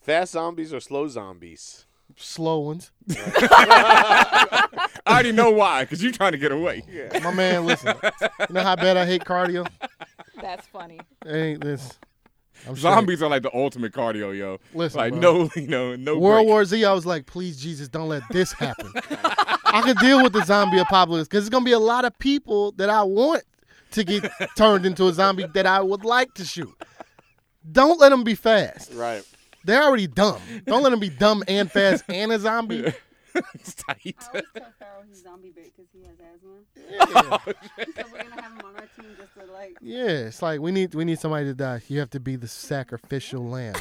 Fast 0.00 0.32
zombies 0.32 0.72
or 0.74 0.80
slow 0.80 1.08
zombies? 1.08 1.86
Slow 2.16 2.60
ones. 2.60 2.90
I 3.10 4.88
already 5.06 5.32
know 5.32 5.50
why, 5.50 5.84
because 5.84 6.02
you're 6.02 6.12
trying 6.12 6.32
to 6.32 6.38
get 6.38 6.52
away. 6.52 6.82
Yeah. 6.90 7.18
My 7.20 7.32
man, 7.32 7.66
listen. 7.66 7.94
You 8.40 8.54
know 8.54 8.62
how 8.62 8.76
bad 8.76 8.96
I 8.96 9.06
hate 9.06 9.24
cardio? 9.24 9.66
That's 10.40 10.66
funny. 10.66 11.00
Ain't 11.26 11.62
this? 11.62 11.98
I'm 12.66 12.76
straight. 12.76 12.92
Zombies 12.92 13.22
are 13.22 13.28
like 13.28 13.42
the 13.42 13.54
ultimate 13.54 13.92
cardio, 13.92 14.36
yo. 14.36 14.58
Listen, 14.74 14.98
like 14.98 15.12
bro. 15.12 15.20
no, 15.20 15.50
you 15.56 15.68
know, 15.68 15.96
no. 15.96 16.18
World 16.18 16.46
break. 16.46 16.48
War 16.48 16.64
Z, 16.64 16.84
I 16.84 16.92
was 16.92 17.06
like, 17.06 17.26
please, 17.26 17.60
Jesus, 17.60 17.88
don't 17.88 18.08
let 18.08 18.22
this 18.30 18.52
happen. 18.52 18.92
I 19.66 19.82
can 19.84 19.96
deal 19.96 20.22
with 20.22 20.32
the 20.32 20.44
zombie 20.44 20.78
apocalypse 20.78 21.28
because 21.28 21.44
there's 21.44 21.50
gonna 21.50 21.64
be 21.64 21.72
a 21.72 21.78
lot 21.78 22.04
of 22.04 22.18
people 22.18 22.72
that 22.72 22.88
I 22.88 23.02
want 23.02 23.42
to 23.92 24.04
get 24.04 24.30
turned 24.56 24.86
into 24.86 25.06
a 25.06 25.12
zombie 25.12 25.46
that 25.54 25.66
I 25.66 25.80
would 25.80 26.04
like 26.04 26.32
to 26.34 26.44
shoot. 26.44 26.74
Don't 27.70 28.00
let 28.00 28.10
them 28.10 28.24
be 28.24 28.34
fast. 28.34 28.92
Right. 28.94 29.24
They're 29.66 29.82
already 29.82 30.06
dumb. 30.06 30.40
Don't 30.64 30.84
let 30.84 30.90
them 30.90 31.00
be 31.00 31.10
dumb 31.10 31.42
and 31.48 31.70
fast 31.70 32.04
and 32.08 32.30
a 32.30 32.38
zombie. 32.38 32.84
it's 33.54 33.74
tight. 33.74 34.16
I 34.16 34.28
always 34.28 34.44
tell 34.54 34.72
Farrell 34.78 35.02
he's 35.08 35.22
zombie 35.24 35.50
bait 35.54 35.72
because 35.76 35.90
he 35.92 36.04
has 36.06 36.16
asthma. 36.20 36.52
Yeah. 36.88 37.92
so 38.02 38.08
we're 38.12 38.22
gonna 38.22 38.42
have 38.42 38.52
him 38.52 38.60
on 38.64 38.76
our 38.76 38.86
team 38.96 39.10
just 39.18 39.34
to 39.34 39.52
like. 39.52 39.76
yeah, 39.82 40.06
it's 40.06 40.40
like 40.40 40.60
we 40.60 40.70
need 40.70 40.94
we 40.94 41.04
need 41.04 41.18
somebody 41.18 41.46
to 41.46 41.54
die. 41.54 41.82
You 41.88 41.98
have 41.98 42.10
to 42.10 42.20
be 42.20 42.36
the 42.36 42.46
sacrificial 42.46 43.44
lamb. 43.44 43.74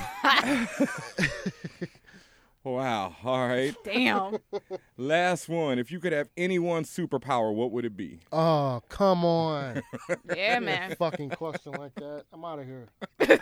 Wow. 2.65 3.15
All 3.23 3.47
right. 3.47 3.73
Damn. 3.85 4.39
Last 4.97 5.47
one. 5.47 5.77
If 5.79 5.91
you 5.91 5.99
could 5.99 6.11
have 6.13 6.29
any 6.35 6.59
one 6.59 6.83
superpower, 6.83 7.53
what 7.53 7.71
would 7.71 7.85
it 7.85 7.95
be? 7.95 8.19
Oh, 8.31 8.81
come 8.89 9.23
on. 9.23 9.81
Yeah, 10.35 10.57
A 10.57 10.61
man. 10.61 10.95
fucking 10.95 11.29
question 11.29 11.73
like 11.73 11.93
that. 11.95 12.25
I'm 12.33 12.43
out 12.43 12.59
of 12.59 12.65
here. 12.65 12.87
I 13.19 13.37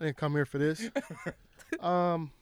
didn't 0.00 0.16
come 0.16 0.32
here 0.32 0.44
for 0.44 0.58
this. 0.58 0.90
Um, 1.80 2.32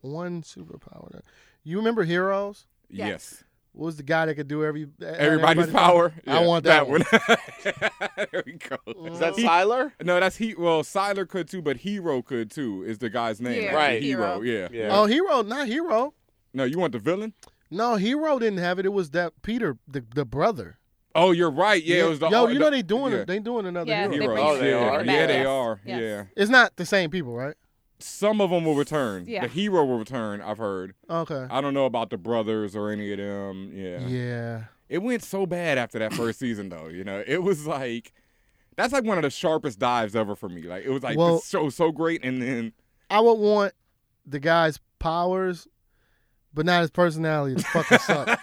one 0.00 0.42
superpower. 0.42 1.20
You 1.64 1.76
remember 1.78 2.04
Heroes? 2.04 2.66
Yes. 2.88 3.08
Yes. 3.08 3.44
What 3.78 3.86
was 3.86 3.96
the 3.96 4.02
guy 4.02 4.26
that 4.26 4.34
could 4.34 4.48
do 4.48 4.64
every 4.64 4.88
Everybody's 5.00 5.68
everybody's 5.68 5.70
power. 5.70 6.12
I 6.26 6.40
Yeah, 6.40 6.46
want 6.48 6.64
that, 6.64 6.88
one. 6.88 7.04
there 8.32 8.42
we 8.44 8.54
go. 8.54 8.76
Is 9.06 9.20
that 9.20 9.34
mm. 9.34 9.44
Sylar? 9.44 9.92
No, 10.02 10.18
that's 10.18 10.36
he. 10.36 10.56
Well, 10.56 10.82
Sylar 10.82 11.28
could 11.28 11.48
too, 11.48 11.62
but 11.62 11.76
Hero 11.76 12.20
could 12.20 12.50
too. 12.50 12.82
Is 12.82 12.98
the 12.98 13.08
guy's 13.08 13.40
name? 13.40 13.62
Yeah. 13.62 13.74
Right. 13.76 14.02
Hero. 14.02 14.40
Hero. 14.40 14.68
Yeah. 14.68 14.68
Yeah. 14.72 14.88
Oh, 14.90 15.06
Hero, 15.06 15.42
not 15.42 15.68
Hero. 15.68 16.12
No, 16.52 16.64
you 16.64 16.76
want 16.76 16.92
the 16.92 16.98
villain? 16.98 17.34
No, 17.70 17.94
Hero 17.94 18.40
didn't 18.40 18.58
have 18.58 18.80
it. 18.80 18.86
It 18.86 18.92
was 18.92 19.10
that 19.10 19.32
Peter, 19.42 19.78
the 19.86 20.04
the 20.12 20.24
brother. 20.24 20.78
Oh, 21.14 21.30
you're 21.30 21.48
right. 21.48 21.80
Yeah, 21.80 22.06
it 22.06 22.08
was 22.08 22.18
the. 22.18 22.30
Yo, 22.30 22.48
you 22.48 22.58
know 22.58 22.70
they 22.72 22.82
doing 22.82 23.12
yeah. 23.12 23.18
it. 23.20 23.28
They 23.28 23.38
doing 23.38 23.64
another 23.64 23.88
Yeah, 23.88 24.08
Hero. 24.10 24.10
they 24.10 24.18
Hero. 24.18 24.40
Oh, 24.40 24.58
they 24.58 24.70
yeah. 24.70 24.76
are? 24.76 25.04
Yeah, 25.04 25.26
they 25.26 25.44
are. 25.44 25.80
Yes. 25.84 26.00
Yeah. 26.00 26.24
It's 26.34 26.50
not 26.50 26.74
the 26.74 26.84
same 26.84 27.10
people, 27.10 27.32
right? 27.32 27.54
Some 28.00 28.40
of 28.40 28.50
them 28.50 28.64
will 28.64 28.74
return. 28.76 29.24
Yeah. 29.26 29.42
The 29.42 29.48
hero 29.48 29.84
will 29.84 29.98
return. 29.98 30.40
I've 30.40 30.58
heard. 30.58 30.94
Okay. 31.10 31.46
I 31.50 31.60
don't 31.60 31.74
know 31.74 31.84
about 31.86 32.10
the 32.10 32.16
brothers 32.18 32.76
or 32.76 32.90
any 32.90 33.10
of 33.12 33.18
them. 33.18 33.72
Yeah. 33.74 34.06
Yeah. 34.06 34.64
It 34.88 34.98
went 34.98 35.22
so 35.24 35.46
bad 35.46 35.76
after 35.78 35.98
that 35.98 36.14
first 36.14 36.38
season, 36.38 36.68
though. 36.68 36.88
You 36.88 37.04
know, 37.04 37.22
it 37.26 37.42
was 37.42 37.66
like 37.66 38.12
that's 38.76 38.92
like 38.92 39.04
one 39.04 39.18
of 39.18 39.22
the 39.22 39.30
sharpest 39.30 39.78
dives 39.80 40.14
ever 40.14 40.36
for 40.36 40.48
me. 40.48 40.62
Like 40.62 40.84
it 40.84 40.90
was 40.90 41.02
like 41.02 41.18
Well- 41.18 41.36
this 41.36 41.48
show 41.48 41.64
was 41.64 41.74
so 41.74 41.90
great, 41.90 42.24
and 42.24 42.40
then 42.40 42.72
I 43.10 43.20
would 43.20 43.34
want 43.34 43.72
the 44.24 44.38
guy's 44.38 44.78
powers, 44.98 45.66
but 46.54 46.64
not 46.66 46.82
his 46.82 46.90
personality 46.90 47.56
to 47.56 47.62
fucking 47.62 47.98
suck. 47.98 48.40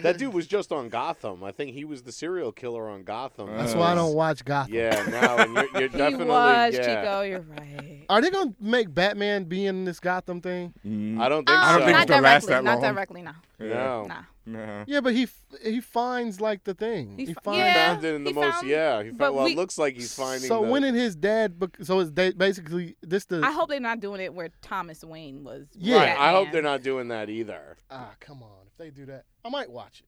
That 0.00 0.18
dude 0.18 0.32
was 0.34 0.46
just 0.46 0.72
on 0.72 0.88
Gotham. 0.88 1.44
I 1.44 1.52
think 1.52 1.72
he 1.74 1.84
was 1.84 2.02
the 2.02 2.12
serial 2.12 2.52
killer 2.52 2.88
on 2.88 3.02
Gotham. 3.04 3.48
That's 3.56 3.74
why 3.74 3.92
I 3.92 3.94
don't 3.94 4.14
watch 4.14 4.44
Gotham. 4.44 4.74
Yeah, 4.74 5.04
now 5.10 5.36
and 5.38 5.54
you're, 5.54 5.64
you're 5.80 5.88
He 5.90 5.98
definitely 5.98 6.26
was 6.26 6.74
yeah. 6.74 7.02
Chico. 7.02 7.20
You're 7.22 7.40
right. 7.40 8.04
Are 8.08 8.20
they 8.20 8.30
gonna 8.30 8.54
make 8.60 8.92
Batman 8.94 9.44
be 9.44 9.66
in 9.66 9.84
this 9.84 10.00
Gotham 10.00 10.40
thing? 10.40 10.72
I 11.20 11.28
don't 11.28 11.46
think 11.46 11.58
Um, 11.58 11.80
so. 11.82 11.90
not 11.90 12.06
directly. 12.06 12.60
Not 12.62 12.80
directly. 12.80 13.22
No. 13.22 13.32
No. 13.58 14.04
Nah. 14.04 14.22
Nah. 14.44 14.84
Yeah, 14.88 15.00
but 15.00 15.12
he 15.14 15.28
he 15.62 15.80
finds 15.80 16.40
like 16.40 16.64
the 16.64 16.74
thing. 16.74 17.16
He 17.16 17.26
He, 17.26 17.34
finds. 17.34 17.58
yeah, 17.58 17.92
found 17.94 18.04
it 18.04 18.14
in 18.14 18.24
the 18.24 18.32
most. 18.32 18.54
found- 18.54 18.68
yeah, 18.68 19.02
he 19.02 19.10
found, 19.10 19.36
well, 19.36 19.44
we- 19.44 19.52
it 19.52 19.56
looks 19.56 19.78
like 19.78 19.94
he's 19.94 20.14
finding. 20.14 20.48
So 20.48 20.62
the, 20.62 20.68
when 20.68 20.82
did 20.82 20.94
his 20.94 21.14
dad? 21.14 21.62
So 21.82 22.00
it's 22.00 22.10
da- 22.10 22.32
basically 22.32 22.96
this 23.02 23.24
the. 23.26 23.40
I 23.44 23.52
hope 23.52 23.68
they're 23.68 23.78
not 23.80 24.00
doing 24.00 24.20
it 24.20 24.34
where 24.34 24.48
Thomas 24.60 25.04
Wayne 25.04 25.44
was. 25.44 25.66
Yeah. 25.74 25.96
Right, 25.98 26.18
I 26.18 26.32
hope 26.32 26.50
they're 26.50 26.60
not 26.62 26.82
doing 26.82 27.08
that 27.08 27.28
either. 27.30 27.76
ah, 27.90 28.14
come 28.18 28.42
on. 28.42 28.66
If 28.66 28.76
they 28.78 28.90
do 28.90 29.06
that, 29.06 29.24
I 29.44 29.48
might 29.48 29.70
watch 29.70 30.00
it. 30.00 30.06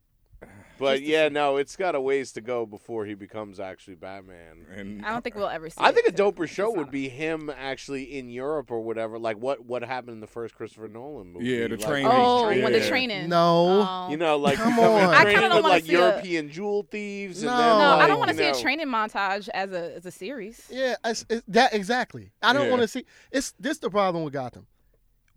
But 0.76 1.02
yeah, 1.02 1.28
no, 1.28 1.56
it's 1.56 1.76
got 1.76 1.94
a 1.94 2.00
ways 2.00 2.32
to 2.32 2.40
go 2.40 2.66
before 2.66 3.06
he 3.06 3.14
becomes 3.14 3.60
actually 3.60 3.94
Batman. 3.94 4.66
And 4.74 5.06
I 5.06 5.12
don't 5.12 5.22
think 5.22 5.36
we'll 5.36 5.48
ever 5.48 5.70
see. 5.70 5.76
I 5.78 5.90
it 5.90 5.94
think 5.94 6.08
a 6.08 6.12
till 6.12 6.32
doper 6.32 6.48
show 6.48 6.72
would 6.72 6.90
be 6.90 7.08
him 7.08 7.50
actually 7.56 8.18
in 8.18 8.28
Europe 8.28 8.70
or 8.70 8.80
whatever. 8.80 9.18
Like 9.18 9.36
what 9.36 9.64
what 9.64 9.82
happened 9.84 10.14
in 10.14 10.20
the 10.20 10.26
first 10.26 10.54
Christopher 10.54 10.88
Nolan 10.88 11.32
movie? 11.32 11.46
Yeah, 11.46 11.68
the 11.68 11.76
like, 11.76 11.86
training. 11.86 12.10
Oh, 12.12 12.48
Yeah. 12.50 12.64
when 12.64 12.72
the 12.72 12.86
training. 12.88 13.28
No. 13.28 13.86
Oh. 13.88 14.10
You 14.10 14.16
know, 14.16 14.36
like 14.36 14.56
Come 14.58 14.78
on. 14.80 15.14
I 15.14 15.24
kinda 15.24 15.40
don't 15.42 15.42
with 15.42 15.62
wanna 15.62 15.68
like 15.68 15.84
see 15.84 15.94
a- 15.94 15.98
European 15.98 16.50
jewel 16.50 16.82
thieves. 16.90 17.42
No. 17.42 17.50
and 17.50 17.58
then, 17.58 17.78
No, 17.78 17.84
I 18.04 18.06
don't 18.08 18.18
want 18.18 18.30
to 18.30 18.36
you 18.36 18.52
see 18.54 18.58
a 18.58 18.62
training 18.62 18.88
montage 18.88 19.48
as 19.54 19.70
a 19.70 19.94
as 19.94 20.06
a 20.06 20.10
series. 20.10 20.66
Yeah, 20.70 20.96
it's, 21.04 21.24
it's 21.30 21.44
that 21.48 21.72
exactly. 21.72 22.32
I 22.42 22.52
don't 22.52 22.64
Yeah. 22.64 22.70
want 22.70 22.82
to 22.82 22.88
see. 22.88 23.04
It's 23.30 23.52
this 23.60 23.78
the 23.78 23.90
problem 23.90 24.24
with 24.24 24.32
Gotham. 24.32 24.66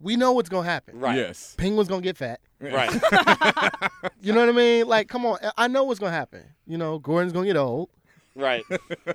We 0.00 0.16
know 0.16 0.32
what's 0.32 0.48
gonna 0.48 0.68
happen. 0.68 0.98
Right. 1.00 1.16
Yes. 1.16 1.54
Penguin's 1.58 1.88
gonna 1.88 2.02
get 2.02 2.16
fat. 2.16 2.40
Right. 2.60 2.90
You 4.20 4.32
know 4.32 4.40
what 4.40 4.48
I 4.48 4.52
mean? 4.52 4.86
Like, 4.86 5.08
come 5.08 5.24
on. 5.26 5.38
I 5.56 5.68
know 5.68 5.84
what's 5.84 5.98
gonna 6.00 6.12
happen. 6.12 6.42
You 6.66 6.76
know, 6.78 6.98
Gordon's 6.98 7.32
gonna 7.32 7.46
get 7.46 7.56
old. 7.56 7.88
right. 8.36 8.62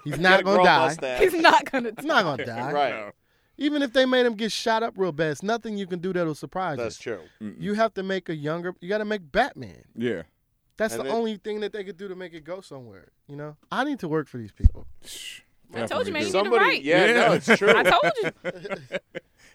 He's 0.03 0.17
not 0.17 0.43
gonna 0.43 0.63
die. 0.63 1.17
He's 1.19 1.33
not 1.33 1.69
gonna. 1.71 1.91
He's 1.97 2.05
not 2.05 2.23
gonna 2.23 2.45
die. 2.45 2.71
Right. 2.71 3.11
Even 3.57 3.81
if 3.83 3.93
they 3.93 4.05
made 4.05 4.25
him 4.25 4.33
get 4.35 4.51
shot 4.51 4.81
up 4.81 4.93
real 4.97 5.11
bad, 5.11 5.31
it's 5.31 5.43
nothing 5.43 5.77
you 5.77 5.85
can 5.87 5.99
do 5.99 6.11
that'll 6.13 6.35
surprise 6.35 6.77
That's 6.77 7.05
you. 7.05 7.11
That's 7.17 7.29
true. 7.39 7.55
You 7.59 7.73
have 7.75 7.93
to 7.95 8.03
make 8.03 8.27
a 8.29 8.35
younger. 8.35 8.73
You 8.81 8.89
got 8.89 8.97
to 8.99 9.05
make 9.05 9.31
Batman. 9.31 9.83
Yeah. 9.95 10.23
That's 10.77 10.93
And 10.95 11.01
the 11.01 11.03
then- 11.05 11.15
only 11.15 11.37
thing 11.37 11.59
that 11.59 11.71
they 11.71 11.83
could 11.83 11.97
do 11.97 12.07
to 12.07 12.15
make 12.15 12.33
it 12.33 12.43
go 12.45 12.61
somewhere. 12.61 13.09
You 13.27 13.35
know, 13.35 13.55
I 13.71 13.83
need 13.83 13.99
to 13.99 14.07
work 14.07 14.27
for 14.27 14.37
these 14.37 14.51
people. 14.51 14.87
I 15.75 15.85
told 15.85 16.07
you, 16.07 16.13
man. 16.13 16.23
You 16.23 16.31
Definitely 16.31 16.31
did 16.31 16.31
it 16.31 16.31
Somebody, 16.31 16.65
right. 16.65 16.83
yeah, 16.83 17.05
Yeah. 17.05 17.27
no, 17.27 17.33
it's 17.33 17.57
true. 17.57 17.73
I 17.75 17.83
told 17.83 18.13
you. 18.23 18.97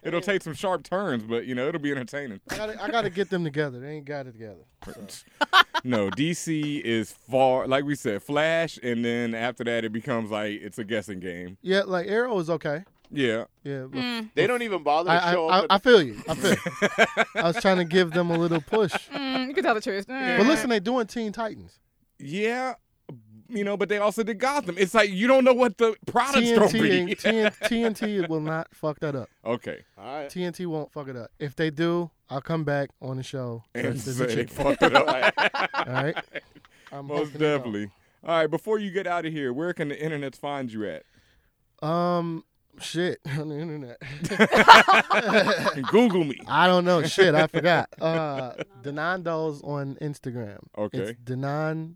It'll 0.02 0.20
take 0.20 0.42
some 0.42 0.54
sharp 0.54 0.84
turns, 0.84 1.22
but 1.24 1.46
you 1.46 1.54
know 1.54 1.68
it'll 1.68 1.80
be 1.80 1.90
entertaining. 1.90 2.40
I 2.50 2.56
gotta, 2.56 2.82
I 2.84 2.90
gotta 2.90 3.10
get 3.10 3.30
them 3.30 3.44
together. 3.44 3.80
They 3.80 3.96
ain't 3.96 4.04
got 4.04 4.26
it 4.26 4.32
together. 4.32 4.64
no, 5.84 6.10
DC 6.10 6.80
is 6.82 7.12
far, 7.12 7.66
like 7.66 7.84
we 7.84 7.94
said, 7.94 8.22
Flash, 8.22 8.78
and 8.82 9.04
then 9.04 9.34
after 9.34 9.64
that 9.64 9.84
it 9.84 9.92
becomes 9.92 10.30
like 10.30 10.60
it's 10.60 10.78
a 10.78 10.84
guessing 10.84 11.20
game. 11.20 11.58
Yeah, 11.62 11.82
like 11.86 12.06
Arrow 12.06 12.38
is 12.38 12.48
okay. 12.50 12.84
Yeah. 13.10 13.44
Yeah, 13.64 13.84
but 13.90 13.98
Mm, 14.00 14.30
They 14.34 14.46
don't 14.46 14.60
even 14.62 14.82
bother 14.82 15.10
I, 15.10 15.30
I, 15.30 15.32
show 15.32 15.48
I, 15.48 15.58
up. 15.60 15.66
I 15.70 15.74
at- 15.76 15.82
feel 15.82 16.02
you. 16.02 16.22
I 16.28 16.34
feel. 16.34 16.50
You. 16.52 17.24
I 17.36 17.42
was 17.44 17.56
trying 17.60 17.78
to 17.78 17.84
give 17.84 18.10
them 18.10 18.30
a 18.30 18.36
little 18.36 18.60
push. 18.60 18.92
mm, 19.10 19.48
you 19.48 19.54
can 19.54 19.64
tell 19.64 19.74
the 19.74 19.80
truth. 19.80 20.06
But 20.06 20.44
listen, 20.46 20.68
they're 20.68 20.78
doing 20.78 21.06
Teen 21.06 21.32
Titans. 21.32 21.78
Yeah. 22.18 22.74
You 23.50 23.64
know, 23.64 23.76
but 23.78 23.88
they 23.88 23.96
also 23.98 24.22
did 24.22 24.38
Gotham. 24.38 24.76
It's 24.78 24.92
like 24.92 25.08
you 25.10 25.26
don't 25.26 25.42
know 25.44 25.54
what 25.54 25.78
the 25.78 25.96
product's 26.06 26.50
gonna 26.52 26.66
TNT, 26.66 27.08
be. 27.08 27.14
TNT 27.66 28.28
will 28.28 28.40
not 28.40 28.68
fuck 28.74 29.00
that 29.00 29.14
up. 29.16 29.30
okay. 29.44 29.78
All 29.96 30.04
right. 30.04 30.28
TNT 30.28 30.66
won't 30.66 30.92
fuck 30.92 31.08
it 31.08 31.16
up. 31.16 31.30
If 31.38 31.56
they 31.56 31.70
do, 31.70 32.10
I'll 32.28 32.42
come 32.42 32.64
back 32.64 32.90
on 33.00 33.16
the 33.16 33.22
show. 33.22 33.64
And 33.74 33.84
dressed 33.84 34.06
as 34.06 34.20
a 34.20 34.28
say 34.28 34.34
they 34.34 34.44
fucked 34.46 34.82
it 34.82 34.94
up. 34.94 35.06
All 35.74 35.92
right. 35.94 36.16
I'm 36.92 37.06
Most 37.06 37.18
hoping 37.18 37.32
they 37.32 37.38
don't. 37.46 37.56
definitely. 37.58 37.90
All 38.24 38.36
right, 38.36 38.46
before 38.50 38.78
you 38.78 38.90
get 38.90 39.06
out 39.06 39.24
of 39.24 39.32
here, 39.32 39.52
where 39.52 39.72
can 39.72 39.88
the 39.88 39.98
internet 40.02 40.34
find 40.36 40.70
you 40.72 40.84
at? 40.86 41.04
Um, 41.86 42.44
shit 42.80 43.20
on 43.38 43.48
the 43.48 43.58
internet. 43.58 43.98
Google 45.90 46.24
me. 46.24 46.38
I 46.46 46.66
don't 46.66 46.84
know. 46.84 47.02
Shit, 47.02 47.34
I 47.34 47.46
forgot. 47.46 47.88
Uh, 48.00 48.52
Denaun 48.82 49.22
Dolls 49.22 49.62
on 49.62 49.96
Instagram. 50.02 50.58
Okay. 50.76 50.98
It's 50.98 51.20
Denaun 51.20 51.94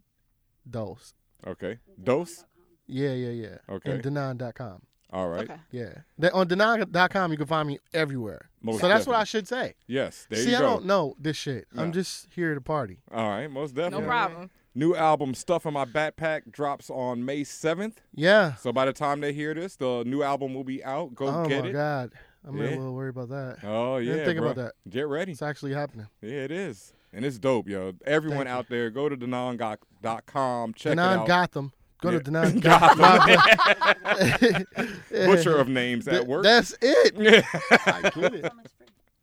Dolls. 0.69 1.15
Okay. 1.47 1.79
Dose? 2.03 2.45
Yeah, 2.87 3.13
yeah, 3.13 3.31
yeah. 3.31 3.57
Okay. 3.69 3.93
And 3.93 4.03
Denaun.com. 4.03 4.83
All 5.13 5.29
right. 5.29 5.45
Okay. 5.51 5.61
Yeah. 5.71 5.93
That- 6.19 6.33
on 6.33 6.49
Denaun.com, 6.49 7.33
you 7.33 7.37
can 7.37 7.47
find 7.47 7.69
me 7.69 7.79
everywhere. 7.93 8.49
Most 8.63 8.81
so 8.81 8.89
that's 8.89 9.07
what 9.07 9.17
I 9.17 9.25
should 9.25 9.47
say. 9.47 9.75
Yes. 9.87 10.27
There 10.31 10.39
See, 10.39 10.51
you 10.51 10.57
I 10.57 10.61
don't 10.61 10.87
know 10.87 11.15
this 11.19 11.37
shit. 11.37 11.67
No. 11.73 11.83
I'm 11.83 11.93
just 11.93 12.29
here 12.35 12.55
to 12.55 12.61
party. 12.61 13.01
All 13.13 13.29
right, 13.29 13.51
most 13.51 13.75
definitely. 13.75 14.03
No 14.03 14.07
problem. 14.07 14.51
New 14.75 14.95
album 14.95 15.35
Stuff 15.35 15.67
in 15.67 15.75
My 15.75 15.85
Backpack 15.85 16.51
drops 16.51 16.89
on 16.89 17.27
May 17.27 17.43
7th. 17.43 17.97
Yeah. 18.15 18.55
So 18.55 18.73
by 18.73 18.87
the 18.87 18.93
time 18.95 19.21
they 19.21 19.35
hear 19.35 19.53
this, 19.53 19.77
the 19.77 20.03
new 20.07 20.23
album 20.23 20.55
will 20.55 20.65
be 20.65 20.83
out. 20.83 21.15
Go 21.15 21.27
oh 21.27 21.45
get 21.47 21.65
my. 21.65 21.73
God. 21.73 22.13
I'm 22.45 22.59
a 22.59 22.63
little 22.63 22.95
worried 22.95 23.11
about 23.11 23.29
that. 23.29 23.59
Oh 23.63 23.99
yeah, 23.99 24.13
Didn't 24.13 24.27
think 24.27 24.39
bro. 24.39 24.51
about 24.51 24.65
that. 24.65 24.91
Get 24.91 25.07
ready. 25.07 25.33
It's 25.33 25.43
actually 25.43 25.75
happening. 25.75 26.09
Yeah, 26.23 26.41
it 26.41 26.51
is. 26.51 26.93
And 27.13 27.25
it's 27.25 27.39
dope, 27.39 27.69
yo. 27.69 27.93
Everyone 28.07 28.39
Thank 28.47 28.49
you. 28.49 28.55
out 28.55 28.69
there, 28.69 28.91
go 28.91 29.09
to 29.09 29.17
denongot.com. 29.17 30.75
Check 30.75 30.97
Denaun 30.97 31.13
it 31.15 31.19
out. 31.21 31.27
Gotham. 31.27 31.73
Go 32.01 32.11
Yeah. 32.11 32.19
to 32.21 32.31
Denaun 32.31 32.61
Gotham. 32.63 32.99
Gotham. 32.99 34.67
Butcher 35.11 35.57
of 35.57 35.69
names 35.69 36.09
at 36.09 36.13
Th- 36.15 36.27
work. 36.27 36.43
That's 36.43 36.75
it. 36.81 37.15
Yeah. 37.17 37.43
I 37.87 38.11
get 38.15 38.35
it. 38.35 38.53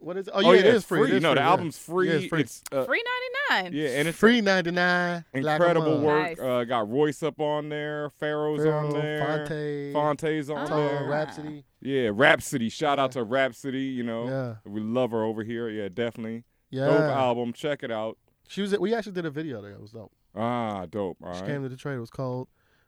What 0.02 0.16
is 0.18 0.28
it? 0.30 0.34
Oh, 0.34 0.42
Oh, 0.46 0.52
yeah, 0.54 0.62
yeah, 0.64 0.72
it's 0.76 0.86
free. 0.86 1.02
It 1.02 1.08
free. 1.08 1.18
is 1.18 1.24
No, 1.24 1.34
the 1.36 1.42
album's 1.42 1.78
free. 1.78 2.08
Yeah, 2.08 2.14
it's 2.16 2.28
free. 2.28 2.40
It's 2.42 2.64
uh, 2.72 2.86
Free 2.86 3.04
ninety 3.52 3.74
nine. 3.74 3.74
yeah, 3.82 3.90
and 4.00 4.08
it's 4.08 4.18
free 4.18 4.40
99. 4.40 5.26
Incredible 5.34 5.84
Lamont. 5.98 6.04
work. 6.04 6.38
Nice. 6.38 6.40
Uh, 6.40 6.64
got 6.64 6.90
Royce 6.90 7.22
up 7.22 7.42
on 7.42 7.68
there, 7.68 8.10
Pharoahe's 8.22 8.66
on 8.66 8.92
Pharoahe, 8.94 9.02
there, 9.02 9.48
Phonte, 9.48 9.94
Phonte's 10.22 10.50
on 10.50 10.68
Tone, 10.68 10.88
there. 10.88 11.10
Rapsody. 11.10 11.66
Yeah, 11.82 12.12
Rapsody. 12.14 12.70
Shout 12.70 12.98
out 12.98 13.12
to 13.14 13.24
Rapsody. 13.24 13.82
You 13.82 14.04
know, 14.04 14.28
Yeah. 14.28 14.56
we 14.72 14.80
love 14.80 15.12
her 15.12 15.24
over 15.24 15.44
here. 15.44 15.68
Yeah, 15.68 15.90
definitely. 15.90 16.46
Yeah. 16.70 16.86
Dope 16.86 17.02
album. 17.02 17.54
Check 17.54 17.84
it 17.84 17.92
out. 17.92 18.18
She 18.48 18.62
was. 18.62 18.78
We 18.78 18.94
actually 18.94 19.14
did 19.14 19.26
a 19.26 19.30
video 19.32 19.62
there. 19.62 19.72
It 19.74 19.82
was 19.82 19.92
dope. 19.92 20.12
Ah, 20.36 20.86
dope. 20.86 21.18
All 21.24 21.34
She 21.34 21.42
right. 21.42 21.50
came 21.50 21.64
to 21.64 21.70
Detroit. 21.70 21.98
It 21.98 22.00
was 22.02 22.10
cold. 22.10 22.48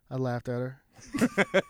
I 0.09 0.15
laughed 0.15 0.49
at 0.49 0.59
her. 0.59 0.81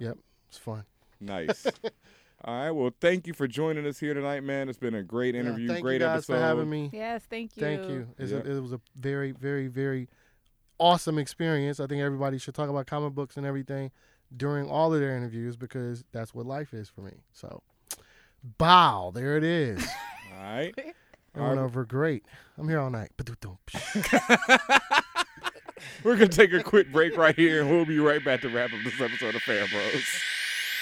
yep, 0.00 0.18
it's 0.48 0.58
fun. 0.58 0.84
Nice. 1.20 1.66
All 2.44 2.54
right. 2.54 2.70
Well, 2.70 2.90
thank 3.00 3.26
you 3.26 3.32
for 3.32 3.48
joining 3.48 3.86
us 3.86 3.98
here 3.98 4.14
tonight, 4.14 4.42
man. 4.44 4.68
It's 4.68 4.78
been 4.78 4.94
a 4.94 5.02
great 5.02 5.34
Yeah, 5.34 5.40
interview. 5.42 5.68
thank 5.68 5.82
great 5.82 5.94
you 6.00 6.06
guys 6.06 6.18
episode. 6.18 6.34
for 6.34 6.38
having 6.40 6.68
me. 6.68 6.90
Yes, 6.92 7.22
thank 7.30 7.56
you. 7.56 7.60
Thank 7.62 7.88
you. 7.88 8.08
It's 8.18 8.32
a- 8.32 8.44
it 8.56 8.60
was 8.60 8.72
a 8.72 8.80
very, 8.94 9.32
very, 9.32 9.68
very 9.68 10.08
awesome 10.78 11.18
experience. 11.18 11.80
I 11.80 11.86
think 11.86 12.02
everybody 12.02 12.36
should 12.38 12.54
talk 12.54 12.68
about 12.68 12.86
comic 12.86 13.14
books 13.14 13.36
and 13.38 13.46
everything 13.46 13.90
during 14.36 14.68
all 14.68 14.92
of 14.92 15.00
their 15.00 15.16
interviews 15.16 15.56
because 15.56 16.04
that's 16.12 16.34
what 16.34 16.44
life 16.46 16.74
is 16.74 16.88
for 16.90 17.00
me. 17.00 17.12
So, 17.32 17.62
bow, 18.58 19.12
there 19.14 19.36
it 19.38 19.44
is. 19.44 19.86
All 20.36 20.42
right. 20.42 20.74
It 21.36 21.40
All 21.40 21.48
went 21.48 21.60
over 21.60 21.84
great. 21.84 22.24
I'm 22.56 22.66
here 22.68 22.80
all 22.80 22.88
night. 22.90 23.10
We're 26.02 26.16
gonna 26.16 26.28
take 26.28 26.52
a 26.52 26.62
quick 26.62 26.90
break 26.90 27.16
right 27.16 27.34
here, 27.36 27.60
and 27.60 27.70
we'll 27.70 27.84
be 27.84 27.98
right 27.98 28.24
back 28.24 28.40
to 28.40 28.48
wrap 28.48 28.72
up 28.72 28.78
this 28.82 28.98
episode 29.00 29.34
of 29.34 29.42
Fan 29.42 29.66
Bros. 29.70 30.02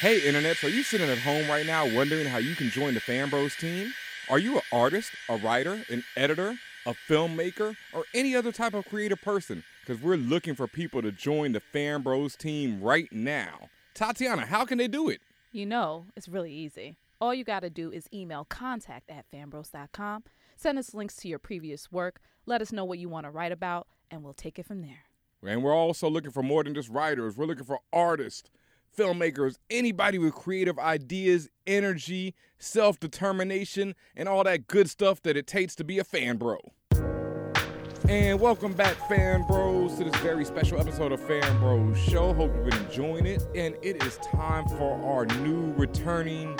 Hey, 0.00 0.20
internet! 0.26 0.56
So 0.56 0.68
you 0.68 0.82
sitting 0.84 1.08
at 1.10 1.18
home 1.18 1.48
right 1.48 1.66
now, 1.66 1.92
wondering 1.92 2.26
how 2.26 2.38
you 2.38 2.54
can 2.54 2.70
join 2.70 2.94
the 2.94 3.00
Fan 3.00 3.30
Bros 3.30 3.56
team? 3.56 3.92
Are 4.30 4.38
you 4.38 4.56
an 4.56 4.62
artist, 4.72 5.10
a 5.28 5.36
writer, 5.36 5.82
an 5.90 6.04
editor, 6.16 6.56
a 6.86 6.94
filmmaker, 7.08 7.74
or 7.92 8.04
any 8.14 8.36
other 8.36 8.52
type 8.52 8.74
of 8.74 8.84
creative 8.86 9.20
person? 9.22 9.64
Because 9.84 10.00
we're 10.02 10.16
looking 10.16 10.54
for 10.54 10.66
people 10.68 11.02
to 11.02 11.10
join 11.10 11.52
the 11.52 11.60
Fan 11.60 12.02
Bros 12.02 12.36
team 12.36 12.80
right 12.80 13.10
now. 13.12 13.68
Tatiana, 13.94 14.46
how 14.46 14.64
can 14.64 14.78
they 14.78 14.88
do 14.88 15.08
it? 15.08 15.20
You 15.52 15.66
know, 15.66 16.06
it's 16.16 16.28
really 16.28 16.52
easy. 16.52 16.96
All 17.20 17.32
you 17.34 17.44
got 17.44 17.60
to 17.60 17.70
do 17.70 17.90
is 17.90 18.08
email 18.12 18.44
contact 18.44 19.08
at 19.10 19.24
fanbros.com, 19.32 20.24
send 20.56 20.78
us 20.78 20.94
links 20.94 21.16
to 21.16 21.28
your 21.28 21.38
previous 21.38 21.90
work, 21.90 22.20
let 22.46 22.60
us 22.60 22.72
know 22.72 22.84
what 22.84 22.98
you 22.98 23.08
want 23.08 23.26
to 23.26 23.30
write 23.30 23.52
about, 23.52 23.86
and 24.10 24.22
we'll 24.22 24.34
take 24.34 24.58
it 24.58 24.66
from 24.66 24.82
there. 24.82 25.04
And 25.46 25.62
we're 25.62 25.74
also 25.74 26.08
looking 26.08 26.30
for 26.30 26.42
more 26.42 26.64
than 26.64 26.74
just 26.74 26.88
writers. 26.88 27.36
We're 27.36 27.46
looking 27.46 27.64
for 27.64 27.80
artists, 27.92 28.50
filmmakers, 28.96 29.56
anybody 29.68 30.18
with 30.18 30.34
creative 30.34 30.78
ideas, 30.78 31.48
energy, 31.66 32.34
self 32.58 32.98
determination, 32.98 33.94
and 34.16 34.28
all 34.28 34.44
that 34.44 34.66
good 34.68 34.88
stuff 34.88 35.22
that 35.22 35.36
it 35.36 35.46
takes 35.46 35.74
to 35.76 35.84
be 35.84 35.98
a 35.98 36.04
fan 36.04 36.36
bro. 36.36 36.58
And 38.08 38.38
welcome 38.38 38.74
back, 38.74 38.96
fan 39.08 39.46
bros, 39.46 39.96
to 39.96 40.04
this 40.04 40.14
very 40.16 40.44
special 40.44 40.78
episode 40.78 41.12
of 41.12 41.20
Fan 41.20 41.58
Bros 41.58 41.98
Show. 41.98 42.34
Hope 42.34 42.54
you've 42.54 42.66
been 42.70 42.84
enjoying 42.84 43.24
it. 43.24 43.42
And 43.54 43.76
it 43.80 44.02
is 44.02 44.18
time 44.18 44.66
for 44.76 45.02
our 45.02 45.24
new, 45.42 45.72
returning, 45.72 46.54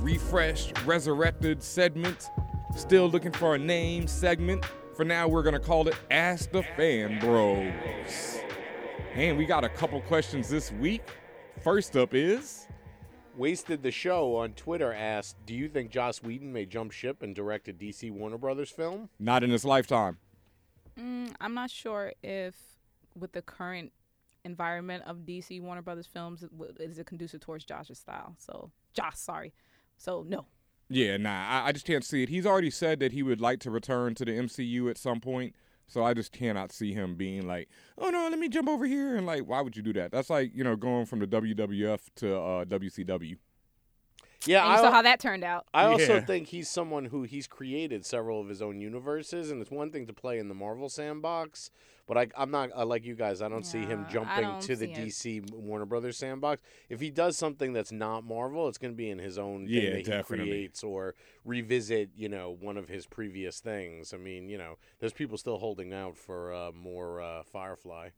refreshed, 0.00 0.74
resurrected 0.84 1.62
segment. 1.62 2.28
Still 2.74 3.08
looking 3.08 3.32
for 3.32 3.54
a 3.54 3.58
name 3.58 4.06
segment. 4.06 4.64
For 4.94 5.04
now, 5.04 5.28
we're 5.28 5.42
going 5.42 5.54
to 5.54 5.60
call 5.60 5.88
it 5.88 5.94
Ask 6.10 6.50
the 6.50 6.62
Fan 6.62 7.18
Bros. 7.20 7.72
And 9.14 9.36
we 9.36 9.46
got 9.46 9.64
a 9.64 9.68
couple 9.68 10.00
questions 10.02 10.48
this 10.48 10.72
week. 10.72 11.02
First 11.62 11.96
up 11.96 12.14
is 12.14 12.66
Wasted 13.36 13.82
the 13.82 13.90
show 13.90 14.36
on 14.36 14.52
Twitter 14.52 14.92
asked, 14.92 15.36
"Do 15.46 15.54
you 15.54 15.68
think 15.68 15.90
Joss 15.90 16.22
Whedon 16.22 16.52
may 16.52 16.66
jump 16.66 16.92
ship 16.92 17.22
and 17.22 17.34
direct 17.34 17.68
a 17.68 17.72
DC 17.72 18.10
Warner 18.10 18.36
Brothers 18.36 18.70
film?" 18.70 19.08
not 19.18 19.42
in 19.42 19.50
his 19.50 19.64
lifetime. 19.64 20.18
Mm, 20.98 21.34
I'm 21.40 21.54
not 21.54 21.70
sure 21.70 22.12
if 22.22 22.54
with 23.18 23.32
the 23.32 23.40
current 23.40 23.92
environment 24.44 25.04
of 25.06 25.18
DC 25.18 25.60
Warner 25.62 25.82
Brothers 25.82 26.06
films 26.06 26.40
w- 26.40 26.72
is 26.80 26.98
it 26.98 27.06
conducive 27.06 27.40
towards 27.40 27.64
Josh's 27.64 27.98
style. 27.98 28.34
So 28.38 28.70
Josh, 28.92 29.16
sorry. 29.16 29.54
So 29.96 30.24
no. 30.28 30.46
Yeah, 30.94 31.16
nah, 31.16 31.48
I, 31.48 31.68
I 31.68 31.72
just 31.72 31.86
can't 31.86 32.04
see 32.04 32.22
it. 32.22 32.28
He's 32.28 32.44
already 32.46 32.70
said 32.70 33.00
that 33.00 33.12
he 33.12 33.22
would 33.22 33.40
like 33.40 33.60
to 33.60 33.70
return 33.70 34.14
to 34.16 34.24
the 34.24 34.32
MCU 34.32 34.90
at 34.90 34.98
some 34.98 35.20
point. 35.20 35.54
So 35.86 36.04
I 36.04 36.14
just 36.14 36.32
cannot 36.32 36.72
see 36.72 36.92
him 36.94 37.16
being 37.16 37.46
like, 37.46 37.68
oh 37.98 38.08
no, 38.10 38.28
let 38.30 38.38
me 38.38 38.48
jump 38.48 38.68
over 38.68 38.86
here 38.86 39.16
and 39.16 39.26
like, 39.26 39.42
why 39.42 39.60
would 39.60 39.76
you 39.76 39.82
do 39.82 39.92
that? 39.94 40.10
That's 40.10 40.30
like 40.30 40.52
you 40.54 40.64
know 40.64 40.76
going 40.76 41.06
from 41.06 41.18
the 41.18 41.26
WWF 41.26 42.00
to 42.16 42.34
uh, 42.36 42.64
WCW. 42.64 43.36
Yeah, 44.46 44.64
and 44.64 44.72
you 44.72 44.78
I, 44.78 44.80
saw 44.82 44.90
how 44.90 45.02
that 45.02 45.20
turned 45.20 45.44
out. 45.44 45.66
I 45.72 45.84
also 45.84 46.14
Yeah. 46.14 46.20
think 46.20 46.48
he's 46.48 46.68
someone 46.68 47.04
who 47.06 47.22
he's 47.24 47.46
created 47.46 48.04
several 48.04 48.40
of 48.40 48.48
his 48.48 48.60
own 48.62 48.80
universes, 48.80 49.50
and 49.50 49.60
it's 49.60 49.70
one 49.70 49.90
thing 49.90 50.06
to 50.06 50.12
play 50.12 50.38
in 50.38 50.48
the 50.48 50.54
Marvel 50.54 50.88
sandbox, 50.88 51.70
but 52.12 52.18
I, 52.36 52.42
I'm 52.42 52.50
not 52.50 52.70
uh, 52.76 52.84
like 52.84 53.04
you 53.06 53.14
guys. 53.14 53.40
I 53.40 53.48
don't 53.48 53.64
see 53.64 53.86
him 53.86 54.00
Yeah, 54.00 54.06
I 54.06 54.12
jumping 54.12 54.48
don't 54.50 54.60
to 54.60 54.76
the 54.76 54.86
see 54.86 54.92
it. 54.92 55.40
DC 55.40 55.50
Warner 55.52 55.86
Brothers 55.86 56.18
sandbox. 56.18 56.60
If 56.90 57.00
he 57.00 57.10
does 57.10 57.38
something 57.38 57.72
that's 57.72 57.90
not 57.92 58.22
Marvel, 58.24 58.68
it's 58.68 58.76
going 58.76 58.92
to 58.92 58.96
be 58.96 59.08
in 59.08 59.18
his 59.18 59.38
own 59.38 59.66
thing 59.66 59.70
Yeah, 59.70 59.90
that 59.90 60.04
definitely. 60.04 60.44
he 60.44 60.50
creates 60.50 60.84
or 60.84 61.14
revisit, 61.44 62.10
you 62.14 62.28
know, 62.28 62.50
one 62.50 62.76
of 62.76 62.88
his 62.88 63.06
previous 63.06 63.60
things. 63.60 64.12
I 64.12 64.18
mean, 64.18 64.50
you 64.50 64.58
know, 64.58 64.76
there's 65.00 65.14
people 65.14 65.38
still 65.38 65.56
holding 65.58 65.94
out 65.94 66.16
for 66.18 66.52
uh, 66.52 66.72
more 66.72 67.22
uh, 67.22 67.42
Firefly. 67.44 68.10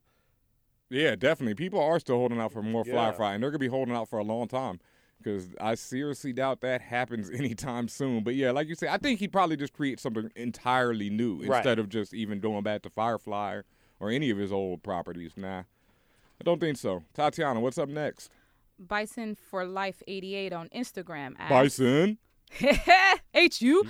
Yeah, 0.90 1.14
definitely. 1.16 1.54
People 1.54 1.80
are 1.80 1.98
still 2.00 2.16
holding 2.16 2.40
out 2.40 2.52
for 2.52 2.62
more 2.62 2.84
Fly 2.84 3.06
Yeah. 3.06 3.12
Fry, 3.12 3.34
and 3.34 3.42
they're 3.42 3.50
gonna 3.50 3.58
be 3.58 3.68
holding 3.68 3.94
out 3.94 4.08
for 4.08 4.18
a 4.18 4.24
long 4.24 4.48
time 4.48 4.80
because 5.18 5.54
I 5.60 5.74
seriously 5.76 6.32
doubt 6.32 6.60
that 6.60 6.82
happens 6.82 7.30
anytime 7.34 7.88
soon. 7.88 8.22
But 8.24 8.34
yeah, 8.34 8.50
like 8.50 8.68
you 8.68 8.74
said, 8.74 8.88
I 8.90 8.98
think 8.98 9.20
he'd 9.20 9.32
probably 9.32 9.56
just 9.56 9.72
create 9.72 9.98
something 10.00 10.30
entirely 10.36 11.10
new 11.10 11.42
Right. 11.44 11.56
instead 11.56 11.78
of 11.78 11.88
just 11.88 12.12
even 12.12 12.40
going 12.40 12.62
back 12.62 12.82
to 12.82 12.90
Firefly 12.90 13.52
or, 13.54 13.64
or 14.00 14.10
any 14.10 14.30
of 14.30 14.38
his 14.38 14.52
old 14.52 14.82
properties. 14.82 15.32
Nah, 15.36 15.60
I 15.60 16.44
don't 16.44 16.60
think 16.60 16.76
so. 16.76 17.02
Tatiana, 17.14 17.60
what's 17.60 17.78
up 17.78 17.88
next? 17.88 18.30
Bison 18.78 19.34
for 19.36 19.64
Life 19.64 20.02
88 20.06 20.52
on 20.52 20.68
Instagram. 20.70 21.34
asks- 21.38 21.78
Bison, 21.78 22.18
H 23.34 23.62
U. 23.62 23.86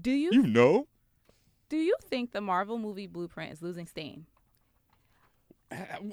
Do 0.00 0.10
you 0.10 0.30
you 0.32 0.42
know? 0.42 0.86
do 1.68 1.76
you 1.76 1.94
think 2.02 2.32
the 2.32 2.40
Marvel 2.40 2.78
movie 2.78 3.06
Blueprint 3.06 3.52
is 3.52 3.62
losing 3.62 3.86
steam? 3.86 4.26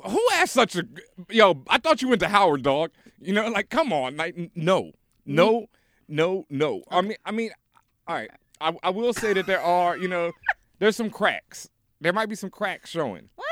Who 0.06 0.20
asked 0.34 0.54
such 0.54 0.76
a 0.76 0.84
yo? 1.30 1.64
I 1.68 1.78
thought 1.78 2.02
you 2.02 2.08
went 2.08 2.22
to 2.22 2.28
Howard, 2.30 2.64
dog. 2.64 2.92
You 3.20 3.34
know, 3.34 3.48
like 3.50 3.70
come 3.70 3.94
on, 3.94 4.18
like 4.18 4.36
no, 4.56 4.92
no, 5.26 5.68
no, 6.08 6.46
no. 6.50 6.82
I 6.90 7.02
mean, 7.02 7.18
I 7.26 7.32
mean, 7.32 7.52
all 8.08 8.16
right. 8.16 8.32
I, 8.60 8.76
I 8.84 8.90
will 8.92 9.14
say 9.14 9.34
that 9.34 9.48
there 9.48 9.62
are, 9.62 9.98
you 9.98 10.08
know, 10.08 10.32
there's 10.80 10.96
some 10.96 11.10
cracks. 11.10 11.70
There 12.02 12.12
might 12.12 12.28
be 12.30 12.36
some 12.36 12.50
cracks 12.50 12.90
showing. 12.90 13.30
What? 13.36 13.48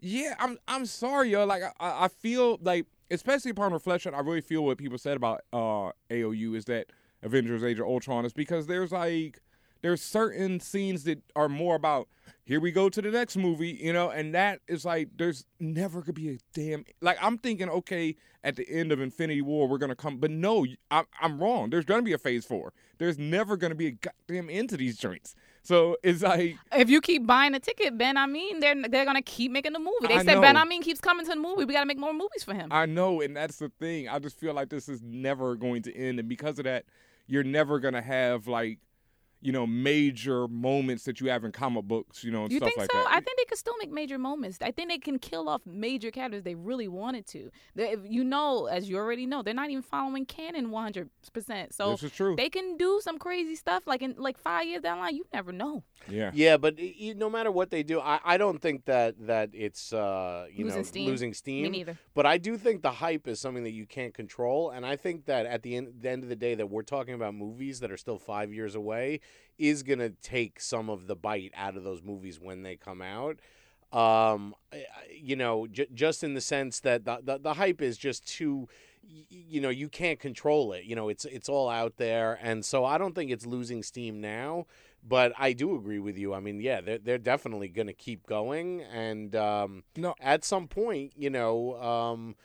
Yeah, 0.00 0.34
I'm 0.40 0.58
I'm 0.66 0.86
sorry, 0.86 1.30
yo. 1.30 1.44
Like 1.44 1.62
I, 1.62 2.04
I 2.04 2.08
feel 2.08 2.58
like, 2.62 2.86
especially 3.10 3.52
upon 3.52 3.72
reflection, 3.72 4.14
I 4.14 4.20
really 4.20 4.40
feel 4.40 4.64
what 4.64 4.78
people 4.78 4.98
said 4.98 5.16
about 5.16 5.42
uh 5.52 5.92
AOU 6.10 6.56
is 6.56 6.64
that 6.64 6.86
Avengers: 7.22 7.62
Age 7.62 7.78
of 7.78 7.86
Ultron 7.86 8.24
is 8.24 8.32
because 8.32 8.66
there's 8.66 8.90
like 8.90 9.40
there's 9.82 10.00
certain 10.00 10.58
scenes 10.58 11.04
that 11.04 11.22
are 11.36 11.48
more 11.48 11.74
about 11.74 12.08
here 12.44 12.60
we 12.60 12.72
go 12.72 12.88
to 12.88 13.02
the 13.02 13.10
next 13.10 13.36
movie, 13.36 13.78
you 13.80 13.92
know, 13.92 14.10
and 14.10 14.34
that 14.34 14.60
is 14.66 14.84
like 14.84 15.08
there's 15.16 15.44
never 15.60 16.00
gonna 16.00 16.14
be 16.14 16.30
a 16.30 16.38
damn 16.54 16.84
like 17.00 17.18
I'm 17.20 17.38
thinking 17.38 17.68
okay 17.68 18.16
at 18.42 18.56
the 18.56 18.68
end 18.68 18.90
of 18.90 19.00
Infinity 19.00 19.42
War 19.42 19.68
we're 19.68 19.78
gonna 19.78 19.94
come, 19.94 20.16
but 20.16 20.30
no, 20.30 20.66
I'm 20.90 21.04
I'm 21.20 21.38
wrong. 21.38 21.70
There's 21.70 21.84
gonna 21.84 22.02
be 22.02 22.12
a 22.12 22.18
Phase 22.18 22.44
Four. 22.44 22.72
There's 22.98 23.18
never 23.18 23.56
gonna 23.56 23.74
be 23.74 23.86
a 23.88 23.92
goddamn 23.92 24.48
end 24.50 24.70
to 24.70 24.76
these 24.76 24.96
joints. 24.96 25.36
So 25.62 25.96
it's 26.02 26.22
like 26.22 26.56
If 26.72 26.90
you 26.90 27.00
keep 27.00 27.26
buying 27.26 27.54
a 27.54 27.60
ticket, 27.60 27.96
Ben, 27.96 28.16
I 28.16 28.26
mean, 28.26 28.60
they're 28.60 28.74
they're 28.88 29.04
gonna 29.04 29.22
keep 29.22 29.52
making 29.52 29.72
the 29.72 29.78
movie. 29.78 30.08
They 30.08 30.14
I 30.14 30.24
said 30.24 30.40
Ben, 30.40 30.54
know. 30.54 30.60
I 30.60 30.64
mean, 30.64 30.82
keeps 30.82 31.00
coming 31.00 31.24
to 31.24 31.32
the 31.32 31.40
movie. 31.40 31.64
We 31.64 31.72
gotta 31.72 31.86
make 31.86 31.98
more 31.98 32.12
movies 32.12 32.42
for 32.44 32.54
him. 32.54 32.68
I 32.72 32.86
know, 32.86 33.20
and 33.20 33.36
that's 33.36 33.58
the 33.58 33.70
thing. 33.80 34.08
I 34.08 34.18
just 34.18 34.38
feel 34.38 34.54
like 34.54 34.68
this 34.70 34.88
is 34.88 35.00
never 35.02 35.54
going 35.54 35.82
to 35.82 35.96
end, 35.96 36.18
and 36.18 36.28
because 36.28 36.58
of 36.58 36.64
that, 36.64 36.84
you're 37.26 37.44
never 37.44 37.78
gonna 37.78 38.02
have 38.02 38.48
like, 38.48 38.78
you 39.42 39.50
know, 39.52 39.66
major 39.66 40.46
moments 40.48 41.04
that 41.04 41.20
you 41.20 41.28
have 41.28 41.44
in 41.44 41.50
comic 41.52 41.84
books, 41.84 42.22
you 42.22 42.30
know, 42.30 42.44
and 42.44 42.52
you 42.52 42.58
stuff 42.58 42.68
think 42.68 42.78
like 42.78 42.92
so? 42.92 42.96
that. 42.98 43.08
I 43.10 43.20
think 43.20 43.36
they 43.36 43.44
could 43.44 43.58
still 43.58 43.74
make 43.78 43.90
major 43.90 44.16
moments. 44.16 44.58
I 44.62 44.70
think 44.70 44.88
they 44.88 44.98
can 44.98 45.18
kill 45.18 45.48
off 45.48 45.60
major 45.66 46.10
characters 46.12 46.44
they 46.44 46.54
really 46.54 46.86
wanted 46.88 47.26
to. 47.28 47.50
They, 47.74 47.90
if 47.90 48.00
you 48.04 48.22
know, 48.24 48.66
as 48.66 48.88
you 48.88 48.96
already 48.96 49.26
know, 49.26 49.42
they're 49.42 49.52
not 49.52 49.68
even 49.70 49.82
following 49.82 50.24
canon 50.26 50.70
100. 50.70 51.10
percent 51.32 51.74
So 51.74 51.90
This 51.90 52.04
is 52.04 52.12
true. 52.12 52.36
they 52.36 52.48
can 52.48 52.76
do 52.76 53.00
some 53.02 53.18
crazy 53.18 53.56
stuff. 53.56 53.82
Like 53.86 54.00
in 54.02 54.14
like 54.16 54.38
five 54.38 54.66
years 54.66 54.82
down 54.82 54.98
the 54.98 55.02
line, 55.02 55.16
you 55.16 55.24
never 55.34 55.50
know. 55.52 55.82
yeah. 56.08 56.30
Yeah, 56.32 56.56
but 56.56 56.76
y- 56.78 56.94
y- 57.00 57.14
no 57.16 57.28
matter 57.28 57.50
what 57.50 57.70
they 57.70 57.82
do, 57.82 58.00
I, 58.00 58.20
I 58.24 58.36
don't 58.38 58.60
think 58.62 58.84
that 58.84 59.26
that 59.26 59.50
it's 59.52 59.92
uh, 59.92 60.46
you 60.52 60.64
Losing 60.64 60.78
know 60.78 60.84
steam. 60.84 61.06
losing 61.08 61.34
steam. 61.34 61.62
Me 61.64 61.68
neither. 61.68 61.98
But 62.14 62.26
I 62.26 62.38
do 62.38 62.56
think 62.56 62.82
the 62.82 62.92
hype 62.92 63.26
is 63.26 63.40
something 63.40 63.64
that 63.64 63.72
you 63.72 63.86
can't 63.86 64.14
control, 64.14 64.70
and 64.70 64.86
I 64.86 64.94
think 64.96 65.24
that 65.26 65.46
at 65.46 65.62
the 65.62 65.76
end, 65.76 65.94
the 66.00 66.10
end 66.10 66.22
of 66.22 66.28
the 66.28 66.36
day, 66.36 66.54
that 66.54 66.68
we're 66.70 66.82
talking 66.82 67.14
about 67.14 67.34
movies 67.34 67.80
that 67.80 67.90
are 67.90 67.96
still 67.96 68.18
five 68.18 68.52
years 68.52 68.74
away 68.74 69.20
is 69.58 69.82
gonna 69.82 70.10
take 70.10 70.60
some 70.60 70.88
of 70.90 71.06
the 71.06 71.16
bite 71.16 71.52
out 71.56 71.76
of 71.76 71.84
those 71.84 72.02
movies 72.02 72.40
when 72.40 72.62
they 72.62 72.76
come 72.76 73.02
out. 73.02 73.38
Um, 73.92 74.54
you 75.14 75.36
know, 75.36 75.66
j- 75.66 75.86
just 75.92 76.24
in 76.24 76.32
the 76.34 76.40
sense 76.40 76.80
that 76.80 77.04
the, 77.04 77.18
the 77.22 77.38
the 77.38 77.54
hype 77.54 77.82
is 77.82 77.98
just 77.98 78.26
too. 78.26 78.68
You 79.28 79.60
know, 79.60 79.68
you 79.68 79.88
can't 79.88 80.18
control 80.20 80.72
it. 80.72 80.84
You 80.84 80.94
know, 80.96 81.08
it's 81.08 81.24
it's 81.24 81.48
all 81.48 81.68
out 81.68 81.96
there, 81.96 82.38
and 82.40 82.64
so 82.64 82.84
I 82.84 82.98
don't 82.98 83.14
think 83.14 83.30
it's 83.30 83.44
losing 83.44 83.82
steam 83.82 84.20
now. 84.20 84.66
But 85.06 85.32
I 85.36 85.52
do 85.52 85.74
agree 85.74 85.98
with 85.98 86.16
you. 86.16 86.32
I 86.32 86.38
mean, 86.40 86.60
yeah, 86.60 86.80
they're 86.80 86.98
they're 86.98 87.18
definitely 87.18 87.68
going 87.68 87.88
to 87.88 87.92
keep 87.92 88.26
going, 88.26 88.80
and 88.82 89.34
um, 89.36 89.82
No. 89.96 90.14
at 90.20 90.44
some 90.44 90.68
point, 90.68 91.12
you 91.16 91.28
know, 91.28 91.74
um, 91.82 92.36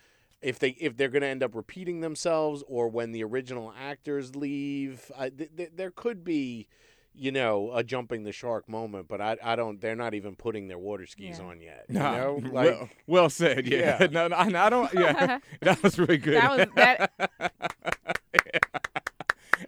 if 0.42 0.60
they 0.60 0.70
if 0.80 0.98
they're 0.98 1.10
going 1.10 1.22
to 1.24 1.28
end 1.28 1.44
up 1.44 1.56
repeating 1.56 2.02
themselves, 2.02 2.64
or 2.68 2.88
when 2.90 3.12
the 3.12 3.24
original 3.24 3.74
actors 3.80 4.36
leave, 4.36 5.12
I, 5.18 5.30
th- 5.30 5.50
th- 5.58 5.72
there 5.76 5.92
could 5.92 6.24
be, 6.24 6.68
you 7.14 7.32
know, 7.32 7.72
a 7.74 7.84
jumping 7.84 8.24
the 8.24 8.32
shark 8.32 8.70
moment. 8.70 9.08
But 9.08 9.20
I 9.22 9.38
I 9.44 9.56
don't. 9.56 9.82
They're 9.82 9.96
not 9.96 10.14
even 10.14 10.36
putting 10.36 10.68
their 10.68 10.78
water 10.78 11.06
skis 11.06 11.40
Yeah. 11.40 11.46
on 11.46 11.62
yet. 11.62 11.86
You 11.90 11.96
know, 12.00 12.40
well, 12.52 12.52
like 12.54 12.98
well 13.08 13.30
said. 13.30 13.68
Yeah. 13.68 13.98
Yeah. 14.02 14.08
no, 14.12 14.28
no, 14.28 14.36
I 14.36 14.46
I 14.66 14.70
don't. 14.70 14.94
Yeah, 14.94 15.40
that 15.62 15.82
was 15.82 15.98
really 15.98 16.18
good. 16.18 16.36
That 16.36 16.58
was 16.58 16.68
that. 16.76 17.12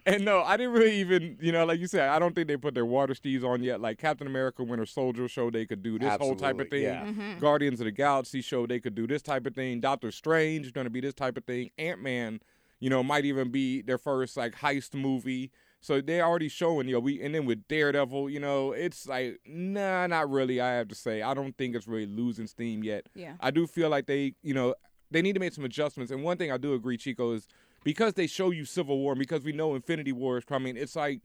And 0.06 0.24
no, 0.24 0.42
I 0.42 0.56
didn't 0.56 0.72
really 0.72 0.96
even, 0.96 1.38
you 1.40 1.52
know, 1.52 1.64
like 1.64 1.80
you 1.80 1.86
said, 1.86 2.08
I 2.08 2.18
don't 2.18 2.34
think 2.34 2.48
they 2.48 2.56
put 2.56 2.74
their 2.74 2.86
water 2.86 3.14
skis 3.14 3.44
on 3.44 3.62
yet. 3.62 3.80
Like 3.80 3.98
Captain 3.98 4.26
America 4.26 4.62
Winter 4.62 4.86
Soldier 4.86 5.28
showed 5.28 5.52
they 5.52 5.66
could 5.66 5.82
do 5.82 5.98
this 5.98 6.16
whole 6.16 6.36
type 6.36 6.60
of 6.60 6.68
thing. 6.68 6.82
yeah. 6.82 7.04
Mm-hmm. 7.04 7.38
Guardians 7.38 7.80
of 7.80 7.84
the 7.84 7.92
Galaxy 7.92 8.40
showed 8.40 8.68
they 8.68 8.80
could 8.80 8.94
do 8.94 9.06
this 9.06 9.22
type 9.22 9.46
of 9.46 9.54
thing. 9.54 9.80
Doctor 9.80 10.10
Strange 10.10 10.72
going 10.72 10.84
to 10.84 10.90
be 10.90 11.00
this 11.00 11.14
type 11.14 11.36
of 11.36 11.44
thing. 11.44 11.70
Ant 11.78 12.02
Man, 12.02 12.40
you 12.78 12.90
know, 12.90 13.02
might 13.02 13.24
even 13.24 13.50
be 13.50 13.82
their 13.82 13.98
first 13.98 14.36
like 14.36 14.54
heist 14.56 14.94
movie. 14.94 15.50
So 15.82 16.00
they're 16.00 16.24
already 16.24 16.48
showing, 16.48 16.88
you 16.88 16.94
know, 16.94 17.00
we 17.00 17.22
and 17.22 17.34
then 17.34 17.46
with 17.46 17.66
Daredevil, 17.66 18.28
you 18.30 18.40
know, 18.40 18.72
it's 18.72 19.06
like 19.06 19.40
nah, 19.46 20.06
not 20.06 20.30
really. 20.30 20.60
I 20.60 20.72
have 20.74 20.88
to 20.88 20.94
say, 20.94 21.22
I 21.22 21.32
don't 21.32 21.56
think 21.56 21.74
it's 21.74 21.88
really 21.88 22.06
losing 22.06 22.46
steam 22.46 22.84
yet. 22.84 23.06
Yeah. 23.14 23.34
I 23.40 23.50
do 23.50 23.66
feel 23.66 23.88
like 23.88 24.06
they, 24.06 24.34
you 24.42 24.52
know, 24.52 24.74
they 25.10 25.22
need 25.22 25.32
to 25.34 25.40
make 25.40 25.54
some 25.54 25.64
adjustments. 25.64 26.12
And 26.12 26.22
one 26.22 26.36
thing 26.36 26.52
I 26.52 26.58
do 26.58 26.74
agree, 26.74 26.96
Chico, 26.96 27.32
is 27.32 27.48
because 27.84 28.14
they 28.14 28.26
show 28.26 28.50
you 28.50 28.64
Civil 28.64 28.98
War 28.98 29.12
and 29.12 29.18
because 29.18 29.42
we 29.42 29.52
know 29.52 29.74
Infinity 29.74 30.12
War 30.12 30.38
is 30.38 30.44
coming, 30.44 30.76
it's 30.76 30.96
like 30.96 31.20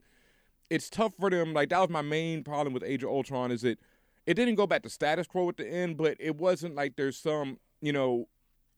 it's 0.69 0.89
tough 0.89 1.13
for 1.19 1.29
them. 1.29 1.53
Like 1.53 1.69
that 1.69 1.79
was 1.79 1.89
my 1.89 2.01
main 2.01 2.43
problem 2.43 2.73
with 2.73 2.83
Age 2.83 3.03
of 3.03 3.09
Ultron 3.09 3.51
is 3.51 3.63
it 3.63 3.79
it 4.25 4.33
didn't 4.33 4.55
go 4.55 4.65
back 4.65 4.83
to 4.83 4.89
status 4.89 5.27
quo 5.27 5.49
at 5.49 5.57
the 5.57 5.67
end, 5.67 5.97
but 5.97 6.17
it 6.19 6.37
wasn't 6.37 6.75
like 6.75 6.95
there's 6.95 7.17
some, 7.17 7.59
you 7.81 7.93
know, 7.93 8.27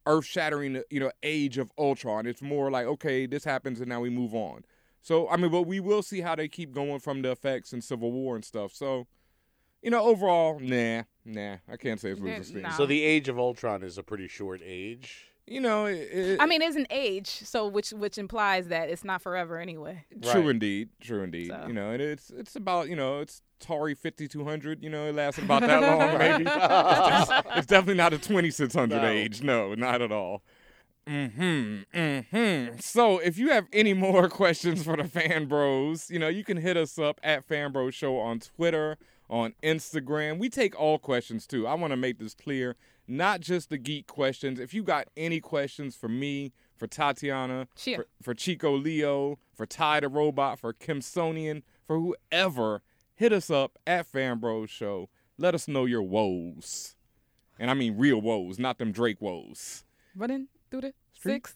earth 0.05 0.25
shattering, 0.25 0.81
you 0.89 0.99
know, 0.99 1.11
age 1.23 1.57
of 1.57 1.71
Ultron. 1.77 2.25
It's 2.25 2.41
more 2.41 2.69
like, 2.69 2.85
okay, 2.85 3.25
this 3.25 3.43
happens 3.43 3.79
and 3.79 3.89
now 3.89 4.01
we 4.01 4.09
move 4.09 4.33
on. 4.33 4.65
So 5.01 5.29
I 5.29 5.37
mean, 5.37 5.51
but 5.51 5.63
we 5.63 5.79
will 5.79 6.03
see 6.03 6.21
how 6.21 6.35
they 6.35 6.47
keep 6.47 6.73
going 6.73 6.99
from 6.99 7.21
the 7.21 7.31
effects 7.31 7.71
and 7.73 7.83
Civil 7.83 8.11
War 8.11 8.35
and 8.35 8.43
stuff. 8.43 8.73
So, 8.73 9.07
you 9.81 9.91
know, 9.91 10.03
overall, 10.03 10.59
nah, 10.59 11.03
nah, 11.23 11.57
I 11.71 11.77
can't 11.77 11.99
say 11.99 12.09
it's 12.09 12.19
losing 12.19 12.43
steam. 12.43 12.61
nah. 12.63 12.71
so. 12.71 12.85
The 12.85 13.01
age 13.03 13.29
of 13.29 13.39
Ultron 13.39 13.83
is 13.83 13.97
a 13.97 14.03
pretty 14.03 14.27
short 14.27 14.61
age. 14.65 15.26
You 15.49 15.61
know, 15.61 15.85
it, 15.85 15.95
it, 16.11 16.41
I 16.41 16.45
mean, 16.45 16.61
it's 16.61 16.75
an 16.75 16.87
age, 16.89 17.27
so 17.29 17.67
which 17.67 17.91
which 17.91 18.17
implies 18.17 18.67
that 18.67 18.89
it's 18.89 19.05
not 19.05 19.21
forever 19.21 19.57
anyway. 19.59 20.03
True 20.21 20.41
Right. 20.41 20.49
indeed, 20.49 20.89
true 20.99 21.23
indeed. 21.23 21.47
So. 21.49 21.63
You 21.67 21.73
know, 21.73 21.91
and 21.91 22.01
it's 22.01 22.29
it's 22.31 22.55
about 22.57 22.89
you 22.89 22.95
know 22.97 23.19
it's 23.19 23.41
Atari 23.61 23.97
fifty 23.97 24.27
two 24.27 24.43
hundred. 24.43 24.83
You 24.83 24.89
know, 24.89 25.05
it 25.07 25.15
lasted 25.15 25.45
about 25.45 25.61
that 25.61 25.81
long. 25.81 26.17
Maybe 26.17 26.43
it's, 26.45 27.47
it's 27.57 27.67
definitely 27.67 27.95
not 27.95 28.11
a 28.13 28.17
twenty 28.17 28.51
six 28.51 28.73
hundred 28.73 29.01
No. 29.03 29.07
age. 29.07 29.41
No, 29.41 29.73
not 29.73 30.01
at 30.01 30.11
all. 30.11 30.43
Hmm. 31.07 31.27
Hmm. 31.93 32.67
So, 32.81 33.19
if 33.19 33.37
you 33.37 33.49
have 33.51 33.67
any 33.71 33.93
more 33.93 34.27
questions 34.41 34.83
for 34.83 34.97
the 34.97 35.05
Fan 35.05 35.45
Bros, 35.45 36.09
you 36.09 36.19
know, 36.19 36.27
you 36.27 36.43
can 36.43 36.57
hit 36.57 36.75
us 36.75 36.99
up 36.99 37.21
at 37.23 37.45
Fan 37.45 37.71
Bros 37.71 37.95
Show 37.95 38.17
on 38.17 38.39
Twitter, 38.41 38.97
on 39.29 39.53
Instagram. 39.63 40.37
We 40.39 40.49
take 40.49 40.77
all 40.77 40.99
questions 40.99 41.47
too. 41.47 41.65
I 41.65 41.75
want 41.75 41.91
to 41.91 41.97
make 41.97 42.19
this 42.19 42.33
clear. 42.33 42.75
Not 43.07 43.39
just 43.41 43.69
the 43.69 43.77
geek 43.77 44.07
questions. 44.07 44.59
If 44.59 44.73
you 44.73 44.83
got 44.83 45.07
any 45.15 45.39
questions 45.39 45.95
for 45.95 46.09
me, 46.09 46.51
for 46.75 46.87
Tatiana, 46.87 47.67
for, 47.97 48.05
for 48.21 48.33
Chico 48.33 48.75
Leo, 48.75 49.39
for 49.55 49.65
Ty 49.65 50.01
the 50.01 50.09
Robot, 50.09 50.59
for 50.59 50.73
Kim 50.73 50.99
Sonian, 50.99 51.63
for 51.85 51.97
whoever, 51.99 52.81
hit 53.15 53.33
us 53.33 53.49
up 53.49 53.77
at 53.87 54.05
Fan 54.05 54.39
Bros 54.39 54.69
Show. 54.69 55.09
let 55.37 55.55
us 55.55 55.67
know 55.67 55.85
your 55.85 56.03
woes. 56.03 56.95
And 57.59 57.71
I 57.71 57.73
mean 57.73 57.97
real 57.97 58.21
woes, 58.21 58.59
not 58.59 58.77
them 58.77 58.91
Drake 58.91 59.21
woes. 59.21 59.83
Running 60.15 60.47
through 60.69 60.81
the 60.81 60.93
Street? 61.13 61.33
six. 61.33 61.55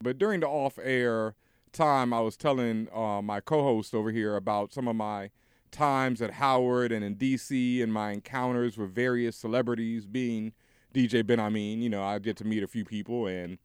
But 0.00 0.18
during 0.18 0.40
the 0.40 0.48
off 0.48 0.78
air 0.82 1.34
time, 1.72 2.12
I 2.12 2.20
was 2.20 2.36
telling 2.36 2.88
uh, 2.92 3.22
my 3.22 3.40
co 3.40 3.62
host 3.62 3.94
over 3.94 4.10
here 4.10 4.36
about 4.36 4.72
some 4.72 4.88
of 4.88 4.96
my 4.96 5.30
times 5.70 6.22
at 6.22 6.32
Howard 6.32 6.92
and 6.92 7.04
in 7.04 7.16
DC 7.16 7.82
and 7.82 7.92
my 7.92 8.12
encounters 8.12 8.76
with 8.78 8.94
various 8.94 9.36
celebrities, 9.36 10.06
being 10.06 10.52
DJ 10.96 11.26
Ben 11.26 11.38
Hameen. 11.38 11.82
You 11.82 11.90
know, 11.90 12.02
I 12.02 12.18
get 12.18 12.36
to 12.38 12.44
meet 12.44 12.62
a 12.62 12.66
few 12.66 12.84
people 12.84 13.26
and 13.26 13.58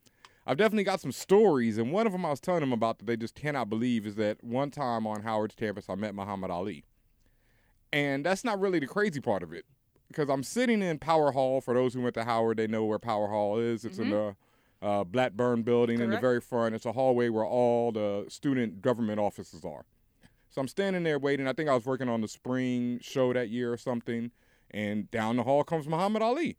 I've 0.45 0.58
definitely 0.58 0.84
got 0.84 0.99
some 0.99 1.12
stories. 1.12 1.78
And 1.78 1.91
one 1.91 2.06
of 2.06 2.12
them 2.12 2.26
I 2.26 2.30
was 2.30 2.40
telling 2.40 2.62
them 2.62 2.74
about 2.74 2.99
that 2.99 3.06
they 3.06 3.16
just 3.16 3.36
cannot 3.36 3.70
believe 3.70 4.06
is 4.06 4.16
that 4.16 4.44
one 4.44 4.72
time 4.72 5.08
on 5.08 5.22
Howard's 5.22 5.56
campus, 5.56 5.90
I 5.90 5.95
met 5.95 6.14
Muhammad 6.14 6.52
Ali. 6.52 6.84
And 7.94 8.26
that's 8.26 8.44
not 8.44 8.60
really 8.60 8.80
the 8.80 8.88
crazy 8.88 9.22
part 9.22 9.44
of 9.44 9.53
it 9.53 9.66
because 10.08 10.30
I'm 10.30 10.44
sitting 10.44 10.82
in 10.82 10.98
Power 10.99 11.32
Hall. 11.32 11.62
For 11.62 11.74
those 11.74 11.94
who 11.94 12.02
went 12.02 12.16
to 12.16 12.24
Howard, 12.24 12.58
they 12.58 12.68
know 12.68 12.86
where 12.86 12.99
Power 12.99 13.28
Hall 13.28 13.60
is. 13.60 13.86
It's 13.86 13.99
in 13.99 14.10
the 14.10 14.36
uh, 14.82 15.03
Blackburn 15.03 15.64
building 15.64 15.99
in 16.02 16.10
the 16.10 16.20
very 16.20 16.41
front. 16.41 16.76
It's 16.76 16.86
a 16.86 16.91
hallway 16.91 17.30
where 17.30 17.45
all 17.45 17.91
the 17.91 18.26
student 18.30 18.82
government 18.82 19.20
offices 19.20 19.64
are. 19.64 19.86
So 20.49 20.60
I'm 20.60 20.68
standing 20.68 21.03
there 21.03 21.20
waiting. 21.20 21.48
I 21.48 21.53
think 21.53 21.70
I 21.70 21.74
was 21.74 21.86
working 21.86 22.10
on 22.10 22.22
the 22.22 22.28
spring 22.28 22.99
show 23.02 23.32
that 23.32 23.49
year 23.49 23.72
or 23.72 23.78
something. 23.78 24.32
And 24.72 25.10
down 25.12 25.38
the 25.38 25.44
hall 25.44 25.64
comes 25.64 25.88
Muhammad 25.88 26.22
Ali. 26.22 26.58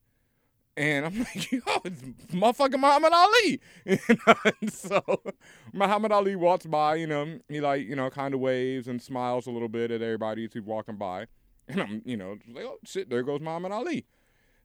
And 0.76 1.04
I'm 1.06 1.18
like, 1.18 1.52
yo, 1.52 1.60
it's 1.84 2.02
motherfucking 2.32 2.80
Muhammad 2.80 3.12
Ali. 3.12 3.60
and 3.86 4.72
so 4.72 5.02
Muhammad 5.72 6.12
Ali 6.12 6.36
walks 6.36 6.66
by, 6.66 6.96
you 6.96 7.06
know, 7.06 7.38
he 7.48 7.60
like, 7.60 7.86
you 7.86 7.96
know, 7.96 8.10
kind 8.10 8.34
of 8.34 8.40
waves 8.40 8.88
and 8.88 9.00
smiles 9.00 9.46
a 9.46 9.50
little 9.50 9.68
bit 9.68 9.90
at 9.90 10.02
everybody 10.02 10.44
as 10.44 10.52
he's 10.52 10.62
walking 10.62 10.96
by. 10.96 11.26
And 11.68 11.80
I'm, 11.80 12.02
you 12.04 12.16
know, 12.16 12.38
like, 12.52 12.64
oh 12.64 12.78
shit, 12.84 13.10
there 13.10 13.22
goes 13.22 13.40
Muhammad 13.40 13.72
Ali. 13.72 14.06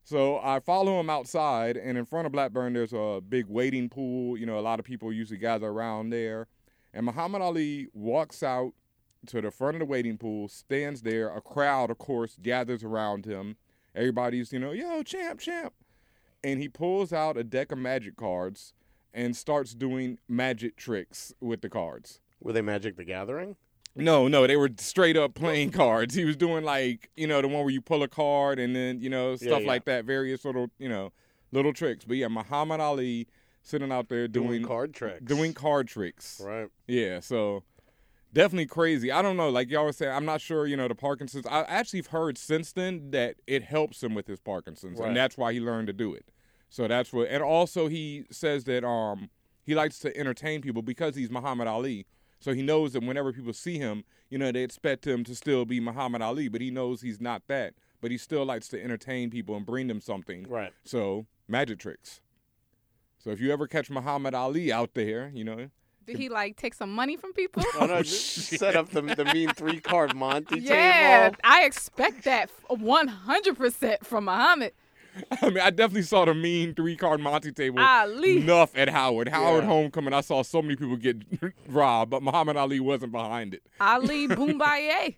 So 0.03 0.39
I 0.41 0.61
follow 0.61 1.01
him 1.01 1.09
outside, 1.09 1.75
and 1.75 1.97
in 1.97 2.05
front 2.05 2.25
of 2.25 2.31
Blackburn, 2.31 2.71
there's 2.71 2.93
a 2.93 3.19
big 3.27 3.45
waiting 3.47 3.89
pool. 3.89 4.37
You 4.37 4.45
know, 4.45 4.57
a 4.57 4.61
lot 4.61 4.79
of 4.79 4.85
people 4.85 5.11
usually 5.11 5.37
gather 5.37 5.67
around 5.67 6.11
there. 6.11 6.47
And 6.93 7.05
Muhammad 7.05 7.41
Ali 7.41 7.87
walks 7.93 8.41
out 8.41 8.71
to 9.25 9.41
the 9.41 9.51
front 9.51 9.75
of 9.75 9.79
the 9.79 9.85
waiting 9.85 10.17
pool, 10.17 10.47
stands 10.47 11.01
there. 11.01 11.29
A 11.35 11.41
crowd, 11.41 11.91
of 11.91 11.97
course, 11.97 12.37
gathers 12.41 12.85
around 12.85 13.25
him. 13.25 13.57
Everybody's, 13.93 14.53
you 14.53 14.59
know, 14.59 14.71
yo, 14.71 15.03
champ, 15.03 15.41
champ. 15.41 15.73
And 16.47 16.61
he 16.61 16.69
pulls 16.69 17.11
out 17.11 17.35
a 17.35 17.43
deck 17.43 17.73
of 17.73 17.77
magic 17.77 18.15
cards 18.15 18.73
and 19.13 19.35
starts 19.35 19.73
doing 19.73 20.17
magic 20.29 20.77
tricks 20.77 21.33
with 21.41 21.59
the 21.59 21.67
cards. 21.67 22.21
Were 22.39 22.53
they 22.53 22.61
Magic 22.61 22.95
the 22.95 23.03
Gathering? 23.03 23.57
No, 23.97 24.29
no, 24.29 24.47
they 24.47 24.55
were 24.55 24.69
straight 24.77 25.17
up 25.17 25.33
playing 25.33 25.71
cards. 25.83 26.15
He 26.15 26.23
was 26.23 26.37
doing 26.37 26.63
like, 26.63 27.09
you 27.17 27.27
know, 27.27 27.41
the 27.41 27.49
one 27.49 27.63
where 27.63 27.69
you 27.69 27.81
pull 27.81 28.01
a 28.01 28.07
card 28.07 28.59
and 28.59 28.73
then, 28.73 29.01
you 29.01 29.09
know, 29.09 29.35
stuff 29.35 29.61
yeah. 29.61 29.67
like 29.67 29.83
that, 29.85 30.05
various 30.05 30.45
little, 30.45 30.67
you 30.79 30.87
know, 30.87 31.11
little 31.51 31.73
tricks. 31.73 32.05
But 32.05 32.15
yeah, 32.15 32.29
Muhammad 32.29 32.79
Ali 32.79 33.27
sitting 33.61 33.91
out 33.91 34.07
there 34.07 34.29
doing, 34.29 34.47
Doing 34.47 34.63
card 34.63 34.93
tricks. 34.93 35.25
Doing 35.25 35.53
card 35.53 35.89
tricks. 35.89 36.39
Right. 36.41 36.69
Yeah, 36.87 37.19
so 37.19 37.63
definitely 38.31 38.67
crazy. 38.67 39.11
I 39.11 39.21
don't 39.21 39.35
know, 39.35 39.49
like 39.49 39.69
y'all 39.69 39.83
were 39.83 39.91
saying, 39.91 40.13
I'm 40.13 40.25
not 40.25 40.39
sure, 40.39 40.65
you 40.65 40.77
know, 40.77 40.87
the 40.87 40.95
Parkinson's. 40.95 41.45
I 41.45 41.63
actually 41.63 41.99
have 41.99 42.07
heard 42.07 42.37
since 42.37 42.71
then 42.71 43.11
that 43.11 43.35
it 43.47 43.63
helps 43.63 44.01
him 44.01 44.13
with 44.15 44.27
his 44.27 44.39
Parkinson's, 44.39 44.99
Right. 44.99 45.09
and 45.09 45.17
that's 45.17 45.37
why 45.37 45.51
he 45.51 45.59
learned 45.59 45.87
to 45.87 45.93
do 45.93 46.13
it. 46.13 46.25
So 46.69 46.87
that's 46.87 47.13
what, 47.13 47.29
and 47.29 47.41
also 47.41 47.87
he 47.87 48.25
says 48.29 48.65
that 48.65 48.85
um 48.85 49.29
he 49.63 49.75
likes 49.75 49.99
to 49.99 50.15
entertain 50.17 50.61
people 50.61 50.81
because 50.81 51.15
he's 51.15 51.29
Muhammad 51.29 51.67
Ali. 51.67 52.05
So 52.39 52.53
he 52.53 52.61
knows 52.61 52.93
that 52.93 53.03
whenever 53.03 53.33
people 53.33 53.51
see 53.53 53.77
him, 53.77 54.03
you 54.29 54.37
know, 54.37 54.51
they 54.51 54.63
expect 54.63 55.05
him 55.05 55.23
to 55.25 55.35
still 55.35 55.65
be 55.65 55.79
Muhammad 55.79 56.21
Ali, 56.21 56.47
but 56.47 56.61
he 56.61 56.71
knows 56.71 57.01
he's 57.01 57.19
not 57.19 57.41
that. 57.47 57.73
But 57.99 58.11
he 58.11 58.17
still 58.17 58.45
likes 58.45 58.67
to 58.69 58.81
entertain 58.81 59.29
people 59.29 59.55
and 59.55 59.65
bring 59.65 59.87
them 59.87 59.99
something. 59.99 60.47
Right. 60.47 60.71
So 60.85 61.25
magic 61.47 61.79
tricks. 61.79 62.21
So 63.17 63.31
if 63.31 63.41
you 63.41 63.51
ever 63.51 63.67
catch 63.67 63.89
Muhammad 63.89 64.33
Ali 64.33 64.71
out 64.71 64.93
there, 64.93 65.31
you 65.33 65.43
know, 65.43 65.69
Did 66.05 66.17
he 66.17 66.29
like 66.29 66.55
take 66.55 66.73
some 66.73 66.93
money 66.93 67.17
from 67.17 67.33
people? 67.33 67.63
Oh, 67.79 67.87
no, 67.87 68.01
just 68.03 68.49
set 68.57 68.75
up 68.75 68.89
the, 68.91 69.01
the 69.01 69.25
mean 69.33 69.49
three 69.49 69.81
card 69.81 70.15
Monty 70.15 70.59
yeah, 70.59 71.29
table. 71.29 71.37
I 71.43 71.65
expect 71.65 72.23
that 72.23 72.49
100% 72.69 74.05
from 74.05 74.25
Muhammad. 74.25 74.73
I 75.41 75.49
mean, 75.49 75.59
I 75.59 75.69
definitely 75.69 76.03
saw 76.03 76.25
the 76.25 76.33
mean 76.33 76.73
three 76.73 76.95
card 76.95 77.19
Monty 77.19 77.51
table 77.51 77.79
Ali. 77.79 78.37
enough 78.41 78.75
at 78.77 78.89
Howard. 78.89 79.27
Howard 79.29 79.63
Yeah. 79.63 79.69
Homecoming, 79.69 80.13
I 80.13 80.21
saw 80.21 80.41
so 80.43 80.61
many 80.61 80.75
people 80.75 80.95
get 80.97 81.17
robbed, 81.67 82.11
but 82.11 82.21
Muhammad 82.23 82.57
Ali 82.57 82.79
wasn't 82.79 83.11
behind 83.11 83.53
it. 83.53 83.63
Ali 83.79 84.27
bomaye. 84.27 85.15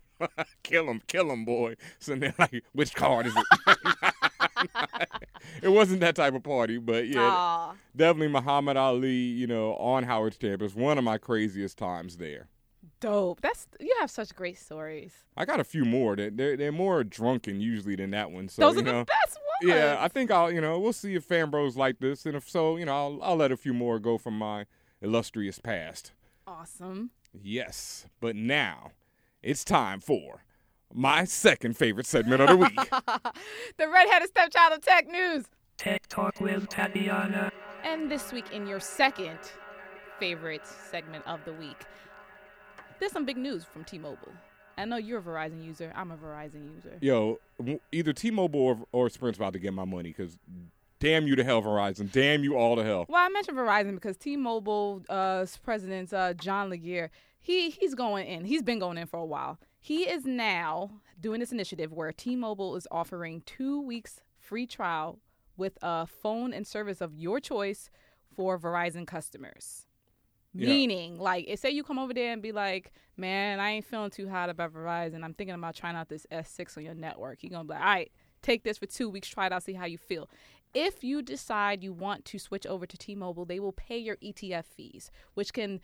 kill 0.64 0.86
him, 0.90 1.02
kill 1.08 1.32
him, 1.32 1.46
boy. 1.46 1.76
So 2.00 2.16
they're 2.16 2.34
like, 2.38 2.64
which 2.74 2.94
card 2.94 3.28
is 3.28 3.34
it? 3.36 3.46
it 5.64 5.70
wasn't 5.70 6.02
that 6.02 6.16
type 6.16 6.34
of 6.36 6.44
party, 6.44 6.78
but 6.78 7.08
yeah, 7.08 7.22
Aw. 7.30 7.74
definitely 7.96 8.28
Muhammad 8.30 8.78
Ali, 8.78 9.12
you 9.14 9.48
know, 9.48 9.76
on 9.76 10.04
Howard's 10.04 10.38
campus. 10.38 10.76
One 10.76 10.98
of 10.98 11.04
my 11.04 11.18
craziest 11.18 11.78
times 11.78 12.18
there. 12.18 12.48
Dope. 13.00 13.40
That's 13.40 13.66
you 13.80 13.96
have 14.02 14.12
such 14.12 14.36
great 14.36 14.58
stories. 14.58 15.14
I 15.38 15.46
got 15.46 15.62
a 15.62 15.64
few 15.64 15.86
more. 15.86 16.18
They're, 16.18 16.30
they're, 16.32 16.58
they're 16.58 16.72
more 16.74 17.04
drunken 17.06 17.62
usually 17.62 17.96
than 17.96 18.12
that 18.12 18.30
one. 18.32 18.50
So, 18.50 18.62
Those 18.62 18.76
you 18.76 18.82
are 18.82 18.84
the 18.84 19.06
best 19.06 19.38
ones. 19.38 19.46
Yeah, 19.62 19.98
I 20.00 20.08
think 20.08 20.32
I'll, 20.32 20.52
you 20.52 20.62
know, 20.62 20.80
we'll 20.80 20.94
see 20.94 21.16
if 21.16 21.26
fan 21.26 21.50
bros 21.50 21.76
like 21.76 22.00
this. 22.00 22.26
And 22.26 22.36
if 22.36 22.50
so, 22.50 22.78
you 22.78 22.86
know, 22.86 22.96
I'll, 22.96 23.20
I'll 23.22 23.36
let 23.36 23.52
a 23.52 23.58
few 23.58 23.74
more 23.74 24.00
go 24.00 24.18
from 24.18 24.38
my 24.38 24.66
illustrious 25.02 25.60
past. 25.60 26.12
Awesome. 26.48 27.12
Yes. 27.34 28.06
But 28.20 28.36
now 28.36 28.92
it's 29.42 29.64
time 29.64 30.00
for 30.00 30.44
my 30.94 31.24
second 31.24 31.78
favorite 31.78 32.06
segment 32.06 32.42
of 32.42 32.50
the 32.50 32.58
week. 32.58 32.76
the 33.78 33.88
redheaded 33.88 34.30
stepchild 34.30 34.74
of 34.74 34.82
tech 34.84 35.08
news. 35.08 35.46
Tech 35.78 36.08
Talk 36.08 36.40
with 36.42 36.68
Tatiana. 36.70 37.52
And 37.84 38.12
this 38.12 38.34
week, 38.34 38.52
in 38.52 38.68
your 38.68 38.80
second 38.80 39.40
favorite 40.20 40.68
segment 40.68 41.26
of 41.26 41.46
the 41.46 41.54
week, 41.54 41.86
there's 43.00 43.14
some 43.14 43.26
big 43.26 43.38
news 43.38 43.64
from 43.64 43.86
T-Mobile. 43.86 44.34
I 44.80 44.86
know 44.86 44.96
you're 44.96 45.20
a 45.20 45.22
Verizon 45.22 45.64
user. 45.64 45.92
I'm 45.96 46.12
a 46.12 46.16
Verizon 46.18 46.74
user. 46.76 46.98
Yo, 47.02 47.40
either 47.92 48.14
T-Mobile 48.14 48.60
or, 48.60 48.78
or 48.94 49.10
Sprint's 49.10 49.38
about 49.38 49.54
to 49.54 49.60
get 49.60 49.74
my 49.74 49.84
money 49.84 50.10
because 50.10 50.38
damn 51.00 51.28
you 51.28 51.36
to 51.36 51.44
hell, 51.44 51.62
Verizon. 51.62 52.10
Damn 52.12 52.44
you 52.44 52.56
all 52.56 52.78
to 52.78 52.84
hell. 52.84 53.06
Well, 53.10 53.24
I 53.24 53.30
mentioned 53.30 53.58
Verizon 53.58 53.96
because 53.96 54.16
T-Mobile 54.16 55.04
uh, 55.10 55.46
president 55.64 56.14
uh, 56.14 56.34
John 56.34 56.70
Legere, 56.70 57.12
he 57.42 57.72
he's 57.72 57.94
going 57.94 58.26
in. 58.28 58.46
He's 58.46 58.64
been 58.64 58.80
going 58.80 58.98
in 58.98 59.08
for 59.08 59.18
a 59.18 59.26
while. 59.26 59.60
He 59.82 60.04
is 60.04 60.26
now 60.26 60.92
doing 61.20 61.42
this 61.42 61.52
initiative 61.52 61.92
where 61.92 62.12
T-Mobile 62.14 62.76
is 62.78 62.88
offering 62.90 63.42
two 63.46 63.82
weeks 63.82 64.22
free 64.38 64.66
trial 64.66 65.20
with 65.58 65.78
a 65.82 66.08
phone 66.08 66.54
and 66.54 66.66
service 66.66 67.02
of 67.02 67.14
your 67.14 67.42
choice 67.42 67.90
for 68.34 68.58
Verizon 68.58 69.06
customers. 69.06 69.88
Yeah. 70.54 70.70
Meaning, 70.70 71.20
like, 71.20 71.46
it- 71.48 71.60
say 71.60 71.70
you 71.70 71.84
come 71.84 72.00
over 72.00 72.14
there 72.14 72.34
and 72.34 72.42
be 72.42 72.52
like, 72.52 72.92
"Man, 73.18 73.60
I 73.60 73.70
ain't 73.72 73.86
feeling 73.86 74.10
too 74.10 74.28
hot 74.30 74.50
about 74.50 74.74
Verizon. 74.74 75.24
I'm 75.24 75.34
thinking 75.34 75.54
about 75.56 75.76
trying 75.76 75.96
out 75.96 76.10
this 76.10 76.26
S6 76.32 76.76
on 76.78 76.84
your 76.84 76.96
network." 76.96 77.40
He 77.42 77.50
gonna 77.50 77.66
be 77.66 77.74
like, 77.74 77.80
"All 77.82 77.86
right, 77.86 78.12
take 78.42 78.64
this 78.64 78.78
for 78.80 78.88
two 78.88 79.10
weeks, 79.10 79.28
try 79.28 79.46
it 79.46 79.52
out, 79.54 79.64
see 79.64 79.74
how 79.74 79.86
you 79.86 79.98
feel." 79.98 80.30
If 80.74 81.04
you 81.04 81.22
decide 81.22 81.84
you 81.84 81.94
want 81.94 82.26
to 82.26 82.40
switch 82.40 82.66
over 82.66 82.86
to 82.86 82.98
T-Mobile, 82.98 83.46
they 83.46 83.60
will 83.60 83.72
pay 83.74 83.98
your 83.98 84.18
ETF 84.22 84.66
fees, 84.66 85.10
which 85.34 85.52
can 85.54 85.82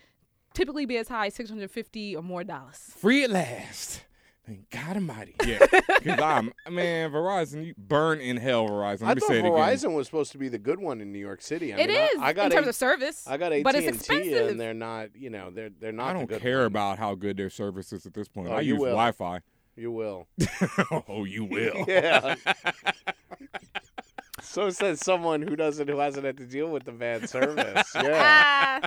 typically 0.53 0.85
be 0.85 0.97
as 0.97 1.07
high 1.09 1.27
as 1.27 1.33
650 1.35 2.15
or 2.15 2.21
more 2.23 2.43
dollars. 2.43 2.77
Free 2.97 3.23
at 3.23 3.29
last. 3.31 4.03
Thank 4.45 4.69
God 4.69 4.95
Almighty. 4.97 5.35
Yeah, 5.45 5.57
because 5.71 6.19
I'm 6.19 6.53
man, 6.69 7.11
Verizon, 7.11 7.65
you 7.65 7.73
burn 7.77 8.19
in 8.19 8.37
hell, 8.37 8.67
Verizon. 8.69 9.01
Let 9.01 9.09
I 9.09 9.13
me 9.15 9.19
thought 9.21 9.29
say 9.29 9.39
it 9.39 9.43
Verizon 9.45 9.83
again. 9.85 9.93
was 9.93 10.05
supposed 10.07 10.31
to 10.33 10.37
be 10.37 10.49
the 10.49 10.59
good 10.59 10.79
one 10.79 11.01
in 11.01 11.11
New 11.11 11.17
York 11.19 11.41
City. 11.41 11.73
I 11.73 11.77
It 11.79 11.87
mean, 11.89 11.97
is, 11.97 12.09
I, 12.19 12.31
got 12.33 12.45
in 12.45 12.51
terms 12.51 12.67
A- 12.67 12.69
of 12.69 12.75
service, 12.75 13.25
I 13.27 13.37
got 13.37 13.51
AT&T, 13.51 13.63
but 13.63 13.73
it's 13.75 13.87
expensive. 13.87 14.49
and 14.49 14.59
they're 14.59 14.73
not. 14.75 15.15
You 15.15 15.31
know, 15.31 15.49
they're 15.49 15.71
they're 15.79 15.91
not. 15.91 16.09
I 16.09 16.13
don't 16.13 16.27
good 16.27 16.41
care 16.41 16.57
one. 16.59 16.67
about 16.67 16.99
how 16.99 17.15
good 17.15 17.37
their 17.37 17.49
service 17.49 17.91
is 17.91 18.05
at 18.05 18.13
this 18.13 18.27
point. 18.27 18.49
Oh, 18.49 18.53
I 18.53 18.61
you 18.61 18.73
use 18.73 18.81
will. 18.81 18.91
Wi-Fi. 18.91 19.39
You 19.75 19.91
will. 19.91 20.27
oh, 21.09 21.25
you 21.25 21.43
will. 21.45 21.83
yeah. 21.87 22.35
so 24.41 24.69
says 24.69 24.99
someone 25.01 25.41
who 25.41 25.55
doesn't 25.55 25.87
who 25.87 25.97
hasn't 25.97 26.25
had 26.25 26.37
to 26.37 26.45
deal 26.45 26.67
with 26.69 26.83
the 26.83 26.91
bad 26.91 27.27
service. 27.29 27.91
Yeah. 27.95 28.81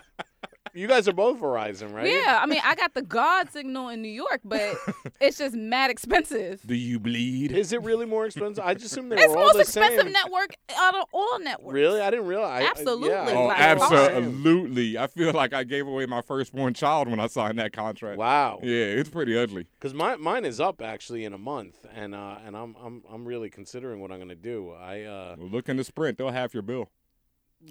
You 0.74 0.86
guys 0.86 1.08
are 1.08 1.12
both 1.12 1.40
Verizon, 1.40 1.92
right? 1.92 2.06
Yeah, 2.10 2.38
I 2.42 2.46
mean, 2.46 2.60
I 2.64 2.74
got 2.74 2.94
the 2.94 3.02
God 3.02 3.50
signal 3.50 3.88
in 3.88 4.02
New 4.02 4.08
York, 4.08 4.40
but 4.44 4.76
it's 5.20 5.38
just 5.38 5.54
mad 5.54 5.90
expensive. 5.90 6.60
Do 6.66 6.74
you 6.74 6.98
bleed? 6.98 7.52
Is 7.52 7.72
it 7.72 7.82
really 7.82 8.06
more 8.06 8.26
expensive? 8.26 8.62
I 8.64 8.74
just 8.74 8.86
assume 8.86 9.08
they 9.08 9.16
It's 9.16 9.28
were 9.28 9.34
the 9.34 9.38
all 9.38 9.44
most 9.46 9.54
the 9.54 9.60
expensive 9.60 10.10
network 10.12 10.54
out 10.76 10.94
of 10.94 11.04
all 11.12 11.38
networks. 11.40 11.74
Really, 11.74 12.00
I 12.00 12.10
didn't 12.10 12.26
realize. 12.26 12.64
I- 12.64 12.70
Absolutely. 12.70 13.08
yeah, 13.10 13.30
Oh, 13.34 13.46
Like, 13.46 13.58
absolutely. 13.58 14.98
I 14.98 15.06
feel 15.06 15.32
like 15.32 15.52
I 15.52 15.64
gave 15.64 15.86
away 15.86 16.06
my 16.06 16.22
firstborn 16.22 16.74
child 16.74 17.08
when 17.08 17.20
I 17.20 17.26
signed 17.26 17.58
that 17.58 17.72
contract. 17.72 18.18
Wow. 18.18 18.60
Yeah, 18.62 18.84
it's 18.84 19.10
pretty 19.10 19.36
ugly. 19.38 19.66
Because 19.78 19.94
my 19.94 20.16
mine 20.16 20.44
is 20.44 20.60
up 20.60 20.80
actually 20.82 21.24
in 21.24 21.32
a 21.32 21.38
month, 21.38 21.84
and 21.94 22.14
uh, 22.14 22.36
and 22.44 22.56
I'm 22.56 22.76
I'm 22.82 23.02
I'm 23.10 23.24
really 23.24 23.50
considering 23.50 24.00
what 24.00 24.10
I'm 24.12 24.18
gonna 24.18 24.34
do. 24.34 24.72
I 24.72 25.02
uh, 25.02 25.36
Well, 25.38 25.48
look 25.48 25.68
into 25.68 25.84
Sprint. 25.84 26.18
They'll 26.18 26.30
have 26.30 26.54
your 26.54 26.62
bill. 26.62 26.90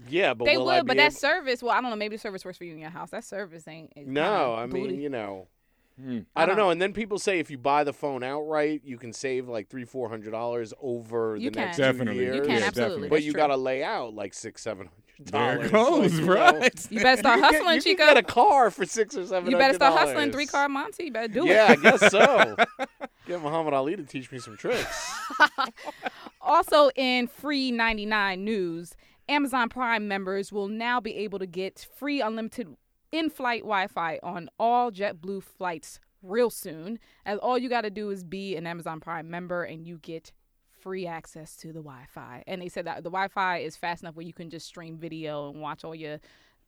Yeah, 0.09 0.33
but 0.33 0.45
they 0.45 0.57
will 0.57 0.65
would, 0.65 0.73
I 0.75 0.81
but 0.81 0.93
be 0.93 0.97
that 0.97 1.03
able- 1.11 1.15
service, 1.15 1.63
well, 1.63 1.71
I 1.71 1.81
don't 1.81 1.89
know. 1.89 1.95
Maybe 1.95 2.15
the 2.15 2.21
service 2.21 2.43
works 2.45 2.57
for 2.57 2.63
you 2.65 2.73
in 2.73 2.79
your 2.79 2.89
house. 2.89 3.09
That 3.11 3.23
service 3.23 3.67
ain't. 3.67 3.93
is 3.95 4.07
No, 4.07 4.53
I 4.55 4.65
mean 4.65 4.83
booty. 4.89 4.95
you 5.01 5.09
know, 5.09 5.47
Hmm. 5.99 6.19
I 6.35 6.45
don't 6.45 6.57
know. 6.57 6.69
And 6.69 6.79
then 6.79 6.93
people 6.93 7.17
say 7.17 7.39
if 7.39 7.49
you 7.49 7.57
buy 7.57 7.83
the 7.83 7.91
phone 7.93 8.21
outright, 8.21 8.81
you 8.83 8.97
can 8.99 9.11
save 9.13 9.47
like 9.47 9.67
three, 9.69 9.83
four 9.85 10.09
hundred 10.09 10.29
dollars 10.31 10.71
over 10.79 11.35
You 11.37 11.49
the 11.49 11.59
next 11.59 11.77
can. 11.77 11.93
two 11.93 11.97
Definitely. 11.97 12.23
You 12.25 12.33
years. 12.33 12.47
can, 12.47 12.49
Yeah, 12.49 12.65
absolutely. 12.67 12.81
definitely. 12.81 13.09
But 13.09 13.15
That's 13.15 13.25
you 13.25 13.33
got 13.33 13.47
to 13.47 13.57
lay 13.57 13.83
out 13.83 14.13
like 14.13 14.33
six, 14.35 14.61
seven 14.61 14.87
hundred 14.87 15.31
There 15.31 15.65
it 15.65 15.71
dollars. 15.71 16.11
goes, 16.11 16.11
Like, 16.13 16.19
you 16.21 16.25
know, 16.27 16.33
right? 16.59 16.91
You 16.91 16.99
better 17.01 17.17
start 17.19 17.37
you 17.37 17.43
can- 17.45 17.53
hustling, 17.55 17.75
you 17.77 17.81
Chico. 17.81 18.05
Can 18.05 18.13
get 18.13 18.17
a 18.23 18.27
car 18.27 18.69
for 18.69 18.85
six 18.85 19.17
or 19.17 19.25
seven. 19.25 19.49
You 19.49 19.57
better 19.57 19.73
start 19.73 19.97
hustling 19.97 20.31
three 20.31 20.45
car 20.45 20.69
Monty. 20.69 21.05
You 21.05 21.11
better 21.13 21.33
do 21.33 21.47
Yeah, 21.47 21.71
it. 21.71 21.79
Yeah, 21.81 21.89
I 21.89 21.97
guess 21.97 22.11
so. 22.11 22.55
Get 23.25 23.41
Muhammad 23.41 23.73
Ali 23.73 23.95
to 23.95 24.03
teach 24.03 24.31
me 24.31 24.37
some 24.37 24.55
tricks. 24.55 25.11
Also, 26.41 26.89
in 26.95 27.27
free 27.27 27.71
99 27.71 28.43
news, 28.45 28.95
Amazon 29.29 29.69
Prime 29.69 30.07
members 30.07 30.51
will 30.51 30.67
now 30.67 30.99
be 30.99 31.15
able 31.17 31.39
to 31.39 31.45
get 31.45 31.87
free 31.95 32.21
unlimited 32.21 32.75
in 33.11 33.29
flight 33.29 33.61
Wi 33.61 33.87
Fi 33.87 34.19
on 34.23 34.49
all 34.59 34.91
JetBlue 34.91 35.43
flights 35.43 35.99
real 36.21 36.49
soon. 36.49 36.99
As 37.25 37.39
all 37.39 37.57
you 37.57 37.69
got 37.69 37.81
to 37.81 37.89
do 37.89 38.09
is 38.09 38.23
be 38.23 38.55
an 38.55 38.67
Amazon 38.67 38.99
Prime 38.99 39.29
member 39.29 39.63
and 39.63 39.85
you 39.85 39.97
get 39.97 40.31
free 40.79 41.05
access 41.05 41.55
to 41.57 41.67
the 41.67 41.81
Wi 41.81 42.05
Fi. 42.07 42.43
And 42.47 42.61
they 42.61 42.69
said 42.69 42.85
that 42.85 42.97
the 43.03 43.09
Wi 43.09 43.27
Fi 43.27 43.57
is 43.59 43.75
fast 43.75 44.03
enough 44.03 44.15
where 44.15 44.25
you 44.25 44.33
can 44.33 44.49
just 44.49 44.67
stream 44.67 44.97
video 44.97 45.49
and 45.49 45.61
watch 45.61 45.83
all 45.83 45.95
your 45.95 46.19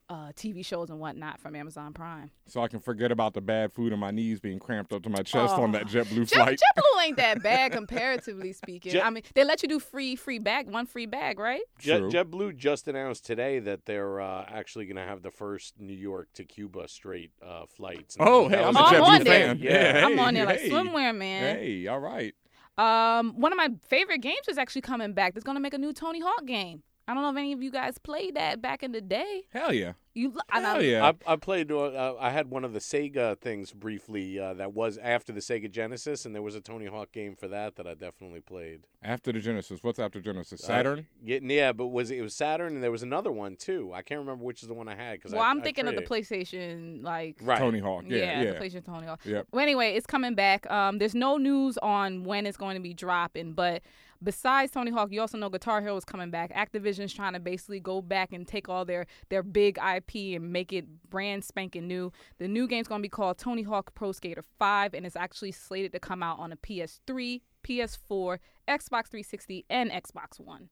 uh, 0.09 0.31
TV 0.35 0.65
shows 0.65 0.89
and 0.89 0.99
whatnot 0.99 1.39
from 1.39 1.55
Amazon 1.55 1.93
Prime. 1.93 2.31
So 2.47 2.61
I 2.61 2.67
can 2.67 2.79
forget 2.79 3.11
about 3.11 3.33
the 3.35 3.41
bad 3.41 3.71
food 3.71 3.91
and 3.91 4.01
my 4.01 4.09
knees 4.09 4.39
being 4.39 4.57
cramped 4.57 4.91
up 4.91 5.03
to 5.03 5.09
my 5.09 5.21
chest 5.21 5.53
on 5.53 5.71
that 5.73 5.83
Oh. 5.83 5.85
JetBlue 5.85 6.27
Jet, 6.27 6.35
flight. 6.35 6.59
JetBlue 6.77 7.05
ain't 7.05 7.17
that 7.17 7.43
bad 7.43 7.71
comparatively 7.73 8.51
speaking. 8.53 8.91
Jet- 8.93 9.05
I 9.05 9.11
mean, 9.11 9.23
they 9.35 9.43
let 9.43 9.61
you 9.61 9.69
do 9.69 9.79
free 9.79 10.15
free 10.15 10.39
bag, 10.39 10.67
one 10.67 10.87
free 10.87 11.05
bag, 11.05 11.37
right? 11.37 11.61
Jet, 11.79 11.99
True. 11.99 12.09
JetBlue 12.09 12.57
just 12.57 12.87
announced 12.87 13.25
today 13.25 13.59
that 13.59 13.85
they're 13.85 14.19
uh, 14.19 14.45
actually 14.47 14.85
going 14.85 14.95
to 14.97 15.03
have 15.03 15.21
the 15.21 15.31
first 15.31 15.79
New 15.79 15.93
York 15.93 16.29
to 16.33 16.43
Cuba 16.43 16.87
straight 16.87 17.31
uh, 17.45 17.65
flights. 17.67 18.17
Oh, 18.19 18.47
hey, 18.49 18.63
I'm 18.63 18.75
a 18.75 18.79
I'm 18.79 18.93
JetBlue 18.95 19.03
on 19.03 19.23
there. 19.23 19.47
fan. 19.47 19.59
Yeah. 19.59 20.03
I'm 20.07 20.19
on 20.19 20.33
there 20.33 20.45
like 20.47 20.61
hey. 20.61 20.69
swimwear, 20.71 21.15
man. 21.15 21.55
Hey, 21.57 21.85
all 21.87 21.99
right. 21.99 22.33
Um, 22.79 23.33
one 23.39 23.51
of 23.51 23.57
my 23.57 23.69
favorite 23.89 24.21
games 24.21 24.47
is 24.47 24.57
actually 24.57 24.81
coming 24.81 25.13
back. 25.13 25.33
It's 25.35 25.43
gonna 25.43 25.59
make 25.59 25.73
a 25.73 25.77
new 25.77 25.91
Tony 25.93 26.21
Hawk 26.21 26.45
game. 26.45 26.81
I 27.09 27.15
don't 27.15 27.23
know 27.23 27.31
if 27.31 27.37
any 27.37 27.53
of 27.53 27.63
you 27.63 27.71
guys 27.71 27.97
played 27.97 28.35
that 28.35 28.61
back 28.61 28.83
in 28.83 28.91
the 28.91 29.01
day. 29.01 29.45
Hell 29.51 29.73
yeah. 29.73 29.93
You, 30.13 30.33
I 30.51 30.59
Hell 30.59 30.75
know, 30.75 30.79
yeah. 30.81 31.11
I, 31.27 31.33
I 31.33 31.35
played. 31.37 31.71
Uh, 31.71 32.15
I 32.19 32.29
had 32.29 32.51
one 32.51 32.63
of 32.63 32.73
the 32.73 32.79
Sega 32.79 33.35
things 33.39 33.71
briefly. 33.71 34.37
Uh, 34.37 34.53
that 34.55 34.73
was 34.73 34.99
after 34.99 35.31
the 35.31 35.39
Sega 35.39 35.71
Genesis, 35.71 36.25
and 36.25 36.35
there 36.35 36.41
was 36.43 36.53
a 36.53 36.61
Tony 36.61 36.85
Hawk 36.85 37.11
game 37.11 37.35
for 37.35 37.47
that 37.47 37.77
that 37.77 37.87
I 37.87 37.95
definitely 37.95 38.41
played. 38.41 38.81
After 39.01 39.31
the 39.31 39.39
Genesis, 39.39 39.79
what's 39.81 39.97
after 39.97 40.19
Genesis? 40.21 40.63
Uh, 40.63 40.67
Saturn? 40.67 41.07
yeah, 41.23 41.39
yeah, 41.41 41.71
but 41.71 41.87
was 41.87 42.11
it, 42.11 42.17
it 42.17 42.21
was 42.21 42.35
Saturn, 42.35 42.75
and 42.75 42.83
there 42.83 42.91
was 42.91 43.01
another 43.01 43.31
one 43.31 43.55
too. 43.55 43.91
I 43.91 44.03
can't 44.03 44.19
remember 44.19 44.43
which 44.43 44.61
is 44.61 44.67
the 44.67 44.75
one 44.75 44.87
I 44.87 44.95
had 44.95 45.13
because 45.13 45.31
Well, 45.31 45.41
I, 45.41 45.49
I'm 45.49 45.61
thinking 45.63 45.87
of 45.87 45.95
the. 45.95 46.01
PlayStation, 46.03 47.03
like 47.03 47.37
Right. 47.41 47.57
Tony 47.57 47.79
Hawk. 47.79 48.03
Yeah, 48.07 48.41
yeah. 48.41 48.53
the 48.53 48.59
PlayStation 48.59 48.85
Tony 48.85 49.07
Hawk. 49.07 49.21
Yep. 49.25 49.47
Well, 49.51 49.61
anyway, 49.63 49.93
it's 49.95 50.05
coming 50.05 50.35
back. 50.35 50.69
Um, 50.69 50.97
there's 50.99 51.15
no 51.15 51.37
news 51.37 51.77
on 51.79 52.23
when 52.23 52.45
it's 52.45 52.57
going 52.57 52.75
to 52.75 52.81
be 52.81 52.93
dropping, 52.93 53.53
but 53.53 53.81
besides 54.23 54.71
Tony 54.71 54.91
Hawk, 54.91 55.09
you 55.11 55.21
also 55.21 55.37
know 55.37 55.49
Guitar 55.49 55.81
Hero 55.81 55.95
is 55.97 56.05
coming 56.05 56.29
back. 56.31 56.53
Activision's 56.53 57.13
trying 57.13 57.33
to 57.33 57.39
basically 57.39 57.79
go 57.79 58.01
back 58.01 58.33
and 58.33 58.47
take 58.47 58.69
all 58.69 58.85
their 58.85 59.05
their 59.29 59.43
big 59.43 59.77
IP 59.77 60.35
and 60.35 60.51
make 60.51 60.71
it 60.73 60.85
brand 61.09 61.43
spanking 61.43 61.87
new. 61.87 62.11
The 62.37 62.47
new 62.47 62.67
game's 62.67 62.87
going 62.87 62.99
to 63.01 63.03
be 63.03 63.09
called 63.09 63.37
Tony 63.37 63.63
Hawk 63.63 63.93
Pro 63.95 64.11
Skater 64.11 64.43
5, 64.59 64.93
and 64.93 65.05
it's 65.05 65.15
actually 65.15 65.51
slated 65.51 65.91
to 65.93 65.99
come 65.99 66.21
out 66.23 66.39
on 66.39 66.51
a 66.51 66.57
PS3, 66.57 67.41
PS4, 67.63 68.39
Xbox 68.67 69.07
360, 69.07 69.65
and 69.69 69.91
Xbox 69.91 70.39
One. 70.39 70.69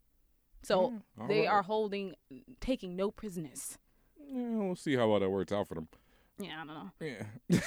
So 0.64 0.92
Mm, 1.20 1.28
they 1.28 1.40
right. 1.42 1.48
are 1.50 1.62
holding, 1.64 2.16
taking 2.60 2.96
no 2.96 3.12
prisoners. 3.12 3.78
Yeah, 4.20 4.58
we'll 4.58 4.76
see 4.76 4.96
how 4.96 5.10
well 5.10 5.20
that 5.22 5.30
works 5.30 5.52
out 5.54 5.68
for 5.68 5.76
them. 5.76 5.88
Yeah, 6.40 6.62
I 6.62 6.66
don't 6.66 6.68
know. 6.68 6.92
Yeah. 7.50 7.58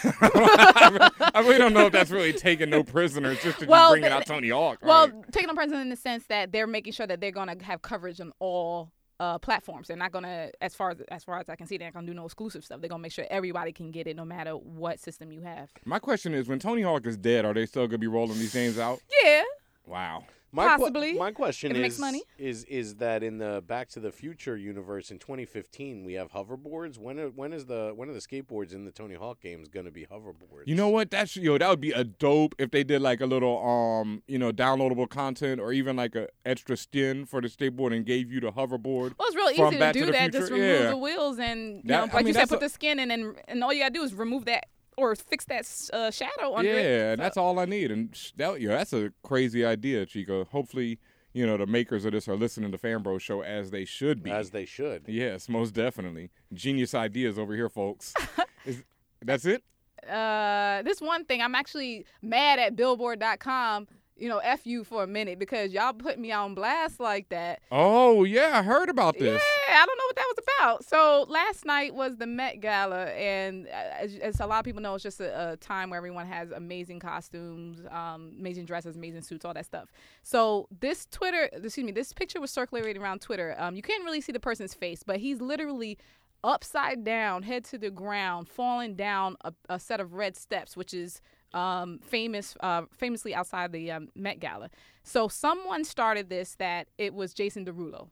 I, 1.35 1.41
really, 1.41 1.59
don't 1.59 1.73
know 1.73 1.87
if 1.87 1.93
that's 1.93 2.11
really 2.11 2.33
taking 2.33 2.71
no 2.71 2.85
prisoners 2.85 3.43
just 3.43 3.59
to 3.61 3.67
Well, 3.67 3.95
th- 3.95 4.05
out 4.07 4.27
Tony 4.27 4.51
Hawk. 4.51 4.79
Well, 4.83 5.09
right? 5.09 5.33
taking 5.33 5.49
no 5.49 5.55
present 5.55 5.81
in 5.81 5.89
the 5.89 5.97
sense 5.97 6.27
that 6.29 6.53
they're 6.53 6.69
making 6.69 6.93
sure 6.93 7.07
that 7.07 7.21
they're 7.21 7.33
gonna 7.33 7.57
have 7.63 7.83
coverage 7.83 8.21
on 8.21 8.33
all 8.39 8.93
uh, 9.19 9.39
platforms. 9.39 9.89
They're 9.89 9.97
not 9.97 10.13
gonna, 10.13 10.51
as 10.61 10.75
far 10.75 10.91
as 10.91 11.01
as 11.09 11.25
far 11.25 11.41
as 11.41 11.49
I 11.49 11.57
can 11.57 11.67
see, 11.67 11.79
they're 11.79 11.89
not 11.89 11.95
gonna 11.95 12.07
do 12.07 12.15
no 12.15 12.25
exclusive 12.25 12.65
stuff. 12.65 12.81
They're 12.81 12.89
gonna 12.89 13.03
make 13.03 13.13
sure 13.13 13.27
everybody 13.29 13.73
can 13.73 13.91
get 13.91 14.07
it, 14.07 14.17
no 14.17 14.25
matter 14.25 14.53
what 14.53 15.01
system 15.01 15.33
you 15.33 15.41
have. 15.43 15.71
My 15.85 15.99
question 15.99 16.33
is, 16.33 16.49
when 16.49 16.61
Tony 16.61 16.83
Hawk 16.83 17.07
is 17.07 17.17
dead, 17.17 17.45
are 17.45 17.53
they 17.53 17.67
still 17.67 17.87
gonna 17.89 17.99
be 17.99 18.07
rolling 18.07 18.39
these 18.39 18.55
games 18.55 18.79
out? 18.79 19.01
Yeah, 19.25 19.43
Wow. 19.87 20.25
My 20.53 20.65
que- 20.65 20.79
Possibly. 20.79 21.13
my 21.15 21.31
question 21.31 21.71
If 21.71 21.77
it 21.77 21.81
is, 21.81 21.83
makes 21.85 21.99
money. 22.01 22.23
is 22.39 22.65
is 22.65 22.97
that 22.97 23.23
in 23.23 23.39
the 23.39 23.63
Back 23.67 23.89
to 23.91 24.01
the 24.01 24.11
Future 24.11 24.57
universe 24.57 25.11
in 25.13 25.19
2015 25.21 26.05
we 26.05 26.15
have 26.15 26.33
hoverboards? 26.33 26.99
When 26.99 27.21
are, 27.21 27.29
when 27.29 27.53
is 27.53 27.67
the 27.67 27.93
when 27.95 28.09
are 28.11 28.13
the 28.13 28.19
skateboards 28.21 28.73
in 28.75 28.85
the 28.85 28.91
Tony 28.91 29.15
Hawk 29.15 29.41
games 29.41 29.69
going 29.69 29.87
to 29.87 29.93
be 29.93 30.07
hoverboards? 30.07 30.65
You 30.67 30.75
know 30.75 30.89
what? 30.89 31.11
That's 31.11 31.37
yo, 31.37 31.57
that 31.59 31.69
would 31.69 31.81
be 31.81 31.93
a 31.93 32.03
dope 32.05 32.55
if 32.59 32.71
they 32.73 32.83
did 32.83 33.01
like 33.01 33.21
a 33.21 33.27
little 33.27 33.65
um, 33.65 34.23
you 34.27 34.39
know, 34.39 34.51
downloadable 34.53 35.09
content 35.09 35.61
or 35.61 35.73
even 35.73 35.95
like 35.97 36.15
a 36.17 36.29
extra 36.45 36.77
skin 36.77 37.27
for 37.27 37.41
the 37.41 37.49
skateboard 37.49 37.95
and 37.95 38.05
gave 38.05 38.33
you 38.33 38.41
the 38.41 38.51
hoverboard. 38.51 39.15
well, 39.19 39.29
it's 39.29 39.37
real 39.37 39.55
from 39.55 39.67
easy 39.69 39.75
to 39.75 39.79
Back 39.79 39.93
do 39.95 40.07
the 40.07 40.13
that. 40.13 40.33
Just 40.33 40.51
remove 40.51 40.81
yeah. 40.83 40.91
the 40.91 40.97
wheels 40.97 41.39
and 41.39 41.77
you 41.77 41.83
That- 41.85 41.89
know, 41.89 41.97
I 41.99 42.01
like 42.07 42.15
mean, 42.17 42.27
you 42.29 42.33
said, 42.33 42.41
that's 42.41 42.51
put 42.51 42.57
a- 42.57 42.65
the 42.67 42.69
skin 42.71 42.99
in 42.99 43.11
and 43.13 43.37
and 43.47 43.63
all 43.63 43.73
you 43.73 43.81
gotta 43.83 43.95
do 43.95 44.03
is 44.03 44.15
remove 44.15 44.47
that 44.47 44.65
or 45.01 45.15
fix 45.17 45.45
that 45.47 45.67
uh, 45.93 46.11
shadow 46.11 46.55
under 46.55 46.71
yeah, 46.71 46.81
it. 46.81 47.13
and 47.13 47.21
that's 47.21 47.37
all 47.37 47.59
I 47.59 47.65
need. 47.65 47.91
And 47.91 48.15
sh- 48.15 48.33
that, 48.37 48.61
yeah, 48.61 48.71
that's 48.71 48.93
a 48.93 49.13
crazy 49.23 49.65
idea, 49.65 50.07
Chico. 50.07 50.45
Hopefully, 50.45 50.99
you 51.33 51.47
know 51.47 51.57
the 51.57 51.67
makers 51.67 52.05
of 52.05 52.13
this 52.13 52.29
are 52.29 52.37
listening 52.37 52.71
to 52.73 52.79
the 52.79 52.87
Fanbro 52.87 53.21
Show 53.21 53.43
as 53.43 53.71
they 53.71 53.85
should 53.85 54.23
be. 54.23 54.31
As 54.31 54.51
they 54.51 54.65
should. 54.65 55.05
Yes, 55.07 55.49
most 55.49 55.75
definitely. 55.75 56.31
Genius 56.53 56.95
ideas 56.95 57.39
over 57.39 57.55
here, 57.55 57.69
folks. 57.69 58.15
Is, 58.67 58.83
that's 59.23 59.47
it. 59.47 59.63
uh, 60.09 60.83
this 60.83 61.01
one 61.01 61.25
thing, 61.25 61.41
I'm 61.43 61.55
actually 61.55 62.05
mad 62.23 62.59
at 62.59 62.77
Billboard.com. 62.77 63.89
You 64.21 64.29
know, 64.29 64.39
f 64.39 64.67
you 64.67 64.85
for 64.85 65.03
a 65.03 65.07
minute 65.07 65.39
because 65.39 65.73
y'all 65.73 65.93
put 65.93 66.19
me 66.19 66.31
on 66.31 66.55
blast 66.55 67.01
like 67.01 67.31
that. 67.31 67.63
Oh 67.73 68.25
yeah, 68.25 68.59
I 68.59 68.63
heard 68.63 68.89
about 68.91 69.19
this. 69.19 69.43
Yeah, 69.69 69.83
I 69.83 69.87
don't 69.87 69.97
know 69.97 70.05
what 70.07 70.17
that 70.17 70.27
was 70.37 70.45
about. 70.45 70.85
So 70.85 71.27
last 71.29 71.65
night 71.65 71.95
was 71.95 72.17
the 72.17 72.27
Met 72.27 72.61
Gala, 72.61 73.07
and 73.07 73.67
uh, 73.67 73.71
as, 73.99 74.17
as 74.17 74.41
a 74.41 74.47
lot 74.47 74.59
of 74.59 74.65
people 74.67 74.83
know, 74.83 74.95
it's 74.95 75.03
just 75.03 75.21
a, 75.21 75.53
a 75.53 75.57
time 75.57 75.91
where 75.91 75.97
everyone 75.97 76.27
has 76.27 76.51
amazing 76.51 77.01
costumes, 77.01 77.81
um, 77.91 78.35
amazing 78.39 78.67
dresses, 78.67 78.95
amazing 78.95 79.23
suits, 79.23 79.45
all 79.45 79.55
that 79.55 79.65
stuff. 79.65 79.91
So 80.23 80.69
this 80.81 81.07
Twitter, 81.11 81.49
excuse 81.53 81.85
me, 81.85 81.93
this 81.93 82.13
picture 82.13 82.41
was 82.41 82.51
circulating 82.51 83.01
around 83.01 83.23
Twitter. 83.23 83.57
Um, 83.59 83.75
you 83.75 83.83
can't 83.83 84.05
really 84.05 84.21
see 84.21 84.33
the 84.33 84.41
person's 84.41 84.75
face, 84.75 85.03
but 85.03 85.17
he's 85.17 85.41
literally 85.41 85.99
upside 86.45 87.05
down, 87.05 87.43
head 87.43 87.65
to 87.65 87.79
the 87.79 87.91
ground, 87.91 88.49
falling 88.49 88.95
down 88.95 89.37
a, 89.45 89.53
a 89.69 89.79
set 89.79 90.01
of 90.01 90.15
red 90.15 90.37
steps, 90.37 90.77
which 90.77 90.93
is 90.93 91.21
um, 91.53 91.99
famous, 92.03 92.57
uh, 92.61 92.83
famously 92.93 93.35
outside 93.35 93.73
the 93.73 93.91
um, 93.91 94.09
Met 94.15 94.41
Gala. 94.41 94.71
So 95.03 95.29
someone 95.29 95.85
started 95.85 96.29
this 96.29 96.55
that 96.57 96.89
it 96.99 97.15
was 97.15 97.35
Jason 97.35 97.65
Derulo, 97.65 98.09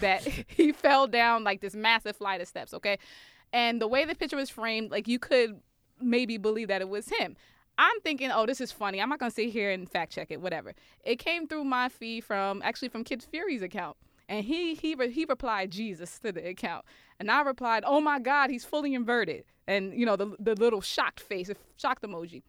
that 0.00 0.22
he 0.46 0.72
fell 0.72 1.06
down 1.06 1.44
like 1.44 1.60
this 1.60 1.74
massive 1.74 2.16
flight 2.16 2.40
of 2.40 2.48
steps. 2.48 2.72
Okay, 2.74 2.98
and 3.52 3.80
the 3.80 3.88
way 3.88 4.04
the 4.04 4.14
picture 4.14 4.36
was 4.36 4.50
framed, 4.50 4.90
like 4.90 5.08
you 5.08 5.18
could 5.18 5.60
maybe 6.00 6.38
believe 6.38 6.68
that 6.68 6.80
it 6.80 6.88
was 6.88 7.08
him. 7.08 7.36
I'm 7.78 8.00
thinking, 8.02 8.30
oh, 8.30 8.44
this 8.44 8.60
is 8.60 8.72
funny. 8.72 9.00
I'm 9.00 9.08
not 9.08 9.18
gonna 9.18 9.30
sit 9.30 9.50
here 9.50 9.70
and 9.70 9.88
fact 9.88 10.12
check 10.12 10.30
it, 10.30 10.40
whatever. 10.40 10.74
It 11.02 11.16
came 11.18 11.46
through 11.46 11.64
my 11.64 11.88
feed 11.88 12.24
from 12.24 12.60
actually 12.62 12.88
from 12.88 13.04
Kid 13.04 13.22
Fury's 13.22 13.62
account, 13.62 13.96
and 14.28 14.44
he 14.44 14.74
he 14.74 14.94
re- 14.94 15.10
he 15.10 15.24
replied 15.24 15.70
Jesus 15.70 16.18
to 16.20 16.32
the 16.32 16.46
account, 16.48 16.84
and 17.18 17.30
I 17.30 17.42
replied, 17.42 17.84
oh 17.86 18.00
my 18.00 18.18
God, 18.18 18.50
he's 18.50 18.64
fully 18.64 18.94
inverted, 18.94 19.44
and 19.66 19.94
you 19.94 20.04
know 20.04 20.16
the 20.16 20.36
the 20.38 20.54
little 20.54 20.80
shocked 20.80 21.20
face, 21.20 21.50
shocked 21.76 22.02
emoji. 22.02 22.42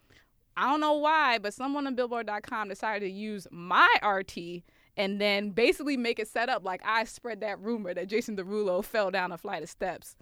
I 0.57 0.69
don't 0.69 0.79
know 0.79 0.93
why, 0.93 1.37
but 1.37 1.53
someone 1.53 1.87
on 1.87 1.95
Billboard.com 1.95 2.69
decided 2.69 3.05
to 3.05 3.11
use 3.11 3.47
my 3.51 3.87
RT 4.03 4.63
and 4.97 5.21
then 5.21 5.51
basically 5.51 5.97
make 5.97 6.19
it 6.19 6.27
set 6.27 6.49
up 6.49 6.63
like 6.65 6.81
I 6.85 7.05
spread 7.05 7.39
that 7.41 7.59
rumor 7.59 7.93
that 7.93 8.07
Jason 8.07 8.35
Derulo 8.35 8.83
fell 8.83 9.09
down 9.11 9.31
a 9.31 9.37
flight 9.37 9.63
of 9.63 9.69
steps. 9.69 10.15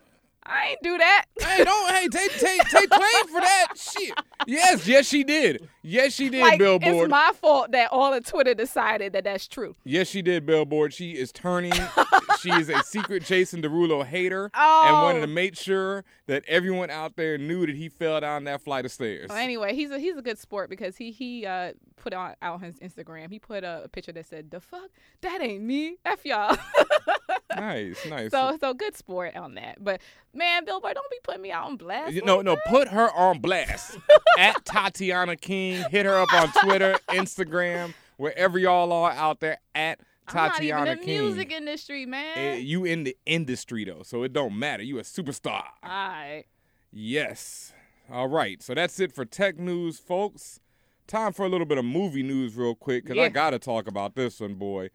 I 0.43 0.69
ain't 0.69 0.79
do 0.81 0.97
that. 0.97 1.25
Hey, 1.39 1.63
don't 1.63 1.89
hey 1.93 2.07
take 2.07 2.31
take 2.39 2.61
take 2.69 2.89
claim 2.89 3.27
for 3.27 3.41
that 3.41 3.67
shit. 3.75 4.13
Yes, 4.47 4.87
yes 4.87 5.07
she 5.07 5.23
did. 5.23 5.67
Yes 5.83 6.13
she 6.13 6.29
did. 6.29 6.41
like 6.41 6.57
Billboard. 6.59 7.03
it's 7.05 7.09
my 7.11 7.31
fault 7.39 7.71
that 7.71 7.89
all 7.91 8.13
of 8.13 8.25
Twitter 8.25 8.53
decided 8.53 9.13
that 9.13 9.25
that's 9.25 9.47
true. 9.47 9.75
Yes, 9.83 10.07
she 10.07 10.21
did, 10.21 10.45
Billboard. 10.45 10.93
She 10.93 11.11
is 11.11 11.31
turning. 11.31 11.73
she 12.41 12.49
is 12.51 12.69
a 12.69 12.81
secret 12.83 13.23
Jason 13.25 13.61
Derulo 13.61 14.03
hater 14.05 14.45
and 14.45 14.51
Oh. 14.55 15.03
wanted 15.03 15.21
to 15.21 15.27
make 15.27 15.55
sure 15.55 16.03
that 16.27 16.43
everyone 16.47 16.89
out 16.89 17.15
there 17.15 17.37
knew 17.37 17.65
that 17.67 17.75
he 17.75 17.89
fell 17.89 18.19
down 18.21 18.45
that 18.45 18.61
flight 18.61 18.85
of 18.85 18.91
stairs. 18.91 19.27
Well, 19.29 19.37
anyway, 19.37 19.75
he's 19.75 19.91
a 19.91 19.99
he's 19.99 20.17
a 20.17 20.21
good 20.21 20.39
sport 20.39 20.69
because 20.69 20.97
he 20.97 21.11
he 21.11 21.45
uh 21.45 21.73
put 21.95 22.13
on 22.13 22.33
out 22.41 22.55
on 22.55 22.61
his 22.61 22.79
Instagram. 22.79 23.29
He 23.29 23.39
put 23.39 23.63
a, 23.63 23.83
a 23.83 23.87
picture 23.89 24.13
that 24.13 24.25
said, 24.25 24.49
"The 24.49 24.59
fuck, 24.61 24.89
that 25.21 25.41
ain't 25.41 25.63
me. 25.63 25.97
F 26.05 26.25
y'all." 26.25 26.57
nice, 27.55 28.05
nice. 28.09 28.31
so 28.31 28.57
so 28.59 28.73
good 28.73 28.95
sport 28.95 29.35
on 29.35 29.55
that. 29.55 29.83
But 29.83 30.01
man, 30.33 30.65
Billboard, 30.65 30.93
don't 30.95 31.09
be 31.11 31.17
putting 31.23 31.41
me 31.41 31.51
out 31.51 31.65
on 31.67 31.77
blast. 31.77 32.13
You- 32.13 32.21
no, 32.23 32.41
no, 32.41 32.57
put 32.67 32.87
her 32.89 33.11
on 33.15 33.39
blast 33.39 33.97
at 34.37 34.63
Tatiana 34.65 35.35
King. 35.35 35.83
Hit 35.89 36.05
her 36.05 36.17
up 36.17 36.33
on 36.33 36.51
Twitter, 36.63 36.97
Instagram, 37.09 37.93
wherever 38.17 38.57
y'all 38.59 38.91
are 38.91 39.11
out 39.11 39.39
there 39.39 39.57
at 39.75 39.99
I'm 40.27 40.33
Tatiana 40.51 40.85
not 40.85 40.87
even 40.87 40.91
in 40.93 40.99
the 40.99 41.05
King. 41.05 41.21
music 41.25 41.51
industry, 41.51 42.05
man. 42.05 42.37
Eh, 42.37 42.55
you 42.57 42.85
in 42.85 43.03
the 43.03 43.17
industry 43.25 43.83
though, 43.85 44.03
so 44.03 44.23
it 44.23 44.33
don't 44.33 44.57
matter. 44.57 44.83
You 44.83 44.99
a 44.99 45.03
superstar. 45.03 45.63
All 45.83 45.89
right. 45.89 46.45
Yes. 46.91 47.73
All 48.11 48.27
right, 48.27 48.61
so 48.63 48.73
that's 48.73 48.99
it 48.99 49.11
for 49.13 49.23
tech 49.23 49.59
news, 49.59 49.99
folks. 49.99 50.59
Time 51.05 51.31
for 51.31 51.45
a 51.45 51.49
little 51.49 51.65
bit 51.67 51.77
of 51.77 51.85
movie 51.85 52.23
news, 52.23 52.55
real 52.55 52.73
quick, 52.75 53.03
because 53.03 53.17
Yeah. 53.17 53.23
I 53.23 53.29
got 53.29 53.51
to 53.51 53.59
talk 53.59 53.87
about 53.87 54.15
this 54.15 54.39
one, 54.39 54.55
boy. 54.55 54.89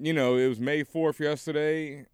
You 0.00 0.12
know, 0.12 0.36
it 0.36 0.48
was 0.48 0.60
May 0.60 0.84
4th 0.84 1.18
yesterday, 1.18 2.06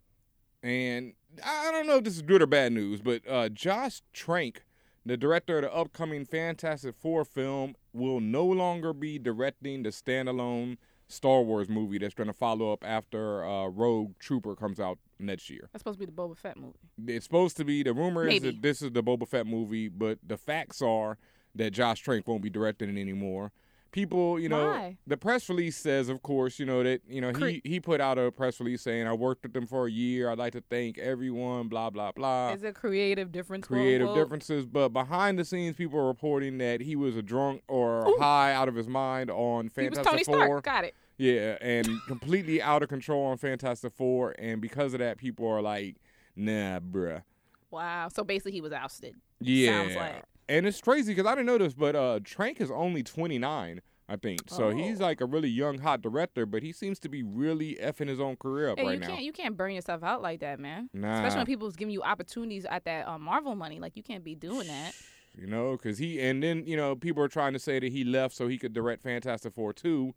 and 0.63 1.13
I 1.43 1.71
don't 1.71 1.85
know 1.85 1.97
if 1.97 2.03
this 2.03 2.15
is 2.15 2.21
good 2.23 2.41
or 2.41 2.47
bad 2.47 2.71
news, 2.73 3.01
but 3.01 3.21
uh, 3.29 3.49
Josh 3.49 4.01
Trank, 4.11 4.63
the 5.05 5.17
director 5.17 5.57
of 5.59 5.63
the 5.63 5.73
upcoming 5.73 6.25
Fantastic 6.25 6.95
Four 6.95 7.25
film, 7.25 7.75
will 7.93 8.19
no 8.19 8.45
longer 8.45 8.91
be 8.91 9.19
directing 9.19 9.83
the 9.83 9.89
standalone 9.89 10.77
Star 11.07 11.41
Wars 11.41 11.69
movie 11.69 11.99
that's 11.99 12.15
going 12.15 12.27
to 12.27 12.33
follow 12.33 12.73
up 12.73 12.83
after 12.83 13.45
uh, 13.45 13.67
Rogue 13.67 14.13
Trooper 14.19 14.55
comes 14.55 14.79
out 14.79 14.97
next 15.19 15.49
year. 15.49 15.69
That's 15.71 15.81
supposed 15.81 15.99
to 15.99 16.05
be 16.07 16.11
the 16.11 16.19
Boba 16.19 16.35
Fett 16.35 16.57
movie. 16.57 16.79
It's 17.07 17.25
supposed 17.25 17.57
to 17.57 17.65
be 17.65 17.83
the 17.83 17.93
rumor 17.93 18.27
is 18.27 18.41
that 18.41 18.61
this 18.61 18.81
is 18.81 18.91
the 18.91 19.03
Boba 19.03 19.27
Fett 19.27 19.45
movie, 19.45 19.89
but 19.89 20.17
the 20.25 20.37
facts 20.37 20.81
are 20.81 21.17
that 21.53 21.71
Josh 21.71 21.99
Trank 21.99 22.27
won't 22.27 22.41
be 22.41 22.49
directing 22.49 22.97
it 22.97 22.99
anymore. 22.99 23.51
People, 23.95 24.37
you 24.41 24.49
know, 24.49 24.71
Why? 24.71 24.97
the 25.07 25.15
press 25.15 25.47
release 25.47 25.77
says, 25.77 26.09
of 26.09 26.21
course, 26.21 26.59
you 26.59 26.65
know 26.65 26.83
that 26.83 26.99
you 27.07 27.21
know 27.21 27.31
he 27.31 27.61
he 27.63 27.79
put 27.79 28.01
out 28.01 28.17
a 28.17 28.29
press 28.29 28.59
release 28.59 28.81
saying 28.81 29.07
I 29.07 29.13
worked 29.13 29.43
with 29.43 29.53
them 29.53 29.65
for 29.65 29.87
a 29.87 29.89
year. 29.89 30.29
I'd 30.29 30.37
like 30.37 30.51
to 30.51 30.61
thank 30.69 30.97
everyone. 30.97 31.69
Blah 31.69 31.91
blah 31.91 32.11
blah. 32.11 32.49
Is 32.51 32.61
it 32.63 32.75
creative 32.75 33.31
difference? 33.31 33.65
Creative 33.65 34.13
differences, 34.13 34.65
but 34.65 34.89
behind 34.89 35.39
the 35.39 35.45
scenes, 35.45 35.77
people 35.77 35.97
are 35.97 36.07
reporting 36.07 36.57
that 36.57 36.81
he 36.81 36.97
was 36.97 37.15
a 37.15 37.21
drunk 37.21 37.61
or 37.69 38.13
high 38.19 38.51
out 38.51 38.67
of 38.67 38.75
his 38.75 38.89
mind 38.89 39.31
on 39.31 39.71
He 39.73 39.87
was 39.87 39.97
Fantastic 39.97 40.03
Tony 40.03 40.23
Four. 40.25 40.45
Stark. 40.45 40.65
Got 40.65 40.83
it. 40.83 40.95
Yeah, 41.17 41.55
and 41.61 41.87
completely 42.09 42.61
out 42.61 42.83
of 42.83 42.89
control 42.89 43.27
on 43.27 43.37
Fantastic 43.37 43.93
Four, 43.93 44.35
and 44.37 44.59
because 44.59 44.93
of 44.93 44.99
that, 44.99 45.17
people 45.17 45.47
are 45.47 45.61
like, 45.61 45.95
"Nah, 46.35 46.81
bruh." 46.81 47.23
Wow. 47.71 48.09
So 48.09 48.25
basically, 48.25 48.51
he 48.51 48.61
was 48.61 48.73
ousted. 48.73 49.15
Yeah, 49.39 49.83
Sounds 49.83 49.95
like. 49.95 50.23
And 50.49 50.65
it's 50.67 50.81
crazy 50.81 51.13
because 51.13 51.25
I 51.29 51.35
didn't 51.35 51.47
know 51.47 51.57
this, 51.57 51.73
but 51.73 51.95
uh, 51.95 52.19
Trank 52.23 52.59
is 52.61 52.69
only 52.71 53.01
29, 53.03 53.81
I 54.07 54.15
think. 54.17 54.41
So 54.47 54.69
he's 54.69 55.01
Oh. 55.01 55.03
like 55.05 55.21
a 55.21 55.25
really 55.25 55.49
young, 55.49 55.79
hot 55.79 56.01
director, 56.01 56.45
but 56.45 56.61
he 56.63 56.71
seems 56.71 56.99
to 56.99 57.09
be 57.09 57.23
really 57.23 57.75
effing 57.81 58.07
his 58.07 58.19
own 58.19 58.35
career 58.35 58.69
up 58.69 58.77
Hey, 58.79 58.85
right 58.85 58.93
you 58.93 58.99
now. 58.99 59.07
can't 59.07 59.23
you 59.23 59.31
can't 59.31 59.57
burn 59.57 59.71
yourself 59.73 60.03
out 60.03 60.21
like 60.21 60.41
that, 60.41 60.59
man. 60.59 60.89
Nah. 60.93 61.15
Especially 61.17 61.37
when 61.37 61.45
people's 61.47 61.75
giving 61.75 61.93
you 61.93 62.03
opportunities 62.03 62.65
at 62.65 62.85
that 62.85 63.07
um, 63.07 63.21
Marvel 63.23 63.55
money. 63.55 63.79
Like 63.79 63.95
you 63.97 64.03
can't 64.03 64.23
be 64.23 64.35
doing 64.35 64.67
that. 64.67 64.93
you 65.37 65.47
know, 65.47 65.71
because 65.73 65.97
he 65.97 66.19
and 66.21 66.41
then 66.43 66.65
you 66.65 66.77
know 66.77 66.95
people 66.95 67.21
are 67.23 67.27
trying 67.27 67.53
to 67.53 67.59
say 67.59 67.79
that 67.79 67.91
he 67.91 68.03
left 68.03 68.35
so 68.35 68.47
he 68.47 68.57
could 68.57 68.73
direct 68.73 69.01
Fantastic 69.03 69.53
Four 69.53 69.73
two, 69.73 70.13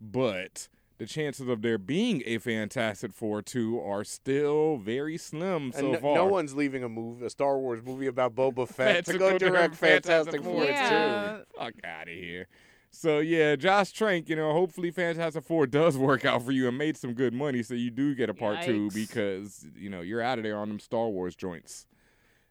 but 0.00 0.68
the 1.00 1.06
chances 1.06 1.48
of 1.48 1.62
there 1.62 1.78
being 1.78 2.22
a 2.26 2.38
Fantastic 2.38 3.12
Four 3.12 3.42
two 3.42 3.80
are 3.80 4.04
still 4.04 4.76
very 4.76 5.16
slim 5.16 5.64
And 5.64 5.74
so 5.74 5.92
no, 5.92 5.98
far. 5.98 6.14
no 6.14 6.26
one's 6.26 6.54
leaving 6.54 6.84
a 6.84 6.88
movie, 6.88 7.26
a 7.26 7.30
Star 7.30 7.58
Wars 7.58 7.80
movie 7.84 8.06
about 8.06 8.34
Boba 8.36 8.68
Fett 8.68 8.76
Fett 9.06 9.06
to 9.06 9.18
go 9.18 9.36
direct 9.38 9.74
Fantastic 9.74 10.44
Four 10.44 10.64
Yeah. 10.64 11.38
too. 11.38 11.44
Fuck 11.58 11.74
out 11.82 12.02
of 12.08 12.14
here. 12.14 12.46
So 12.92 13.20
yeah, 13.20 13.56
Josh 13.56 13.92
Trank, 13.92 14.28
you 14.28 14.36
know, 14.36 14.52
hopefully 14.52 14.90
Fantastic 14.90 15.42
Four 15.44 15.66
does 15.66 15.96
work 15.96 16.24
out 16.24 16.42
for 16.44 16.52
you 16.52 16.68
and 16.68 16.76
made 16.76 16.96
some 16.96 17.14
good 17.14 17.32
money, 17.32 17.62
so 17.62 17.74
you 17.74 17.90
do 17.90 18.14
get 18.14 18.28
a 18.28 18.34
part 18.34 18.62
two 18.62 18.90
because 18.92 19.66
you 19.76 19.88
know 19.88 20.00
you're 20.02 20.20
out 20.20 20.38
of 20.38 20.44
there 20.44 20.56
on 20.58 20.68
them 20.68 20.80
Star 20.80 21.08
Wars 21.08 21.34
joints. 21.34 21.86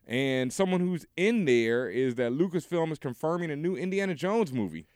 And 0.07 0.51
someone 0.51 0.79
who's 0.81 1.05
in 1.15 1.45
there 1.45 1.87
is 1.87 2.15
that 2.15 2.31
Lucasfilm 2.31 2.91
is 2.91 2.97
confirming 2.97 3.51
a 3.51 3.55
new 3.55 3.75
Indiana 3.75 4.15
Jones 4.15 4.51
movie. 4.51 4.87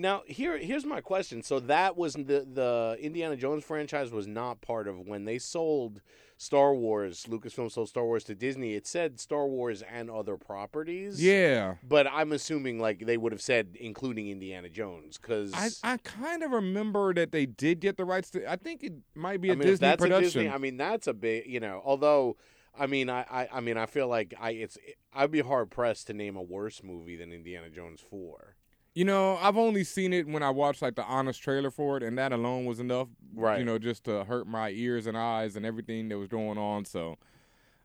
Now 0.00 0.22
here 0.26 0.56
here's 0.56 0.86
my 0.86 1.00
question. 1.00 1.42
So 1.42 1.60
that 1.60 1.96
was 1.96 2.14
the 2.14 2.46
the 2.50 2.96
Indiana 3.00 3.36
Jones 3.36 3.64
franchise 3.64 4.10
was 4.10 4.26
not 4.26 4.60
part 4.60 4.88
of 4.88 4.98
when 5.00 5.24
they 5.24 5.38
sold 5.38 6.00
Star 6.38 6.74
Wars. 6.74 7.26
Lucasfilm 7.28 7.70
sold 7.70 7.90
Star 7.90 8.06
Wars 8.06 8.24
to 8.24 8.34
Disney. 8.34 8.74
It 8.74 8.86
said 8.86 9.20
Star 9.20 9.46
Wars 9.46 9.82
and 9.82 10.10
other 10.10 10.38
properties. 10.38 11.22
Yeah. 11.22 11.74
But 11.86 12.06
I'm 12.10 12.32
assuming 12.32 12.80
like 12.80 13.04
they 13.04 13.18
would 13.18 13.32
have 13.32 13.42
said 13.42 13.76
including 13.78 14.28
Indiana 14.28 14.70
Jones 14.70 15.18
because 15.18 15.52
I, 15.54 15.68
I 15.92 15.96
kind 15.98 16.42
of 16.42 16.52
remember 16.52 17.12
that 17.12 17.30
they 17.30 17.44
did 17.44 17.80
get 17.80 17.98
the 17.98 18.06
rights 18.06 18.30
to. 18.30 18.50
I 18.50 18.56
think 18.56 18.82
it 18.82 18.94
might 19.14 19.42
be 19.42 19.50
a 19.50 19.52
I 19.52 19.56
mean, 19.56 19.68
Disney 19.68 19.86
that's 19.86 20.00
production. 20.00 20.22
a 20.22 20.44
Disney, 20.44 20.48
I 20.48 20.56
mean, 20.56 20.78
that's 20.78 21.08
a 21.08 21.12
big, 21.12 21.46
you 21.46 21.60
know. 21.60 21.82
Although, 21.84 22.38
I 22.78 22.86
mean, 22.86 23.10
I, 23.10 23.26
I, 23.30 23.48
I 23.52 23.60
mean, 23.60 23.76
I 23.76 23.84
feel 23.84 24.08
like 24.08 24.32
I, 24.40 24.52
it's, 24.52 24.78
I'd 25.12 25.30
be 25.30 25.40
hard 25.40 25.70
pressed 25.70 26.06
to 26.06 26.14
name 26.14 26.36
a 26.36 26.42
worse 26.42 26.82
movie 26.82 27.16
than 27.16 27.32
Indiana 27.32 27.68
Jones 27.68 28.00
Four. 28.00 28.56
You 28.94 29.04
know, 29.04 29.36
I've 29.36 29.56
only 29.56 29.84
seen 29.84 30.12
it 30.12 30.26
when 30.26 30.42
I 30.42 30.50
watched 30.50 30.82
like 30.82 30.96
the 30.96 31.04
honest 31.04 31.40
trailer 31.42 31.70
for 31.70 31.96
it, 31.96 32.02
and 32.02 32.18
that 32.18 32.32
alone 32.32 32.64
was 32.64 32.80
enough, 32.80 33.08
Right. 33.34 33.60
You 33.60 33.64
know, 33.64 33.78
just 33.78 34.04
to 34.04 34.24
hurt 34.24 34.46
my 34.48 34.70
ears 34.70 35.06
and 35.06 35.16
eyes 35.16 35.54
and 35.56 35.64
everything 35.64 36.08
that 36.08 36.18
was 36.18 36.26
going 36.28 36.58
on. 36.58 36.84
So, 36.84 37.16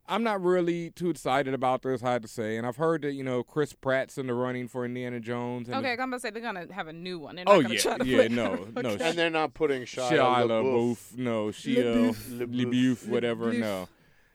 I'm 0.08 0.24
not 0.24 0.42
really 0.42 0.90
too 0.92 1.10
excited 1.12 1.54
about 1.54 1.84
this. 1.84 2.04
I 2.04 2.14
had 2.14 2.22
to 2.24 2.28
say, 2.28 2.58
and 2.58 2.66
I've 2.66 2.76
heard 2.78 3.04
that 3.04 3.14
you 3.14 3.24
know 3.24 3.44
Chris 3.44 3.74
Pratt's 3.74 4.18
in 4.18 4.26
the 4.28 4.34
running 4.34 4.68
for 4.68 4.84
Indiana 4.86 5.20
Jones. 5.20 5.68
And 5.70 5.78
Okay, 5.78 5.92
I'm 5.92 5.98
gonna 5.98 6.20
say 6.20 6.32
they're 6.32 6.42
gonna 6.42 6.66
have 6.74 6.88
a 6.88 6.94
new 6.94 7.20
one. 7.20 7.36
They're 7.36 7.46
Oh, 7.48 7.60
yeah, 7.60 7.78
try 7.80 7.98
to 8.00 8.06
yeah, 8.06 8.18
flip- 8.18 8.32
no, 8.32 8.56
no, 8.82 8.90
Okay. 8.90 9.10
And 9.10 9.18
they're 9.18 9.30
not 9.30 9.54
putting 9.54 9.84
Shia, 9.84 10.10
Shia 10.10 10.48
LaBeouf. 10.48 10.48
LaBeouf, 10.64 11.18
no, 11.18 11.48
Shia 11.48 12.16
LaBeouf. 12.16 12.50
LaBeouf, 12.50 13.08
whatever, 13.08 13.52
LaBeouf. 13.52 13.60
no, 13.60 13.88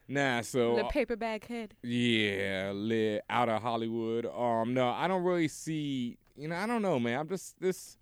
nah. 0.09 0.41
So 0.43 0.77
the 0.77 0.85
paper 0.85 1.17
bag 1.17 1.47
head. 1.47 1.75
Yeah, 1.83 2.71
lit 2.75 3.23
out 3.29 3.49
of 3.49 3.61
Hollywood. 3.63 4.27
Um, 4.27 4.75
no, 4.75 4.89
I 4.89 5.09
don't 5.09 5.25
really 5.25 5.49
see. 5.49 6.19
You 6.41 6.49
know, 6.49 6.57
I 6.57 6.67
don't 6.67 6.81
know, 6.81 6.99
man. 6.99 7.21
I'm 7.21 7.29
just 7.29 7.61
this. 7.61 7.99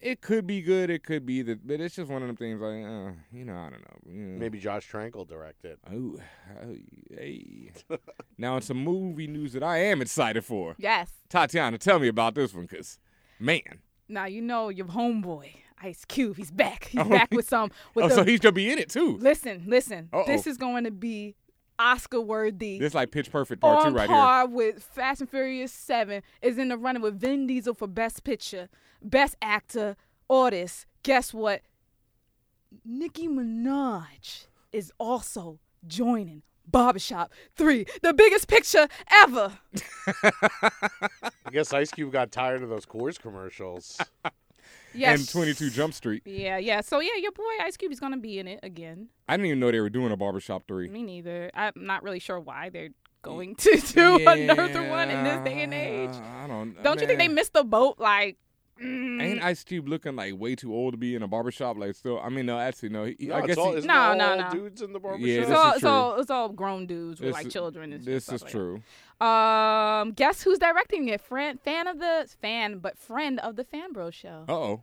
It 0.00 0.22
could 0.22 0.46
be 0.46 0.62
good. 0.62 0.88
It 0.88 1.04
could 1.04 1.26
be 1.26 1.42
that, 1.42 1.66
but 1.66 1.78
it's 1.78 1.94
just 1.94 2.10
one 2.10 2.22
of 2.22 2.28
them 2.28 2.36
things. 2.36 2.58
Like, 2.58 2.82
uh, 2.82 3.12
you 3.30 3.44
know, 3.44 3.54
I 3.54 3.68
don't 3.68 3.82
know. 3.82 3.98
You 4.06 4.22
know. 4.28 4.38
Maybe 4.38 4.58
Josh 4.58 4.86
Trank 4.86 5.14
will 5.14 5.26
direct 5.26 5.66
it. 5.66 5.78
Oh, 5.92 6.16
oh, 6.64 6.76
hey. 7.10 7.70
now, 8.38 8.56
it's 8.56 8.66
some 8.68 8.82
movie 8.82 9.26
news 9.26 9.52
that 9.52 9.62
I 9.62 9.76
am 9.76 10.00
excited 10.00 10.42
for. 10.42 10.74
Yes. 10.78 11.10
Tatiana, 11.28 11.76
tell 11.76 11.98
me 11.98 12.08
about 12.08 12.34
this 12.34 12.54
one, 12.54 12.66
cause 12.66 12.98
man. 13.38 13.80
Now 14.08 14.24
you 14.24 14.40
know 14.40 14.70
your 14.70 14.86
homeboy 14.86 15.50
Ice 15.82 16.06
Cube. 16.06 16.38
He's 16.38 16.50
back. 16.50 16.84
He's 16.84 17.02
Oh, 17.02 17.08
back 17.10 17.30
with 17.30 17.46
some. 17.46 17.70
With 17.94 18.06
oh, 18.06 18.08
the, 18.08 18.14
so 18.14 18.24
he's 18.24 18.40
gonna 18.40 18.52
be 18.52 18.70
in 18.70 18.78
it 18.78 18.88
too. 18.88 19.18
Listen, 19.18 19.64
listen. 19.66 20.08
Uh-oh. 20.14 20.24
This 20.26 20.46
is 20.46 20.56
going 20.56 20.84
to 20.84 20.90
be 20.90 21.36
Oscar 21.80 22.20
worthy. 22.20 22.78
This 22.78 22.94
like 22.94 23.10
Pitch 23.10 23.32
Perfect 23.32 23.62
Part 23.62 23.86
on 23.86 23.92
Two 23.92 23.96
right 23.96 24.08
here. 24.08 24.16
par 24.16 24.46
with 24.46 24.82
Fast 24.82 25.22
and 25.22 25.30
Furious 25.30 25.72
Seven 25.72 26.22
is 26.42 26.58
in 26.58 26.68
the 26.68 26.76
running 26.76 27.00
with 27.02 27.18
Vin 27.18 27.46
Diesel 27.46 27.74
for 27.74 27.88
Best 27.88 28.22
Picture, 28.22 28.68
Best 29.02 29.34
Actor, 29.40 29.96
Artist. 30.28 30.84
Guess 31.02 31.32
what? 31.32 31.62
Nicki 32.84 33.26
Minaj 33.26 34.46
is 34.72 34.92
also 34.98 35.58
joining 35.86 36.42
Barbershop 36.66 37.32
Three, 37.56 37.86
the 38.02 38.12
biggest 38.12 38.46
picture 38.46 38.86
ever. 39.10 39.58
I 40.22 41.50
guess 41.50 41.72
Ice 41.72 41.90
Cube 41.90 42.12
got 42.12 42.30
tired 42.30 42.62
of 42.62 42.68
those 42.68 42.84
Coors 42.84 43.18
commercials. 43.18 43.98
Yes. 44.94 45.20
And 45.20 45.28
22 45.28 45.70
Jump 45.70 45.94
Street. 45.94 46.22
Yeah, 46.24 46.58
yeah. 46.58 46.80
So 46.80 47.00
yeah, 47.00 47.16
your 47.20 47.32
boy 47.32 47.44
Ice 47.62 47.76
Cube 47.76 47.92
is 47.92 48.00
gonna 48.00 48.16
be 48.16 48.38
in 48.38 48.46
it 48.48 48.60
again. 48.62 49.08
I 49.28 49.36
didn't 49.36 49.46
even 49.46 49.60
know 49.60 49.70
they 49.70 49.80
were 49.80 49.90
doing 49.90 50.12
a 50.12 50.16
Barbershop 50.16 50.66
Three. 50.66 50.88
Me 50.88 51.02
neither. 51.02 51.50
I'm 51.54 51.72
not 51.76 52.02
really 52.02 52.18
sure 52.18 52.40
why 52.40 52.70
they're 52.70 52.90
going 53.22 53.54
to 53.56 53.76
do 53.76 54.28
another 54.28 54.88
one 54.88 55.10
in 55.10 55.24
this 55.24 55.40
day 55.44 55.62
and 55.62 55.74
age. 55.74 56.10
I 56.10 56.46
don't. 56.46 56.82
Don't 56.82 57.00
you 57.00 57.06
think 57.06 57.18
they 57.18 57.28
missed 57.28 57.52
the 57.52 57.64
boat? 57.64 57.96
Like, 57.98 58.38
mm, 58.82 59.22
Ain't 59.22 59.42
Ice 59.42 59.62
Cube 59.64 59.88
looking 59.88 60.16
like 60.16 60.38
way 60.38 60.54
too 60.54 60.72
old 60.74 60.94
to 60.94 60.96
be 60.98 61.14
in 61.14 61.22
a 61.22 61.28
barbershop? 61.28 61.76
Like 61.76 61.94
still, 61.94 62.18
I 62.20 62.28
mean, 62.28 62.46
no, 62.46 62.58
actually, 62.58 62.88
no. 62.90 63.04
He, 63.04 63.16
No, 63.26 63.34
I 63.34 63.38
it's 63.38 63.46
guess 63.48 63.56
all- 63.58 63.74
he, 63.76 63.80
No, 63.86 64.12
it 64.12 64.16
no, 64.16 64.36
no. 64.36 64.50
dudes 64.50 64.82
in 64.82 64.92
the 64.92 64.98
barbershop. 65.00 65.26
Yeah, 65.26 65.40
it's 65.42 65.50
all, 65.50 65.72
it's 65.74 65.84
all 65.84 66.20
it's 66.20 66.30
all 66.30 66.48
grown 66.48 66.86
dudes 66.86 67.20
with 67.20 67.28
This 67.30 67.34
like 67.44 67.50
children. 67.50 67.92
And 67.92 68.04
This 68.04 68.24
stuff 68.24 68.36
is 68.36 68.42
like 68.42 68.50
true. 68.52 68.82
That. 69.20 69.26
Um, 69.26 70.12
guess 70.12 70.42
who's 70.42 70.58
directing 70.58 71.08
it? 71.08 71.20
Friend, 71.20 71.60
fan 71.60 71.86
of 71.86 71.98
the 71.98 72.26
fan, 72.40 72.78
but 72.78 72.96
friend 72.98 73.38
of 73.40 73.56
the 73.56 73.64
Fan 73.64 73.92
Bro 73.92 74.10
Show. 74.10 74.44
Uh 74.48 74.52
oh. 74.52 74.82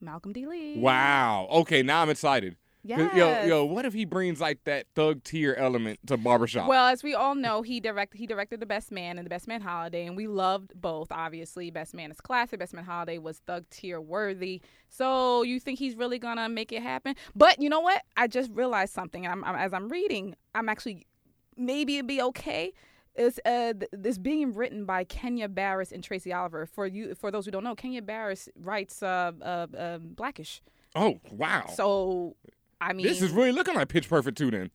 Malcolm 0.00 0.32
D. 0.32 0.46
Lee. 0.46 0.78
Wow. 0.78 1.48
Okay, 1.50 1.82
now 1.82 2.02
I'm 2.02 2.10
excited. 2.10 2.56
'Cause, 2.94 3.16
Yo, 3.16 3.44
yo, 3.46 3.64
what 3.64 3.84
if 3.84 3.92
he 3.94 4.04
brings 4.04 4.40
like 4.40 4.62
that 4.64 4.86
thug 4.94 5.24
tier 5.24 5.54
element 5.58 5.98
to 6.06 6.16
barbershop? 6.16 6.68
Well, 6.68 6.86
as 6.86 7.02
we 7.02 7.14
all 7.14 7.34
know, 7.34 7.62
he 7.62 7.80
directed 7.80 8.18
he 8.18 8.26
directed 8.26 8.60
The 8.60 8.66
Best 8.66 8.92
Man 8.92 9.18
and 9.18 9.24
The 9.26 9.30
Best 9.30 9.48
Man 9.48 9.60
Holiday, 9.60 10.06
and 10.06 10.16
we 10.16 10.26
loved 10.28 10.72
both. 10.80 11.08
Obviously, 11.10 11.70
Best 11.70 11.94
Man 11.94 12.10
is 12.12 12.20
classic. 12.20 12.60
Best 12.60 12.74
Man 12.74 12.84
Holiday 12.84 13.18
was 13.18 13.38
thug 13.40 13.64
tier 13.70 14.00
worthy. 14.00 14.60
So 14.88 15.42
you 15.42 15.58
think 15.58 15.78
he's 15.78 15.96
really 15.96 16.18
gonna 16.20 16.48
make 16.48 16.70
it 16.70 16.82
happen? 16.82 17.16
But 17.34 17.60
you 17.60 17.68
know 17.68 17.80
what? 17.80 18.02
I 18.16 18.28
just 18.28 18.50
realized 18.52 18.92
something. 18.94 19.26
I'm, 19.26 19.42
I'm, 19.44 19.56
as 19.56 19.72
I'm 19.74 19.88
reading, 19.88 20.34
I'm 20.54 20.68
actually 20.68 21.06
maybe 21.56 21.96
it'd 21.96 22.06
be 22.06 22.22
okay. 22.22 22.72
Is 23.16 23.40
uh 23.46 23.72
th- 23.72 23.88
this 23.92 24.18
being 24.18 24.52
written 24.52 24.84
by 24.84 25.02
Kenya 25.04 25.48
Barris 25.48 25.90
and 25.90 26.04
Tracy 26.04 26.34
Oliver? 26.34 26.66
For 26.66 26.86
you, 26.86 27.14
for 27.14 27.30
those 27.30 27.46
who 27.46 27.50
don't 27.50 27.64
know, 27.64 27.74
Kenya 27.74 28.02
Barris 28.02 28.48
writes 28.54 29.02
uh, 29.02 29.32
uh, 29.40 29.66
uh 29.74 29.98
Blackish. 29.98 30.60
oh 30.94 31.18
wow. 31.30 31.64
So 31.74 32.36
I 32.80 32.92
mean, 32.92 33.06
this 33.06 33.22
is 33.22 33.30
really 33.30 33.52
looking 33.52 33.74
like 33.74 33.88
Pitch 33.88 34.08
Perfect 34.08 34.38
too. 34.38 34.50
Then. 34.50 34.70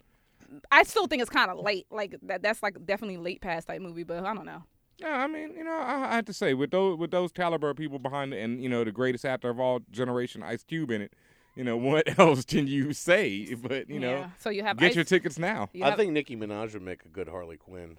I 0.71 0.83
still 0.83 1.07
think 1.07 1.21
it's 1.21 1.29
kind 1.29 1.49
of 1.51 1.59
late. 1.59 1.87
Like 1.91 2.15
that. 2.23 2.41
That's 2.41 2.61
like 2.63 2.75
definitely 2.85 3.17
late 3.17 3.41
past 3.41 3.67
type 3.67 3.81
movie, 3.81 4.03
but 4.03 4.25
I 4.25 4.33
don't 4.33 4.45
know. 4.45 4.63
Yeah, 4.97 5.17
I 5.17 5.27
mean, 5.27 5.55
you 5.55 5.63
know, 5.63 5.71
I, 5.75 6.11
I 6.11 6.15
have 6.15 6.25
to 6.25 6.33
say 6.33 6.53
with 6.53 6.71
those 6.71 6.97
with 6.97 7.11
those 7.11 7.31
caliber 7.31 7.69
of 7.69 7.77
people 7.77 7.99
behind 7.99 8.33
it, 8.33 8.41
and 8.43 8.61
you 8.61 8.69
know, 8.69 8.83
the 8.83 8.91
greatest 8.91 9.25
actor 9.25 9.49
of 9.49 9.59
all 9.59 9.79
generation, 9.91 10.43
Ice 10.43 10.63
Cube 10.63 10.91
in 10.91 11.01
it. 11.01 11.13
You 11.55 11.63
know, 11.63 11.75
what 11.89 12.17
else 12.19 12.45
can 12.45 12.67
you 12.67 12.93
say? 12.93 13.53
But 13.55 13.89
you 13.89 13.99
know, 13.99 14.11
Yeah. 14.11 14.29
So 14.39 14.49
you 14.49 14.63
have 14.63 14.77
get 14.77 14.91
Ice- 14.91 14.95
your 14.95 15.05
tickets 15.05 15.39
now. 15.39 15.69
You 15.73 15.85
I 15.85 15.95
think 15.95 16.11
Nicki 16.11 16.35
Minaj 16.35 16.73
would 16.73 16.81
make 16.83 17.03
a 17.05 17.09
good 17.09 17.27
Harley 17.27 17.57
Quinn. 17.57 17.97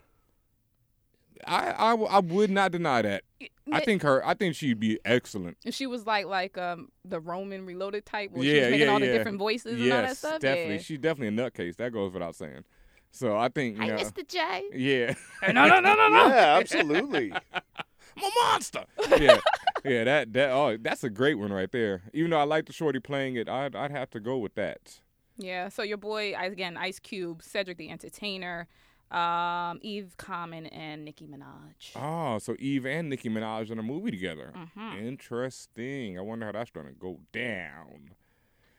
I, 1.46 1.74
I 1.76 1.90
w- 1.90 2.08
I 2.08 2.20
would 2.20 2.50
not 2.50 2.70
deny 2.72 3.02
that. 3.02 3.24
I 3.70 3.80
think 3.80 4.02
her. 4.02 4.26
I 4.26 4.34
think 4.34 4.54
she'd 4.54 4.80
be 4.80 4.98
excellent. 5.04 5.56
If 5.64 5.74
she 5.74 5.86
was 5.86 6.06
like 6.06 6.26
like 6.26 6.58
um 6.58 6.88
the 7.04 7.20
Roman 7.20 7.64
Reloaded 7.64 8.04
type, 8.04 8.32
where 8.32 8.42
she 8.42 8.56
yeah, 8.56 8.62
was 8.62 8.70
making 8.70 8.86
yeah, 8.86 8.92
all 8.92 9.00
the 9.00 9.06
yeah. 9.06 9.12
different 9.12 9.38
voices 9.38 9.78
yes, 9.78 9.84
and 9.84 9.92
all 9.92 10.02
that 10.02 10.16
stuff. 10.16 10.40
definitely. 10.40 10.74
Yeah. 10.74 10.80
She's 10.80 10.98
definitely 10.98 11.42
a 11.42 11.50
nutcase. 11.50 11.76
That 11.76 11.92
goes 11.92 12.12
without 12.12 12.34
saying. 12.34 12.64
So 13.12 13.36
I 13.36 13.48
think 13.48 13.76
you 13.76 13.82
Hi, 13.82 13.88
know, 13.88 13.96
Mr. 13.96 14.26
J. 14.26 14.64
Yeah. 14.74 15.14
No, 15.52 15.68
no, 15.68 15.80
no, 15.80 15.94
no, 15.94 16.08
no. 16.08 16.26
Yeah, 16.28 16.58
absolutely. 16.58 17.32
I'm 17.52 18.22
a 18.24 18.30
monster. 18.44 18.84
yeah, 19.18 19.38
yeah. 19.84 20.04
That 20.04 20.32
that 20.32 20.50
oh, 20.50 20.76
that's 20.80 21.04
a 21.04 21.10
great 21.10 21.34
one 21.34 21.52
right 21.52 21.70
there. 21.70 22.02
Even 22.12 22.30
though 22.30 22.40
I 22.40 22.44
like 22.44 22.66
the 22.66 22.72
shorty 22.72 23.00
playing 23.00 23.36
it, 23.36 23.48
I'd 23.48 23.76
I'd 23.76 23.90
have 23.90 24.10
to 24.10 24.20
go 24.20 24.38
with 24.38 24.54
that. 24.54 25.00
Yeah, 25.36 25.68
so 25.68 25.82
your 25.82 25.96
boy 25.96 26.34
again, 26.38 26.76
Ice 26.76 26.98
Cube, 26.98 27.42
Cedric 27.42 27.78
the 27.78 27.90
Entertainer, 27.90 28.68
um, 29.12 29.78
Eve 29.82 30.14
Common, 30.16 30.66
and 30.66 31.04
Nicki 31.04 31.26
Minaj. 31.26 31.94
Oh, 31.96 32.38
so 32.38 32.56
Eve 32.58 32.86
and 32.86 33.08
Nicki 33.10 33.28
Minaj 33.28 33.70
in 33.70 33.78
a 33.78 33.82
movie 33.82 34.10
together. 34.10 34.52
Mhm. 34.56 35.02
Interesting. 35.06 36.18
I 36.18 36.22
wonder 36.22 36.46
how 36.46 36.52
that's 36.52 36.70
gonna 36.70 36.92
go 36.92 37.20
down. 37.32 38.14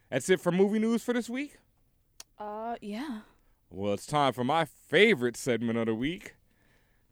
That's 0.10 0.30
it 0.30 0.40
for 0.42 0.52
movie 0.52 0.80
news 0.80 1.04
for 1.04 1.14
this 1.14 1.30
week. 1.30 1.58
Uh, 2.40 2.76
yeah. 2.82 3.22
Well, 3.70 3.94
it's 3.94 4.06
time 4.06 4.34
for 4.34 4.44
my 4.44 4.66
favorite 4.66 5.38
segment 5.38 5.78
of 5.80 5.86
the 5.88 5.96
week 5.96 6.36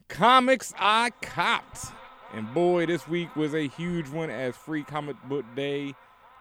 Comics 0.07 0.73
I 0.77 1.11
Copped. 1.21 1.85
And 2.33 2.53
boy, 2.53 2.85
this 2.85 3.07
week 3.07 3.35
was 3.35 3.53
a 3.53 3.67
huge 3.67 4.07
one 4.09 4.29
as 4.29 4.55
Free 4.55 4.83
Comic 4.83 5.17
Book 5.23 5.45
Day 5.55 5.93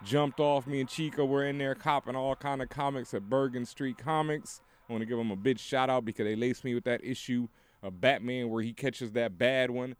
jumped 0.04 0.38
off. 0.40 0.66
Me 0.66 0.80
and 0.80 0.88
Chico 0.88 1.24
were 1.24 1.44
in 1.44 1.58
there 1.58 1.74
copping 1.74 2.14
all 2.16 2.36
kind 2.36 2.62
of 2.62 2.68
comics 2.68 3.12
at 3.14 3.28
Bergen 3.28 3.64
Street 3.66 3.98
Comics. 3.98 4.60
I 4.90 4.92
want 4.92 5.02
to 5.02 5.06
give 5.06 5.18
them 5.18 5.30
a 5.30 5.36
big 5.36 5.60
shout 5.60 5.88
out 5.88 6.04
because 6.04 6.24
they 6.24 6.34
laced 6.34 6.64
me 6.64 6.74
with 6.74 6.84
that 6.84 7.04
issue 7.04 7.46
of 7.80 8.00
Batman 8.00 8.50
where 8.50 8.60
he 8.60 8.72
catches 8.72 9.12
that 9.12 9.38
bad 9.38 9.70
one. 9.70 9.94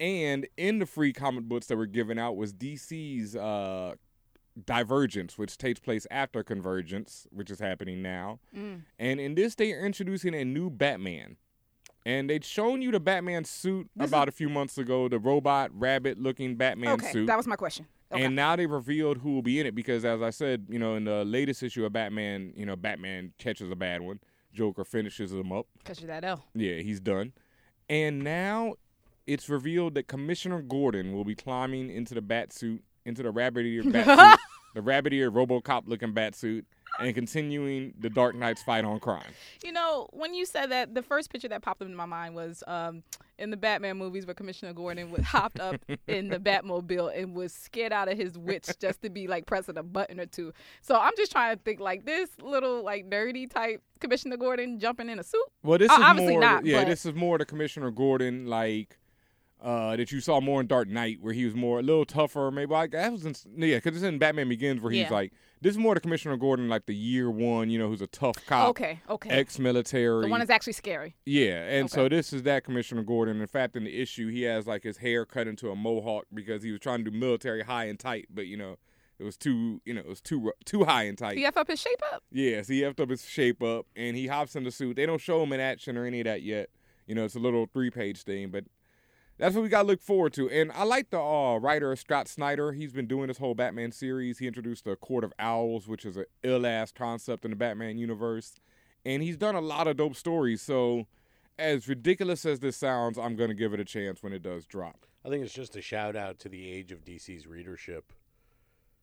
And 0.00 0.48
in 0.56 0.80
the 0.80 0.86
free 0.86 1.12
comic 1.12 1.44
books 1.44 1.66
that 1.68 1.76
were 1.76 1.86
given 1.86 2.18
out 2.18 2.36
was 2.36 2.52
DC's 2.52 3.36
uh, 3.36 3.94
Divergence, 4.66 5.38
which 5.38 5.56
takes 5.56 5.78
place 5.78 6.04
after 6.10 6.42
Convergence, 6.42 7.28
which 7.30 7.48
is 7.48 7.60
happening 7.60 8.02
now. 8.02 8.40
Mm. 8.56 8.82
And 8.98 9.20
in 9.20 9.36
this, 9.36 9.54
they 9.54 9.72
are 9.72 9.86
introducing 9.86 10.34
a 10.34 10.44
new 10.44 10.68
Batman. 10.68 11.36
And 12.04 12.28
they'd 12.28 12.44
shown 12.44 12.82
you 12.82 12.90
the 12.90 13.00
Batman 13.00 13.44
suit 13.44 13.88
This 13.94 14.08
about 14.08 14.28
a 14.28 14.32
few 14.32 14.48
months 14.48 14.76
ago, 14.78 15.08
the 15.08 15.20
robot 15.20 15.70
rabbit 15.72 16.18
looking 16.20 16.56
Batman 16.56 16.94
okay, 16.94 17.12
suit. 17.12 17.26
that 17.26 17.36
was 17.36 17.46
my 17.46 17.56
question. 17.56 17.86
Okay. 18.14 18.22
And 18.22 18.36
now 18.36 18.54
they 18.54 18.66
revealed 18.66 19.18
who 19.18 19.32
will 19.34 19.42
be 19.42 19.58
in 19.58 19.66
it 19.66 19.74
because, 19.74 20.04
as 20.04 20.22
I 20.22 20.30
said, 20.30 20.66
you 20.68 20.78
know, 20.78 20.94
in 20.94 21.04
the 21.04 21.24
latest 21.24 21.62
issue 21.62 21.84
of 21.84 21.92
Batman, 21.92 22.52
you 22.56 22.64
know, 22.64 22.76
Batman 22.76 23.32
catches 23.38 23.70
a 23.70 23.76
bad 23.76 24.02
one, 24.02 24.20
Joker 24.52 24.84
finishes 24.84 25.32
him 25.32 25.50
up. 25.50 25.66
Cause 25.84 26.00
you're 26.00 26.08
that 26.08 26.24
L. 26.24 26.44
Yeah, 26.54 26.76
he's 26.76 27.00
done. 27.00 27.32
And 27.88 28.22
now 28.22 28.74
it's 29.26 29.48
revealed 29.48 29.94
that 29.94 30.06
Commissioner 30.06 30.62
Gordon 30.62 31.12
will 31.12 31.24
be 31.24 31.34
climbing 31.34 31.90
into 31.90 32.14
the 32.14 32.22
bat 32.22 32.52
suit, 32.52 32.84
into 33.04 33.22
the 33.22 33.30
rabbit 33.30 33.66
ear 33.66 33.82
bat 33.84 34.06
suit, 34.30 34.40
the 34.74 34.82
rabbit 34.82 35.12
ear 35.12 35.30
Robocop 35.30 35.88
looking 35.88 36.12
bat 36.12 36.36
suit, 36.36 36.64
and 37.00 37.14
continuing 37.14 37.94
the 37.98 38.10
Dark 38.10 38.36
Knight's 38.36 38.62
fight 38.62 38.84
on 38.84 39.00
crime. 39.00 39.32
You 39.64 39.72
know, 39.72 40.06
when 40.12 40.34
you 40.34 40.46
said 40.46 40.70
that, 40.70 40.94
the 40.94 41.02
first 41.02 41.30
picture 41.30 41.48
that 41.48 41.62
popped 41.62 41.82
into 41.82 41.96
my 41.96 42.06
mind 42.06 42.36
was 42.36 42.62
um, 42.68 43.02
in 43.38 43.50
the 43.50 43.56
Batman 43.56 43.96
movies 43.96 44.26
where 44.26 44.34
Commissioner 44.34 44.72
Gordon 44.72 45.10
was 45.10 45.22
hopped 45.24 45.58
up 45.60 45.76
in 46.06 46.28
the 46.28 46.38
Batmobile 46.38 47.20
and 47.20 47.34
was 47.34 47.52
scared 47.52 47.92
out 47.92 48.08
of 48.08 48.16
his 48.16 48.38
wits 48.38 48.74
just 48.76 49.02
to 49.02 49.10
be 49.10 49.26
like 49.26 49.46
pressing 49.46 49.76
a 49.76 49.82
button 49.82 50.20
or 50.20 50.26
two. 50.26 50.52
So 50.82 50.96
I'm 50.96 51.12
just 51.16 51.32
trying 51.32 51.56
to 51.56 51.62
think 51.62 51.80
like 51.80 52.04
this 52.06 52.30
little 52.40 52.82
like 52.84 53.08
nerdy 53.10 53.50
type 53.50 53.82
Commissioner 54.00 54.36
Gordon 54.36 54.78
jumping 54.78 55.08
in 55.08 55.18
a 55.18 55.24
suit. 55.24 55.44
Well, 55.62 55.78
this 55.78 55.90
Uh, 55.90 55.94
is 55.94 56.00
obviously 56.02 56.32
more, 56.34 56.40
not. 56.40 56.64
yeah, 56.66 56.80
but- 56.82 56.88
this 56.90 57.04
is 57.06 57.14
more 57.14 57.38
the 57.38 57.44
Commissioner 57.46 57.90
Gordon 57.90 58.46
like 58.46 58.98
uh, 59.62 59.96
that 59.96 60.12
you 60.12 60.20
saw 60.20 60.40
more 60.42 60.60
in 60.60 60.66
Dark 60.66 60.88
Knight, 60.88 61.18
where 61.22 61.32
he 61.32 61.46
was 61.46 61.54
more 61.54 61.78
a 61.78 61.82
little 61.82 62.04
tougher. 62.04 62.50
Maybe 62.50 62.70
like 62.72 62.90
that 62.90 63.10
was 63.10 63.24
in, 63.24 63.34
yeah, 63.56 63.76
because 63.76 63.96
it's 63.96 64.04
in 64.04 64.18
Batman 64.18 64.48
Begins 64.48 64.80
where 64.82 64.92
he's 64.92 65.02
Yeah. 65.04 65.12
like 65.12 65.32
this 65.60 65.72
is 65.72 65.78
more 65.78 65.94
the 65.94 66.00
Commissioner 66.00 66.36
Gordon 66.36 66.68
like 66.68 66.86
the 66.86 66.94
year 66.94 67.30
one, 67.30 67.70
you 67.70 67.78
know, 67.78 67.88
who's 67.88 68.02
a 68.02 68.06
tough 68.06 68.36
cop, 68.46 68.70
Okay, 68.70 69.00
okay. 69.08 69.30
ex-military, 69.30 70.22
The 70.22 70.28
one 70.28 70.40
that's 70.40 70.50
actually 70.50 70.74
scary. 70.74 71.14
Yeah, 71.24 71.62
and 71.64 71.90
so 71.90 72.08
this 72.08 72.32
is 72.32 72.42
that 72.42 72.64
Commissioner 72.64 73.02
Gordon. 73.02 73.40
In 73.40 73.46
fact, 73.46 73.76
in 73.76 73.84
the 73.84 74.00
issue, 74.00 74.28
he 74.28 74.42
has 74.42 74.66
like 74.66 74.82
his 74.82 74.98
hair 74.98 75.24
cut 75.24 75.46
into 75.46 75.70
a 75.70 75.76
mohawk 75.76 76.26
because 76.32 76.62
he 76.62 76.70
was 76.70 76.80
trying 76.80 77.04
to 77.04 77.10
do 77.10 77.16
military 77.16 77.62
high 77.62 77.84
and 77.84 77.98
tight, 77.98 78.26
but 78.32 78.46
you 78.46 78.56
know, 78.56 78.76
it 79.18 79.24
was 79.24 79.36
too, 79.36 79.80
you 79.84 79.94
know, 79.94 80.00
it 80.00 80.08
was 80.08 80.20
too 80.20 80.52
too 80.64 80.84
high 80.84 81.04
and 81.04 81.16
tight. 81.16 81.36
He 81.36 81.44
F 81.46 81.56
up 81.56 81.68
his 81.68 81.80
shape 81.80 82.00
up. 82.12 82.22
Yeah, 82.32 82.62
so 82.62 82.72
he 82.72 82.80
effed 82.80 83.00
up 83.00 83.10
his 83.10 83.24
shape 83.24 83.62
up, 83.62 83.86
and 83.94 84.16
he 84.16 84.26
hops 84.26 84.56
in 84.56 84.64
the 84.64 84.70
suit. 84.70 84.96
They 84.96 85.06
don't 85.06 85.20
show 85.20 85.42
him 85.42 85.52
in 85.52 85.60
action 85.60 85.96
or 85.96 86.04
any 86.04 86.20
of 86.20 86.24
that 86.24 86.42
yet. 86.42 86.68
You 87.06 87.14
know, 87.14 87.24
it's 87.24 87.34
a 87.36 87.38
little 87.38 87.66
three-page 87.72 88.22
thing, 88.22 88.48
but 88.50 88.64
that's 89.38 89.54
what 89.54 89.62
we 89.62 89.68
got 89.68 89.82
to 89.82 89.88
look 89.88 90.00
forward 90.00 90.32
to. 90.34 90.48
And 90.48 90.70
I 90.72 90.84
like 90.84 91.10
the 91.10 91.20
uh, 91.20 91.56
writer 91.56 91.94
Scott 91.96 92.28
Snyder. 92.28 92.72
He's 92.72 92.92
been 92.92 93.06
doing 93.06 93.28
this 93.28 93.38
whole 93.38 93.54
Batman 93.54 93.92
series. 93.92 94.38
He 94.38 94.46
introduced 94.46 94.84
the 94.84 94.96
Court 94.96 95.24
of 95.24 95.32
Owls, 95.38 95.88
which 95.88 96.04
is 96.04 96.16
an 96.16 96.26
ill-ass 96.42 96.92
concept 96.92 97.44
in 97.44 97.50
the 97.50 97.56
Batman 97.56 97.98
universe, 97.98 98.60
and 99.04 99.22
he's 99.22 99.36
done 99.36 99.54
a 99.54 99.60
lot 99.60 99.86
of 99.86 99.96
dope 99.96 100.16
stories. 100.16 100.62
So, 100.62 101.06
as 101.58 101.88
ridiculous 101.88 102.44
as 102.44 102.60
this 102.60 102.76
sounds, 102.76 103.18
I'm 103.18 103.36
gonna 103.36 103.54
give 103.54 103.74
it 103.74 103.80
a 103.80 103.84
chance 103.84 104.22
when 104.22 104.32
it 104.32 104.42
does 104.42 104.66
drop. 104.66 105.06
I 105.24 105.28
think 105.28 105.44
it's 105.44 105.54
just 105.54 105.76
a 105.76 105.82
shout 105.82 106.16
out 106.16 106.38
to 106.40 106.48
the 106.48 106.70
age 106.70 106.92
of 106.92 107.04
DC's 107.04 107.46
readership. 107.46 108.12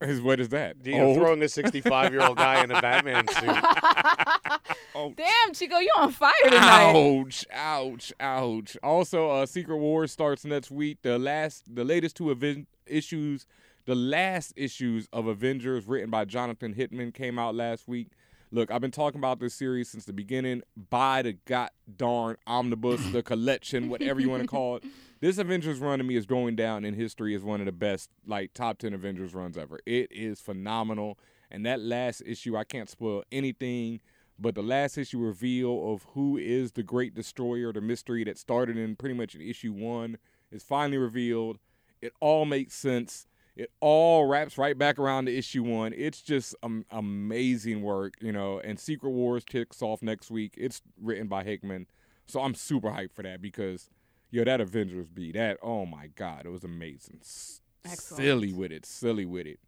Is 0.02 0.22
what 0.22 0.40
is 0.40 0.49
that? 0.49 0.78
You 0.84 0.98
know, 0.98 1.14
throwing 1.14 1.41
a 1.44 1.49
65 1.49 2.11
year 2.11 2.22
old 2.23 2.38
guy 2.38 2.64
in 2.64 2.72
a 2.72 2.82
Batman 2.82 3.28
suit. 3.28 3.44
Damn, 5.15 5.53
Chico, 5.53 5.78
you 5.78 5.91
on 5.98 6.11
fire 6.11 6.32
tonight. 6.44 6.94
Ouch! 6.95 7.45
Ouch! 7.52 8.14
Ouch! 8.19 8.78
Also, 8.84 9.30
uh, 9.30 9.45
Secret 9.45 9.78
Wars 9.78 10.11
starts 10.11 10.44
next 10.44 10.72
week. 10.72 10.99
The 11.02 11.18
last, 11.18 11.73
the 11.73 11.84
latest 11.84 12.15
two 12.18 12.30
Aven- 12.32 12.68
issues, 12.86 13.45
the 13.86 13.95
last 13.95 14.53
issues 14.56 15.07
of 15.14 15.28
Avengers, 15.28 15.88
written 15.88 16.10
by 16.10 16.26
Jonathan 16.26 16.73
Hickman, 16.73 17.11
came 17.11 17.40
out 17.40 17.56
last 17.56 17.88
week. 17.88 18.10
Look, 18.52 18.69
I've 18.69 18.82
been 18.82 18.91
talking 18.91 19.19
about 19.19 19.40
this 19.40 19.53
series 19.53 19.90
since 19.90 20.06
the 20.06 20.14
beginning. 20.14 20.61
Buy 20.90 21.22
the 21.22 21.34
god 21.45 21.69
darn 21.95 22.36
omnibus, 22.45 23.02
the 23.11 23.23
collection, 23.23 23.88
whatever 23.90 24.19
you 24.19 24.30
want 24.30 24.41
to 24.44 24.48
call 24.48 24.78
it. 24.78 24.84
This 25.22 25.38
Avengers 25.38 25.77
run 25.77 25.99
to 25.99 26.03
me 26.03 26.15
is 26.15 26.26
going 26.26 26.56
down 26.56 26.84
in 26.84 26.95
history 26.95 27.35
as 27.35 27.43
one 27.43 27.60
of 27.60 27.68
the 27.68 27.72
best, 27.72 28.10
like 28.26 28.56
top 28.56 28.80
ten 28.80 28.91
Avengers 28.91 29.35
runs 29.35 29.56
ever. 29.56 29.80
It 29.85 30.11
is 30.11 30.41
phenomenal. 30.41 31.19
And 31.52 31.64
that 31.64 31.80
last 31.80 32.23
issue, 32.26 32.57
I 32.57 32.64
can't 32.64 32.89
spoil 32.89 33.23
anything, 33.31 33.99
but 34.39 34.56
the 34.56 34.64
last 34.64 34.98
issue 34.98 35.19
reveal 35.19 35.93
of 35.93 36.07
who 36.15 36.38
is 36.38 36.72
the 36.72 36.81
Great 36.81 37.14
Destroyer, 37.14 37.72
the 37.72 37.81
mystery 37.81 38.23
that 38.23 38.39
started 38.39 38.77
in 38.77 38.95
pretty 38.95 39.14
much 39.14 39.35
in 39.35 39.41
issue 39.41 39.72
one, 39.72 40.18
is 40.52 40.64
finally 40.64 40.98
revealed. 40.98 41.60
It 42.02 42.14
all 42.19 42.45
makes 42.45 42.73
sense. 42.73 43.27
It 43.56 43.69
all 43.80 44.26
wraps 44.26 44.57
right 44.57 44.76
back 44.76 44.98
around 44.98 45.26
to 45.26 45.38
issue 45.38 45.61
one. 45.61 45.93
It's 45.95 46.23
just 46.23 46.56
um, 46.64 46.84
amazing 46.89 47.84
work, 47.84 48.15
you 48.22 48.31
know. 48.31 48.60
And 48.64 48.80
Secret 48.80 49.11
Wars 49.11 49.43
kicks 49.43 49.84
off 49.84 50.02
next 50.02 50.31
week. 50.31 50.56
It's 50.57 50.81
written 50.99 51.27
by 51.27 51.43
Hickman, 51.43 51.85
so 52.26 52.41
I'm 52.41 52.56
super 52.56 52.89
hyped 52.89 53.11
for 53.11 53.22
that 53.22 53.39
because, 53.39 53.88
yo, 54.32 54.44
that 54.44 54.62
Avengers 54.62 55.08
beat 55.10 55.36
that. 55.36 55.58
Oh 55.62 55.86
my 55.86 56.08
God, 56.08 56.45
it 56.45 56.49
was 56.49 56.64
amazing. 56.64 57.20
S-. 57.22 57.62
Silly 57.86 58.53
with 58.53 58.72
it, 58.72 58.86
silly 58.86 59.26
with 59.26 59.48
it. 59.48 59.60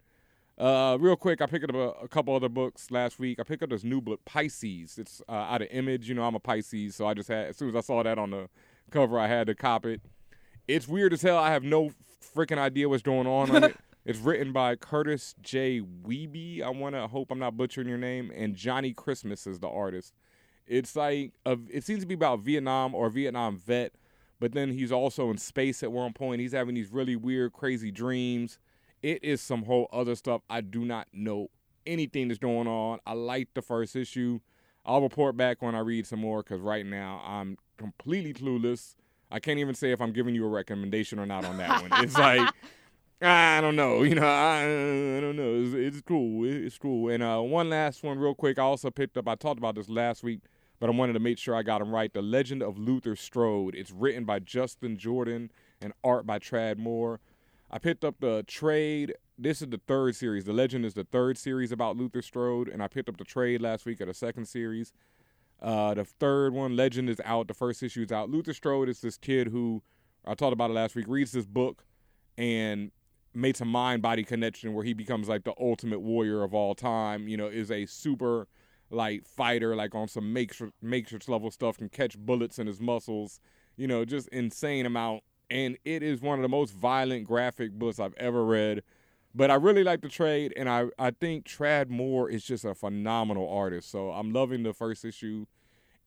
Uh, 0.57 0.97
real 0.99 1.15
quick, 1.15 1.41
I 1.41 1.47
picked 1.47 1.63
up 1.67 1.75
a, 1.75 2.03
a 2.03 2.07
couple 2.07 2.35
other 2.35 2.49
books 2.49 2.91
last 2.91 3.17
week. 3.17 3.39
I 3.39 3.43
picked 3.43 3.63
up 3.63 3.71
this 3.71 3.83
new 3.83 4.01
book, 4.01 4.23
Pisces. 4.23 4.99
It's 4.99 5.21
uh, 5.27 5.31
out 5.31 5.63
of 5.63 5.67
Image. 5.71 6.07
You 6.07 6.15
know, 6.15 6.23
I'm 6.23 6.35
a 6.35 6.39
Pisces, 6.39 6.95
so 6.95 7.07
I 7.07 7.13
just 7.15 7.27
had 7.27 7.47
as 7.47 7.57
soon 7.57 7.69
as 7.69 7.75
I 7.75 7.81
saw 7.81 8.03
that 8.03 8.19
on 8.19 8.29
the 8.31 8.49
cover, 8.91 9.19
I 9.19 9.27
had 9.27 9.47
to 9.47 9.55
cop 9.55 9.85
it. 9.85 10.01
It's 10.67 10.87
weird 10.87 11.11
as 11.11 11.23
hell. 11.23 11.37
I 11.37 11.51
have 11.51 11.63
no 11.63 11.91
freaking 12.35 12.59
idea 12.59 12.87
what's 12.87 13.03
going 13.03 13.27
on 13.27 13.55
on 13.55 13.63
it. 13.65 13.75
It's 14.05 14.19
written 14.19 14.51
by 14.51 14.75
Kurtis 14.75 15.33
J. 15.41 15.79
Wiebe. 15.79 16.61
I 16.61 16.69
want 16.69 16.93
to 16.93 17.07
hope 17.07 17.31
I'm 17.31 17.39
not 17.39 17.55
butchering 17.55 17.87
your 17.87 17.97
name. 17.97 18.33
And 18.35 18.53
Johnny 18.53 18.91
Christmas 18.91 19.47
is 19.47 19.59
the 19.59 19.69
artist. 19.69 20.13
It's 20.67 20.95
like 20.97 21.31
a, 21.45 21.57
it 21.69 21.85
seems 21.85 22.01
to 22.01 22.05
be 22.05 22.13
about 22.13 22.39
Vietnam 22.41 22.95
or 22.95 23.09
Vietnam 23.09 23.57
vet, 23.57 23.93
but 24.43 24.51
then 24.51 24.71
he's 24.71 24.91
also 24.91 25.29
in 25.29 25.37
space 25.37 25.83
at 25.83 25.91
one 25.93 26.11
point. 26.11 26.41
He's 26.41 26.51
having 26.51 26.75
these 26.75 26.91
really 26.91 27.15
weird, 27.15 27.53
crazy 27.53 27.91
dreams. 27.91 28.59
It 29.01 29.23
is 29.23 29.39
some 29.39 29.63
whole 29.63 29.87
other 29.93 30.15
stuff. 30.15 30.41
I 30.49 30.59
do 30.59 30.83
not 30.83 31.07
know 31.13 31.47
anything 31.85 32.27
that's 32.27 32.39
going 32.39 32.67
on. 32.67 32.99
I 33.05 33.13
like 33.13 33.53
the 33.53 33.61
first 33.61 33.95
issue. 33.95 34.41
I'll 34.85 35.01
report 35.01 35.37
back 35.37 35.61
when 35.61 35.75
I 35.75 35.79
read 35.79 36.05
some 36.05 36.19
more 36.19 36.43
because 36.43 36.59
right 36.59 36.85
now 36.85 37.21
I'm 37.25 37.57
completely 37.77 38.33
clueless. 38.33 38.95
I 39.31 39.39
can't 39.39 39.59
even 39.59 39.75
say 39.75 39.93
if 39.93 40.01
I'm 40.01 40.11
giving 40.11 40.35
you 40.35 40.43
a 40.43 40.49
recommendation 40.49 41.19
or 41.19 41.25
not 41.25 41.45
on 41.45 41.55
that 41.59 41.81
one. 41.81 42.03
It's 42.03 42.17
like 42.17 42.45
I 43.21 43.61
don't 43.61 43.77
know, 43.77 44.03
you 44.03 44.15
know, 44.15 44.27
I, 44.27 44.63
I 44.63 45.21
don't 45.21 45.37
know. 45.37 45.63
It's, 45.63 45.73
it's 45.73 46.01
cool. 46.01 46.43
It's 46.43 46.77
cool. 46.77 47.07
And 47.07 47.23
uh, 47.23 47.39
one 47.39 47.69
last 47.69 48.03
one, 48.03 48.19
real 48.19 48.35
quick. 48.35 48.59
I 48.59 48.63
also 48.63 48.91
picked 48.91 49.15
up. 49.15 49.25
I 49.29 49.35
talked 49.35 49.59
about 49.59 49.75
this 49.75 49.87
last 49.87 50.21
week, 50.21 50.41
but 50.83 50.89
I 50.89 50.93
wanted 50.97 51.13
to 51.13 51.21
make 51.21 51.37
sure 51.37 51.55
I 51.55 51.63
got 51.63 51.79
them 51.79 51.95
right. 51.95 52.13
The 52.13 52.21
Legend 52.21 52.61
of 52.61 52.77
Luther 52.77 53.15
Strode. 53.15 53.73
It's 53.73 53.89
written 53.89 54.25
by 54.25 54.39
Justin 54.39 54.97
Jordan 54.97 55.49
and 55.79 55.93
art 56.03 56.25
by 56.25 56.39
Tradd 56.39 56.77
Moore. 56.77 57.21
I 57.71 57.79
picked 57.79 58.03
up 58.03 58.15
the 58.19 58.43
trade. 58.47 59.13
This 59.37 59.61
is 59.61 59.69
the 59.69 59.79
third 59.87 60.13
series. 60.17 60.43
The 60.43 60.51
Legend 60.51 60.83
is 60.83 60.93
the 60.93 61.05
third 61.05 61.37
series 61.37 61.71
about 61.71 61.95
Luther 61.95 62.21
Strode, 62.21 62.67
and 62.67 62.83
I 62.83 62.89
picked 62.89 63.07
up 63.07 63.15
the 63.15 63.23
trade 63.23 63.61
last 63.61 63.85
week 63.85 64.01
of 64.01 64.07
the 64.07 64.13
second 64.13 64.45
series. 64.45 64.91
Uh, 65.61 65.93
the 65.93 66.03
third 66.03 66.53
one, 66.53 66.75
Legend, 66.75 67.09
is 67.09 67.21
out. 67.23 67.47
The 67.47 67.53
first 67.53 67.81
issue 67.81 68.01
is 68.01 68.11
out. 68.11 68.29
Luther 68.29 68.53
Strode 68.53 68.89
is 68.89 68.99
this 68.99 69.15
kid 69.15 69.47
who 69.47 69.81
I 70.25 70.35
talked 70.35 70.51
about 70.51 70.69
it 70.69 70.73
last 70.73 70.95
week. 70.95 71.05
Reads 71.07 71.31
this 71.31 71.45
book 71.45 71.85
and 72.37 72.91
makes 73.33 73.61
a 73.61 73.65
mind 73.65 74.01
body 74.01 74.25
connection 74.25 74.73
where 74.73 74.83
he 74.83 74.91
becomes 74.91 75.29
like 75.29 75.45
the 75.45 75.53
ultimate 75.57 76.01
warrior 76.01 76.43
of 76.43 76.53
all 76.53 76.75
time. 76.75 77.29
You 77.29 77.37
know, 77.37 77.47
is 77.47 77.71
a 77.71 77.85
super 77.85 78.49
like 78.93 79.25
fighter, 79.25 79.75
like 79.75 79.95
on 79.95 80.07
some 80.07 80.31
matrix, 80.33 80.73
matrix 80.81 81.27
level 81.27 81.51
stuff, 81.51 81.77
can 81.77 81.89
catch 81.89 82.17
bullets 82.17 82.59
in 82.59 82.67
his 82.67 82.79
muscles. 82.79 83.39
You 83.75 83.87
know, 83.87 84.05
just 84.05 84.27
insane 84.29 84.85
amount. 84.85 85.23
And 85.49 85.77
it 85.83 86.03
is 86.03 86.21
one 86.21 86.39
of 86.39 86.43
the 86.43 86.49
most 86.49 86.73
violent 86.73 87.25
graphic 87.25 87.73
books 87.73 87.99
I've 87.99 88.15
ever 88.15 88.45
read. 88.45 88.83
But 89.35 89.49
I 89.49 89.55
really 89.55 89.83
like 89.83 90.01
the 90.01 90.09
trade, 90.09 90.53
and 90.55 90.69
I, 90.69 90.85
I 90.99 91.09
think 91.09 91.45
Tradd 91.45 91.89
Moore 91.89 92.29
is 92.29 92.43
just 92.43 92.65
a 92.65 92.75
phenomenal 92.75 93.49
artist. 93.49 93.89
So 93.89 94.11
I'm 94.11 94.31
loving 94.31 94.61
the 94.61 94.73
first 94.73 95.03
issue. 95.03 95.47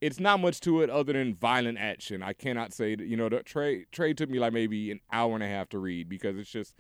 It's 0.00 0.20
not 0.20 0.40
much 0.40 0.60
to 0.60 0.82
it 0.82 0.90
other 0.90 1.12
than 1.12 1.34
violent 1.34 1.78
action. 1.78 2.22
I 2.22 2.34
cannot 2.34 2.72
say 2.72 2.94
that 2.94 3.06
you 3.06 3.16
know 3.16 3.28
the 3.28 3.42
trade 3.42 3.86
trade 3.90 4.16
took 4.16 4.30
me 4.30 4.38
like 4.38 4.52
maybe 4.52 4.92
an 4.92 5.00
hour 5.10 5.34
and 5.34 5.42
a 5.42 5.48
half 5.48 5.68
to 5.70 5.78
read 5.78 6.08
because 6.08 6.38
it's 6.38 6.50
just 6.50 6.74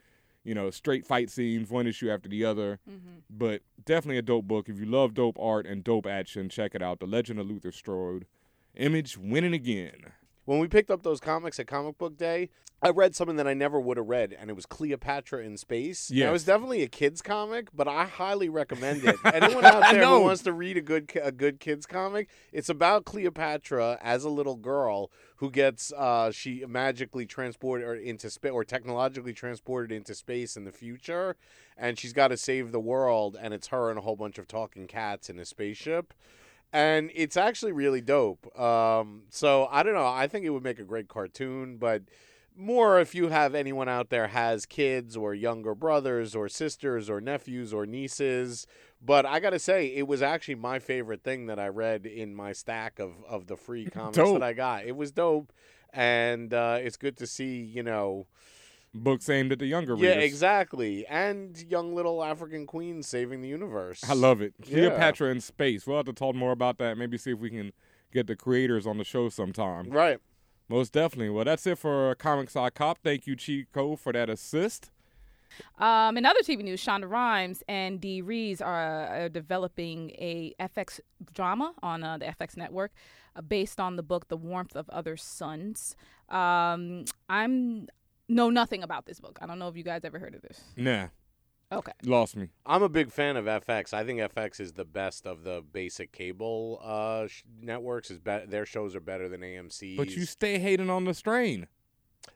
you 0.46 0.54
know 0.54 0.70
straight 0.70 1.04
fight 1.04 1.28
scenes, 1.28 1.70
one 1.70 1.86
issue 1.86 2.10
after 2.10 2.28
the 2.28 2.44
other. 2.44 2.78
Mm-hmm. 2.88 3.18
But 3.28 3.62
definitely 3.84 4.18
a 4.18 4.22
dope 4.22 4.46
book. 4.46 4.68
If 4.68 4.78
you 4.78 4.86
love 4.86 5.12
dope 5.12 5.38
art 5.38 5.66
and 5.66 5.82
dope 5.82 6.06
action, 6.06 6.48
check 6.48 6.74
it 6.74 6.82
out. 6.82 7.00
The 7.00 7.06
Legend 7.06 7.40
of 7.40 7.48
Luther 7.48 7.72
Strode. 7.72 8.26
Image 8.76 9.16
winning 9.18 9.54
again. 9.54 10.12
When 10.46 10.60
we 10.60 10.68
picked 10.68 10.92
up 10.92 11.02
those 11.02 11.18
comics 11.18 11.58
at 11.58 11.66
Comic 11.66 11.98
Book 11.98 12.16
Day, 12.16 12.50
I 12.80 12.90
read 12.90 13.16
something 13.16 13.36
that 13.36 13.48
I 13.48 13.54
never 13.54 13.80
would 13.80 13.96
have 13.96 14.06
read, 14.06 14.32
and 14.38 14.48
it 14.48 14.52
was 14.54 14.64
Cleopatra 14.64 15.42
in 15.42 15.56
Space. 15.56 16.08
Yeah, 16.08 16.28
it 16.28 16.32
was 16.32 16.44
definitely 16.44 16.84
a 16.84 16.88
kids 16.88 17.20
comic, 17.20 17.68
but 17.74 17.88
I 17.88 18.04
highly 18.04 18.48
recommend 18.48 19.02
it. 19.02 19.16
Anyone 19.24 19.64
out 19.64 19.92
there 19.92 20.06
who 20.06 20.20
wants 20.20 20.44
to 20.44 20.52
read 20.52 20.76
a 20.76 20.80
good 20.80 21.10
a 21.20 21.32
good 21.32 21.58
kids 21.58 21.84
comic, 21.84 22.28
it's 22.52 22.68
about 22.68 23.04
Cleopatra 23.04 23.98
as 24.00 24.22
a 24.22 24.28
little 24.28 24.54
girl 24.54 25.10
who 25.38 25.50
gets 25.50 25.92
uh, 25.92 26.30
she 26.30 26.64
magically 26.68 27.26
transported 27.26 27.84
or 27.84 27.96
into 27.96 28.30
space 28.30 28.52
or 28.52 28.62
technologically 28.62 29.32
transported 29.32 29.90
into 29.90 30.14
space 30.14 30.56
in 30.56 30.64
the 30.64 30.72
future, 30.72 31.34
and 31.76 31.98
she's 31.98 32.12
got 32.12 32.28
to 32.28 32.36
save 32.36 32.70
the 32.70 32.78
world, 32.80 33.36
and 33.40 33.52
it's 33.52 33.68
her 33.68 33.90
and 33.90 33.98
a 33.98 34.02
whole 34.02 34.16
bunch 34.16 34.38
of 34.38 34.46
talking 34.46 34.86
cats 34.86 35.28
in 35.28 35.40
a 35.40 35.44
spaceship 35.44 36.14
and 36.72 37.10
it's 37.14 37.36
actually 37.36 37.72
really 37.72 38.00
dope. 38.00 38.46
Um, 38.58 39.22
so 39.30 39.68
I 39.70 39.82
don't 39.82 39.94
know. 39.94 40.06
I 40.06 40.26
think 40.26 40.44
it 40.44 40.50
would 40.50 40.62
make 40.64 40.78
a 40.78 40.84
great 40.84 41.08
cartoon, 41.08 41.76
but 41.78 42.02
more 42.56 42.98
if 43.00 43.14
you 43.14 43.28
have 43.28 43.54
anyone 43.54 43.88
out 43.88 44.08
there 44.08 44.28
has 44.28 44.64
kids 44.64 45.16
or 45.16 45.34
younger 45.34 45.74
brothers 45.74 46.34
or 46.34 46.48
sisters 46.48 47.10
or 47.10 47.20
nephews 47.20 47.72
or 47.72 47.84
nieces. 47.86 48.66
But 49.04 49.26
I 49.26 49.40
gotta 49.40 49.58
say, 49.58 49.88
it 49.88 50.08
was 50.08 50.22
actually 50.22 50.54
my 50.54 50.78
favorite 50.78 51.22
thing 51.22 51.46
that 51.46 51.58
I 51.58 51.68
read 51.68 52.06
in 52.06 52.34
my 52.34 52.52
stack 52.52 52.98
of 52.98 53.12
of 53.28 53.46
the 53.46 53.56
free 53.56 53.84
comics 53.90 54.16
Dope. 54.16 54.40
that 54.40 54.42
I 54.42 54.52
got. 54.54 54.84
It 54.86 54.96
was 54.96 55.12
dope, 55.12 55.52
and 55.92 56.52
uh, 56.54 56.78
it's 56.80 56.96
good 56.96 57.16
to 57.18 57.26
see. 57.26 57.60
You 57.60 57.82
know. 57.82 58.26
Books 58.96 59.28
aimed 59.28 59.52
at 59.52 59.58
the 59.58 59.66
younger 59.66 59.94
Yeah, 59.94 60.08
readers. 60.10 60.16
Yeah, 60.16 60.22
exactly. 60.22 61.06
And 61.06 61.56
young 61.68 61.94
little 61.94 62.22
African 62.24 62.66
queen 62.66 63.02
saving 63.02 63.42
the 63.42 63.48
universe. 63.48 64.02
I 64.08 64.14
love 64.14 64.40
it. 64.40 64.54
Yeah. 64.64 64.88
Cleopatra 64.88 65.30
in 65.30 65.40
space. 65.40 65.86
We'll 65.86 65.98
have 65.98 66.06
to 66.06 66.12
talk 66.12 66.34
more 66.34 66.52
about 66.52 66.78
that. 66.78 66.96
Maybe 66.98 67.18
see 67.18 67.32
if 67.32 67.38
we 67.38 67.50
can 67.50 67.72
get 68.12 68.26
the 68.26 68.36
creators 68.36 68.86
on 68.86 68.98
the 68.98 69.04
show 69.04 69.28
sometime. 69.28 69.90
Right. 69.90 70.18
Most 70.68 70.92
definitely. 70.92 71.30
Well, 71.30 71.44
that's 71.44 71.66
it 71.66 71.78
for 71.78 72.14
Comics 72.16 72.56
I 72.56 72.70
Copped. 72.70 73.02
Thank 73.04 73.26
you, 73.26 73.36
Chico, 73.36 73.94
for 73.96 74.12
that 74.12 74.28
assist. 74.28 74.90
Um, 75.78 76.16
in 76.16 76.26
other 76.26 76.40
TV 76.40 76.62
news, 76.64 76.84
Shonda 76.84 77.08
Rhimes 77.08 77.62
and 77.68 78.00
Dee 78.00 78.20
Rees 78.20 78.60
are, 78.60 79.06
are 79.06 79.28
developing 79.28 80.10
a 80.10 80.54
FX 80.60 80.98
drama 81.32 81.72
on 81.82 82.02
uh, 82.02 82.18
the 82.18 82.26
FX 82.26 82.56
network 82.56 82.92
uh, 83.36 83.42
based 83.42 83.78
on 83.78 83.94
the 83.96 84.02
book 84.02 84.26
The 84.28 84.36
Warmth 84.36 84.74
of 84.74 84.88
Other 84.90 85.16
Suns. 85.16 85.94
Um, 86.28 87.04
I'm 87.28 87.86
know 88.28 88.50
nothing 88.50 88.82
about 88.82 89.06
this 89.06 89.20
book. 89.20 89.38
I 89.40 89.46
don't 89.46 89.58
know 89.58 89.68
if 89.68 89.76
you 89.76 89.82
guys 89.82 90.04
ever 90.04 90.18
heard 90.18 90.34
of 90.34 90.42
this. 90.42 90.60
Nah. 90.76 91.08
Okay. 91.72 91.92
Lost 92.04 92.36
me. 92.36 92.50
I'm 92.64 92.82
a 92.84 92.88
big 92.88 93.10
fan 93.10 93.36
of 93.36 93.46
FX. 93.46 93.92
I 93.92 94.04
think 94.04 94.20
FX 94.20 94.60
is 94.60 94.74
the 94.74 94.84
best 94.84 95.26
of 95.26 95.42
the 95.42 95.64
basic 95.72 96.12
cable 96.12 96.80
uh, 96.82 97.26
sh- 97.26 97.42
networks. 97.60 98.10
Is 98.10 98.18
be- 98.20 98.44
their 98.46 98.64
shows 98.66 98.94
are 98.94 99.00
better 99.00 99.28
than 99.28 99.40
AMC. 99.40 99.96
But 99.96 100.10
you 100.10 100.24
stay 100.26 100.58
hating 100.58 100.90
on 100.90 101.04
the 101.04 101.14
strain. 101.14 101.66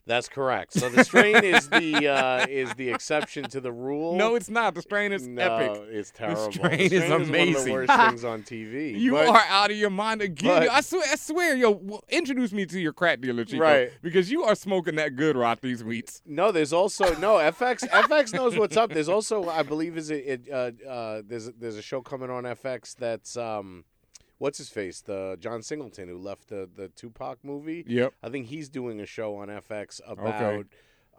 That's 0.07 0.29
correct. 0.29 0.73
So 0.73 0.89
the 0.89 1.05
strain 1.05 1.45
is 1.45 1.69
the 1.69 2.09
uh, 2.09 2.47
is 2.49 2.75
the 2.75 2.91
exception 2.91 3.45
to 3.51 3.61
the 3.61 3.71
rule. 3.71 4.17
No, 4.17 4.35
it's 4.35 4.51
not. 4.51 4.75
The 4.75 4.83
strain 4.83 5.13
is 5.13 5.27
no, 5.27 5.43
epic. 5.43 5.83
It's 5.91 6.11
terrible. 6.11 6.47
The 6.47 6.53
terrible. 6.59 6.77
strain 6.77 6.93
is 6.93 7.11
one 7.11 7.21
of 7.23 7.29
the 7.29 7.33
amazing. 7.33 7.73
worst 7.73 7.93
things 7.97 8.25
on 8.25 8.43
TV. 8.43 8.99
You 8.99 9.13
But- 9.13 9.29
are 9.29 9.45
out 9.49 9.71
of 9.71 9.77
your 9.77 9.91
mind 9.91 10.23
again. 10.23 10.63
but- 10.63 10.71
I 10.71 10.81
swear, 10.81 11.05
I 11.13 11.17
swear, 11.17 11.57
yo, 11.57 12.01
introduce 12.09 12.53
me 12.53 12.67
to 12.67 12.81
your 12.81 12.93
crack 12.93 13.21
dealer, 13.21 13.45
Chico. 13.45 13.63
Right. 13.63 13.93
Because 14.03 14.31
you 14.31 14.43
are 14.43 14.55
smoking 14.55 14.97
that 14.97 15.15
good 15.17 15.37
rot 15.37 15.61
these 15.61 15.85
weeks. 15.85 16.23
No, 16.27 16.51
there's 16.51 16.73
also 16.73 17.15
no 17.17 17.35
FX. 17.35 17.89
FX 17.89 18.33
knows 18.35 18.57
what's 18.57 18.77
up. 18.77 18.93
There's 18.93 19.09
also, 19.09 19.49
I 19.49 19.63
believe, 19.63 19.97
is 19.97 20.11
it, 20.11 20.25
it 20.27 20.53
uh, 20.53 20.89
uh, 20.89 21.23
there's 21.25 21.51
there's 21.53 21.77
a 21.77 21.83
show 21.83 22.01
coming 22.01 22.31
on 22.31 22.45
FX 22.45 22.97
that's 22.97 23.37
um, 23.37 23.85
what's 24.41 24.59
his 24.59 24.69
face, 24.71 25.01
the 25.01 25.37
John 25.39 25.63
Singleton 25.63 26.09
who 26.09 26.19
left 26.19 26.49
the 26.49 26.69
the 26.75 26.89
Tupac 26.89 27.39
movie. 27.45 27.85
Yep. 27.87 28.15
I 28.23 28.29
think 28.31 28.47
he's 28.47 28.69
doing 28.69 29.01
a 29.01 29.07
show 29.07 29.37
on 29.37 29.49
FX 29.49 30.01
about. 30.07 30.67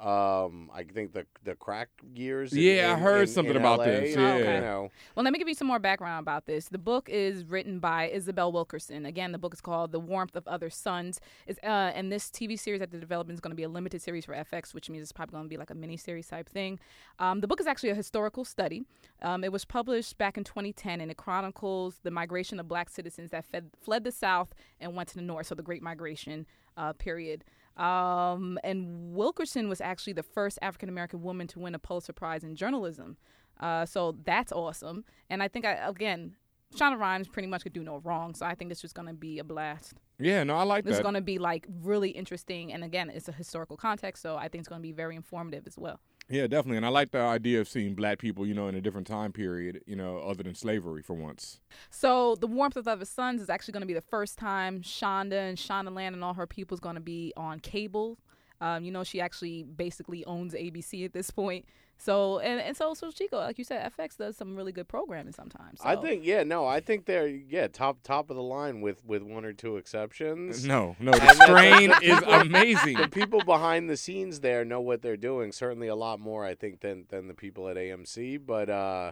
Um, 0.01 0.71
I 0.73 0.83
think 0.83 1.13
the 1.13 1.27
the 1.43 1.53
crack 1.55 1.89
years. 2.15 2.53
in- 2.53 2.59
Yeah, 2.59 2.93
I 2.95 2.99
heard 2.99 3.21
in- 3.21 3.27
something 3.27 3.55
in 3.55 3.61
about 3.61 3.79
LA, 3.79 3.85
this, 3.85 4.15
you 4.15 4.21
yeah. 4.21 4.33
okay. 4.33 4.59
know. 4.59 4.89
Well, 5.15 5.23
let 5.23 5.31
me 5.31 5.37
give 5.37 5.47
you 5.47 5.53
some 5.53 5.67
more 5.67 5.77
background 5.77 6.23
about 6.23 6.47
this. 6.47 6.69
The 6.69 6.79
book 6.79 7.07
is 7.07 7.45
written 7.45 7.79
by 7.79 8.09
Isabel 8.09 8.51
Wilkerson. 8.51 9.05
Again, 9.05 9.31
the 9.31 9.37
book 9.37 9.53
is 9.53 9.61
called 9.61 9.91
The 9.91 9.99
Warmth 9.99 10.35
of 10.35 10.47
Other 10.47 10.71
Suns. 10.71 11.21
Is 11.45 11.59
uh, 11.63 11.67
and 11.93 12.11
this 12.11 12.29
TV 12.29 12.57
series 12.57 12.79
that 12.79 12.89
they're 12.89 12.99
developing 12.99 13.35
is 13.35 13.39
going 13.39 13.51
to 13.51 13.55
be 13.55 13.61
a 13.63 13.69
limited 13.69 14.01
series 14.01 14.25
for 14.25 14.33
FX, 14.33 14.73
which 14.73 14.89
means 14.89 15.03
it's 15.03 15.11
probably 15.11 15.33
going 15.33 15.45
to 15.45 15.49
be 15.49 15.57
like 15.57 15.69
a 15.69 15.75
mini 15.75 15.97
series 15.97 16.27
type 16.27 16.49
thing. 16.49 16.79
Um, 17.19 17.41
the 17.41 17.47
book 17.47 17.59
is 17.59 17.67
actually 17.67 17.89
a 17.91 17.95
historical 17.95 18.43
study. 18.43 18.83
Um, 19.21 19.43
it 19.43 19.51
was 19.51 19.65
published 19.65 20.17
back 20.17 20.35
in 20.35 20.43
2010, 20.43 20.99
and 20.99 21.11
it 21.11 21.17
chronicles 21.17 21.99
the 22.01 22.09
migration 22.11 22.59
of 22.59 22.67
Black 22.67 22.89
citizens 22.89 23.29
that 23.29 23.45
fed, 23.45 23.69
fled 23.79 24.03
the 24.03 24.11
South 24.11 24.55
and 24.79 24.95
went 24.95 25.09
to 25.09 25.15
the 25.15 25.21
North. 25.21 25.45
So 25.45 25.53
the 25.53 25.61
Great 25.61 25.83
Migration 25.83 26.47
uh, 26.75 26.93
period. 26.93 27.43
Um, 27.77 28.59
and 28.63 29.13
Wilkerson 29.13 29.69
was 29.69 29.81
actually 29.81 30.13
the 30.13 30.23
first 30.23 30.59
African 30.61 30.89
American 30.89 31.21
woman 31.21 31.47
to 31.47 31.59
win 31.59 31.75
a 31.75 31.79
Pulitzer 31.79 32.13
Prize 32.13 32.43
in 32.43 32.55
journalism. 32.55 33.17
Uh, 33.59 33.85
so 33.85 34.17
that's 34.23 34.51
awesome. 34.51 35.05
And 35.29 35.41
I 35.41 35.47
think, 35.47 35.65
I, 35.65 35.73
again, 35.87 36.35
Shonda 36.75 36.97
Rhimes 36.97 37.27
pretty 37.27 37.47
much 37.47 37.63
could 37.63 37.73
do 37.73 37.83
no 37.83 37.97
wrong. 37.97 38.33
So 38.33 38.45
I 38.45 38.55
think 38.55 38.69
this 38.69 38.83
is 38.83 38.93
going 38.93 39.07
to 39.07 39.13
be 39.13 39.39
a 39.39 39.43
blast. 39.43 39.93
Yeah, 40.19 40.43
no, 40.43 40.55
I 40.55 40.63
like 40.63 40.83
that. 40.83 40.89
This 40.89 40.93
is 40.93 40.99
that. 40.99 41.03
going 41.03 41.15
to 41.15 41.21
be 41.21 41.37
like 41.37 41.67
really 41.81 42.09
interesting. 42.09 42.73
And 42.73 42.83
again, 42.83 43.09
it's 43.09 43.27
a 43.27 43.31
historical 43.31 43.77
context. 43.77 44.21
So 44.21 44.35
I 44.35 44.47
think 44.47 44.61
it's 44.61 44.69
going 44.69 44.81
to 44.81 44.87
be 44.87 44.91
very 44.93 45.15
informative 45.15 45.67
as 45.67 45.77
well. 45.77 45.99
Yeah, 46.31 46.47
definitely. 46.47 46.77
And 46.77 46.85
I 46.85 46.89
like 46.89 47.11
the 47.11 47.19
idea 47.19 47.59
of 47.59 47.67
seeing 47.67 47.93
black 47.93 48.17
people, 48.17 48.45
you 48.47 48.53
know, 48.53 48.69
in 48.69 48.75
a 48.75 48.81
different 48.81 49.05
time 49.05 49.33
period, 49.33 49.81
you 49.85 49.97
know, 49.97 50.19
other 50.19 50.43
than 50.43 50.55
slavery 50.55 51.01
for 51.01 51.13
once. 51.13 51.59
So 51.89 52.35
the 52.35 52.47
warmth 52.47 52.77
of 52.77 52.87
other 52.87 53.03
suns 53.03 53.41
is 53.41 53.49
actually 53.49 53.73
going 53.73 53.81
to 53.81 53.87
be 53.87 53.93
the 53.93 54.01
first 54.01 54.37
time 54.39 54.81
Shonda 54.81 55.49
and 55.49 55.57
Shonda 55.57 55.93
Land 55.93 56.15
and 56.15 56.23
all 56.23 56.33
her 56.33 56.47
people 56.47 56.73
is 56.73 56.79
going 56.79 56.95
to 56.95 57.01
be 57.01 57.33
on 57.35 57.59
cable. 57.59 58.17
Um, 58.61 58.85
you 58.85 58.91
know, 58.91 59.03
she 59.03 59.19
actually 59.19 59.63
basically 59.63 60.23
owns 60.25 60.53
ABC 60.53 61.03
at 61.03 61.13
this 61.13 61.31
point. 61.31 61.65
So 62.01 62.39
and, 62.39 62.59
and 62.59 62.75
so 62.75 62.95
so 62.95 63.11
Chico, 63.11 63.37
like 63.37 63.59
you 63.59 63.63
said, 63.63 63.91
FX 63.95 64.17
does 64.17 64.35
some 64.35 64.55
really 64.55 64.71
good 64.71 64.87
programming 64.87 65.33
sometimes. 65.33 65.79
I 65.83 65.95
think 65.95 66.25
yeah, 66.25 66.43
no, 66.43 66.65
I 66.65 66.79
think 66.79 67.05
they're 67.05 67.27
yeah 67.27 67.67
top 67.67 68.01
top 68.01 68.31
of 68.31 68.35
the 68.35 68.41
line 68.41 68.81
with 68.81 69.05
with 69.05 69.21
one 69.21 69.45
or 69.45 69.53
two 69.53 69.77
exceptions. 69.77 70.65
No, 70.65 70.95
no, 70.99 71.11
the 71.11 71.21
And 71.21 71.37
strain 71.37 71.89
the 71.89 71.99
is 72.01 72.21
amazing. 72.25 72.97
The 72.97 73.07
people 73.07 73.43
behind 73.43 73.87
the 73.87 73.97
scenes 73.97 74.39
there 74.39 74.65
know 74.65 74.81
what 74.81 75.03
they're 75.03 75.15
doing. 75.15 75.51
Certainly 75.51 75.87
a 75.89 75.95
lot 75.95 76.19
more, 76.19 76.43
I 76.43 76.55
think, 76.55 76.79
than 76.81 77.05
than 77.09 77.27
the 77.27 77.35
people 77.35 77.67
at 77.67 77.77
AMC. 77.77 78.41
But 78.47 78.69
uh, 78.71 79.11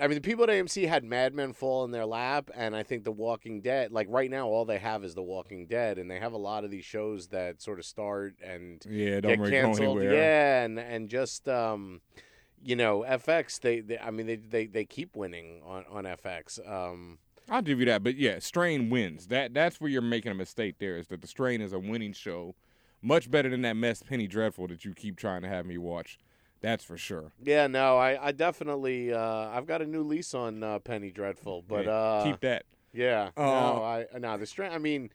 I 0.00 0.06
mean, 0.06 0.16
the 0.16 0.20
people 0.20 0.44
at 0.44 0.50
AMC 0.50 0.86
had 0.86 1.02
Mad 1.02 1.34
Men 1.34 1.52
fall 1.52 1.84
in 1.84 1.90
their 1.90 2.04
lap, 2.06 2.50
and 2.54 2.76
I 2.76 2.82
think 2.82 3.04
The 3.04 3.12
Walking 3.12 3.60
Dead. 3.60 3.90
Like 3.90 4.06
right 4.10 4.30
now, 4.30 4.46
all 4.46 4.64
they 4.64 4.78
have 4.78 5.02
is 5.02 5.14
The 5.14 5.22
Walking 5.22 5.66
Dead, 5.66 5.98
and 5.98 6.10
they 6.10 6.18
have 6.18 6.32
a 6.32 6.38
lot 6.38 6.64
of 6.64 6.70
these 6.70 6.84
shows 6.84 7.28
that 7.28 7.62
sort 7.62 7.78
of 7.78 7.84
start 7.86 8.34
and 8.44 8.84
Yeah, 8.88 9.20
don't 9.20 9.32
get 9.32 9.38
really 9.40 9.50
canceled. 9.50 9.98
anywhere. 9.98 10.14
Yeah, 10.14 10.64
and 10.64 10.78
and 10.78 11.08
just 11.08 11.48
um, 11.48 12.00
you 12.62 12.76
know, 12.76 13.04
FX. 13.08 13.60
They, 13.60 13.80
they 13.80 13.98
I 13.98 14.10
mean, 14.10 14.26
they, 14.26 14.36
they 14.36 14.66
they 14.66 14.84
keep 14.84 15.16
winning 15.16 15.62
on 15.64 15.84
on 15.90 16.04
FX. 16.04 16.58
Um, 16.70 17.18
I'll 17.48 17.62
give 17.62 17.78
you 17.80 17.86
that, 17.86 18.04
but 18.04 18.16
yeah, 18.16 18.40
Strain 18.40 18.90
wins. 18.90 19.28
That 19.28 19.54
that's 19.54 19.80
where 19.80 19.90
you're 19.90 20.02
making 20.02 20.32
a 20.32 20.34
mistake. 20.34 20.76
There 20.78 20.98
is 20.98 21.06
that 21.08 21.22
the 21.22 21.28
Strain 21.28 21.62
is 21.62 21.72
a 21.72 21.78
winning 21.78 22.12
show, 22.12 22.54
much 23.00 23.30
better 23.30 23.48
than 23.48 23.62
that 23.62 23.76
mess 23.76 24.02
Penny 24.02 24.26
Dreadful 24.26 24.68
that 24.68 24.84
you 24.84 24.92
keep 24.92 25.16
trying 25.16 25.42
to 25.42 25.48
have 25.48 25.64
me 25.64 25.78
watch. 25.78 26.18
That's 26.60 26.84
for 26.84 26.96
sure. 26.96 27.32
Yeah, 27.42 27.66
no, 27.68 27.96
I, 27.96 28.28
I 28.28 28.32
definitely 28.32 29.12
uh, 29.12 29.48
I've 29.50 29.66
got 29.66 29.82
a 29.82 29.86
new 29.86 30.02
lease 30.02 30.34
on 30.34 30.62
uh, 30.62 30.78
Penny 30.80 31.10
Dreadful, 31.10 31.62
but 31.66 31.84
Yeah, 31.84 31.90
uh, 31.92 32.24
keep 32.24 32.40
that. 32.40 32.64
Yeah, 32.92 33.30
Uh, 33.36 33.42
no, 33.42 33.84
I 33.84 34.06
no 34.18 34.36
the 34.38 34.46
strain. 34.46 34.72
I 34.72 34.78
mean, 34.78 35.10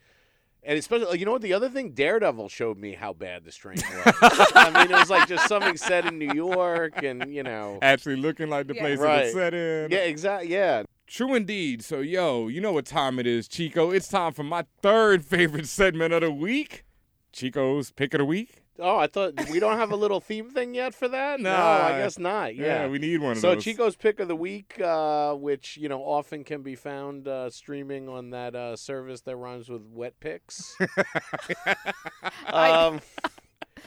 and 0.64 0.78
especially 0.78 1.20
you 1.20 1.26
know 1.26 1.34
what 1.34 1.42
the 1.42 1.54
other 1.54 1.70
thing, 1.70 1.92
Daredevil 1.92 2.48
showed 2.50 2.78
me 2.78 2.94
how 2.94 3.12
bad 3.14 3.44
the 3.44 3.52
strain 3.52 3.78
was. 3.78 4.14
I 4.56 4.72
mean, 4.74 4.92
it 4.92 4.98
was 4.98 5.10
like 5.10 5.28
just 5.28 5.48
something 5.48 5.76
set 5.76 6.06
in 6.06 6.18
New 6.18 6.32
York, 6.34 7.04
and 7.04 7.34
you 7.34 7.44
know, 7.44 7.80
Actually 7.82 8.16
looking 8.18 8.50
like 8.50 8.68
the 8.68 8.76
place 8.76 9.00
it 9.00 9.04
right. 9.04 9.24
was 9.26 9.34
set 9.34 9.54
in. 9.54 9.92
Yeah, 9.92 10.00
exactly. 10.00 10.50
Yeah. 10.50 10.84
True 11.06 11.36
indeed. 11.36 11.84
So, 11.84 12.00
yo, 12.00 12.48
you 12.48 12.62
know 12.62 12.72
what 12.72 12.86
time 12.86 13.20
it 13.20 13.28
is, 13.28 13.48
Chico. 13.48 13.92
It's 13.92 14.08
time 14.08 14.32
for 14.34 14.44
my 14.44 14.66
third 14.82 15.26
favorite 15.26 15.68
segment 15.68 16.14
of 16.14 16.22
the 16.22 16.32
week 16.32 16.86
Chico's 17.34 17.92
Pick 17.92 18.14
of 18.14 18.20
the 18.20 18.26
Week. 18.26 18.63
Oh, 18.80 18.98
I 18.98 19.06
thought 19.08 19.34
we 19.52 19.60
don't 19.60 19.78
have 19.78 19.92
a 19.92 19.96
little 19.96 20.20
theme 20.20 20.50
thing 20.50 20.74
yet 20.74 20.96
for 20.96 21.08
that. 21.08 21.40
No, 21.44 21.52
Nah. 21.52 21.84
I 21.88 21.90
guess 22.00 22.18
not. 22.18 22.56
Yeah, 22.56 22.84
Yeah, 22.84 22.88
we 22.88 22.98
need 22.98 23.22
one 23.22 23.34
of 23.34 23.38
so 23.38 23.54
those. 23.54 23.64
Chico's 23.64 23.96
pick 23.96 24.20
of 24.20 24.28
the 24.28 24.36
week, 24.36 24.80
uh, 24.82 25.34
which 25.36 25.78
you 25.78 25.88
know 25.90 26.02
often 26.02 26.44
can 26.44 26.64
be 26.64 26.76
found 26.76 27.28
uh, 27.28 27.50
streaming 27.52 28.10
on 28.10 28.32
that 28.32 28.56
uh, 28.56 28.76
service 28.76 29.22
that 29.22 29.36
rhymes 29.36 29.70
with 29.70 29.84
wet 29.84 30.20
picks. 30.20 30.76
um, 32.48 33.00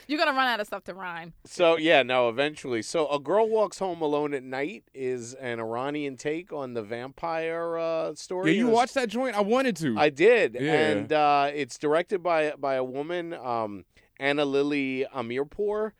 You're 0.07 0.19
gonna 0.19 0.31
run 0.37 0.47
out 0.47 0.61
of 0.61 0.67
stuff 0.67 0.85
to 0.85 0.93
rhyme. 0.93 1.33
so 1.43 1.77
yeah, 1.77 2.01
no, 2.03 2.29
eventually. 2.29 2.81
So 2.81 3.09
a 3.09 3.19
girl 3.19 3.49
walks 3.49 3.79
home 3.79 4.01
alone 4.01 4.33
at 4.33 4.43
night 4.43 4.83
is 4.93 5.33
an 5.33 5.59
Iranian 5.59 6.15
take 6.15 6.53
on 6.53 6.75
the 6.75 6.81
vampire 6.83 7.77
uh, 7.77 8.15
story. 8.15 8.51
Yeah, 8.53 8.59
you 8.59 8.67
It 8.67 8.69
was- 8.69 8.75
watched 8.75 8.93
that 8.93 9.09
joint? 9.09 9.35
I 9.35 9.41
wanted 9.41 9.75
to. 9.77 9.97
I 9.97 10.09
did, 10.09 10.55
Yeah. 10.57 10.73
and 10.91 11.11
uh, 11.11 11.51
it's 11.53 11.77
directed 11.77 12.23
by 12.23 12.53
by 12.57 12.75
a 12.75 12.83
woman, 12.85 13.33
um, 13.33 13.83
Ana 14.19 14.45
Lily 14.45 15.05
Amirpour, 15.15 15.91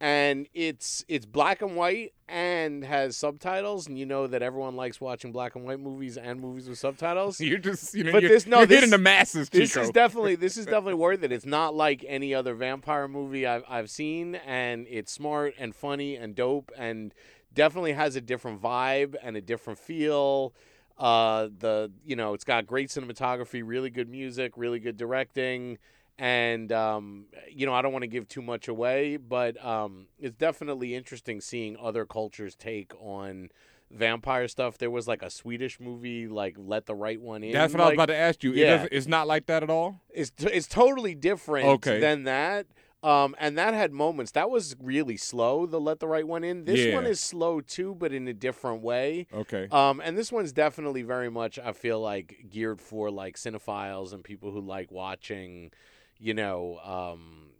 and 0.00 0.48
it's 0.52 1.04
it's 1.08 1.26
black 1.26 1.62
and 1.62 1.76
white 1.76 2.12
and 2.28 2.84
has 2.84 3.16
subtitles. 3.16 3.86
And 3.86 3.98
you 3.98 4.04
know 4.06 4.26
that 4.26 4.42
everyone 4.42 4.74
likes 4.74 5.00
watching 5.00 5.32
black 5.32 5.54
and 5.54 5.64
white 5.64 5.80
movies 5.80 6.16
and 6.16 6.40
movies 6.40 6.68
with 6.68 6.78
subtitles. 6.78 7.40
You're 7.40 7.58
just, 7.58 7.94
you 7.94 8.04
know, 8.04 8.12
but 8.12 8.22
you're- 8.22 8.34
this 8.34 8.46
no, 8.46 8.58
you're 8.58 8.66
this, 8.66 8.76
hitting 8.78 8.90
the 8.90 8.98
masses, 8.98 9.48
This 9.48 9.76
is 9.76 9.90
definitely 9.90 10.34
this 10.34 10.56
is 10.56 10.64
definitely 10.74 10.94
worth 10.94 11.22
it. 11.22 11.30
It's 11.32 11.46
not 11.46 11.74
like 11.74 12.04
any 12.08 12.34
other 12.34 12.54
vampire 12.54 13.06
movie 13.08 13.46
I've 13.46 13.64
I've 13.68 13.90
seen, 13.90 14.34
and 14.34 14.86
it's 14.88 15.12
smart 15.12 15.54
and 15.58 15.74
funny 15.74 16.16
and 16.16 16.34
dope, 16.34 16.72
and 16.76 17.14
definitely 17.54 17.92
has 17.92 18.16
a 18.16 18.20
different 18.20 18.60
vibe 18.62 19.14
and 19.22 19.36
a 19.36 19.40
different 19.40 19.78
feel. 19.78 20.52
Uh, 20.98 21.48
the 21.58 21.90
you 22.04 22.16
know 22.16 22.34
it's 22.34 22.44
got 22.44 22.66
great 22.66 22.88
cinematography, 22.88 23.62
really 23.64 23.90
good 23.90 24.08
music, 24.08 24.52
really 24.56 24.78
good 24.78 24.96
directing, 24.96 25.78
and 26.22 26.70
um, 26.70 27.26
you 27.50 27.66
know 27.66 27.74
I 27.74 27.82
don't 27.82 27.92
want 27.92 28.04
to 28.04 28.06
give 28.08 28.28
too 28.28 28.42
much 28.42 28.68
away, 28.68 29.16
but 29.16 29.62
um, 29.64 30.06
it's 30.20 30.36
definitely 30.36 30.94
interesting 30.94 31.40
seeing 31.40 31.76
other 31.76 32.06
cultures 32.06 32.54
take 32.54 32.92
on 33.00 33.50
vampire 33.90 34.46
stuff. 34.46 34.78
There 34.78 34.90
was 34.90 35.08
like 35.08 35.20
a 35.22 35.30
Swedish 35.30 35.80
movie, 35.80 36.28
like 36.28 36.54
Let 36.56 36.86
the 36.86 36.94
Right 36.94 37.20
One 37.20 37.42
In. 37.42 37.52
That's 37.52 37.72
what 37.74 37.80
I 37.82 37.86
was 37.86 37.94
about 37.94 38.06
to 38.06 38.16
ask 38.16 38.44
you. 38.44 38.52
Yeah, 38.52 38.86
it's 38.92 39.08
not 39.08 39.26
like 39.26 39.46
that 39.46 39.64
at 39.64 39.68
all? 39.70 40.00
it's 40.14 40.30
t- 40.30 40.46
it's 40.46 40.68
totally 40.68 41.14
different 41.16 41.66
Okay. 41.66 41.98
than 42.00 42.22
that. 42.24 42.66
Um, 43.02 43.34
and 43.40 43.58
that 43.58 43.74
had 43.74 43.92
moments. 43.92 44.30
That 44.30 44.48
was 44.48 44.76
really 44.80 45.16
slow. 45.16 45.66
The 45.66 45.80
let 45.80 45.98
the 45.98 46.06
right 46.06 46.24
one 46.26 46.44
in. 46.44 46.66
This 46.66 46.86
Yeah. 46.86 46.94
one 46.94 47.04
is 47.04 47.18
slow 47.18 47.60
too, 47.60 47.96
but 47.96 48.12
in 48.12 48.28
a 48.28 48.32
different 48.32 48.80
way. 48.80 49.26
Okay. 49.34 49.66
Um, 49.72 50.00
and 50.04 50.16
this 50.16 50.30
one's 50.30 50.52
definitely 50.52 51.02
very 51.02 51.28
much. 51.28 51.58
I 51.58 51.72
feel 51.72 51.98
like 52.00 52.44
geared 52.48 52.80
for 52.80 53.10
like 53.10 53.36
cinephiles 53.36 54.12
and 54.12 54.22
people 54.22 54.52
who 54.52 54.60
like 54.60 54.92
watching, 54.92 55.72
you 56.22 56.34
know, 56.34 56.78
um, 56.84 57.50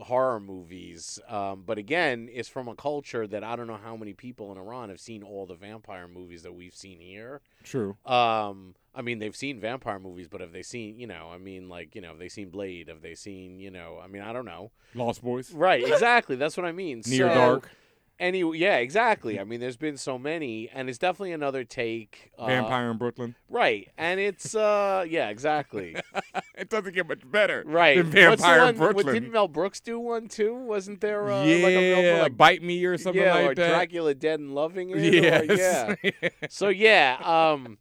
horror 0.00 0.40
movies. 0.40 1.18
Um, 1.28 1.62
but 1.66 1.78
again, 1.78 2.28
it's 2.32 2.48
from 2.48 2.66
a 2.68 2.74
culture 2.74 3.26
that 3.26 3.44
I 3.44 3.56
don't 3.56 3.66
know 3.66 3.78
how 3.82 3.96
many 3.96 4.12
people 4.12 4.50
in 4.52 4.58
Iran 4.58 4.88
have 4.88 5.00
seen 5.00 5.22
all 5.22 5.46
the 5.46 5.54
vampire 5.54 6.08
movies 6.08 6.42
that 6.42 6.54
we've 6.54 6.74
seen 6.74 6.98
here. 6.98 7.40
True. 7.62 7.96
Um, 8.06 8.74
I 8.94 9.02
mean, 9.02 9.18
they've 9.18 9.36
seen 9.36 9.60
vampire 9.60 9.98
movies, 9.98 10.28
but 10.28 10.40
have 10.40 10.52
they 10.52 10.62
seen, 10.62 10.98
you 10.98 11.06
know, 11.06 11.30
I 11.32 11.38
mean, 11.38 11.68
like, 11.68 11.94
you 11.94 12.00
know, 12.00 12.08
have 12.08 12.18
they 12.18 12.28
seen 12.28 12.48
Blade? 12.50 12.88
Have 12.88 13.02
they 13.02 13.14
seen, 13.14 13.60
you 13.60 13.70
know, 13.70 14.00
I 14.02 14.06
mean, 14.06 14.22
I 14.22 14.32
don't 14.32 14.46
know. 14.46 14.70
Lost 14.94 15.22
Boys? 15.22 15.52
Right, 15.52 15.86
exactly. 15.86 16.36
That's 16.36 16.56
what 16.56 16.66
I 16.66 16.72
mean. 16.72 17.02
Near 17.06 17.28
So, 17.28 17.34
Dark. 17.34 17.70
Any, 18.20 18.42
yeah, 18.56 18.76
exactly. 18.76 19.40
I 19.40 19.44
mean, 19.44 19.58
there's 19.58 19.76
been 19.76 19.96
so 19.96 20.18
many, 20.18 20.70
and 20.72 20.88
it's 20.88 20.98
definitely 20.98 21.32
another 21.32 21.64
take. 21.64 22.30
Uh, 22.38 22.46
Vampire 22.46 22.90
in 22.90 22.96
Brooklyn. 22.96 23.34
Right, 23.48 23.90
and 23.98 24.20
it's, 24.20 24.54
uh, 24.54 25.04
yeah, 25.08 25.30
exactly. 25.30 25.96
it 26.56 26.70
doesn't 26.70 26.94
get 26.94 27.08
much 27.08 27.28
better. 27.28 27.64
Right. 27.66 27.96
Than 27.96 28.06
Vampire 28.06 28.68
in 28.68 28.76
Brooklyn. 28.76 29.06
What, 29.06 29.12
didn't 29.14 29.32
Mel 29.32 29.48
Brooks 29.48 29.80
do 29.80 29.98
one 29.98 30.28
too? 30.28 30.54
Wasn't 30.54 31.00
there? 31.00 31.28
Uh, 31.30 31.44
yeah, 31.44 31.64
like 31.64 31.74
a 31.74 32.02
Mel 32.12 32.22
like, 32.22 32.36
Bite 32.36 32.62
Me 32.62 32.84
or 32.84 32.96
something 32.98 33.20
yeah, 33.20 33.34
like 33.34 33.50
or 33.50 33.54
that. 33.56 33.68
Dracula 33.68 34.14
Dead 34.14 34.38
and 34.38 34.54
Loving 34.54 34.90
It. 34.90 34.96
or- 34.96 35.00
Yes. 35.00 35.96
yeah. 36.02 36.28
so 36.48 36.68
yeah, 36.68 37.18
um, 37.24 37.78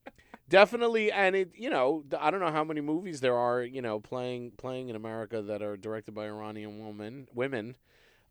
definitely, 0.49 1.11
and 1.11 1.35
it, 1.35 1.51
you 1.55 1.69
know, 1.69 2.03
I 2.19 2.31
don't 2.31 2.39
know 2.39 2.51
how 2.51 2.63
many 2.63 2.81
movies 2.81 3.19
there 3.19 3.37
are, 3.37 3.61
you 3.61 3.83
know, 3.83 3.99
playing 3.99 4.53
playing 4.57 4.89
in 4.89 4.95
America 4.95 5.43
that 5.43 5.61
are 5.61 5.77
directed 5.77 6.15
by 6.15 6.25
Iranian 6.25 6.83
women 6.83 7.27
women. 7.33 7.75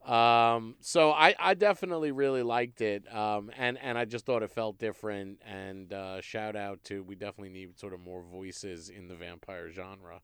Um, 0.07 0.75
so 0.81 1.13
I, 1.13 1.35
I 1.39 1.55
definitely 1.55 2.11
really 2.11 2.43
liked 2.43 2.81
it, 2.81 3.13
um, 3.15 3.53
and 3.57 3.79
and 3.79 3.97
I 3.97 4.05
just 4.05 4.27
thought 4.27 4.43
it 4.43 4.51
felt 4.51 4.79
different. 4.79 5.41
And 5.47 5.93
uh, 5.93 6.21
shout 6.21 6.57
out 6.57 6.83
to 6.85 7.03
we 7.05 7.15
definitely 7.15 7.51
need 7.51 7.79
sort 7.79 7.93
of 7.93 8.01
more 8.01 8.23
voices 8.23 8.89
in 8.89 9.07
the 9.09 9.15
vampire 9.15 9.71
genre. 9.71 10.21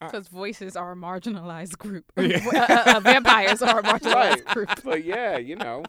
Because 0.00 0.28
voices 0.28 0.76
are 0.76 0.92
a 0.92 0.96
marginalized 0.96 1.78
group. 1.78 2.12
Yeah. 2.16 2.38
Uh, 2.70 2.96
uh, 2.96 3.00
vampires 3.00 3.62
are 3.62 3.80
a 3.80 3.82
marginalized 3.82 4.14
right. 4.14 4.44
group. 4.46 4.70
But 4.84 5.04
yeah, 5.04 5.38
you 5.38 5.56
know. 5.56 5.82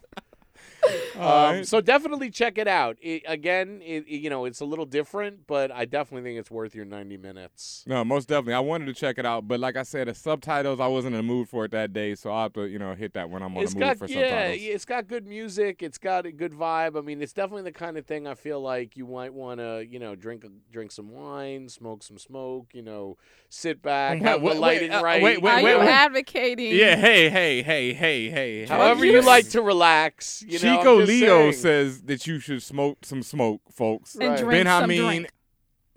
All 1.20 1.46
Um, 1.50 1.56
right. 1.58 1.68
So 1.68 1.82
definitely 1.82 2.30
check 2.30 2.58
it 2.58 2.68
out. 2.68 2.98
It, 3.02 3.24
again, 3.28 3.82
it, 3.84 4.06
it- 4.08 4.22
you 4.22 4.30
know, 4.30 4.46
it's 4.46 4.62
a 4.62 4.66
little 4.66 4.86
different, 4.86 5.48
but 5.48 5.72
I 5.72 5.86
definitely 5.86 6.30
think 6.30 6.40
it's 6.40 6.52
worth 6.52 6.76
your 6.76 6.86
ninety 6.86 7.18
minutes. 7.18 7.84
No, 7.88 8.04
most 8.04 8.28
definitely. 8.28 8.54
I 8.54 8.60
wanted 8.60 8.86
to 8.86 8.94
check 8.94 9.18
it 9.18 9.26
out, 9.26 9.48
but 9.48 9.60
like 9.60 9.76
I 9.76 9.84
said, 9.84 10.08
the 10.08 10.14
subtitles 10.16 10.80
I 10.80 10.88
wasn't 10.88 11.16
in 11.16 11.26
the 11.26 11.34
mood 11.34 11.50
for 11.50 11.66
it 11.66 11.72
that 11.72 11.94
day, 11.94 12.16
so 12.16 12.32
I'll 12.32 12.44
have 12.44 12.54
to, 12.54 12.66
you 12.66 12.80
know, 12.80 12.94
hit 12.96 13.14
that 13.14 13.30
when 13.30 13.42
I'm 13.44 13.56
on 13.58 13.64
It's 13.64 13.74
the 13.74 13.80
mood 13.80 13.80
got 13.80 13.98
for 13.98 14.08
yeah, 14.08 14.52
subtitles. 14.52 14.58
it's 14.62 14.86
got 14.86 15.08
good 15.08 15.28
music. 15.28 15.82
It's 15.84 15.98
got 15.98 16.26
a 16.26 16.32
good 16.32 16.54
vibe. 16.54 16.98
I 16.98 17.02
mean, 17.02 17.22
it's 17.22 17.34
definitely 17.34 17.64
the 17.64 17.72
kind 17.72 17.98
of 17.98 18.06
thing 18.06 18.28
I 18.28 18.34
feel 18.36 18.62
like 18.62 18.96
you 18.98 19.06
might 19.08 19.34
want 19.34 19.60
to, 19.60 19.86
you 19.90 20.00
know, 20.00 20.16
drink 20.16 20.46
drink 20.72 20.92
some 20.92 21.10
wine, 21.10 21.70
smoke 21.70 22.04
some 22.04 22.18
smoke, 22.18 22.68
you 22.74 22.82
know, 22.82 23.18
sit 23.50 23.82
back, 23.82 24.20
Wait, 24.20 24.22
have 24.22 24.42
wait, 24.42 24.54
the 24.54 24.60
lighting 24.60 24.92
wait, 24.92 24.98
uh, 24.98 25.04
right. 25.04 25.22
wait, 25.22 25.42
wait, 25.42 25.52
Are 25.52 25.64
wait, 25.64 25.72
you 25.74 25.80
wait. 25.80 25.90
advocating? 25.90 26.76
Yeah, 26.76 26.96
hey, 26.96 27.30
hey, 27.30 27.62
hey, 27.62 27.94
hey, 27.94 28.30
hey. 28.30 28.66
However 28.66 29.06
hey. 29.06 29.12
you 29.12 29.22
like 29.22 29.50
to 29.50 29.62
relax. 29.62 30.44
You 30.48 30.60
know, 30.60 30.71
I'm 30.71 30.71
Chico 30.78 30.96
Leo 30.96 31.52
saying. 31.52 31.54
says 31.54 32.02
that 32.04 32.26
you 32.28 32.40
should 32.40 32.62
smoke 32.64 33.00
some 33.06 33.24
smoke, 33.24 33.62
folks. 33.72 34.16
And 34.16 34.30
Right. 34.30 34.38
drink 34.40 34.52
ben 34.52 34.66
some 34.66 34.90
Hameen, 34.90 35.06
drink. 35.08 35.32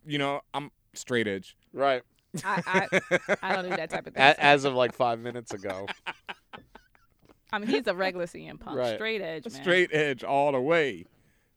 you 0.06 0.18
know, 0.18 0.40
I'm 0.52 0.70
straight 0.94 1.26
edge. 1.28 1.56
Right. 1.72 2.02
I, 2.44 2.88
I, 3.00 3.36
I 3.42 3.54
don't 3.54 3.64
do 3.70 3.76
that 3.76 3.90
type 3.90 4.06
of 4.06 4.14
thing. 4.14 4.22
A- 4.22 4.40
As 4.42 4.64
of 4.64 4.74
like 4.74 4.92
five 4.92 5.18
minutes 5.20 5.52
ago. 5.54 5.86
I 7.52 7.58
mean, 7.60 7.68
he's 7.68 7.86
a 7.86 7.94
regular 7.94 8.26
CM 8.26 8.58
Punk, 8.58 8.76
Right. 8.78 8.96
straight 8.96 9.20
edge, 9.22 9.44
man. 9.44 9.62
Straight 9.62 9.90
edge 9.92 10.24
all 10.24 10.50
the 10.52 10.60
way. 10.60 11.04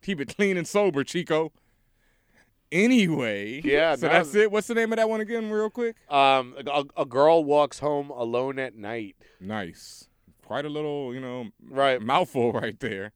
Keep 0.04 0.22
it 0.22 0.36
clean 0.36 0.56
and 0.58 0.68
sober, 0.68 1.04
Chico. 1.04 1.52
Anyway, 2.72 3.62
Yeah, 3.64 3.96
So 3.96 4.08
no, 4.08 4.14
that's 4.14 4.36
it. 4.36 4.52
What's 4.52 4.68
the 4.68 4.76
name 4.76 4.92
of 4.92 4.98
that 4.98 5.10
one 5.10 5.22
again, 5.22 5.50
real 5.50 5.70
quick? 5.70 5.96
Um, 6.12 6.54
a, 6.68 6.84
a 6.98 7.06
girl 7.06 7.44
walks 7.46 7.80
home 7.80 8.10
alone 8.10 8.60
at 8.60 8.76
night. 8.76 9.16
Nice. 9.40 10.07
Quite 10.48 10.64
a 10.64 10.70
little, 10.70 11.14
you 11.14 11.20
know, 11.20 11.50
right 11.70 12.02
mouthful 12.02 12.52
right 12.54 12.80
there. 12.80 13.12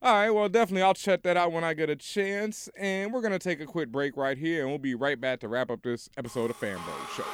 All 0.00 0.14
right, 0.14 0.30
well, 0.30 0.48
definitely 0.48 0.82
I'll 0.82 0.94
check 0.94 1.24
that 1.24 1.36
out 1.36 1.50
when 1.50 1.64
I 1.64 1.74
get 1.74 1.90
a 1.90 1.96
chance. 1.96 2.68
And 2.78 3.12
we're 3.12 3.20
going 3.20 3.32
to 3.32 3.38
take 3.40 3.60
a 3.60 3.66
quick 3.66 3.90
break 3.90 4.16
right 4.16 4.38
here, 4.38 4.60
and 4.60 4.70
we'll 4.70 4.78
be 4.78 4.94
right 4.94 5.20
back 5.20 5.40
to 5.40 5.48
wrap 5.48 5.72
up 5.72 5.82
this 5.82 6.08
episode 6.16 6.50
of 6.50 6.56
Fan 6.56 6.78
Bro 6.84 6.94
Show. 7.16 7.24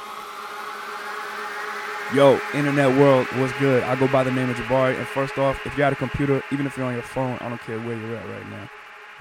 Yo, 2.15 2.39
internet 2.55 2.89
world, 2.97 3.27
what's 3.35 3.53
good? 3.59 3.83
I 3.83 3.95
go 3.95 4.07
by 4.07 4.23
the 4.23 4.31
name 4.31 4.49
of 4.49 4.55
Jabari. 4.55 4.97
And 4.97 5.05
first 5.05 5.37
off, 5.37 5.63
if 5.63 5.77
you're 5.77 5.85
at 5.85 5.93
a 5.93 5.95
computer, 5.95 6.41
even 6.51 6.65
if 6.65 6.75
you're 6.75 6.87
on 6.87 6.95
your 6.95 7.03
phone, 7.03 7.37
I 7.39 7.49
don't 7.49 7.61
care 7.61 7.79
where 7.81 7.95
you're 7.95 8.15
at 8.15 8.27
right 8.27 8.49
now. 8.49 8.67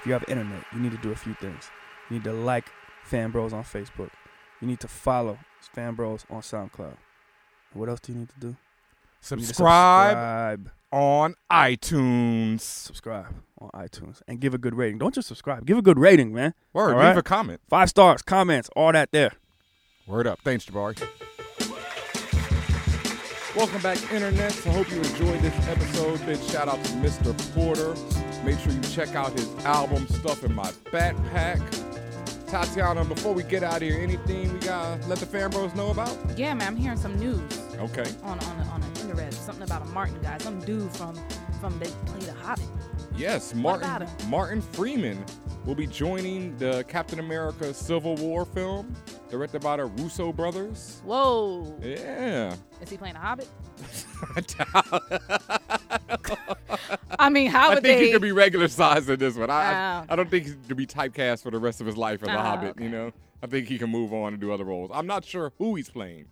If 0.01 0.06
you 0.06 0.14
have 0.14 0.24
internet, 0.27 0.64
you 0.73 0.81
need 0.81 0.93
to 0.93 0.98
do 0.98 1.12
a 1.12 1.16
few 1.16 1.35
things. 1.35 1.70
You 2.09 2.16
need 2.16 2.24
to 2.24 2.32
like 2.32 2.70
Fan 3.05 3.31
Bros 3.31 3.52
on 3.52 3.62
Facebook. 3.62 4.09
You 4.62 4.69
need 4.69 4.81
to 4.81 4.89
follow 4.89 5.39
Fan 5.60 5.94
Bros 5.94 6.24
on 6.31 6.40
SoundCloud. 6.40 6.97
What 7.74 7.90
else 7.90 8.01
do 8.01 8.12
you 8.12 8.20
need 8.20 8.31
to 8.31 8.40
do? 8.40 8.56
You 9.31 9.36
need 9.36 9.43
to 9.43 9.47
Subscribe, 9.47 10.11
subscribe. 10.11 10.70
on 10.90 11.35
iTunes. 11.51 12.61
Subscribe 12.61 13.32
on 13.59 13.70
iTunes 13.70 14.20
and 14.27 14.40
give 14.40 14.53
a 14.53 14.59
good 14.59 14.74
rating. 14.74 14.99
Don't 14.99 15.15
just 15.15 15.28
subscribe. 15.28 15.65
Give 15.65 15.78
a 15.78 15.82
good 15.82 15.99
rating, 15.99 16.35
man. 16.35 16.55
Word, 16.73 16.94
All 16.97 17.07
leave 17.07 17.16
a 17.16 17.23
comment. 17.23 17.61
Five 17.69 17.89
stars, 17.89 18.20
comments, 18.23 18.69
all 18.74 18.93
that 18.93 19.12
there. 19.12 19.32
Word 20.07 20.27
up. 20.27 20.40
Thanks, 20.44 20.66
Jabari. 20.66 21.01
Welcome 23.55 23.82
back, 23.82 23.99
Internet. 24.12 24.66
I 24.66 24.70
hope 24.70 24.90
you 24.90 24.97
enjoyed 24.97 25.40
this 25.40 25.69
episode. 25.69 26.24
Big 26.27 26.40
shout 26.43 26.69
out 26.69 26.82
to 26.82 26.90
Mr. 26.94 27.36
Porter. 27.55 27.94
Make 28.44 28.59
sure 28.59 28.73
you 28.73 28.81
check 28.81 29.15
out 29.15 29.32
his 29.32 29.49
album, 29.65 30.07
Stuff 30.09 30.43
in 30.43 30.55
My 30.55 30.70
Backpack. 30.90 31.61
Tatiana, 32.53 33.03
before 33.03 33.33
we 33.33 33.43
get 33.45 33.62
out 33.62 33.77
of 33.77 33.81
here, 33.83 33.99
anything 33.99 34.53
we 34.53 34.59
got 34.59 35.01
to 35.01 35.09
let 35.09 35.16
the 35.19 35.24
fan 35.24 35.49
bros 35.49 35.74
know 35.74 35.91
about? 35.91 36.15
Yeah, 36.37 36.53
man, 36.53 36.69
I'm 36.69 36.77
hearing 36.77 36.99
some 36.99 37.16
news 37.19 37.41
Okay. 37.79 38.05
on 38.23 38.39
on 38.41 38.61
on 38.69 38.81
the 38.83 39.01
internet. 39.01 39.33
Something 39.33 39.62
about 39.62 39.81
a 39.81 39.87
Martin 39.87 40.19
guy, 40.20 40.37
some 40.37 40.61
dude 40.61 40.95
from 40.95 41.15
from 41.62 41.79
they 41.79 41.87
played 42.05 42.29
a 42.29 42.33
Hobbit. 42.35 42.66
Yes, 43.16 43.55
Martin 43.55 44.06
Martin 44.28 44.60
Freeman 44.60 45.24
will 45.64 45.74
be 45.74 45.86
joining 45.86 46.56
the 46.59 46.84
Captain 46.89 47.18
America 47.20 47.72
Civil 47.72 48.16
War 48.16 48.44
film, 48.44 48.94
directed 49.30 49.62
by 49.62 49.76
the 49.76 49.84
Russo 49.84 50.32
brothers. 50.32 51.01
Whoa. 51.05 51.78
Yeah. 51.82 52.55
Is 52.80 52.90
he 52.90 52.97
playing 52.97 53.16
a 53.16 53.20
Hobbit? 53.20 53.48
I 57.18 57.28
mean, 57.30 57.51
how 57.51 57.70
I 57.70 57.74
would 57.74 57.82
think 57.82 57.98
they? 58.01 58.06
he 58.06 58.12
could 58.12 58.22
be 58.22 58.32
regular 58.32 58.68
size 58.68 59.09
in 59.09 59.18
this 59.18 59.36
one. 59.36 59.51
I, 59.51 59.72
Oh. 59.72 60.06
I, 60.09 60.12
I 60.12 60.16
don't 60.16 60.30
think 60.30 60.47
he 60.47 60.52
could 60.66 60.76
be 60.76 60.86
typecast 60.86 61.43
for 61.43 61.51
the 61.51 61.59
rest 61.59 61.80
of 61.80 61.86
his 61.86 61.97
life 61.97 62.22
as 62.22 62.28
a 62.28 62.34
Oh, 62.34 62.39
Hobbit. 62.39 62.80
You 62.80 62.89
know, 62.89 63.12
I 63.43 63.47
think 63.47 63.68
he 63.68 63.78
can 63.78 63.90
move 63.90 64.12
on 64.12 64.32
and 64.32 64.40
do 64.40 64.52
other 64.52 64.64
roles. 64.64 64.90
I'm 64.93 65.06
not 65.06 65.24
sure 65.24 65.52
who 65.59 65.74
he's 65.76 65.90
playing. 65.90 66.26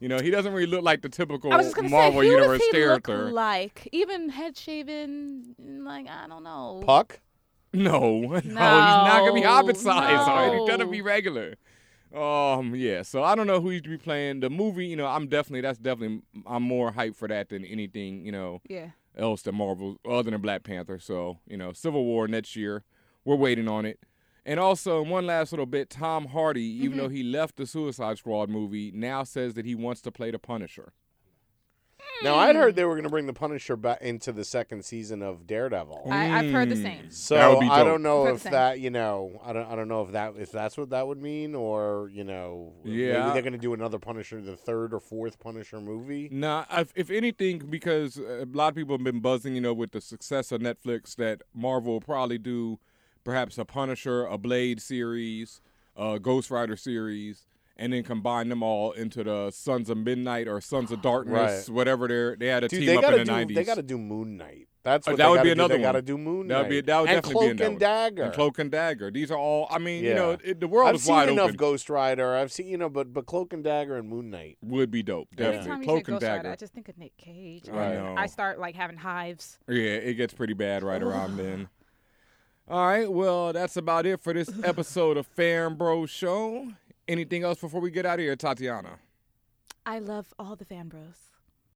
You 0.00 0.08
know, 0.08 0.18
he 0.18 0.30
doesn't 0.30 0.52
really 0.52 0.66
look 0.66 0.82
like 0.82 1.02
the 1.02 1.08
typical 1.10 1.52
I 1.52 1.56
was 1.58 1.72
just 1.74 1.82
Marvel 1.90 2.22
say, 2.22 2.26
who 2.28 2.32
Universe 2.32 2.58
does 2.58 2.66
he 2.68 2.72
character. 2.72 3.24
look 3.26 3.34
like? 3.34 3.88
Even 3.92 4.30
head 4.30 4.56
shaven, 4.56 5.54
like 5.58 6.08
I 6.08 6.26
don't 6.26 6.42
know. 6.42 6.82
Puck? 6.84 7.20
No, 7.72 8.18
no, 8.20 8.38
he's 8.40 8.44
not 8.54 9.20
gonna 9.20 9.34
be 9.34 9.42
Hobbit 9.42 9.76
No, 9.76 9.82
size. 9.82 10.26
All 10.28 10.36
right, 10.36 10.58
he's 10.58 10.68
gonna 10.68 10.86
be 10.86 11.02
regular. 11.02 11.54
Um, 12.14 12.74
yeah. 12.74 13.02
So 13.02 13.22
I 13.22 13.34
don't 13.36 13.46
know 13.46 13.60
who 13.60 13.68
he's 13.70 13.82
going 13.82 13.92
to 13.92 13.98
be 13.98 14.02
playing. 14.02 14.40
The 14.40 14.50
movie, 14.50 14.86
you 14.86 14.96
know, 14.96 15.06
I'm 15.06 15.28
definitely 15.28 15.60
that's 15.60 15.78
definitely 15.78 16.22
I'm 16.44 16.64
more 16.64 16.90
hyped 16.90 17.14
for 17.14 17.28
that 17.28 17.50
than 17.50 17.64
anything, 17.64 18.26
you 18.26 18.32
know, 18.32 18.60
Yeah. 18.68 18.88
else 19.16 19.42
than 19.42 19.54
Marvel 19.54 19.96
other 20.04 20.28
than 20.32 20.40
Black 20.40 20.64
Panther. 20.64 20.98
So 20.98 21.38
you 21.46 21.56
know, 21.56 21.72
Civil 21.72 22.04
War 22.04 22.26
next 22.26 22.56
year. 22.56 22.82
We're 23.24 23.36
waiting 23.36 23.68
on 23.68 23.84
it. 23.84 24.00
And 24.50 24.58
also, 24.58 25.00
one 25.02 25.26
last 25.26 25.52
little 25.52 25.64
bit, 25.64 25.90
Tom 25.90 26.26
Hardy, 26.26 26.60
even 26.64 26.90
Mm-hmm. 26.90 26.96
though 26.98 27.08
he 27.08 27.22
left 27.22 27.54
the 27.56 27.66
Suicide 27.68 28.18
Squad 28.18 28.50
movie, 28.50 28.90
now 28.92 29.22
says 29.22 29.54
that 29.54 29.64
he 29.64 29.76
wants 29.76 30.00
to 30.00 30.10
play 30.10 30.32
the 30.32 30.40
Punisher. 30.40 30.92
Now 32.24 32.34
I'd 32.34 32.56
Hmm. 32.56 32.62
heard 32.62 32.74
they 32.74 32.84
were 32.84 32.94
going 32.94 33.04
to 33.04 33.10
bring 33.10 33.26
the 33.28 33.32
Punisher 33.32 33.76
back 33.76 34.02
into 34.02 34.32
the 34.32 34.44
second 34.44 34.84
season 34.84 35.22
of 35.22 35.46
Daredevil. 35.46 36.08
I, 36.10 36.40
I've 36.40 36.50
heard 36.50 36.68
the 36.68 36.74
same. 36.76 37.10
So 37.10 37.36
That 37.36 37.48
would 37.48 37.60
be 37.60 37.68
I 37.68 37.84
don't 37.84 38.02
know 38.02 38.26
if 38.26 38.42
that 38.42 38.80
you 38.80 38.90
know 38.90 39.40
I 39.44 39.52
don't 39.52 39.70
I 39.70 39.76
don't 39.76 39.86
know 39.88 40.02
if 40.02 40.10
that 40.12 40.34
if 40.36 40.50
that's 40.50 40.76
what 40.76 40.90
that 40.90 41.06
would 41.06 41.22
mean 41.22 41.54
or 41.54 42.10
you 42.12 42.24
know 42.24 42.74
Yeah. 42.84 43.20
maybe 43.20 43.30
they're 43.32 43.42
going 43.42 43.52
to 43.52 43.58
do 43.58 43.72
another 43.72 43.98
Punisher 44.00 44.40
the 44.40 44.56
third 44.56 44.92
or 44.92 44.98
fourth 45.00 45.38
Punisher 45.38 45.80
movie. 45.80 46.28
Nah, 46.32 46.64
if, 46.72 46.92
if 46.96 47.10
anything, 47.10 47.58
because 47.70 48.18
uh, 48.18 48.44
a 48.44 48.46
lot 48.52 48.68
of 48.70 48.74
people 48.74 48.96
have 48.96 49.04
been 49.04 49.20
buzzing, 49.20 49.54
you 49.54 49.60
know, 49.60 49.72
with 49.72 49.92
the 49.92 50.00
success 50.00 50.50
of 50.52 50.60
Netflix, 50.60 51.14
that 51.16 51.42
Marvel 51.54 51.92
will 51.94 52.00
probably 52.00 52.38
do 52.38 52.80
perhaps 53.30 53.58
a 53.58 53.64
Punisher, 53.64 54.24
a 54.26 54.36
Blade 54.36 54.80
series, 54.82 55.60
a 55.96 56.18
Ghost 56.18 56.50
Rider 56.50 56.76
series, 56.76 57.46
and 57.76 57.92
then 57.92 58.02
combine 58.02 58.48
them 58.48 58.60
all 58.62 58.90
into 58.92 59.22
the 59.22 59.52
Sons 59.52 59.88
of 59.88 59.96
Midnight 59.98 60.48
or 60.48 60.60
Sons 60.60 60.90
of 60.90 61.00
Darkness, 61.10 61.68
Right. 61.68 61.74
whatever 61.74 62.08
they're 62.08 62.34
they 62.36 62.48
had 62.48 62.64
a 62.64 62.68
Dude, 62.68 62.80
team 62.80 62.86
they 62.86 62.96
up 62.96 63.02
gotta 63.02 63.16
in 63.16 63.20
the 63.20 63.24
do 63.26 63.30
nineties. 63.32 63.54
they 63.56 63.64
got 63.64 63.76
to 63.76 63.82
do 63.82 63.96
Moon 63.98 64.36
Knight. 64.36 64.66
That's 64.82 65.06
Uh, 65.06 65.14
that 65.14 65.28
would 65.28 65.36
gotta 65.36 65.44
be 65.44 65.48
do. 65.50 65.52
another 65.52 65.76
They 65.76 65.82
got 65.82 65.92
to 65.92 66.02
do 66.02 66.16
Moon 66.18 66.48
That 66.48 66.54
Knight. 66.54 66.60
would 66.62 66.68
be 66.70 66.80
that 66.80 67.00
would 67.00 67.08
and 67.10 67.16
definitely 67.22 67.32
Cloak 67.48 67.56
be 67.58 67.64
in 67.64 67.70
and. 67.72 67.78
Dagger. 67.80 68.22
And 68.24 68.32
Cloak 68.34 68.58
and 68.58 68.70
Dagger. 68.70 69.10
These 69.10 69.30
are 69.30 69.36
all. 69.38 69.68
I 69.70 69.78
mean, 69.78 70.02
you 70.04 70.14
know, 70.14 70.36
it, 70.42 70.58
the 70.58 70.66
world 70.68 70.88
I've 70.88 70.94
is 70.96 71.02
seen 71.04 71.14
wide 71.14 71.28
enough. 71.28 71.54
Ghost 71.56 71.88
Rider. 71.90 72.34
I've 72.34 72.50
seen 72.50 72.66
you 72.66 72.78
know, 72.78 72.88
but 72.88 73.12
but 73.12 73.26
Cloak 73.26 73.52
and 73.52 73.62
Dagger 73.62 73.96
and 73.96 74.08
Moon 74.08 74.30
Knight. 74.30 74.56
would 74.62 74.90
be 74.90 75.02
dope. 75.02 75.28
Yeah. 75.32 75.44
Definitely. 75.52 75.58
Anytime 75.70 75.80
you 75.82 75.86
Cloak 75.86 76.06
say 76.06 76.12
and 76.12 76.20
Ghost 76.20 76.28
Rider, 76.30 76.42
Dagger. 76.42 76.52
I 76.52 76.56
just 76.56 76.72
think 76.72 76.88
of 76.88 76.98
Nick 76.98 77.16
Cage. 77.18 77.68
I 77.68 77.72
know. 77.94 78.14
I 78.18 78.26
start 78.26 78.58
like 78.58 78.74
having 78.74 78.96
hives. 78.96 79.58
Yeah, 79.68 79.74
it 79.92 80.14
gets 80.14 80.32
pretty 80.34 80.54
bad 80.54 80.82
right 80.82 81.02
around 81.02 81.36
then. 81.36 81.68
All 82.70 82.86
right, 82.86 83.10
well, 83.10 83.52
that's 83.52 83.76
about 83.76 84.06
it 84.06 84.20
for 84.20 84.32
this 84.32 84.48
episode 84.62 85.16
of 85.16 85.26
Fan 85.26 85.74
Bro 85.74 86.06
Show. 86.06 86.68
Anything 87.08 87.42
else 87.42 87.58
before 87.58 87.80
we 87.80 87.90
get 87.90 88.06
out 88.06 88.20
of 88.20 88.22
here, 88.22 88.36
Tatiana? 88.36 89.00
I 89.84 89.98
love 89.98 90.32
all 90.38 90.54
the 90.54 90.64
fan 90.64 90.86
bros. 90.86 91.29